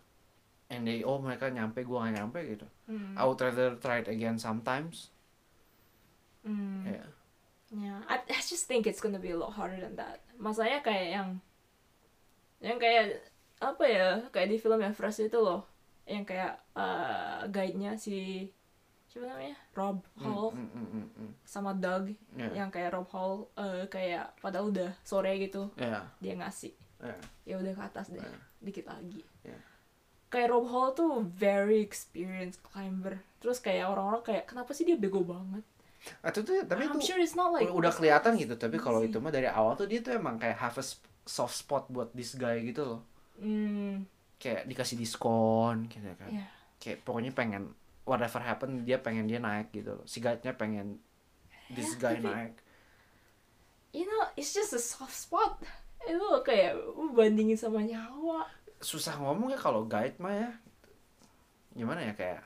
and 0.73 0.83
they 0.83 1.05
oh 1.05 1.17
mereka 1.17 1.47
nyampe 1.47 1.85
gua 1.85 2.03
nggak 2.03 2.15
nyampe 2.17 2.39
gitu 2.49 2.65
Hmm. 2.83 3.15
I 3.15 3.23
would 3.23 3.39
rather 3.39 3.77
try 3.77 4.01
it 4.01 4.09
again 4.09 4.35
sometimes 4.35 5.13
Hmm. 6.43 6.83
ya 6.83 7.05
Yeah, 7.73 8.05
I, 8.05 8.21
I 8.29 8.37
just 8.37 8.69
think 8.69 8.85
it's 8.85 9.01
gonna 9.01 9.17
be 9.17 9.33
a 9.33 9.39
lot 9.39 9.57
harder 9.57 9.81
than 9.81 9.97
that. 9.97 10.21
Masalahnya 10.37 10.85
kayak 10.85 11.07
yang 11.09 11.29
yang 12.61 12.77
kayak 12.77 13.17
apa 13.57 13.81
ya 13.83 14.07
kayak 14.29 14.53
di 14.53 14.57
film 14.57 14.77
yang 14.77 14.93
Fresh 14.93 15.25
itu 15.25 15.39
loh 15.41 15.65
yang 16.05 16.21
kayak 16.21 16.61
uh, 16.77 17.41
guide-nya 17.49 17.97
si 17.97 18.45
siapa 19.09 19.25
namanya 19.25 19.57
Rob 19.73 20.05
Hall 20.21 20.53
Mm, 20.53 20.69
mm, 20.69 20.85
mm, 20.85 21.07
mm. 21.17 21.31
sama 21.41 21.73
Doug 21.73 22.13
Ya. 22.37 22.53
yang 22.53 22.69
kayak 22.69 22.93
Rob 22.93 23.09
Hall 23.09 23.49
uh, 23.57 23.89
kayak 23.89 24.37
padahal 24.37 24.69
udah 24.69 24.93
sore 25.01 25.33
gitu 25.41 25.73
Ya, 25.73 26.05
dia 26.21 26.37
ngasih 26.37 26.77
ya, 27.01 27.17
ya 27.43 27.55
udah 27.57 27.73
ke 27.73 27.83
atas 27.89 28.13
deh 28.13 28.21
Ya. 28.21 28.37
dikit 28.61 28.85
lagi. 28.85 29.25
Kayak 30.33 30.49
Rob 30.49 30.65
Hall 30.65 30.89
tuh 30.91 31.21
very 31.29 31.77
experienced 31.79 32.65
climber. 32.65 33.21
Terus 33.37 33.61
kayak 33.61 33.85
orang-orang 33.87 34.25
kayak 34.25 34.43
kenapa 34.49 34.73
sih 34.73 34.81
dia 34.81 34.97
bego 34.97 35.21
banget? 35.21 35.61
Itu 36.25 36.41
tuh 36.41 36.65
tapi 36.65 36.83
I'm 36.83 36.97
itu 36.97 37.13
sure 37.13 37.21
it's 37.21 37.37
not 37.37 37.53
like 37.53 37.69
udah 37.69 37.93
kelihatan 37.93 38.33
gitu 38.35 38.57
tapi 38.57 38.75
kalau 38.75 38.99
itu 38.99 39.21
mah 39.21 39.29
dari 39.29 39.45
awal 39.45 39.77
tuh 39.77 39.85
dia 39.85 40.01
tuh 40.01 40.17
emang 40.17 40.35
kayak 40.35 40.57
have 40.57 40.75
a 40.75 40.85
soft 41.23 41.55
spot 41.55 41.87
buat 41.87 42.09
this 42.11 42.33
guy 42.33 42.59
gitu 42.59 42.81
loh. 42.83 43.01
Hmm, 43.37 44.03
kayak 44.35 44.65
dikasih 44.65 44.97
diskon 44.97 45.85
gitu 45.87 46.09
kan. 46.17 46.33
Ya 46.33 46.49
kayak 46.81 47.05
pokoknya 47.07 47.31
pengen 47.31 47.71
whatever 48.03 48.43
happen 48.43 48.83
dia 48.83 48.99
pengen 48.99 49.23
dia 49.23 49.39
naik 49.39 49.71
gitu 49.71 49.95
loh. 49.95 50.03
Si 50.03 50.19
guide-nya 50.19 50.51
pengen 50.53 50.99
this 51.71 51.95
Ya, 51.95 51.99
guy 52.01 52.15
tapi- 52.17 52.27
naik. 52.27 52.53
You 53.93 54.03
know 54.03 54.25
it's 54.33 54.51
just 54.51 54.73
a 54.73 54.81
soft 54.81 55.15
spot. 55.15 55.61
Itu 56.03 56.19
kayak 56.43 56.75
bandingin 57.15 57.55
sama 57.55 57.79
nyawa 57.79 58.43
susah 58.83 59.15
ngomong 59.17 59.49
ya 59.49 59.57
kalau 59.57 59.87
guide 59.87 60.19
mah 60.19 60.35
ya. 60.35 60.51
Gimana 61.73 62.03
ya 62.03 62.13
kayak 62.13 62.43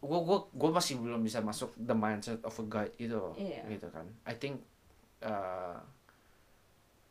gue 0.00 0.16
gue 0.24 0.38
gue 0.56 0.70
masih 0.72 0.96
belum 0.96 1.20
bisa 1.20 1.44
masuk 1.44 1.76
the 1.76 1.92
mindset 1.92 2.40
of 2.40 2.56
a 2.56 2.64
guide 2.64 2.94
gitu 2.96 3.20
loh 3.20 3.34
Iya. 3.36 3.68
gitu 3.68 3.88
kan. 3.92 4.08
I 4.24 4.32
think 4.32 4.64
uh, 5.20 5.76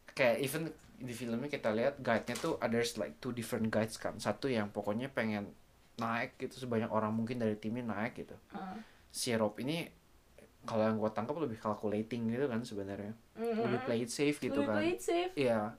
kayak 0.10 0.42
even 0.42 0.74
di 1.00 1.14
filmnya 1.14 1.48
kita 1.48 1.70
lihat 1.72 2.02
guide-nya 2.02 2.36
tuh 2.36 2.58
there's 2.68 2.98
like 2.98 3.14
two 3.22 3.30
different 3.30 3.70
guides 3.70 4.02
kan. 4.02 4.18
Satu 4.18 4.50
yang 4.50 4.74
pokoknya 4.74 5.14
pengen 5.14 5.54
naik 6.02 6.40
gitu 6.42 6.66
sebanyak 6.66 6.90
orang 6.90 7.14
mungkin 7.14 7.38
dari 7.38 7.54
timnya 7.62 7.86
naik 7.86 8.18
gitu. 8.18 8.34
Uh, 8.58 8.82
si 9.14 9.38
Rob 9.38 9.54
ini 9.62 9.86
kalau 10.66 10.90
yang 10.90 10.98
gue 10.98 11.12
tangkap 11.14 11.38
lebih 11.38 11.62
calculating 11.62 12.26
gitu 12.26 12.50
kan 12.50 12.66
sebenarnya. 12.66 13.14
Mm, 13.38 13.70
lebih 13.70 13.80
play 13.86 14.00
it 14.02 14.10
safe 14.10 14.42
gitu 14.42 14.60
lebih 14.60 14.68
kan. 14.68 14.76
play 14.82 14.90
it 14.98 15.02
safe. 15.06 15.34
Iya. 15.38 15.78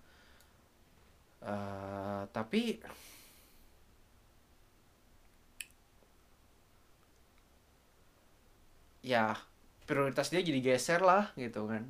Eh, 1.40 2.22
tapi 2.32 2.60
ya 9.12 9.34
prioritas 9.88 10.28
dia 10.32 10.40
jadi 10.48 10.60
geser 10.66 11.00
lah 11.10 11.24
gitu 11.42 11.60
kan. 11.70 11.82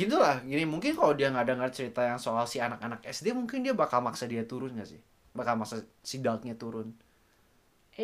Gitu 0.00 0.16
lah, 0.18 0.36
gini 0.50 0.64
mungkin 0.66 0.92
kalau 0.98 1.14
dia 1.18 1.28
nggak 1.34 1.46
dengar 1.50 1.70
cerita 1.76 2.02
yang 2.10 2.18
soal 2.26 2.44
si 2.50 2.58
anak-anak 2.58 3.00
SD 3.06 3.30
mungkin 3.38 3.62
dia 3.66 3.74
bakal 3.82 4.00
maksa 4.06 4.26
dia 4.32 4.42
turun 4.50 4.74
gak 4.80 4.88
sih? 4.92 5.00
Bakal 5.38 5.54
maksa 5.60 5.76
si 6.02 6.16
Doug-nya 6.24 6.54
turun. 6.62 6.88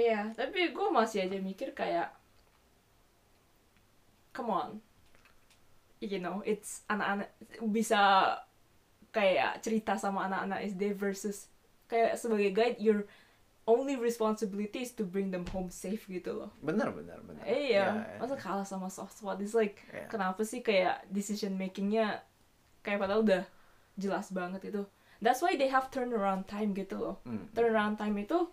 iya 0.02 0.20
tapi 0.38 0.60
gue 0.76 0.88
masih 0.98 1.18
aja 1.24 1.38
mikir 1.48 1.68
kayak 1.80 2.08
come 4.32 4.50
on 4.50 4.80
you 6.02 6.18
know 6.18 6.42
it's 6.44 6.82
anak-anak 6.90 7.30
bisa 7.70 8.00
kayak 9.12 9.60
cerita 9.60 9.94
sama 9.94 10.24
anak-anak 10.26 10.64
SD 10.66 10.96
versus 10.96 11.46
kayak 11.86 12.16
sebagai 12.16 12.50
guide 12.50 12.80
your 12.80 13.04
only 13.62 13.94
responsibility 13.94 14.82
is 14.82 14.90
to 14.90 15.04
bring 15.04 15.30
them 15.30 15.44
home 15.52 15.68
safe 15.68 16.08
gitu 16.08 16.34
loh 16.34 16.50
Bener 16.58 16.90
bener 16.90 17.20
bener. 17.22 17.44
iya 17.44 17.86
Ya, 17.94 18.18
masa 18.18 18.34
kalah 18.34 18.66
sama 18.66 18.88
soft 18.88 19.14
spot 19.14 19.38
it's 19.38 19.54
like 19.54 19.78
ya. 19.86 20.08
kenapa 20.08 20.42
sih 20.42 20.58
kayak 20.58 21.04
decision 21.08 21.54
makingnya 21.54 22.24
kayak 22.80 22.98
padahal 22.98 23.22
udah 23.22 23.44
jelas 23.94 24.32
banget 24.32 24.72
itu 24.72 24.82
that's 25.22 25.38
why 25.38 25.54
they 25.54 25.68
have 25.70 25.92
turnaround 25.92 26.48
time 26.48 26.72
gitu 26.72 26.98
loh 26.98 27.16
Hmm. 27.22 27.46
turnaround 27.52 27.94
time 27.94 28.16
itu 28.18 28.48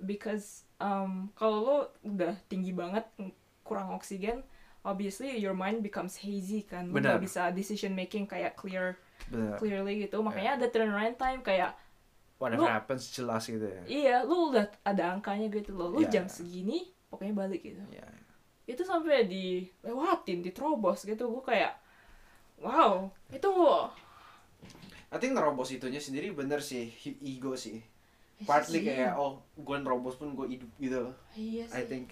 because 0.00 0.64
um, 0.78 1.28
kalau 1.34 1.58
lo 1.60 1.76
udah 2.04 2.36
tinggi 2.46 2.70
banget 2.72 3.04
mm, 3.18 3.32
kurang 3.60 3.92
oksigen 3.92 4.40
obviously 4.86 5.34
your 5.36 5.52
mind 5.52 5.82
becomes 5.82 6.22
hazy 6.22 6.62
kan 6.62 6.88
lo 6.88 6.96
Benar. 6.96 7.18
bisa 7.18 7.50
decision 7.50 7.92
making 7.92 8.24
kayak 8.24 8.54
clear 8.54 8.96
Bener. 9.26 9.56
clearly 9.56 9.94
gitu 10.00 10.20
makanya 10.20 10.54
ada 10.54 10.66
turnaround 10.66 11.16
time 11.16 11.40
kayak 11.40 11.74
Whatever 12.36 12.62
Lu- 12.62 12.70
happens 12.70 13.08
jelas 13.10 13.42
gitu 13.42 13.64
ya. 13.64 13.82
iya 13.86 14.16
lu 14.20 14.50
udah 14.50 14.68
ada 14.82 15.10
angkanya 15.10 15.48
gitu 15.48 15.72
loh 15.72 15.88
lu 15.90 16.00
Iya. 16.00 16.12
jam 16.12 16.26
segini 16.26 16.84
pokoknya 17.08 17.32
balik 17.34 17.64
gitu 17.64 17.80
Ya. 17.88 18.04
itu 18.66 18.82
sampai 18.82 19.24
dilewatin 19.24 20.40
diterobos 20.40 21.02
gitu 21.02 21.26
gue 21.26 21.42
kayak 21.42 21.72
wow 22.58 23.08
itu 23.28 23.48
I 25.06 25.16
think 25.16 25.32
nerobos 25.32 25.70
itunya 25.70 25.96
sendiri 25.96 26.28
bener 26.30 26.58
sih 26.58 26.90
ego 27.20 27.54
sih. 27.54 27.78
Iya 28.36 28.44
Partly 28.44 28.78
sih. 28.78 28.84
kayak 28.84 29.14
oh 29.14 29.40
gue 29.54 29.76
nerobos 29.78 30.14
pun 30.14 30.34
gue 30.34 30.46
hidup 30.50 30.68
gitu. 30.76 31.02
iya 31.32 31.64
I 31.66 31.80
sih 31.80 31.88
think. 31.88 32.08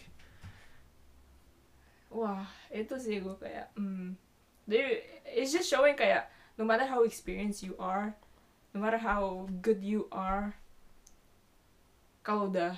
wah 2.09 2.47
itu 2.71 2.95
sih 2.97 3.19
gue 3.19 3.37
kayak 3.37 3.75
hmm 3.75 4.15
they 4.65 5.03
it's 5.27 5.51
just 5.51 5.67
showing 5.67 5.93
kayak 5.93 6.31
no 6.55 6.65
matter 6.65 6.87
how 6.87 7.03
experienced 7.03 7.63
you 7.63 7.75
are 7.79 8.15
no 8.73 8.79
matter 8.83 8.99
how 8.99 9.47
good 9.63 9.83
you 9.83 10.07
are 10.11 10.55
kalau 12.25 12.49
udah 12.49 12.77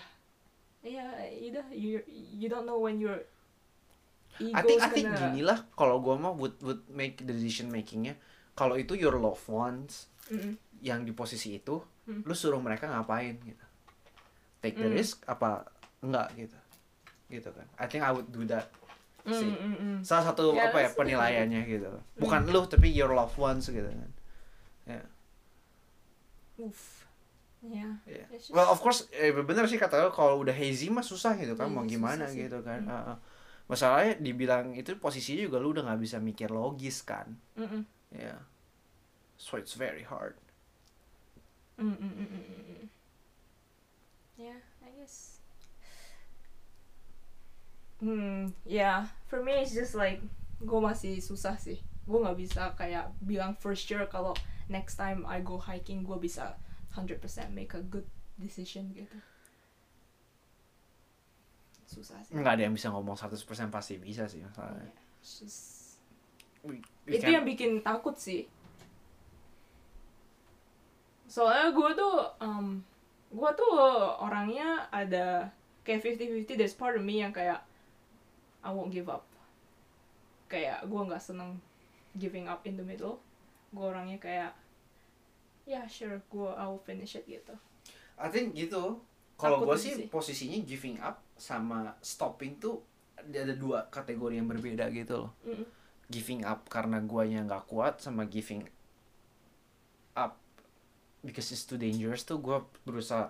ya 0.82 1.06
udah 1.50 1.66
you 1.74 2.02
you 2.08 2.46
don't 2.46 2.66
know 2.66 2.78
when 2.78 2.98
your 2.98 3.22
I 4.38 4.60
think 4.60 4.84
I 4.84 4.88
think 4.92 5.08
gini 5.16 5.40
lah 5.40 5.64
kalau 5.72 5.98
gue 6.04 6.12
mah 6.14 6.34
would 6.36 6.60
would 6.60 6.84
make 6.92 7.16
the 7.24 7.32
decision 7.32 7.72
makingnya 7.72 8.20
kalau 8.52 8.76
itu 8.76 8.92
your 8.92 9.16
loved 9.16 9.48
ones 9.48 10.08
Mm-mm. 10.28 10.56
yang 10.84 11.04
di 11.04 11.12
posisi 11.16 11.56
itu 11.56 11.80
Hmm. 12.06 12.22
lu 12.22 12.38
suruh 12.38 12.62
mereka 12.62 12.86
ngapain 12.86 13.34
gitu 13.42 13.66
take 14.62 14.78
the 14.78 14.86
Hmm. 14.86 14.94
risk 14.94 15.26
apa 15.26 15.66
enggak 15.98 16.30
gitu 16.38 16.54
gitu 17.26 17.50
kan 17.50 17.66
I 17.82 17.90
think 17.90 18.06
I 18.06 18.14
would 18.14 18.30
do 18.30 18.46
that 18.46 18.70
sih 19.28 19.50
Mm, 19.50 19.58
mm, 19.58 19.76
mm. 19.76 19.98
salah 20.00 20.24
satu 20.28 20.54
Ya, 20.54 20.68
apa 20.68 20.78
ya 20.80 20.88
penilaiannya 20.90 21.60
gitu 21.64 21.90
bukan 22.16 22.46
lu 22.46 22.62
tapi 22.64 22.90
your 22.90 23.10
loved 23.10 23.34
ones 23.36 23.66
gitu 23.66 23.82
kan 23.82 24.10
ya. 24.86 25.02
Yeah. 27.66 27.92
Iya. 28.06 28.24
It's 28.30 28.46
just- 28.46 28.54
Well 28.54 28.70
of 28.70 28.78
course 28.78 29.10
eh, 29.10 29.34
bener 29.34 29.66
sih 29.66 29.76
kata 29.76 30.06
lo 30.06 30.10
kalau 30.14 30.38
udah 30.40 30.54
hazy 30.54 30.86
mah 30.88 31.02
susah 31.02 31.34
gitu 31.34 31.58
kan 31.58 31.66
Iya, 31.66 31.74
mau 31.74 31.82
susah 31.82 31.92
gimana 31.92 32.24
sih. 32.30 32.46
gitu 32.46 32.62
kan. 32.62 32.80
Hmm. 32.86 32.92
Heeh. 32.94 33.16
Masalahnya 33.66 34.14
dibilang 34.22 34.70
itu 34.78 34.94
posisinya 34.96 35.42
juga 35.42 35.58
lu 35.58 35.74
udah 35.74 35.82
nggak 35.90 36.00
bisa 36.00 36.22
mikir 36.22 36.54
logis 36.54 37.02
kan. 37.02 37.34
Mm-mm. 37.58 37.82
Ya. 38.14 38.38
So 39.36 39.58
it's 39.58 39.74
very 39.74 40.06
hard. 40.06 40.38
Mm, 41.76 41.92
mm, 41.92 41.98
mm, 41.98 42.08
mm, 42.08 42.24
mm, 42.30 42.62
mm. 42.72 42.84
Yeah, 44.38 44.60
I 44.80 44.88
guess. 44.96 45.35
Hmm, 47.96 48.52
yeah. 48.62 49.08
For 49.26 49.40
me 49.40 49.56
it's 49.56 49.72
just 49.72 49.96
like 49.96 50.20
gue 50.58 50.80
masih 50.80 51.16
susah 51.18 51.56
sih. 51.56 51.80
Gue 52.04 52.20
nggak 52.20 52.36
bisa 52.36 52.62
kayak 52.74 53.12
bilang 53.18 53.54
for 53.54 53.72
sure 53.72 54.04
kalau 54.04 54.36
next 54.66 54.94
time 54.94 55.24
I 55.24 55.40
go 55.40 55.56
hiking 55.56 56.02
gue 56.02 56.16
bisa 56.16 56.56
100% 56.92 57.18
make 57.50 57.72
a 57.72 57.80
good 57.80 58.04
decision 58.36 58.92
gitu. 58.92 59.16
Susah 61.86 62.18
sih. 62.20 62.34
Nggak 62.34 62.52
ada 62.56 62.62
yang 62.64 62.74
bisa 62.74 62.90
ngomong 62.90 63.14
100% 63.14 63.32
pasti 63.68 63.96
bisa 63.96 64.26
sih 64.26 64.42
masalahnya. 64.42 64.84
Yeah, 64.84 64.96
just 65.22 65.98
We- 66.60 66.82
we 67.04 67.14
itu 67.14 67.22
can't- 67.22 67.32
yang 67.32 67.44
bikin 67.44 67.78
takut 67.80 68.16
sih 68.16 68.50
soalnya 71.26 71.74
gue 71.74 71.90
tuh 71.92 72.14
um, 72.38 72.78
gue 73.28 73.50
tuh 73.52 73.74
orangnya 74.16 74.86
ada 74.88 75.50
kayak 75.82 76.06
50-50 76.46 76.54
there's 76.54 76.70
part 76.72 76.94
of 76.94 77.02
me 77.02 77.18
yang 77.18 77.34
kayak 77.34 77.65
I 78.66 78.74
won't 78.74 78.90
give 78.90 79.06
up 79.06 79.22
kayak 80.50 80.82
gue 80.90 81.00
nggak 81.06 81.22
seneng 81.22 81.62
giving 82.18 82.50
up 82.50 82.66
in 82.66 82.74
the 82.74 82.82
middle 82.82 83.22
gue 83.70 83.86
orangnya 83.86 84.18
kayak 84.18 84.52
ya 85.66 85.86
sure 85.86 86.18
gue 86.26 86.50
I'll 86.58 86.82
finish 86.82 87.14
it 87.14 87.26
gitu 87.30 87.54
I 88.16 88.32
think 88.32 88.56
gitu. 88.56 88.96
Kalau 89.36 89.68
gue 89.68 89.76
sih 89.76 90.08
posisinya 90.08 90.64
giving 90.64 90.96
up 91.04 91.20
sama 91.36 91.92
stopping 92.00 92.56
tuh 92.56 92.80
ada 93.20 93.52
dua 93.52 93.84
kategori 93.92 94.40
yang 94.40 94.48
berbeda 94.48 94.88
gitu 94.88 95.28
loh. 95.28 95.30
Mm-mm. 95.44 95.68
Giving 96.08 96.48
up 96.48 96.64
karena 96.72 97.04
guanya 97.04 97.44
nggak 97.44 97.68
kuat 97.68 98.00
sama 98.00 98.24
giving 98.24 98.64
up 100.16 100.40
because 101.20 101.52
it's 101.52 101.68
too 101.68 101.76
dangerous 101.76 102.24
tuh 102.24 102.40
gue 102.40 102.56
berusaha 102.88 103.28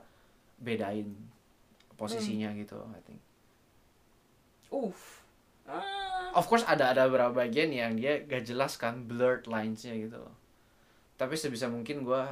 bedain 0.63 1.11
posisinya 1.99 2.55
gitu 2.55 2.79
I 2.95 3.03
think. 3.03 3.21
Uff. 4.71 5.26
Of 6.37 6.47
course 6.47 6.69
ada 6.69 6.93
ada 6.93 7.09
beberapa 7.09 7.33
bagian 7.33 7.73
yang 7.73 7.97
dia 7.97 8.21
gak 8.23 8.45
jelas 8.45 8.77
kan 8.77 9.09
blurred 9.09 9.49
linesnya 9.49 9.97
gitu 9.97 10.21
loh. 10.21 10.35
Tapi 11.17 11.33
sebisa 11.33 11.67
mungkin 11.67 12.05
gue 12.05 12.23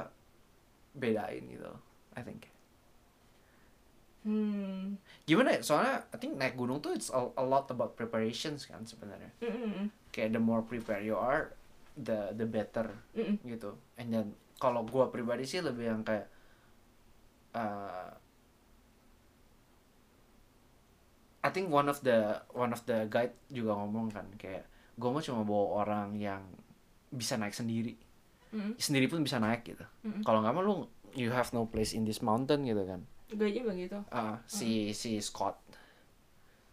bedain 0.93 1.41
gitu 1.49 1.65
loh. 1.65 1.81
I 2.13 2.21
think 2.21 2.47
Hmm. 4.25 4.97
gimana 5.29 5.53
ya 5.53 5.61
soalnya 5.61 6.01
I 6.09 6.17
think 6.17 6.33
naik 6.33 6.57
gunung 6.57 6.81
tuh 6.81 6.97
it's 6.97 7.13
a, 7.13 7.29
a 7.37 7.45
lot 7.45 7.69
about 7.69 7.93
preparations 7.93 8.65
kan 8.65 8.81
sebenarnya 8.81 9.29
Mm-mm. 9.37 9.93
kayak 10.09 10.33
the 10.33 10.41
more 10.41 10.65
prepare 10.65 10.97
you 10.97 11.13
are 11.13 11.53
the 11.93 12.33
the 12.33 12.49
better 12.49 12.89
Mm-mm. 13.13 13.37
gitu 13.45 13.77
and 14.01 14.09
then 14.09 14.33
kalau 14.57 14.81
gua 14.81 15.13
pribadi 15.13 15.45
sih 15.45 15.61
lebih 15.61 15.93
yang 15.93 16.01
kayak 16.01 16.25
uh, 17.53 18.09
I 21.45 21.53
think 21.53 21.69
one 21.69 21.85
of 21.85 22.01
the 22.01 22.41
one 22.49 22.73
of 22.73 22.81
the 22.83 23.05
guide 23.05 23.37
juga 23.47 23.77
ngomong 23.77 24.09
kan 24.09 24.25
kayak 24.33 24.65
gua 24.97 25.13
mau 25.13 25.21
cuma 25.21 25.45
bawa 25.45 25.85
orang 25.85 26.17
yang 26.17 26.41
bisa 27.07 27.37
naik 27.37 27.53
sendiri 27.53 27.93
Mm-mm. 28.49 28.73
sendiri 28.75 29.05
pun 29.05 29.21
bisa 29.21 29.37
naik 29.37 29.61
gitu 29.61 29.85
Mm-mm. 30.01 30.25
kalau 30.25 30.41
nggak 30.41 30.51
mah 30.51 30.63
lu 30.63 30.75
you 31.13 31.29
have 31.29 31.53
no 31.53 31.63
place 31.63 31.93
in 31.93 32.01
this 32.01 32.19
mountain 32.19 32.65
gitu 32.65 32.81
kan 32.81 33.05
Gue 33.25 33.49
aja 33.49 33.61
begitu. 33.61 33.97
Ah, 34.09 34.37
si 34.45 34.89
si 34.91 35.17
Scott 35.19 35.57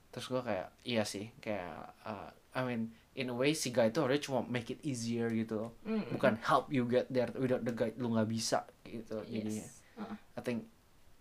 terus 0.09 0.28
gua 0.28 0.40
kayak 0.40 0.69
iya 0.85 1.03
sih 1.03 1.32
kayak 1.36 1.73
uh, 2.05 2.28
I 2.53 2.61
mean 2.62 2.82
in 3.12 3.28
a 3.28 3.36
way 3.36 3.53
si 3.53 3.73
guy 3.73 3.89
itu 3.89 4.01
harusnya 4.01 4.24
cuma 4.24 4.40
make 4.44 4.69
it 4.69 4.81
easier 4.85 5.28
gitu 5.28 5.57
loh 5.57 5.70
Mm-mm. 5.85 6.12
bukan 6.12 6.36
help 6.40 6.69
you 6.69 6.85
get 6.85 7.09
there 7.09 7.28
without 7.36 7.61
the 7.61 7.73
guide 7.73 7.97
lu 7.97 8.12
nggak 8.12 8.28
bisa 8.28 8.65
gitu 8.85 9.20
jadinya 9.24 9.65
Yes. 9.65 9.81
Uh-uh. 9.97 10.16
I 10.36 10.40
think 10.40 10.69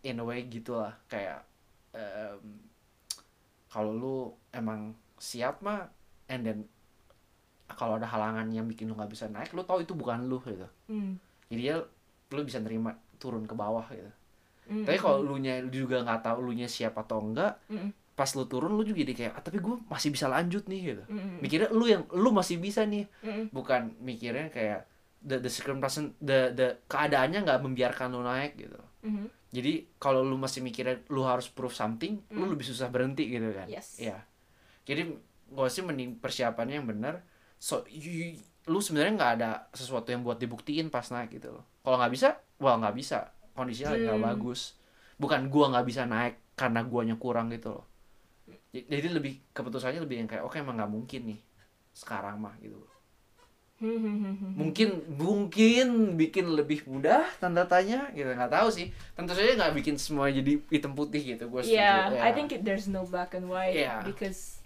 in 0.02 0.20
a 0.20 0.26
way 0.26 0.44
gitulah 0.46 0.96
kayak 1.08 1.44
em, 1.92 2.71
kalau 3.72 3.92
lu 3.92 4.18
emang 4.52 4.92
siap 5.16 5.64
mah 5.64 5.88
and 6.28 6.44
then 6.44 6.60
kalau 7.72 7.96
ada 7.96 8.06
halangan 8.06 8.52
yang 8.52 8.68
bikin 8.68 8.86
lu 8.86 8.94
nggak 8.94 9.10
bisa 9.10 9.26
naik 9.28 9.52
lu 9.52 9.64
tahu 9.64 9.82
itu 9.82 9.96
bukan 9.96 10.28
lu 10.28 10.38
gitu 10.42 10.68
Mm. 10.92 11.16
jadi 11.48 11.62
ya 11.64 11.76
lu 12.30 12.42
bisa 12.44 12.60
nerima 12.60 12.92
turun 13.16 13.44
ke 13.44 13.56
bawah 13.56 13.88
gitu 13.88 14.12
Mm-mm. 14.68 14.84
tapi 14.84 14.98
kalau 14.98 15.24
lu 15.24 15.36
nya 15.38 15.64
juga 15.66 16.04
nggak 16.04 16.22
tahu 16.22 16.38
lu 16.44 16.54
nya 16.54 16.68
siap 16.68 16.96
atau 16.98 17.24
enggak 17.24 17.56
Mm-mm. 17.68 17.96
pas 18.12 18.28
lu 18.28 18.44
turun 18.44 18.76
lu 18.76 18.84
juga 18.84 19.02
jadi 19.02 19.14
kayak 19.16 19.34
ah, 19.34 19.42
tapi 19.42 19.58
gue 19.58 19.76
masih 19.88 20.10
bisa 20.10 20.28
lanjut 20.28 20.68
nih 20.68 20.82
gitu 20.86 21.04
Mm-mm. 21.08 21.40
mikirnya 21.40 21.70
lu 21.72 21.88
yang 21.88 22.04
lu 22.12 22.30
masih 22.30 22.60
bisa 22.60 22.84
nih 22.84 23.08
Mm-mm. 23.24 23.50
bukan 23.50 23.96
mikirnya 24.00 24.52
kayak 24.52 24.84
the 25.22 25.40
the 25.40 25.48
circumstance 25.48 26.12
the 26.20 26.52
the 26.52 26.68
keadaannya 26.86 27.40
nggak 27.42 27.60
membiarkan 27.62 28.12
lu 28.12 28.22
naik 28.22 28.60
gitu 28.60 28.80
Mhm. 29.02 29.26
Jadi 29.52 29.72
kalau 29.98 30.22
lu 30.22 30.36
masih 30.36 30.60
mikirnya 30.60 31.04
lu 31.08 31.22
harus 31.22 31.48
prove 31.48 31.72
something 31.72 32.24
lu 32.30 32.46
Mm. 32.46 32.52
lebih 32.52 32.66
susah 32.66 32.88
berhenti 32.88 33.28
gitu 33.28 33.52
kan 33.52 33.68
Yes. 33.68 33.98
Iya. 33.98 34.24
jadi 34.84 35.12
gue 35.48 35.68
sih 35.68 35.82
mending 35.82 36.18
persiapannya 36.18 36.80
yang 36.80 36.88
benar 36.88 37.22
so 37.58 37.84
you- 37.86 38.40
lu 38.64 38.80
sebenarnya 38.80 39.14
nggak 39.14 39.32
ada 39.36 39.52
sesuatu 39.72 40.08
yang 40.08 40.22
buat 40.22 40.38
dibuktiin 40.38 40.88
pas 40.88 41.04
naik 41.06 41.34
gitu 41.34 41.52
loh 41.52 41.66
kalau 41.80 41.98
nggak 41.98 42.12
bisa 42.12 42.28
well 42.58 42.78
nggak 42.78 42.96
bisa 42.96 43.18
kondisinya 43.52 43.92
nggak 43.92 44.16
Hmm. 44.16 44.28
bagus 44.28 44.80
bukan 45.16 45.48
gua 45.48 45.70
nggak 45.70 45.86
bisa 45.86 46.04
naik 46.06 46.40
karena 46.54 46.82
guanya 46.82 47.16
kurang 47.16 47.50
gitu 47.50 47.74
loh 47.74 47.86
jadi 48.72 49.08
lebih 49.10 49.52
keputusannya 49.52 50.00
lebih 50.00 50.18
yang 50.18 50.30
kayak 50.30 50.42
oke 50.42 50.56
emang 50.56 50.78
nggak 50.78 50.90
mungkin 50.90 51.22
nih 51.28 51.40
sekarang 51.92 52.40
mah 52.40 52.56
gitu 52.58 52.78
Hmm. 52.78 52.91
Mungkin 53.82 54.90
mungkin 55.10 55.88
bikin 56.14 56.46
lebih 56.54 56.86
mudah 56.86 57.26
tanda 57.42 57.66
tanya 57.66 58.14
gitu 58.14 58.30
nggak 58.30 58.54
tahu 58.54 58.70
sih 58.70 58.94
tentu 59.18 59.34
saja 59.34 59.58
nggak 59.58 59.74
bikin 59.74 59.98
semua 59.98 60.30
jadi 60.30 60.62
hitam 60.70 60.94
putih 60.94 61.34
gitu 61.34 61.50
gue 61.50 61.62
setuju 61.66 61.82
Yeah, 61.82 62.14
Ya. 62.14 62.22
I 62.22 62.32
think 62.32 62.54
it, 62.54 62.62
there's 62.62 62.86
no 62.86 63.02
black 63.04 63.34
and 63.34 63.50
white 63.50 63.74
Yeah. 63.74 64.06
because 64.06 64.62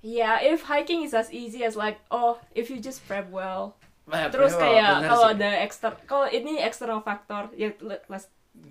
yeah, 0.00 0.38
if 0.40 0.64
hiking 0.64 1.02
is 1.02 1.12
as 1.12 1.28
easy 1.30 1.66
as 1.66 1.74
like 1.74 1.98
oh, 2.08 2.38
if 2.54 2.70
you 2.70 2.78
just 2.78 3.02
prep 3.04 3.28
well, 3.28 3.74
Nah, 4.06 4.26
terus 4.26 4.54
bener, 4.54 4.62
kayak 4.64 4.90
bener 4.96 5.08
kalau 5.10 5.26
ada 5.30 5.50
extra 5.60 5.88
kalau 6.02 6.26
ini 6.26 6.58
external 6.58 6.98
factor 6.98 7.46
ya 7.54 7.70
let- 7.78 8.06
let's 8.06 8.26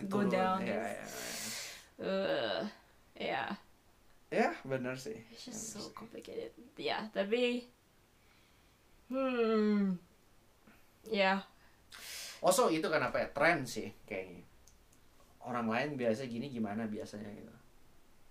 go 0.08 0.24
Turun, 0.24 0.32
down. 0.32 0.60
ya, 0.64 0.76
yes. 0.76 1.12
ya, 1.96 2.04
ya. 2.04 2.08
uh, 2.08 2.60
yeah, 3.16 3.48
ya 4.28 4.50
benar 4.64 4.96
sih 4.96 5.16
it's 5.32 5.48
just 5.48 5.76
so 5.76 5.92
complicated. 5.92 6.52
Yeah, 6.76 7.08
tapi 7.12 7.68
hmm, 9.10 9.98
yeah, 11.10 11.42
also 12.40 12.70
itu 12.72 12.86
kan 12.88 13.02
apa 13.04 13.20
ya? 13.20 13.28
Tren 13.36 13.66
sih 13.66 13.90
kayaknya. 14.08 14.46
Orang 15.44 15.68
lain 15.68 15.98
biasa 15.98 16.30
gini 16.30 16.48
gimana 16.54 16.86
biasanya 16.86 17.28
gitu. 17.34 17.54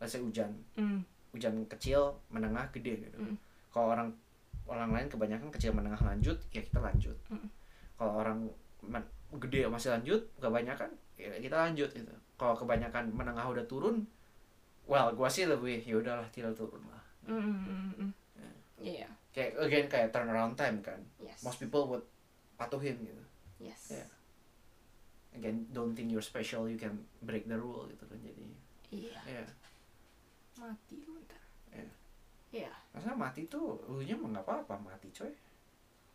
Say 0.06 0.22
hujan. 0.22 0.55
Mm, 0.78 1.02
hujan 1.34 1.55
kecil 1.68 2.14
menengah 2.32 2.70
gede 2.72 3.05
gitu. 3.05 3.18
Mm. 3.18 3.36
kalau 3.68 3.92
orang 3.92 4.09
orang 4.64 4.90
lain 4.96 5.09
kebanyakan 5.12 5.52
kecil 5.52 5.76
menengah 5.76 6.00
lanjut 6.00 6.36
ya 6.55 6.62
kita 6.64 6.80
lanjut. 6.80 7.16
Mm. 7.28 7.48
kalau 7.98 8.22
orang 8.22 8.38
men- 8.80 9.12
gede 9.36 9.68
masih 9.68 9.92
lanjut 9.92 10.22
kebanyakan 10.40 10.88
ya 11.18 11.34
kita 11.42 11.56
lanjut 11.59 11.90
gitu. 11.92 12.14
Kalau 12.38 12.55
kebanyakan 12.55 13.10
menengah 13.10 13.44
udah 13.44 13.66
turun 13.66 14.06
well 14.88 15.10
gua 15.12 15.28
sih 15.28 15.44
lebih 15.44 15.82
ya 15.84 15.98
udahlah 15.98 16.24
tinggal 16.32 16.55
turun 16.55 16.80
lah. 16.88 17.02
Mm, 17.28 17.42
mm, 17.42 17.60
mm, 17.66 17.90
mm. 17.98 18.12
yeah, 18.80 19.10
kayak 19.39 19.55
again 19.62 19.86
kayak 19.86 20.10
turnaround 20.10 20.59
time 20.59 20.82
kan 20.82 20.98
yes, 21.23 21.39
most 21.47 21.62
people 21.62 21.86
would 21.86 22.02
patuhin 22.59 22.98
gitu 22.98 23.23
yes, 23.62 23.94
Yeah. 23.94 24.10
again 25.31 25.62
don't 25.70 25.94
think 25.94 26.10
you're 26.10 26.24
special 26.24 26.66
you 26.66 26.74
can 26.74 26.98
break 27.23 27.47
the 27.47 27.55
rule 27.55 27.86
gitu 27.86 28.02
kan 28.02 28.19
jadi 28.19 28.47
iya, 28.90 29.19
ya 29.23 29.44
mati 30.59 31.06
lu 31.06 31.15
ntar. 31.23 31.39
Iya. 31.70 31.86
Iya. 32.51 32.73
masa 32.90 33.15
mati 33.15 33.47
tuh 33.47 33.78
lu 33.86 34.02
nya 34.02 34.19
mah 34.19 34.35
nggak 34.35 34.43
apa-apa 34.43 34.74
mati 34.82 35.06
coy 35.15 35.31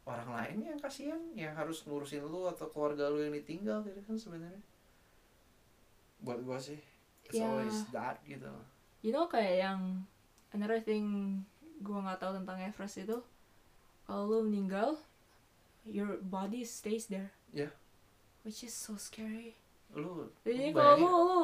orang 0.03 0.35
lain 0.35 0.57
yang 0.67 0.75
kasihan 0.75 1.21
yang 1.31 1.55
harus 1.55 1.87
ngurusin 1.87 2.27
lu 2.27 2.43
atau 2.51 2.67
keluarga 2.67 3.07
lu 3.07 3.23
yang 3.23 3.31
ditinggal 3.31 3.79
gitu 3.87 4.03
kan 4.03 4.19
sebenarnya 4.19 4.59
buat 6.19 6.43
gua 6.43 6.59
sih 6.59 6.79
it's 7.23 7.39
Ya. 7.39 7.47
always 7.47 7.87
that 7.95 8.19
gitu 8.27 8.51
You 8.99 9.11
know 9.11 9.27
kayak 9.27 9.63
yang 9.63 9.79
another 10.51 10.79
thing 10.79 11.39
gua 11.83 11.99
nggak 12.01 12.19
tahu 12.19 12.31
tentang 12.39 12.57
Everest 12.57 12.97
itu 12.97 13.17
kalau 14.03 14.23
lu 14.25 14.39
meninggal 14.43 14.95
your 15.83 16.19
body 16.19 16.63
stays 16.63 17.07
there. 17.07 17.31
Yeah. 17.51 17.71
Which 18.41 18.63
is 18.63 18.71
so 18.71 18.95
scary. 18.95 19.55
lu 19.91 20.31
Jadi 20.41 20.71
kalau 20.71 20.95
lu 20.97 21.07
lu 21.07 21.39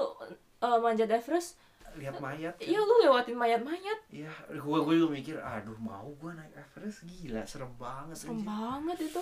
uh, 0.59 0.79
manjat 0.81 1.11
Everest, 1.11 1.59
lihat 1.95 2.17
mayat 2.17 2.55
kan? 2.57 2.65
iya 2.65 2.79
lu 2.79 2.95
lewatin 3.01 3.33
mayat-mayat, 3.33 3.99
Iya, 4.09 4.29
gua 4.61 4.81
gua 4.81 4.93
juga 4.93 5.09
mikir, 5.13 5.35
aduh 5.37 5.77
mau 5.77 6.09
gua 6.17 6.33
naik 6.33 6.53
Everest 6.55 7.05
gila, 7.05 7.45
serem 7.45 7.69
banget 7.77 8.15
serem 8.17 8.41
anjir. 8.41 8.47
banget 8.49 8.97
itu 9.11 9.21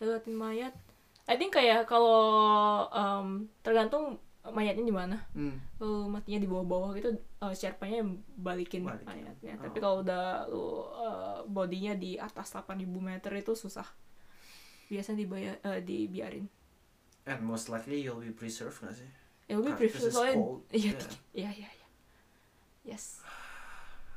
lewatin 0.00 0.36
mayat. 0.36 0.74
I 1.26 1.34
think 1.34 1.50
kayak 1.50 1.90
kalau 1.90 2.22
um, 2.88 3.50
tergantung 3.60 4.20
mayatnya 4.46 4.86
di 4.86 4.94
mana. 4.94 5.16
Hmm. 5.34 5.58
Kalau 5.74 6.06
matinya 6.06 6.38
di 6.38 6.46
bawah-bawah 6.46 6.94
gitu, 6.94 7.10
uh, 7.46 7.54
Sherpanya 7.54 8.02
yang 8.02 8.10
balikin, 8.34 8.82
Balikin. 8.82 9.06
mayatnya. 9.06 9.54
Oh. 9.56 9.62
Tapi 9.70 9.76
kalau 9.78 9.96
udah 10.02 10.24
lu 10.50 10.64
uh, 10.90 11.38
bodinya 11.46 11.94
di 11.94 12.18
atas 12.18 12.50
8000 12.50 12.82
meter 12.82 13.30
itu 13.32 13.54
susah. 13.54 13.86
Biasanya 14.86 15.18
dibayar, 15.22 15.54
uh, 15.62 15.78
dibiarin. 15.78 16.46
And 17.26 17.42
most 17.42 17.66
likely 17.66 18.02
you'll 18.02 18.22
be 18.22 18.30
preserved 18.30 18.82
gak 18.82 18.94
sih? 18.94 19.10
Prefer 19.46 19.78
because 19.78 20.10
it's 20.10 20.14
soalnya 20.14 20.42
iya 20.74 20.94
iya 21.32 21.50
iya 21.54 21.70
iya. 21.70 21.86
Yes. 22.82 23.22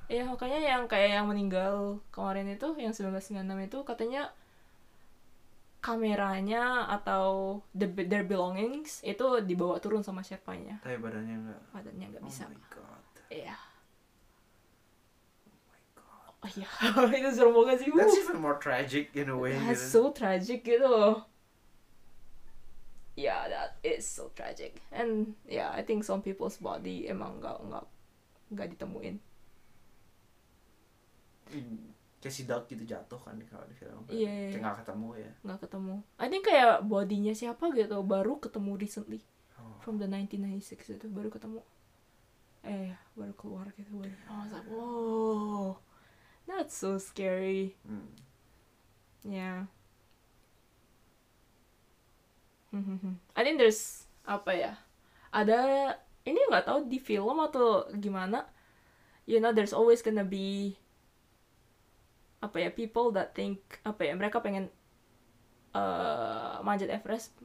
Ya 0.09 0.25
makanya 0.25 0.57
yang 0.57 0.89
kayak 0.89 1.21
yang 1.21 1.29
meninggal 1.29 2.01
kemarin 2.09 2.49
itu 2.49 2.65
yang 2.81 2.93
1996 2.93 3.45
itu 3.69 3.77
katanya 3.85 4.33
kameranya 5.79 6.89
atau 6.91 7.61
the, 7.71 7.87
their 8.09 8.25
belongings 8.25 8.99
itu 9.05 9.23
dibawa 9.45 9.77
turun 9.79 10.01
sama 10.03 10.25
Sherpanya. 10.25 10.81
Tapi 10.83 10.97
badannya 10.97 11.35
enggak. 11.45 11.61
Badannya 11.71 12.05
nggak 12.09 12.23
Oh 12.23 12.27
bisa. 12.27 12.43
my 12.49 12.57
god. 12.73 12.88
Iya. 13.29 13.55
Oh 15.45 15.61
my 15.69 15.81
god. 15.93 16.33
Oh 16.41 16.49
iya, 16.49 16.69
itu 17.21 17.29
serem 17.31 17.53
banget 17.53 17.75
sih. 17.79 17.89
That's 17.93 18.17
even 18.17 18.41
more 18.41 18.57
tragic 18.57 19.13
in 19.13 19.29
a 19.29 19.37
way 19.37 19.53
That's 19.53 19.85
gitu. 19.85 19.93
so 19.93 20.01
tragic 20.09 20.65
gitu. 20.65 21.21
Yeah, 23.13 23.51
that 23.51 23.75
is 23.83 24.07
so 24.07 24.31
tragic. 24.31 24.79
And 24.89 25.35
yeah, 25.43 25.69
I 25.69 25.83
think 25.83 26.01
some 26.01 26.23
people's 26.23 26.55
body 26.57 27.05
emang 27.05 27.43
nggak 27.43 27.57
nggak 27.67 27.85
nggak 28.55 28.67
ditemuin. 28.77 29.15
Hmm. 31.49 31.91
Kayak 32.19 32.35
si 32.35 32.43
Doug 32.43 32.67
gitu 32.67 32.83
jatuh 32.83 33.19
kan 33.19 33.35
kalau 33.47 33.63
di 33.63 33.75
film. 33.75 34.03
Iya, 34.07 34.27
iya, 34.27 34.31
Kayak 34.31 34.51
iya. 34.51 34.59
nggak 34.63 34.77
ketemu 34.83 35.07
ya. 35.15 35.31
nggak 35.43 35.59
ketemu. 35.63 35.95
I 36.15 36.27
think 36.27 36.43
kayak 36.43 36.75
bodinya 36.83 37.33
siapa 37.33 37.63
gitu 37.71 37.97
baru 38.03 38.39
ketemu 38.39 38.71
recently 38.75 39.21
Oh. 39.59 39.75
from 39.83 39.99
the 39.99 40.07
1996 40.07 40.95
itu 40.95 41.07
baru 41.11 41.27
ketemu. 41.27 41.59
Eh 42.63 42.91
baru 43.15 43.33
keluar 43.35 43.67
gitu 43.75 43.91
baru. 43.99 44.11
I 44.11 44.33
was 44.43 44.51
like, 44.51 44.67
whoa, 44.67 45.79
that's 46.47 46.75
so 46.75 46.99
scary. 46.99 47.75
Hmm. 47.83 48.11
Yeah. 49.23 49.67
I 53.33 53.41
think 53.41 53.57
there's 53.57 54.05
apa 54.29 54.51
ya? 54.53 54.73
Ada 55.33 55.59
ini 56.25 56.37
nggak 56.49 56.69
tahu 56.69 56.85
di 56.85 57.01
film 57.01 57.41
atau 57.41 57.89
gimana. 57.97 58.45
You 59.25 59.41
know, 59.41 59.53
there's 59.53 59.73
always 59.73 60.05
gonna 60.05 60.25
be 60.25 60.77
apa 62.39 62.55
ya 62.55 62.69
people 62.71 63.11
that 63.11 63.35
think 63.35 63.59
apa 63.83 64.07
ya 64.07 64.13
mereka 64.15 64.39
pengen 64.39 64.71
uh, 65.75 66.63
manjat 66.63 66.87
Everest 66.87 67.35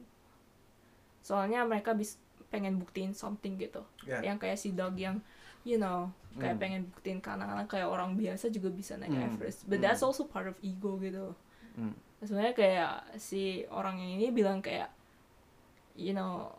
soalnya 1.19 1.67
mereka 1.67 1.91
bis 1.91 2.15
pengen 2.47 2.77
buktiin 2.77 3.11
something 3.11 3.57
gitu 3.57 3.81
Ya. 4.03 4.21
yang 4.21 4.37
kayak 4.37 4.55
si 4.55 4.71
dog 4.71 4.95
yang 4.95 5.19
you 5.63 5.75
know 5.75 6.09
kayak 6.35 6.55
Hmm. 6.55 6.61
pengen 6.61 6.81
buktiin 6.91 7.19
ke 7.19 7.29
anak-anak 7.31 7.67
kayak 7.67 7.87
orang 7.87 8.13
biasa 8.13 8.47
juga 8.49 8.67
bisa 8.69 8.95
naik 8.95 9.11
Hmm. 9.11 9.25
Everest 9.31 9.65
but 9.65 9.79
Hmm. 9.79 9.85
that's 9.85 10.01
also 10.01 10.23
part 10.23 10.45
of 10.45 10.55
ego 10.61 10.99
gitu 10.99 11.33
Hmm. 11.75 11.95
sebenarnya 12.19 12.53
kayak 12.53 12.93
si 13.17 13.65
orang 13.67 13.97
yang 13.97 14.11
ini 14.15 14.29
bilang 14.29 14.59
kayak 14.59 14.91
you 15.95 16.11
know 16.11 16.51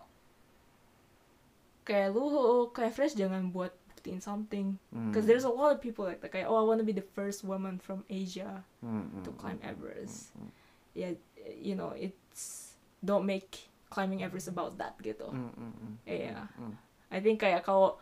kayak 1.86 2.10
lu 2.10 2.26
ke 2.74 2.82
Everest 2.82 3.14
jangan 3.14 3.54
buat 3.54 3.70
buktiin 3.94 4.18
something 4.18 4.74
Hmm. 4.90 5.10
because 5.10 5.24
there's 5.24 5.46
a 5.46 5.52
lot 5.52 5.70
of 5.70 5.78
people 5.78 6.02
like 6.02 6.18
that 6.18 6.34
kayak 6.34 6.50
oh 6.50 6.58
I 6.58 6.64
want 6.66 6.82
to 6.82 6.86
be 6.86 6.92
the 6.92 7.04
first 7.14 7.46
woman 7.46 7.78
from 7.78 8.02
Asia 8.08 8.66
Hmm, 8.82 9.06
hmm, 9.06 9.22
to 9.22 9.30
climb 9.32 9.62
hmm, 9.62 9.70
Everest 9.70 10.34
hmm, 10.34 10.50
ya 10.92 11.14
you 11.54 11.78
know 11.78 11.94
it's 11.94 12.74
don't 12.98 13.22
make 13.22 13.70
climbing 13.88 14.22
Everest 14.22 14.50
about 14.50 14.74
that 14.78 14.98
gitu 15.00 15.28
hmm, 15.30 15.52
hmm, 15.54 15.72
hmm, 15.78 15.94
Iya. 16.04 16.50
hmm, 16.58 16.74
I 17.10 17.18
think 17.22 17.40
kayak 17.40 17.62
kalau 17.62 17.98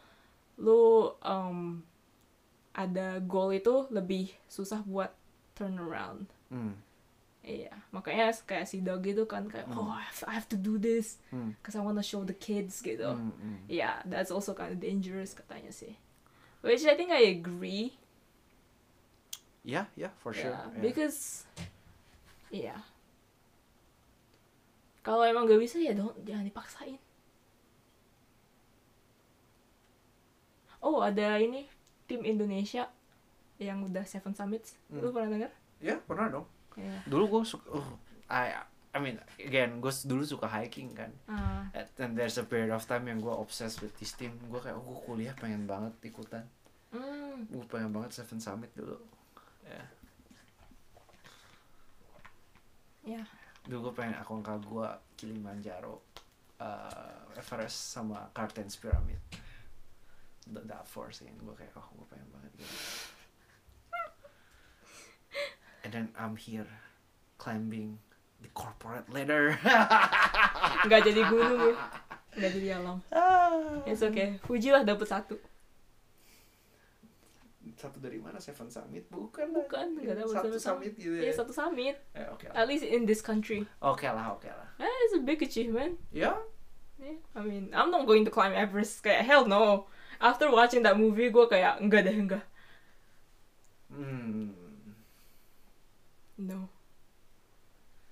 lu 0.56 1.12
um, 1.20 1.82
ada 2.74 3.18
goal 3.22 3.50
itu 3.54 3.86
lebih 3.90 4.34
susah 4.46 4.82
buat 4.82 5.12
turn 5.54 5.78
around 5.78 6.26
hmm, 6.50 6.74
Iya, 7.44 7.76
makanya 7.92 8.32
kayak 8.48 8.64
si 8.64 8.80
dog 8.80 9.04
itu 9.04 9.28
kan 9.28 9.44
kayak 9.52 9.68
oh 9.76 9.84
I 9.84 10.00
have, 10.08 10.24
I 10.24 10.32
have 10.32 10.48
to 10.48 10.56
do 10.56 10.80
this 10.80 11.20
hmm, 11.28 11.52
cause 11.60 11.76
I 11.76 11.84
wanna 11.84 12.00
show 12.00 12.24
the 12.24 12.32
kids 12.32 12.80
gitu. 12.80 13.04
hmm, 13.04 13.36
hmm. 13.36 13.68
Yeah, 13.68 14.00
that's 14.08 14.32
also 14.32 14.56
kind 14.56 14.72
of 14.72 14.80
dangerous 14.80 15.36
katanya 15.36 15.68
sih. 15.68 15.92
Which 16.64 16.88
I 16.88 16.96
think 16.96 17.12
I 17.12 17.28
agree. 17.28 18.00
Yeah, 19.60 19.92
yeah, 19.92 20.16
for 20.24 20.32
sure. 20.32 20.56
Yeah, 20.56 20.72
yeah. 20.72 20.80
because 20.80 21.44
iya. 22.48 22.80
Kalau 25.04 25.20
emang 25.22 25.44
gak 25.44 25.60
bisa 25.60 25.76
ya 25.76 25.92
don't 25.92 26.16
jangan 26.24 26.42
dipaksain. 26.42 26.96
Oh, 30.80 31.00
ada 31.00 31.36
ini 31.36 31.64
tim 32.04 32.20
Indonesia 32.22 32.88
yang 33.56 33.80
udah 33.82 34.04
Seven 34.04 34.32
Summits. 34.32 34.76
Lu 34.90 35.08
Hmm. 35.08 35.14
pernah 35.14 35.28
denger? 35.30 35.50
Ya, 35.78 35.96
pernah 35.98 36.26
dong. 36.30 36.46
Iya. 36.74 36.96
Dulu 37.06 37.24
gue 37.30 37.42
suka, 37.46 37.66
uh, 37.70 37.88
I, 38.26 38.52
I 38.90 38.98
mean, 38.98 39.16
again, 39.38 39.78
gue 39.78 39.92
dulu 40.04 40.22
suka 40.22 40.44
hiking 40.44 40.92
kan. 40.92 41.12
Ah, 41.24 41.64
And 41.96 42.12
there's 42.12 42.36
a 42.36 42.44
period 42.44 42.68
of 42.68 42.84
time 42.84 43.06
yang 43.06 43.18
gue 43.18 43.32
obsessed 43.32 43.80
with 43.80 43.94
this 43.96 44.12
team. 44.12 44.36
Gue 44.46 44.58
kayak, 44.58 44.74
oh, 44.74 44.84
gue 44.84 44.98
kuliah 45.04 45.32
pengen 45.34 45.64
banget 45.64 45.92
ikutan. 46.02 46.44
hmm. 46.90 47.48
Gue 47.48 47.64
pengen 47.64 47.90
banget 47.90 48.12
Seven 48.12 48.36
Summit 48.38 48.68
dulu. 48.72 48.96
Ya. 49.64 49.82
Ya. 53.04 53.22
Dulu 53.64 53.90
gue 53.90 53.94
pengen 53.96 54.16
Aconcagua, 54.20 55.00
Kilimanjaro, 55.16 56.04
uh, 56.60 57.36
Everest 57.36 57.96
sama 57.96 58.28
Cartens 58.36 58.76
Pyramid. 58.76 59.18
That, 60.52 60.68
that 60.68 60.84
four 60.84 61.08
sih, 61.08 61.24
gue 61.32 61.54
kayak, 61.56 61.72
oh, 61.76 61.88
gue 61.96 62.06
pengen 62.12 62.28
banget 62.28 62.52
gitu. 62.60 62.76
And 65.84 65.90
then 65.92 66.06
I'm 66.16 66.36
here 66.36 66.68
climbing 67.40 68.00
the 68.44 68.52
corporate 68.52 69.08
ladder. 69.08 69.56
nggak 70.84 71.00
jadi 71.00 71.20
gunung 71.28 71.60
ya 71.72 71.76
nggak 72.34 72.50
jadi 72.50 72.68
alam 72.82 72.98
it's 73.88 74.02
okay 74.02 74.36
Fuji 74.44 74.74
lah 74.74 74.82
dapet 74.82 75.06
satu 75.06 75.38
Satu 77.74 77.96
dari 77.98 78.20
mana? 78.20 78.36
Seven 78.36 78.68
Summit? 78.68 79.08
Bukan 79.08 79.50
bukan 79.50 79.96
nggak 79.96 80.20
dapet 80.20 80.30
Satu 80.36 80.52
satu 80.52 80.58
summit 80.60 80.92
gitu 80.94 81.16
iya 81.16 81.32
ya. 81.32 81.34
satu 81.34 81.50
summit 81.50 81.96
Eh, 82.12 82.28
oke 82.28 82.44
lah. 82.46 82.54
at 82.54 82.66
least 82.68 82.84
in 82.84 83.04
this 83.04 83.18
country 83.18 83.64
Oke 83.80 84.04
lah, 84.04 84.32
oke 84.32 84.46
lah. 84.46 84.68
eh, 84.78 84.94
it's 85.04 85.16
a 85.16 85.22
big 85.22 85.40
achievement 85.40 85.96
Ya, 86.12 86.36
yeah. 87.00 87.16
I 87.32 87.40
mean 87.40 87.72
I'm 87.72 87.88
not 87.88 88.04
going 88.04 88.22
to 88.24 88.32
climb 88.32 88.52
Everest 88.52 89.00
kayak 89.00 89.24
hell 89.24 89.44
no 89.44 89.88
after 90.20 90.46
watching 90.46 90.80
that 90.82 90.94
movie 90.94 91.28
gue 91.28 91.46
kayak 91.46 91.80
enggak 91.80 92.04
deh 92.04 92.14
enggak 92.14 92.44
hmm. 93.88 94.52
no 96.38 96.68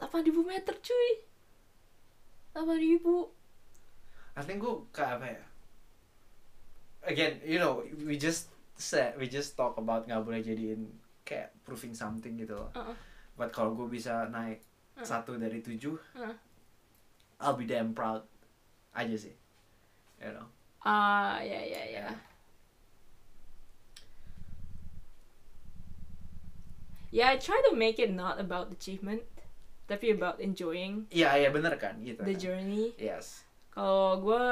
8000 0.00 0.32
meter 0.42 0.74
cuy 0.76 1.10
8000 2.52 3.32
I 4.32 4.42
think 4.42 4.60
gue 4.60 4.74
kayak 4.90 5.20
apa 5.20 5.26
ya? 5.28 5.44
Again, 7.02 7.32
you 7.44 7.58
know, 7.58 7.82
we 8.00 8.16
just 8.16 8.48
said, 8.82 9.14
we 9.14 9.26
just 9.26 9.54
talk 9.54 9.78
about 9.78 10.04
nggak 10.04 10.20
boleh 10.20 10.42
jadiin 10.42 10.90
kayak 11.22 11.54
proving 11.62 11.94
something 11.94 12.34
gitu 12.34 12.58
loh. 12.58 12.70
Uh-uh. 12.74 12.94
But 13.32 13.50
kalau 13.50 13.72
gue 13.72 13.86
bisa 13.88 14.26
naik 14.28 14.66
Uh. 14.92 15.00
satu 15.00 15.38
dari 15.38 15.62
tujuh, 15.62 15.96
Uh. 16.12 16.34
I'll 17.38 17.56
be 17.56 17.64
damn 17.64 17.90
proud 17.90 18.26
aja 18.92 19.16
sih. 19.16 19.32
You 20.18 20.30
know. 20.32 20.46
ah 20.82 21.38
ya 21.38 21.58
ya 21.58 21.82
ya 21.88 22.06
Yeah, 27.10 27.28
I 27.28 27.36
try 27.36 27.60
to 27.68 27.76
make 27.76 27.98
it 27.98 28.08
not 28.08 28.40
about 28.40 28.72
achievement, 28.72 29.20
tapi 29.84 30.16
about 30.16 30.40
enjoying 30.40 31.04
Iya, 31.12 31.36
iya 31.36 31.48
bener 31.52 31.76
kan 31.76 32.00
gitu. 32.00 32.24
the 32.24 32.32
kan. 32.32 32.40
journey. 32.40 32.96
Yes. 32.96 33.44
Kalau 33.68 34.16
gue 34.20 34.44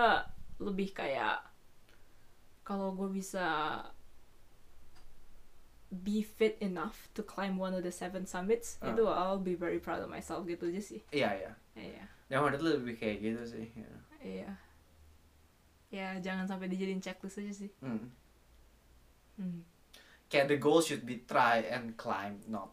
lebih 0.60 0.92
kayak 0.92 1.40
kalau 2.60 2.92
gue 2.92 3.08
bisa 3.10 3.80
be 5.90 6.22
fit 6.22 6.54
enough 6.60 7.10
to 7.12 7.20
climb 7.20 7.58
one 7.58 7.74
of 7.74 7.82
the 7.82 7.90
seven 7.90 8.22
summits, 8.22 8.78
Ah. 8.78 8.88
itu 8.88 9.02
I'll 9.04 9.36
be 9.36 9.54
very 9.54 9.76
proud 9.76 9.98
of 9.98 10.08
myself 10.08 10.46
gitu 10.46 10.70
aja 10.70 10.78
sih. 10.78 11.02
Iya, 11.10 11.30
iya. 11.36 11.52
Iya, 11.74 12.04
Yang 12.28 12.40
menurut 12.40 12.60
lu 12.62 12.70
lebih 12.78 12.94
kayak 12.96 13.16
gitu 13.20 13.42
sih. 13.44 13.66
know. 13.74 14.00
iya. 14.20 14.50
Ya 15.90 16.14
jangan 16.22 16.46
sampai 16.46 16.70
dijadiin 16.70 17.02
checklist 17.02 17.36
aja 17.36 17.50
sih. 17.50 17.70
Hmm. 17.82 18.14
Hmm. 19.34 19.66
Kayak 20.30 20.46
the 20.46 20.56
goal 20.56 20.78
should 20.78 21.02
be 21.02 21.26
try 21.26 21.58
and 21.66 21.98
climb, 21.98 22.38
not 22.46 22.70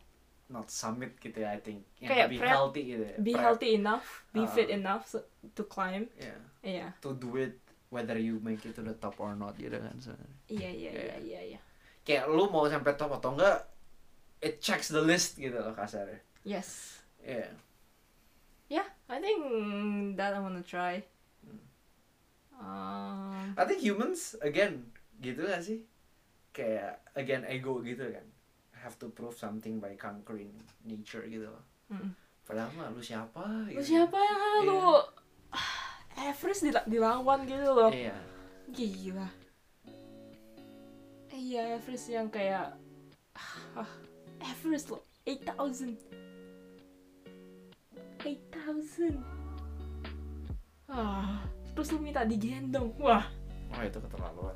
not 0.48 0.70
summit 0.70 1.18
gitu 1.18 1.42
ya. 1.42 1.58
I 1.58 1.60
think. 1.60 1.90
Yang 1.98 2.10
Kayak 2.14 2.28
prep- 2.38 2.54
healthy 2.54 2.82
gitu. 2.88 3.04
ya. 3.04 3.16
Be 3.18 3.34
healthy 3.34 3.70
enough, 3.74 4.06
be 4.30 4.46
Ah. 4.46 4.48
fit 4.48 4.70
enough 4.70 5.10
so- 5.10 5.26
to 5.44 5.66
climb. 5.66 6.06
Yeah. 6.16 6.40
Iya, 6.62 6.88
To 7.02 7.12
do 7.12 7.34
it 7.36 7.58
whether 7.90 8.14
you 8.16 8.38
make 8.38 8.62
it 8.62 8.76
to 8.76 8.84
the 8.84 8.94
top 8.94 9.18
or 9.18 9.34
not 9.34 9.56
gitu 9.56 9.74
kan 9.74 9.96
sebenarnya. 9.98 10.38
iya, 10.48 10.70
iya, 10.70 10.92
Iya. 10.92 10.92
iya, 10.94 11.16
iya, 11.18 11.42
iya. 11.56 11.60
Kayak 12.08 12.32
lu 12.32 12.48
mau 12.48 12.64
sampai 12.72 12.96
top 12.96 13.20
atau 13.20 13.36
enggak, 13.36 13.68
it 14.40 14.64
checks 14.64 14.88
the 14.96 15.04
list 15.04 15.36
gitu 15.36 15.60
loh 15.60 15.76
kasarnya. 15.76 16.24
Yes. 16.48 17.04
Yeah. 17.20 17.52
Yeah, 18.72 18.88
I 19.12 19.20
think 19.20 19.40
that 20.16 20.32
I 20.32 20.40
wanna 20.40 20.64
try. 20.64 21.04
Um, 22.58 23.54
I 23.54 23.64
think 23.68 23.84
humans 23.84 24.34
again 24.40 24.88
gitu 25.20 25.46
gak 25.46 25.62
sih? 25.62 25.84
Kayak 26.56 27.04
again 27.14 27.44
ego 27.46 27.84
gitu 27.84 28.08
kan. 28.08 28.26
Have 28.80 28.96
to 29.04 29.12
prove 29.12 29.36
something 29.36 29.84
by 29.84 30.00
conquering 30.00 30.56
nature 30.88 31.28
gitu 31.28 31.52
loh. 31.52 31.64
mm. 31.92 32.16
Padahal 32.48 32.72
mah 32.80 32.88
lu 32.96 33.04
siapa? 33.04 33.68
Lu 33.68 33.76
gitu. 33.84 34.00
siapa 34.00 34.16
ya 34.16 34.64
lu? 34.64 34.80
Everest 36.32 36.64
dila- 36.64 36.88
dilawan 36.88 37.44
gitu 37.44 37.68
loh. 37.68 37.92
Iya. 37.92 38.16
Gila. 38.72 39.28
Iya, 41.38 41.78
Everest 41.78 42.10
yang 42.10 42.34
kayak 42.34 42.74
ah, 43.78 43.86
Everest 44.42 44.90
loh, 44.90 45.06
8000. 45.22 45.94
8000. 48.26 49.22
Ah, 50.90 51.46
terus 51.78 51.94
lu 51.94 52.02
minta 52.02 52.26
digendong. 52.26 52.90
Wah, 52.98 53.22
Oh 53.70 53.82
itu 53.86 54.02
keterlaluan. 54.02 54.56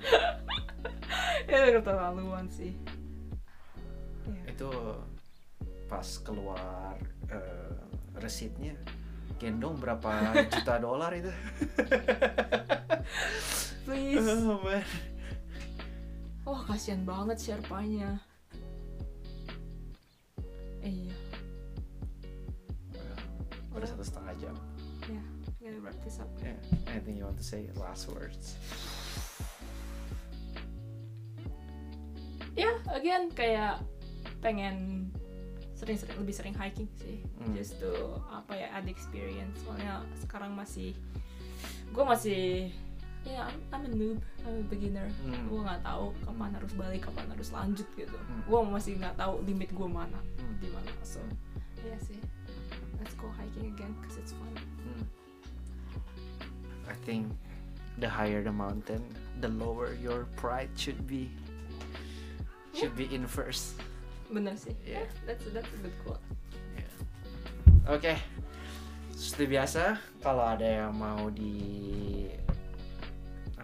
itu 1.51 1.69
keterlaluan 1.77 2.49
sih. 2.49 2.73
Iya. 4.21 4.53
itu 4.53 4.69
pas 5.89 6.05
keluar 6.21 6.93
eh, 7.27 7.73
resitnya 8.21 8.77
gendong 9.41 9.77
berapa 9.77 10.33
juta 10.49 10.81
dolar 10.81 11.13
itu? 11.13 11.29
Please. 13.85 14.21
Oh, 14.21 14.61
man. 14.61 14.85
Wah, 16.41 16.61
kasihan 16.65 17.05
banget 17.05 17.38
Sherpanya. 17.38 18.18
Eh, 20.81 20.89
iya. 20.89 21.18
Udah 23.72 23.88
satu 23.88 24.01
setengah 24.01 24.34
jam. 24.41 24.55
Ya, 25.05 25.22
gotta 25.61 25.80
wrap 25.85 25.97
this 26.01 26.18
up. 26.18 26.30
Yeah. 26.41 26.57
Anything 26.89 27.22
you 27.22 27.26
want 27.30 27.38
to 27.38 27.45
say? 27.45 27.69
Last 27.77 28.09
words. 28.09 28.57
Ya, 32.57 32.73
again 32.91 33.30
kayak 33.31 33.80
pengen 34.41 35.07
sering-sering 35.77 36.18
lebih 36.19 36.35
sering 36.35 36.55
hiking 36.57 36.89
sih. 36.97 37.22
Hmm. 37.38 37.53
Just 37.53 37.77
to 37.77 37.93
apa 38.34 38.57
ya, 38.57 38.68
add 38.73 38.89
experience. 38.89 39.61
Soalnya 39.61 40.01
sekarang 40.18 40.57
masih 40.57 40.97
gue 41.93 42.03
masih 42.03 42.73
ya 43.23 43.45
I'm, 43.48 43.60
I'm 43.72 43.84
a 43.85 43.91
noob, 43.91 44.19
I'm 44.43 44.61
a 44.61 44.65
beginner. 44.65 45.07
Hmm. 45.22 45.45
Gue 45.48 45.60
nggak 45.61 45.81
tahu 45.85 46.11
kapan 46.26 46.52
harus 46.57 46.73
balik, 46.73 47.02
kapan 47.06 47.26
harus 47.30 47.49
lanjut 47.53 47.88
gitu. 47.93 48.18
Hmm. 48.18 48.41
Gue 48.45 48.60
masih 48.65 48.98
nggak 48.98 49.15
tahu 49.18 49.34
limit 49.45 49.69
gue 49.72 49.88
mana, 49.89 50.19
Hmm. 50.41 50.56
di 50.57 50.69
mana. 50.73 50.91
So, 51.06 51.22
ya 51.85 51.98
sih. 52.02 52.18
Let's 53.02 53.18
go 53.18 53.30
hiking 53.34 53.73
again, 53.73 53.93
cause 54.06 54.18
it's 54.18 54.34
fun. 54.34 54.53
Hmm. 54.85 55.06
think 57.07 57.31
the 57.98 58.06
higher 58.06 58.43
the 58.43 58.52
mountain, 58.52 59.02
the 59.41 59.48
lower 59.48 59.95
your 59.98 60.27
pride 60.38 60.69
should 60.76 61.07
be. 61.10 61.31
Should 62.77 62.93
be 62.93 63.10
in 63.10 63.26
first. 63.26 63.80
bener 64.31 64.56
sih 64.56 64.72
Iya. 64.88 65.03
that's 65.27 65.43
that's 65.52 65.68
a 65.76 65.80
good 65.84 65.95
quote 66.07 66.23
Oke. 67.89 68.14
Seperti 69.11 69.57
biasa, 69.57 69.98
kalau 70.22 70.45
ada 70.45 70.64
yang 70.64 70.93
mau 70.93 71.27
di 71.34 72.30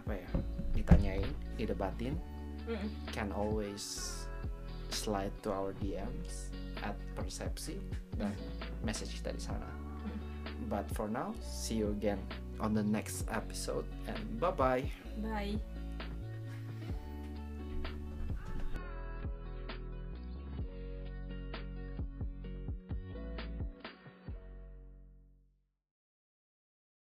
apa 0.08 0.24
ya, 0.24 0.30
ditanyain, 0.72 1.30
didebatin, 1.60 2.16
Mm-mm. 2.64 2.90
can 3.12 3.36
always 3.36 4.16
slide 4.88 5.36
to 5.44 5.52
our 5.52 5.76
DMs 5.84 6.56
at 6.80 6.96
persepsi 7.20 7.76
dan 8.16 8.32
message 8.88 9.20
kita 9.20 9.36
di 9.36 9.44
sana. 9.44 9.68
But 10.72 10.88
for 10.96 11.12
now, 11.12 11.36
see 11.44 11.80
you 11.80 11.92
again 11.92 12.20
on 12.64 12.72
the 12.72 12.84
next 12.84 13.28
episode 13.28 13.86
and 14.08 14.20
bye 14.40 14.56
bye. 14.56 14.88
bye 15.20 15.60